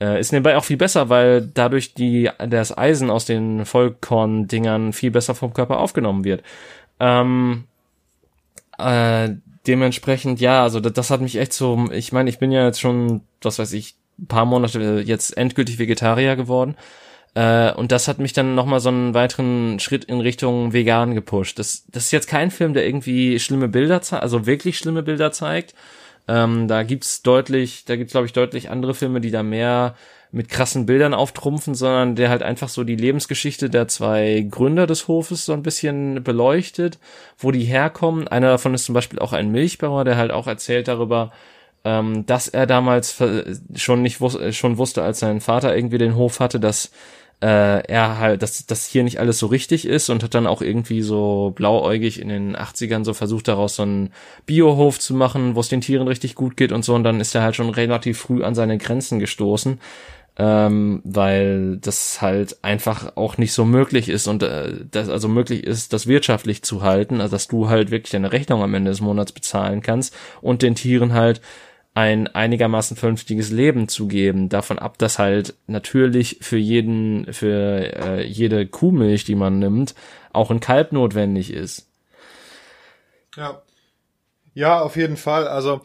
Äh, 0.00 0.20
ist 0.20 0.32
nebenbei 0.32 0.56
auch 0.56 0.64
viel 0.64 0.76
besser, 0.76 1.08
weil 1.08 1.42
dadurch 1.42 1.94
die, 1.94 2.30
das 2.48 2.76
Eisen 2.76 3.10
aus 3.10 3.24
den 3.24 3.64
Vollkorn-Dingern 3.64 4.92
viel 4.92 5.10
besser 5.10 5.34
vom 5.34 5.52
Körper 5.52 5.78
aufgenommen 5.80 6.24
wird. 6.24 6.42
Ähm, 7.00 7.64
äh, 8.78 9.30
dementsprechend, 9.66 10.40
ja, 10.40 10.62
also 10.62 10.80
das, 10.80 10.92
das 10.92 11.10
hat 11.10 11.20
mich 11.20 11.36
echt 11.36 11.52
so, 11.52 11.88
ich 11.92 12.12
meine, 12.12 12.30
ich 12.30 12.38
bin 12.38 12.52
ja 12.52 12.64
jetzt 12.64 12.80
schon, 12.80 13.22
was 13.42 13.58
weiß 13.58 13.72
ich, 13.72 13.96
ein 14.18 14.26
paar 14.26 14.44
Monate 14.44 15.02
jetzt 15.04 15.36
endgültig 15.36 15.78
Vegetarier 15.78 16.36
geworden. 16.36 16.76
Äh, 17.34 17.72
und 17.72 17.92
das 17.92 18.08
hat 18.08 18.18
mich 18.18 18.32
dann 18.32 18.54
nochmal 18.54 18.80
so 18.80 18.88
einen 18.88 19.14
weiteren 19.14 19.78
Schritt 19.80 20.04
in 20.04 20.20
Richtung 20.20 20.72
vegan 20.72 21.14
gepusht. 21.14 21.58
Das, 21.58 21.84
das 21.88 22.04
ist 22.04 22.12
jetzt 22.12 22.28
kein 22.28 22.50
Film, 22.50 22.72
der 22.74 22.86
irgendwie 22.86 23.38
schlimme 23.38 23.68
Bilder 23.68 24.02
zeigt, 24.02 24.22
also 24.22 24.46
wirklich 24.46 24.78
schlimme 24.78 25.02
Bilder 25.02 25.32
zeigt, 25.32 25.74
ähm, 26.28 26.68
da 26.68 26.82
gibt's 26.82 27.22
deutlich, 27.22 27.84
da 27.86 27.96
gibt's 27.96 28.12
glaube 28.12 28.26
ich 28.26 28.32
deutlich 28.32 28.70
andere 28.70 28.94
Filme, 28.94 29.20
die 29.20 29.30
da 29.30 29.42
mehr 29.42 29.94
mit 30.30 30.50
krassen 30.50 30.84
Bildern 30.84 31.14
auftrumpfen, 31.14 31.74
sondern 31.74 32.14
der 32.14 32.28
halt 32.28 32.42
einfach 32.42 32.68
so 32.68 32.84
die 32.84 32.96
Lebensgeschichte 32.96 33.70
der 33.70 33.88
zwei 33.88 34.46
Gründer 34.48 34.86
des 34.86 35.08
Hofes 35.08 35.46
so 35.46 35.54
ein 35.54 35.62
bisschen 35.62 36.22
beleuchtet, 36.22 36.98
wo 37.38 37.50
die 37.50 37.64
herkommen. 37.64 38.28
Einer 38.28 38.48
davon 38.48 38.74
ist 38.74 38.84
zum 38.84 38.94
Beispiel 38.94 39.18
auch 39.18 39.32
ein 39.32 39.50
Milchbauer, 39.50 40.04
der 40.04 40.18
halt 40.18 40.30
auch 40.30 40.46
erzählt 40.46 40.86
darüber, 40.86 41.32
ähm, 41.84 42.26
dass 42.26 42.48
er 42.48 42.66
damals 42.66 43.22
schon 43.76 44.02
nicht 44.02 44.20
wus 44.20 44.36
schon 44.54 44.76
wusste, 44.76 45.02
als 45.02 45.20
sein 45.20 45.40
Vater 45.40 45.74
irgendwie 45.74 45.98
den 45.98 46.16
Hof 46.16 46.40
hatte, 46.40 46.60
dass 46.60 46.90
äh, 47.40 47.86
er 47.86 48.18
halt, 48.18 48.42
dass 48.42 48.66
das 48.66 48.86
hier 48.86 49.04
nicht 49.04 49.20
alles 49.20 49.38
so 49.38 49.46
richtig 49.46 49.86
ist 49.86 50.10
und 50.10 50.22
hat 50.24 50.34
dann 50.34 50.46
auch 50.46 50.60
irgendwie 50.60 51.02
so 51.02 51.52
blauäugig 51.54 52.20
in 52.20 52.28
den 52.28 52.56
80ern 52.56 53.04
so 53.04 53.14
versucht, 53.14 53.46
daraus 53.46 53.76
so 53.76 53.84
einen 53.84 54.10
Biohof 54.46 54.98
zu 54.98 55.14
machen, 55.14 55.54
wo 55.54 55.60
es 55.60 55.68
den 55.68 55.80
Tieren 55.80 56.08
richtig 56.08 56.34
gut 56.34 56.56
geht 56.56 56.72
und 56.72 56.84
so. 56.84 56.94
Und 56.94 57.04
dann 57.04 57.20
ist 57.20 57.34
er 57.34 57.42
halt 57.42 57.54
schon 57.54 57.70
relativ 57.70 58.18
früh 58.18 58.42
an 58.42 58.56
seine 58.56 58.76
Grenzen 58.76 59.20
gestoßen, 59.20 59.78
ähm, 60.36 61.00
weil 61.04 61.76
das 61.76 62.20
halt 62.20 62.58
einfach 62.62 63.16
auch 63.16 63.38
nicht 63.38 63.52
so 63.52 63.64
möglich 63.64 64.08
ist 64.08 64.26
und 64.26 64.42
äh, 64.42 64.72
das 64.90 65.08
also 65.08 65.28
möglich 65.28 65.62
ist, 65.62 65.92
das 65.92 66.08
wirtschaftlich 66.08 66.62
zu 66.62 66.82
halten, 66.82 67.20
also 67.20 67.36
dass 67.36 67.46
du 67.46 67.68
halt 67.68 67.92
wirklich 67.92 68.10
deine 68.10 68.32
Rechnung 68.32 68.62
am 68.64 68.74
Ende 68.74 68.90
des 68.90 69.00
Monats 69.00 69.30
bezahlen 69.30 69.80
kannst 69.80 70.14
und 70.40 70.62
den 70.62 70.74
Tieren 70.74 71.12
halt 71.12 71.40
ein 71.98 72.28
einigermaßen 72.28 72.96
vernünftiges 72.96 73.50
Leben 73.50 73.88
zu 73.88 74.06
geben. 74.06 74.48
Davon 74.48 74.78
ab, 74.78 74.98
dass 74.98 75.18
halt 75.18 75.54
natürlich 75.66 76.38
für 76.40 76.56
jeden, 76.56 77.32
für 77.32 77.92
äh, 77.96 78.24
jede 78.24 78.68
Kuhmilch, 78.68 79.24
die 79.24 79.34
man 79.34 79.58
nimmt, 79.58 79.96
auch 80.32 80.52
ein 80.52 80.60
Kalb 80.60 80.92
notwendig 80.92 81.52
ist. 81.52 81.88
Ja. 83.36 83.62
Ja, 84.54 84.80
auf 84.80 84.94
jeden 84.94 85.16
Fall. 85.16 85.48
Also, 85.48 85.80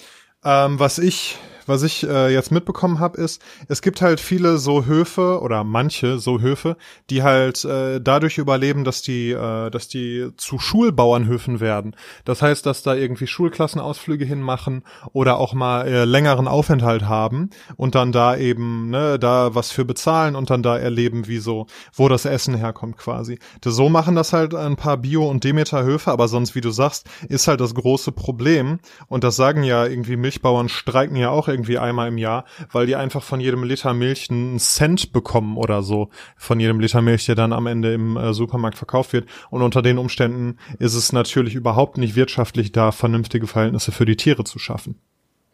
ähm, 0.46 0.80
was 0.80 1.00
ich 1.00 1.40
was 1.68 1.84
ich 1.84 2.08
äh, 2.08 2.34
jetzt 2.34 2.52
mitbekommen 2.52 3.00
habe, 3.00 3.20
ist, 3.20 3.42
es 3.68 3.82
gibt 3.82 4.02
halt 4.02 4.20
viele 4.20 4.58
so 4.58 4.86
Höfe 4.86 5.42
oder 5.42 5.64
manche 5.64 6.20
so 6.20 6.42
Höfe, 6.42 6.78
die 7.10 7.24
halt 7.24 7.64
äh, 7.66 8.00
dadurch 8.02 8.38
überleben, 8.38 8.84
dass 8.84 9.02
die, 9.02 9.32
äh, 9.32 9.70
dass 9.70 9.88
die 9.88 10.30
zu 10.38 10.60
Schulbauernhöfen 10.60 11.60
werden. 11.60 11.96
Das 12.26 12.42
heißt, 12.42 12.66
dass 12.66 12.84
da 12.84 12.96
irgendwie 12.96 13.28
Schulklassenausflüge 13.28 14.26
hinmachen 14.26 14.84
oder 15.12 15.38
auch 15.38 15.54
mal 15.54 15.88
äh, 15.88 16.06
längeren 16.06 16.48
Aufenthalt 16.48 17.04
haben 17.04 17.50
und 17.76 17.96
dann 17.96 18.12
da 18.12 18.36
eben, 18.36 18.90
ne, 18.90 19.20
da 19.20 19.56
was 19.56 19.72
für 19.72 19.86
bezahlen 19.86 20.36
und 20.36 20.50
dann 20.50 20.64
da 20.64 20.78
erleben, 20.78 21.28
wie 21.28 21.40
so, 21.40 21.68
wo 21.94 22.10
das 22.10 22.26
Essen 22.26 22.56
herkommt 22.56 22.98
quasi. 22.98 23.40
Das, 23.62 23.76
so 23.76 23.90
machen 23.90 24.16
das 24.16 24.34
halt 24.34 24.56
ein 24.56 24.76
paar 24.76 24.98
Bio- 24.98 25.30
und 25.30 25.44
Demeter-Höfe, 25.44 26.12
aber 26.12 26.28
sonst, 26.28 26.56
wie 26.56 26.62
du 26.62 26.72
sagst, 26.72 27.08
ist 27.30 27.48
halt 27.48 27.62
das 27.62 27.74
große 27.76 28.12
Problem 28.12 28.80
und 29.08 29.24
das 29.24 29.36
sagen 29.36 29.64
ja 29.64 29.86
irgendwie 29.86 30.16
Milchbauern 30.16 30.70
streiken 30.70 31.16
ja 31.16 31.30
auch 31.30 31.48
irgendwie 31.54 31.78
einmal 31.78 32.08
im 32.10 32.18
Jahr, 32.18 32.46
weil 32.72 32.86
die 32.86 32.96
einfach 32.96 33.24
von 33.24 33.40
jedem 33.40 33.64
Liter 33.64 33.94
Milch 33.94 34.30
einen 34.30 34.60
Cent 34.60 35.14
bekommen 35.14 35.58
oder 35.58 35.84
so. 35.84 36.10
Von 36.36 36.60
jedem 36.60 36.80
Liter 36.80 37.02
Milch, 37.02 37.26
der 37.26 37.36
dann 37.36 37.54
am 37.54 37.68
Ende 37.68 37.94
im 37.94 38.18
äh, 38.18 38.34
Supermarkt 38.34 38.78
verkauft 38.78 39.14
wird. 39.14 39.28
Und 39.50 39.62
unter 39.62 39.82
den 39.82 39.98
Umständen 39.98 40.58
ist 40.80 40.96
es 40.96 41.14
natürlich 41.14 41.56
überhaupt 41.56 41.98
nicht 41.98 42.16
wirtschaftlich, 42.16 42.72
da 42.72 42.92
vernünftige 42.92 43.48
Verhältnisse 43.48 43.92
für 43.92 44.06
die 44.06 44.18
Tiere 44.18 44.44
zu 44.44 44.60
schaffen. 44.60 45.00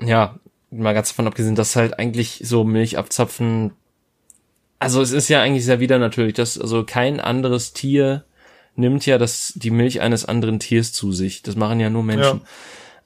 Ja, 0.02 0.40
mal 0.72 0.94
ganz 0.94 1.10
davon 1.10 1.28
abgesehen, 1.28 1.56
dass 1.56 1.76
halt 1.76 2.00
eigentlich 2.00 2.42
so 2.44 2.64
Milch 2.64 2.98
abzapfen, 2.98 3.72
also 4.80 5.02
es 5.02 5.12
ist 5.12 5.28
ja 5.30 5.42
eigentlich 5.42 5.66
sehr 5.66 5.80
wieder 5.80 6.00
natürlich, 6.00 6.34
dass 6.34 6.58
also 6.58 6.84
kein 6.84 7.20
anderes 7.20 7.74
Tier 7.74 8.24
nimmt 8.76 9.06
ja 9.06 9.18
das 9.18 9.54
die 9.56 9.72
Milch 9.72 10.02
eines 10.02 10.26
anderen 10.26 10.60
Tiers 10.60 10.94
zu 10.94 11.12
sich. 11.12 11.44
Das 11.44 11.56
machen 11.56 11.80
ja 11.80 11.90
nur 11.90 12.04
Menschen. 12.04 12.42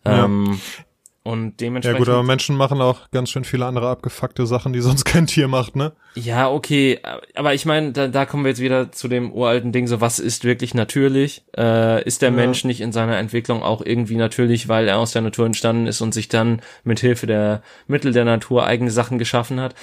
Ja. 0.05 0.25
Ähm, 0.25 0.45
ja. 0.51 0.83
Und 1.25 1.61
dementsprechend. 1.61 1.99
Ja 1.99 2.05
gut, 2.05 2.13
aber 2.13 2.23
Menschen 2.23 2.57
machen 2.57 2.81
auch 2.81 3.09
ganz 3.11 3.29
schön 3.29 3.45
viele 3.45 3.65
andere 3.65 3.87
abgefuckte 3.87 4.45
Sachen, 4.45 4.73
die 4.73 4.81
sonst 4.81 5.05
kein 5.05 5.25
Tier 5.25 5.47
macht, 5.47 5.75
ne? 5.75 5.93
Ja, 6.15 6.51
okay. 6.51 6.99
Aber 7.33 7.53
ich 7.53 7.65
meine, 7.65 7.93
da, 7.93 8.09
da 8.09 8.25
kommen 8.25 8.43
wir 8.43 8.49
jetzt 8.49 8.59
wieder 8.59 8.91
zu 8.91 9.07
dem 9.07 9.31
uralten 9.31 9.71
Ding, 9.71 9.87
so 9.87 10.01
was 10.01 10.19
ist 10.19 10.43
wirklich 10.43 10.73
natürlich? 10.73 11.43
Äh, 11.57 12.03
ist 12.03 12.21
der 12.21 12.29
ja. 12.29 12.35
Mensch 12.35 12.65
nicht 12.65 12.81
in 12.81 12.91
seiner 12.91 13.17
Entwicklung 13.17 13.63
auch 13.63 13.81
irgendwie 13.85 14.17
natürlich, 14.17 14.67
weil 14.67 14.89
er 14.89 14.97
aus 14.97 15.13
der 15.13 15.21
Natur 15.21 15.45
entstanden 15.45 15.87
ist 15.87 16.01
und 16.01 16.13
sich 16.13 16.27
dann 16.27 16.61
mit 16.83 16.99
Hilfe 16.99 17.25
der 17.25 17.63
Mittel 17.87 18.11
der 18.11 18.25
Natur 18.25 18.65
eigene 18.65 18.91
Sachen 18.91 19.17
geschaffen 19.17 19.61
hat? 19.61 19.75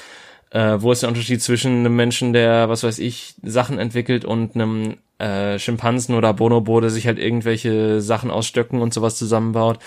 Äh, 0.50 0.76
wo 0.80 0.92
ist 0.92 1.02
der 1.02 1.08
Unterschied 1.08 1.40
zwischen 1.42 1.78
einem 1.78 1.96
Menschen, 1.96 2.34
der, 2.34 2.68
was 2.68 2.82
weiß 2.82 2.98
ich, 2.98 3.34
Sachen 3.42 3.78
entwickelt 3.78 4.26
und 4.26 4.56
einem 4.56 4.98
äh, 5.18 5.58
Schimpansen 5.58 6.14
oder 6.14 6.34
Bonobo, 6.34 6.80
der 6.80 6.90
sich 6.90 7.06
halt 7.06 7.18
irgendwelche 7.18 8.02
Sachen 8.02 8.30
aus 8.30 8.46
Stöcken 8.46 8.82
und 8.82 8.92
sowas 8.92 9.16
zusammenbaut? 9.16 9.78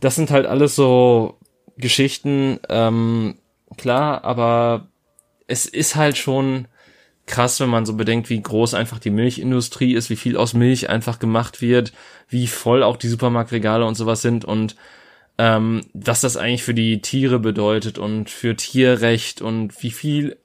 Das 0.00 0.14
sind 0.14 0.30
halt 0.30 0.46
alles 0.46 0.74
so 0.76 1.38
Geschichten, 1.76 2.58
ähm, 2.68 3.36
klar, 3.76 4.24
aber 4.24 4.88
es 5.46 5.66
ist 5.66 5.96
halt 5.96 6.16
schon 6.16 6.68
krass, 7.26 7.60
wenn 7.60 7.68
man 7.68 7.86
so 7.86 7.94
bedenkt, 7.94 8.30
wie 8.30 8.40
groß 8.40 8.74
einfach 8.74 8.98
die 8.98 9.10
Milchindustrie 9.10 9.94
ist, 9.94 10.10
wie 10.10 10.16
viel 10.16 10.36
aus 10.36 10.54
Milch 10.54 10.88
einfach 10.88 11.18
gemacht 11.18 11.60
wird, 11.60 11.92
wie 12.28 12.46
voll 12.46 12.82
auch 12.82 12.96
die 12.96 13.08
Supermarktregale 13.08 13.84
und 13.84 13.96
sowas 13.96 14.22
sind 14.22 14.44
und 14.44 14.76
ähm, 15.38 15.82
was 15.92 16.20
das 16.20 16.36
eigentlich 16.36 16.62
für 16.62 16.74
die 16.74 17.02
Tiere 17.02 17.38
bedeutet 17.38 17.98
und 17.98 18.30
für 18.30 18.56
Tierrecht 18.56 19.42
und 19.42 19.82
wie 19.82 19.90
viel, 19.90 20.38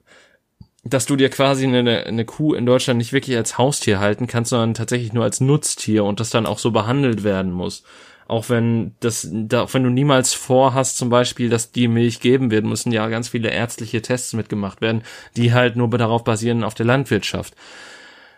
dass 0.84 1.06
du 1.06 1.16
dir 1.16 1.30
quasi 1.30 1.66
eine, 1.66 2.04
eine 2.04 2.24
Kuh 2.24 2.52
in 2.54 2.66
Deutschland 2.66 2.98
nicht 2.98 3.12
wirklich 3.12 3.36
als 3.36 3.56
Haustier 3.56 4.00
halten 4.00 4.26
kannst, 4.26 4.50
sondern 4.50 4.74
tatsächlich 4.74 5.12
nur 5.12 5.24
als 5.24 5.40
Nutztier 5.40 6.04
und 6.04 6.20
das 6.20 6.30
dann 6.30 6.46
auch 6.46 6.58
so 6.58 6.72
behandelt 6.72 7.24
werden 7.24 7.52
muss 7.52 7.84
auch 8.32 8.48
wenn 8.48 8.94
das, 9.00 9.28
da, 9.30 9.62
auch 9.62 9.74
wenn 9.74 9.84
du 9.84 9.90
niemals 9.90 10.32
vorhast, 10.32 10.96
zum 10.96 11.10
Beispiel, 11.10 11.50
dass 11.50 11.70
die 11.70 11.86
Milch 11.86 12.20
geben 12.20 12.50
wird, 12.50 12.64
müssen 12.64 12.90
ja 12.90 13.06
ganz 13.08 13.28
viele 13.28 13.50
ärztliche 13.50 14.02
Tests 14.02 14.32
mitgemacht 14.32 14.80
werden, 14.80 15.02
die 15.36 15.52
halt 15.52 15.76
nur 15.76 15.90
darauf 15.90 16.24
basieren 16.24 16.64
auf 16.64 16.74
der 16.74 16.86
Landwirtschaft. 16.86 17.54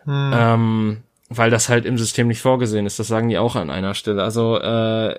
Hm. 0.05 0.33
Ähm, 0.35 1.03
weil 1.29 1.51
das 1.51 1.69
halt 1.69 1.87
im 1.87 1.97
System 1.97 2.29
nicht 2.29 2.43
vorgesehen 2.43 2.87
ist. 2.87 2.99
Das 2.99 3.09
sagen 3.09 3.29
die 3.29 3.39
auch 3.39 3.57
an 3.57 3.71
einer 3.71 3.95
Stelle. 3.95 4.23
Also 4.23 4.59
äh, 4.59 5.19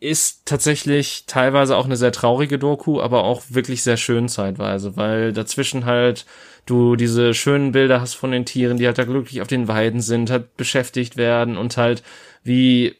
ist 0.00 0.46
tatsächlich 0.46 1.24
teilweise 1.26 1.76
auch 1.76 1.84
eine 1.84 1.96
sehr 1.96 2.12
traurige 2.12 2.58
Doku, 2.58 3.00
aber 3.00 3.24
auch 3.24 3.42
wirklich 3.50 3.82
sehr 3.82 3.96
schön 3.96 4.28
zeitweise, 4.28 4.96
weil 4.96 5.32
dazwischen 5.32 5.84
halt 5.84 6.26
du 6.66 6.96
diese 6.96 7.34
schönen 7.34 7.72
Bilder 7.72 8.00
hast 8.00 8.14
von 8.14 8.30
den 8.30 8.46
Tieren, 8.46 8.78
die 8.78 8.86
halt 8.86 8.98
da 8.98 9.04
glücklich 9.04 9.42
auf 9.42 9.48
den 9.48 9.68
Weiden 9.68 10.00
sind, 10.00 10.30
halt 10.30 10.56
beschäftigt 10.56 11.16
werden 11.16 11.56
und 11.56 11.76
halt 11.76 12.02
wie 12.42 12.96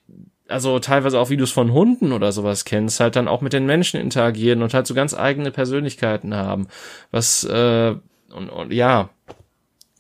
also 0.49 0.79
teilweise 0.79 1.19
auch 1.19 1.31
Videos 1.31 1.51
von 1.51 1.73
Hunden 1.73 2.13
oder 2.13 2.33
sowas 2.33 2.65
kennst, 2.65 3.01
halt 3.01 3.17
dann 3.17 3.29
auch 3.29 3.41
mit 3.41 3.53
den 3.53 3.67
Menschen 3.67 4.01
interagieren 4.01 4.63
und 4.63 4.75
halt 4.75 4.87
so 4.87 4.95
ganz 4.95 5.15
eigene 5.15 5.51
Persönlichkeiten 5.51 6.35
haben. 6.35 6.69
Was, 7.11 7.45
äh, 7.45 7.95
und, 8.33 8.49
und 8.51 8.73
ja, 8.73 9.11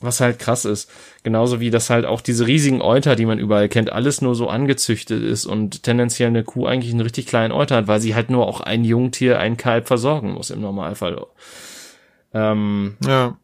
was 0.00 0.20
halt 0.20 0.38
krass 0.38 0.64
ist. 0.64 0.90
Genauso 1.22 1.60
wie 1.60 1.70
das 1.70 1.88
halt 1.88 2.04
auch 2.04 2.20
diese 2.20 2.46
riesigen 2.46 2.82
Euter, 2.82 3.16
die 3.16 3.26
man 3.26 3.38
überall 3.38 3.68
kennt, 3.68 3.90
alles 3.90 4.20
nur 4.20 4.34
so 4.34 4.48
angezüchtet 4.48 5.22
ist 5.22 5.46
und 5.46 5.82
tendenziell 5.82 6.28
eine 6.28 6.44
Kuh 6.44 6.66
eigentlich 6.66 6.92
einen 6.92 7.00
richtig 7.00 7.26
kleinen 7.26 7.52
Euter 7.52 7.76
hat, 7.76 7.88
weil 7.88 8.00
sie 8.00 8.14
halt 8.14 8.28
nur 8.28 8.46
auch 8.46 8.60
ein 8.60 8.84
Jungtier, 8.84 9.38
ein 9.38 9.56
Kalb 9.56 9.86
versorgen 9.86 10.32
muss 10.32 10.50
im 10.50 10.60
Normalfall. 10.60 11.24
Ähm, 12.32 12.96
ja. 13.04 13.38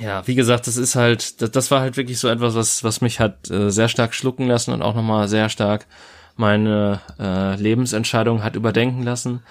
Ja, 0.00 0.26
wie 0.26 0.34
gesagt, 0.34 0.66
das 0.66 0.78
ist 0.78 0.96
halt, 0.96 1.42
das, 1.42 1.50
das 1.50 1.70
war 1.70 1.80
halt 1.82 1.98
wirklich 1.98 2.18
so 2.18 2.28
etwas, 2.28 2.54
was, 2.54 2.82
was 2.82 3.02
mich 3.02 3.20
hat 3.20 3.50
äh, 3.50 3.70
sehr 3.70 3.88
stark 3.88 4.14
schlucken 4.14 4.48
lassen 4.48 4.72
und 4.72 4.80
auch 4.80 4.94
nochmal 4.94 5.28
sehr 5.28 5.50
stark 5.50 5.86
meine 6.36 7.00
äh, 7.18 7.56
Lebensentscheidung 7.56 8.42
hat 8.42 8.56
überdenken 8.56 9.02
lassen. 9.02 9.42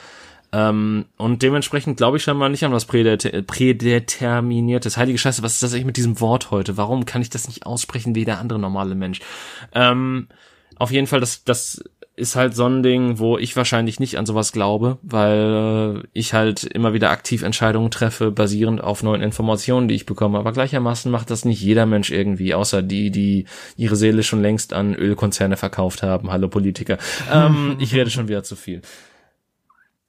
Ähm, 0.54 1.06
und 1.18 1.42
dementsprechend 1.44 1.98
glaube 1.98 2.18
ich 2.18 2.24
schon 2.24 2.38
mal 2.38 2.50
nicht 2.50 2.66
an 2.66 2.74
was 2.74 2.86
Prädet 2.86 3.48
Prädeterminiertes. 3.48 4.98
Heilige 4.98 5.18
Scheiße, 5.18 5.44
was 5.44 5.54
ist 5.54 5.64
das 5.64 5.74
eigentlich 5.74 5.86
mit 5.86 5.98
diesem 5.98 6.20
Wort 6.20 6.52
heute? 6.52 6.78
Warum 6.78 7.06
kann 7.06 7.22
ich 7.22 7.30
das 7.30 7.48
nicht 7.48 7.66
aussprechen 7.66 8.16
wie 8.16 8.26
der 8.26 8.40
andere 8.40 8.60
normale 8.60 8.96
Mensch? 8.96 9.22
Ähm, 9.74 10.28
auf 10.76 10.92
jeden 10.92 11.08
Fall, 11.08 11.20
das, 11.20 11.44
das 11.44 11.84
ist 12.22 12.36
halt 12.36 12.56
so 12.56 12.68
ein 12.68 12.84
Ding, 12.84 13.18
wo 13.18 13.40
ich 13.40 13.56
wahrscheinlich 13.56 14.00
nicht 14.00 14.20
an 14.20 14.28
sowas 14.28 14.52
glaube, 14.52 15.00
weil 15.02 16.04
ich 16.14 16.36
halt 16.36 16.64
immer 16.64 16.94
wieder 16.94 17.10
aktiv 17.10 17.42
Entscheidungen 17.42 17.90
treffe, 17.90 18.30
basierend 18.30 18.80
auf 18.80 19.02
neuen 19.02 19.24
Informationen, 19.24 19.88
die 19.88 19.96
ich 19.96 20.06
bekomme. 20.06 20.38
Aber 20.38 20.52
gleichermaßen 20.52 21.12
macht 21.12 21.32
das 21.32 21.46
nicht 21.46 21.62
jeder 21.62 21.88
Mensch 21.88 22.12
irgendwie, 22.12 22.54
außer 22.54 22.84
die, 22.84 23.10
die 23.10 23.46
ihre 23.76 23.96
Seele 23.96 24.22
schon 24.22 24.44
längst 24.44 24.72
an 24.72 24.94
Ölkonzerne 24.94 25.58
verkauft 25.58 26.04
haben. 26.04 26.32
Hallo 26.32 26.48
Politiker. 26.48 27.00
ähm, 27.34 27.78
ich 27.80 27.96
rede 27.96 28.12
schon 28.12 28.28
wieder 28.28 28.44
zu 28.44 28.56
viel. 28.56 28.84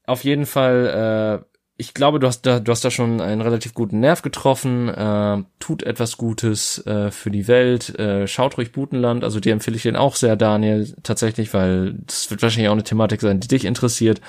Auf 0.04 0.22
jeden 0.22 0.44
Fall, 0.44 1.42
äh, 1.42 1.51
ich 1.76 1.94
glaube, 1.94 2.20
du 2.20 2.26
hast 2.26 2.42
da, 2.42 2.60
du 2.60 2.70
hast 2.70 2.84
da 2.84 2.90
schon 2.90 3.20
einen 3.20 3.40
relativ 3.40 3.74
guten 3.74 4.00
Nerv 4.00 4.22
getroffen. 4.22 4.88
Äh, 4.88 5.42
tut 5.58 5.82
etwas 5.82 6.16
Gutes 6.16 6.86
äh, 6.86 7.10
für 7.10 7.30
die 7.30 7.48
Welt. 7.48 7.98
Äh, 7.98 8.26
schaut 8.28 8.58
ruhig 8.58 8.72
Butenland. 8.72 9.24
Also 9.24 9.40
dir 9.40 9.52
empfehle 9.52 9.76
ich 9.76 9.82
den 9.82 9.96
auch 9.96 10.14
sehr, 10.14 10.36
Daniel, 10.36 10.94
tatsächlich, 11.02 11.52
weil 11.54 11.94
das 12.06 12.30
wird 12.30 12.42
wahrscheinlich 12.42 12.68
auch 12.68 12.74
eine 12.74 12.84
Thematik 12.84 13.20
sein, 13.20 13.40
die 13.40 13.48
dich 13.48 13.64
interessiert. 13.64 14.20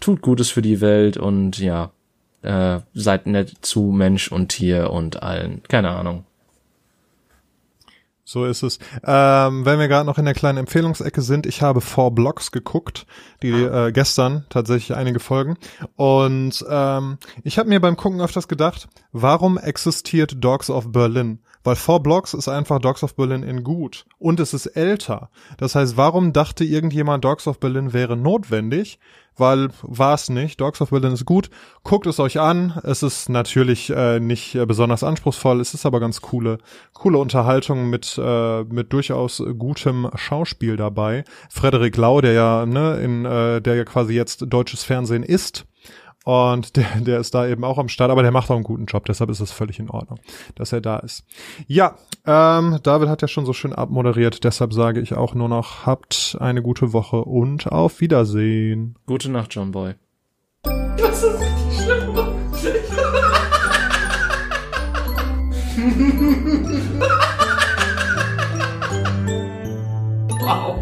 Tut 0.00 0.22
Gutes 0.22 0.50
für 0.50 0.62
die 0.62 0.80
Welt 0.80 1.16
und 1.16 1.58
ja, 1.58 1.90
äh, 2.42 2.80
seid 2.94 3.26
nett 3.26 3.52
zu 3.62 3.82
Mensch 3.82 4.30
und 4.30 4.48
Tier 4.48 4.90
und 4.90 5.22
allen. 5.22 5.62
Keine 5.64 5.90
Ahnung. 5.90 6.24
So 8.32 8.46
ist 8.46 8.62
es. 8.62 8.78
Ähm, 9.04 9.66
wenn 9.66 9.78
wir 9.78 9.88
gerade 9.88 10.06
noch 10.06 10.16
in 10.16 10.24
der 10.24 10.32
kleinen 10.32 10.56
Empfehlungsecke 10.56 11.20
sind, 11.20 11.44
ich 11.44 11.60
habe 11.60 11.82
Four 11.82 12.14
Blocks 12.14 12.50
geguckt, 12.50 13.04
die 13.42 13.52
ah. 13.52 13.88
äh, 13.88 13.92
gestern 13.92 14.46
tatsächlich 14.48 14.96
einige 14.96 15.20
Folgen. 15.20 15.58
Und 15.96 16.64
ähm, 16.66 17.18
ich 17.44 17.58
habe 17.58 17.68
mir 17.68 17.78
beim 17.78 17.98
Gucken 17.98 18.22
öfters 18.22 18.48
gedacht, 18.48 18.88
warum 19.12 19.58
existiert 19.58 20.42
Dogs 20.42 20.70
of 20.70 20.92
Berlin? 20.92 21.40
Weil 21.64 21.76
Four 21.76 22.02
Blocks 22.02 22.34
ist 22.34 22.48
einfach 22.48 22.78
Dogs 22.80 23.02
of 23.02 23.14
Berlin 23.14 23.42
in 23.42 23.62
gut. 23.62 24.04
Und 24.18 24.40
es 24.40 24.52
ist 24.52 24.66
älter. 24.66 25.30
Das 25.58 25.74
heißt, 25.74 25.96
warum 25.96 26.32
dachte 26.32 26.64
irgendjemand, 26.64 27.24
Dogs 27.24 27.46
of 27.46 27.60
Berlin 27.60 27.92
wäre 27.92 28.16
notwendig, 28.16 28.98
weil 29.36 29.68
war 29.82 30.14
es 30.14 30.28
nicht. 30.28 30.60
Dogs 30.60 30.80
of 30.80 30.90
Berlin 30.90 31.12
ist 31.12 31.24
gut. 31.24 31.50
Guckt 31.84 32.06
es 32.06 32.20
euch 32.20 32.38
an. 32.40 32.78
Es 32.82 33.02
ist 33.02 33.28
natürlich 33.28 33.90
äh, 33.90 34.20
nicht 34.20 34.54
äh, 34.54 34.66
besonders 34.66 35.04
anspruchsvoll. 35.04 35.60
Es 35.60 35.72
ist 35.74 35.86
aber 35.86 36.00
ganz 36.00 36.20
coole, 36.20 36.58
coole 36.92 37.18
Unterhaltung 37.18 37.88
mit 37.88 38.18
äh, 38.22 38.64
mit 38.64 38.92
durchaus 38.92 39.42
gutem 39.56 40.10
Schauspiel 40.16 40.76
dabei. 40.76 41.24
Frederik 41.48 41.96
Lau, 41.96 42.20
der 42.20 42.32
ja 42.32 42.66
ne 42.66 42.96
in 42.96 43.24
äh, 43.24 43.62
der 43.62 43.76
ja 43.76 43.84
quasi 43.84 44.14
jetzt 44.14 44.44
deutsches 44.48 44.84
Fernsehen 44.84 45.22
ist 45.22 45.64
und 46.24 46.76
der, 46.76 46.86
der 47.00 47.18
ist 47.18 47.34
da 47.34 47.46
eben 47.46 47.64
auch 47.64 47.78
am 47.78 47.88
Start, 47.88 48.10
aber 48.10 48.22
der 48.22 48.30
macht 48.30 48.50
auch 48.50 48.54
einen 48.54 48.64
guten 48.64 48.86
Job, 48.86 49.06
deshalb 49.06 49.30
ist 49.30 49.40
es 49.40 49.50
völlig 49.50 49.78
in 49.78 49.90
Ordnung, 49.90 50.20
dass 50.54 50.72
er 50.72 50.80
da 50.80 50.98
ist. 50.98 51.24
Ja, 51.66 51.96
ähm, 52.26 52.78
David 52.82 53.08
hat 53.08 53.22
ja 53.22 53.28
schon 53.28 53.46
so 53.46 53.52
schön 53.52 53.72
abmoderiert, 53.72 54.44
deshalb 54.44 54.72
sage 54.72 55.00
ich 55.00 55.14
auch 55.14 55.34
nur 55.34 55.48
noch, 55.48 55.86
habt 55.86 56.36
eine 56.40 56.62
gute 56.62 56.92
Woche 56.92 57.24
und 57.24 57.72
auf 57.72 58.00
Wiedersehen. 58.00 58.96
Gute 59.06 59.30
Nacht, 59.30 59.54
John 59.54 59.72
Boy. 59.72 59.94
Das 60.62 61.22
ist 61.22 61.40
richtig 61.40 61.84
schlimm. 61.84 62.12
wow. 70.40 70.81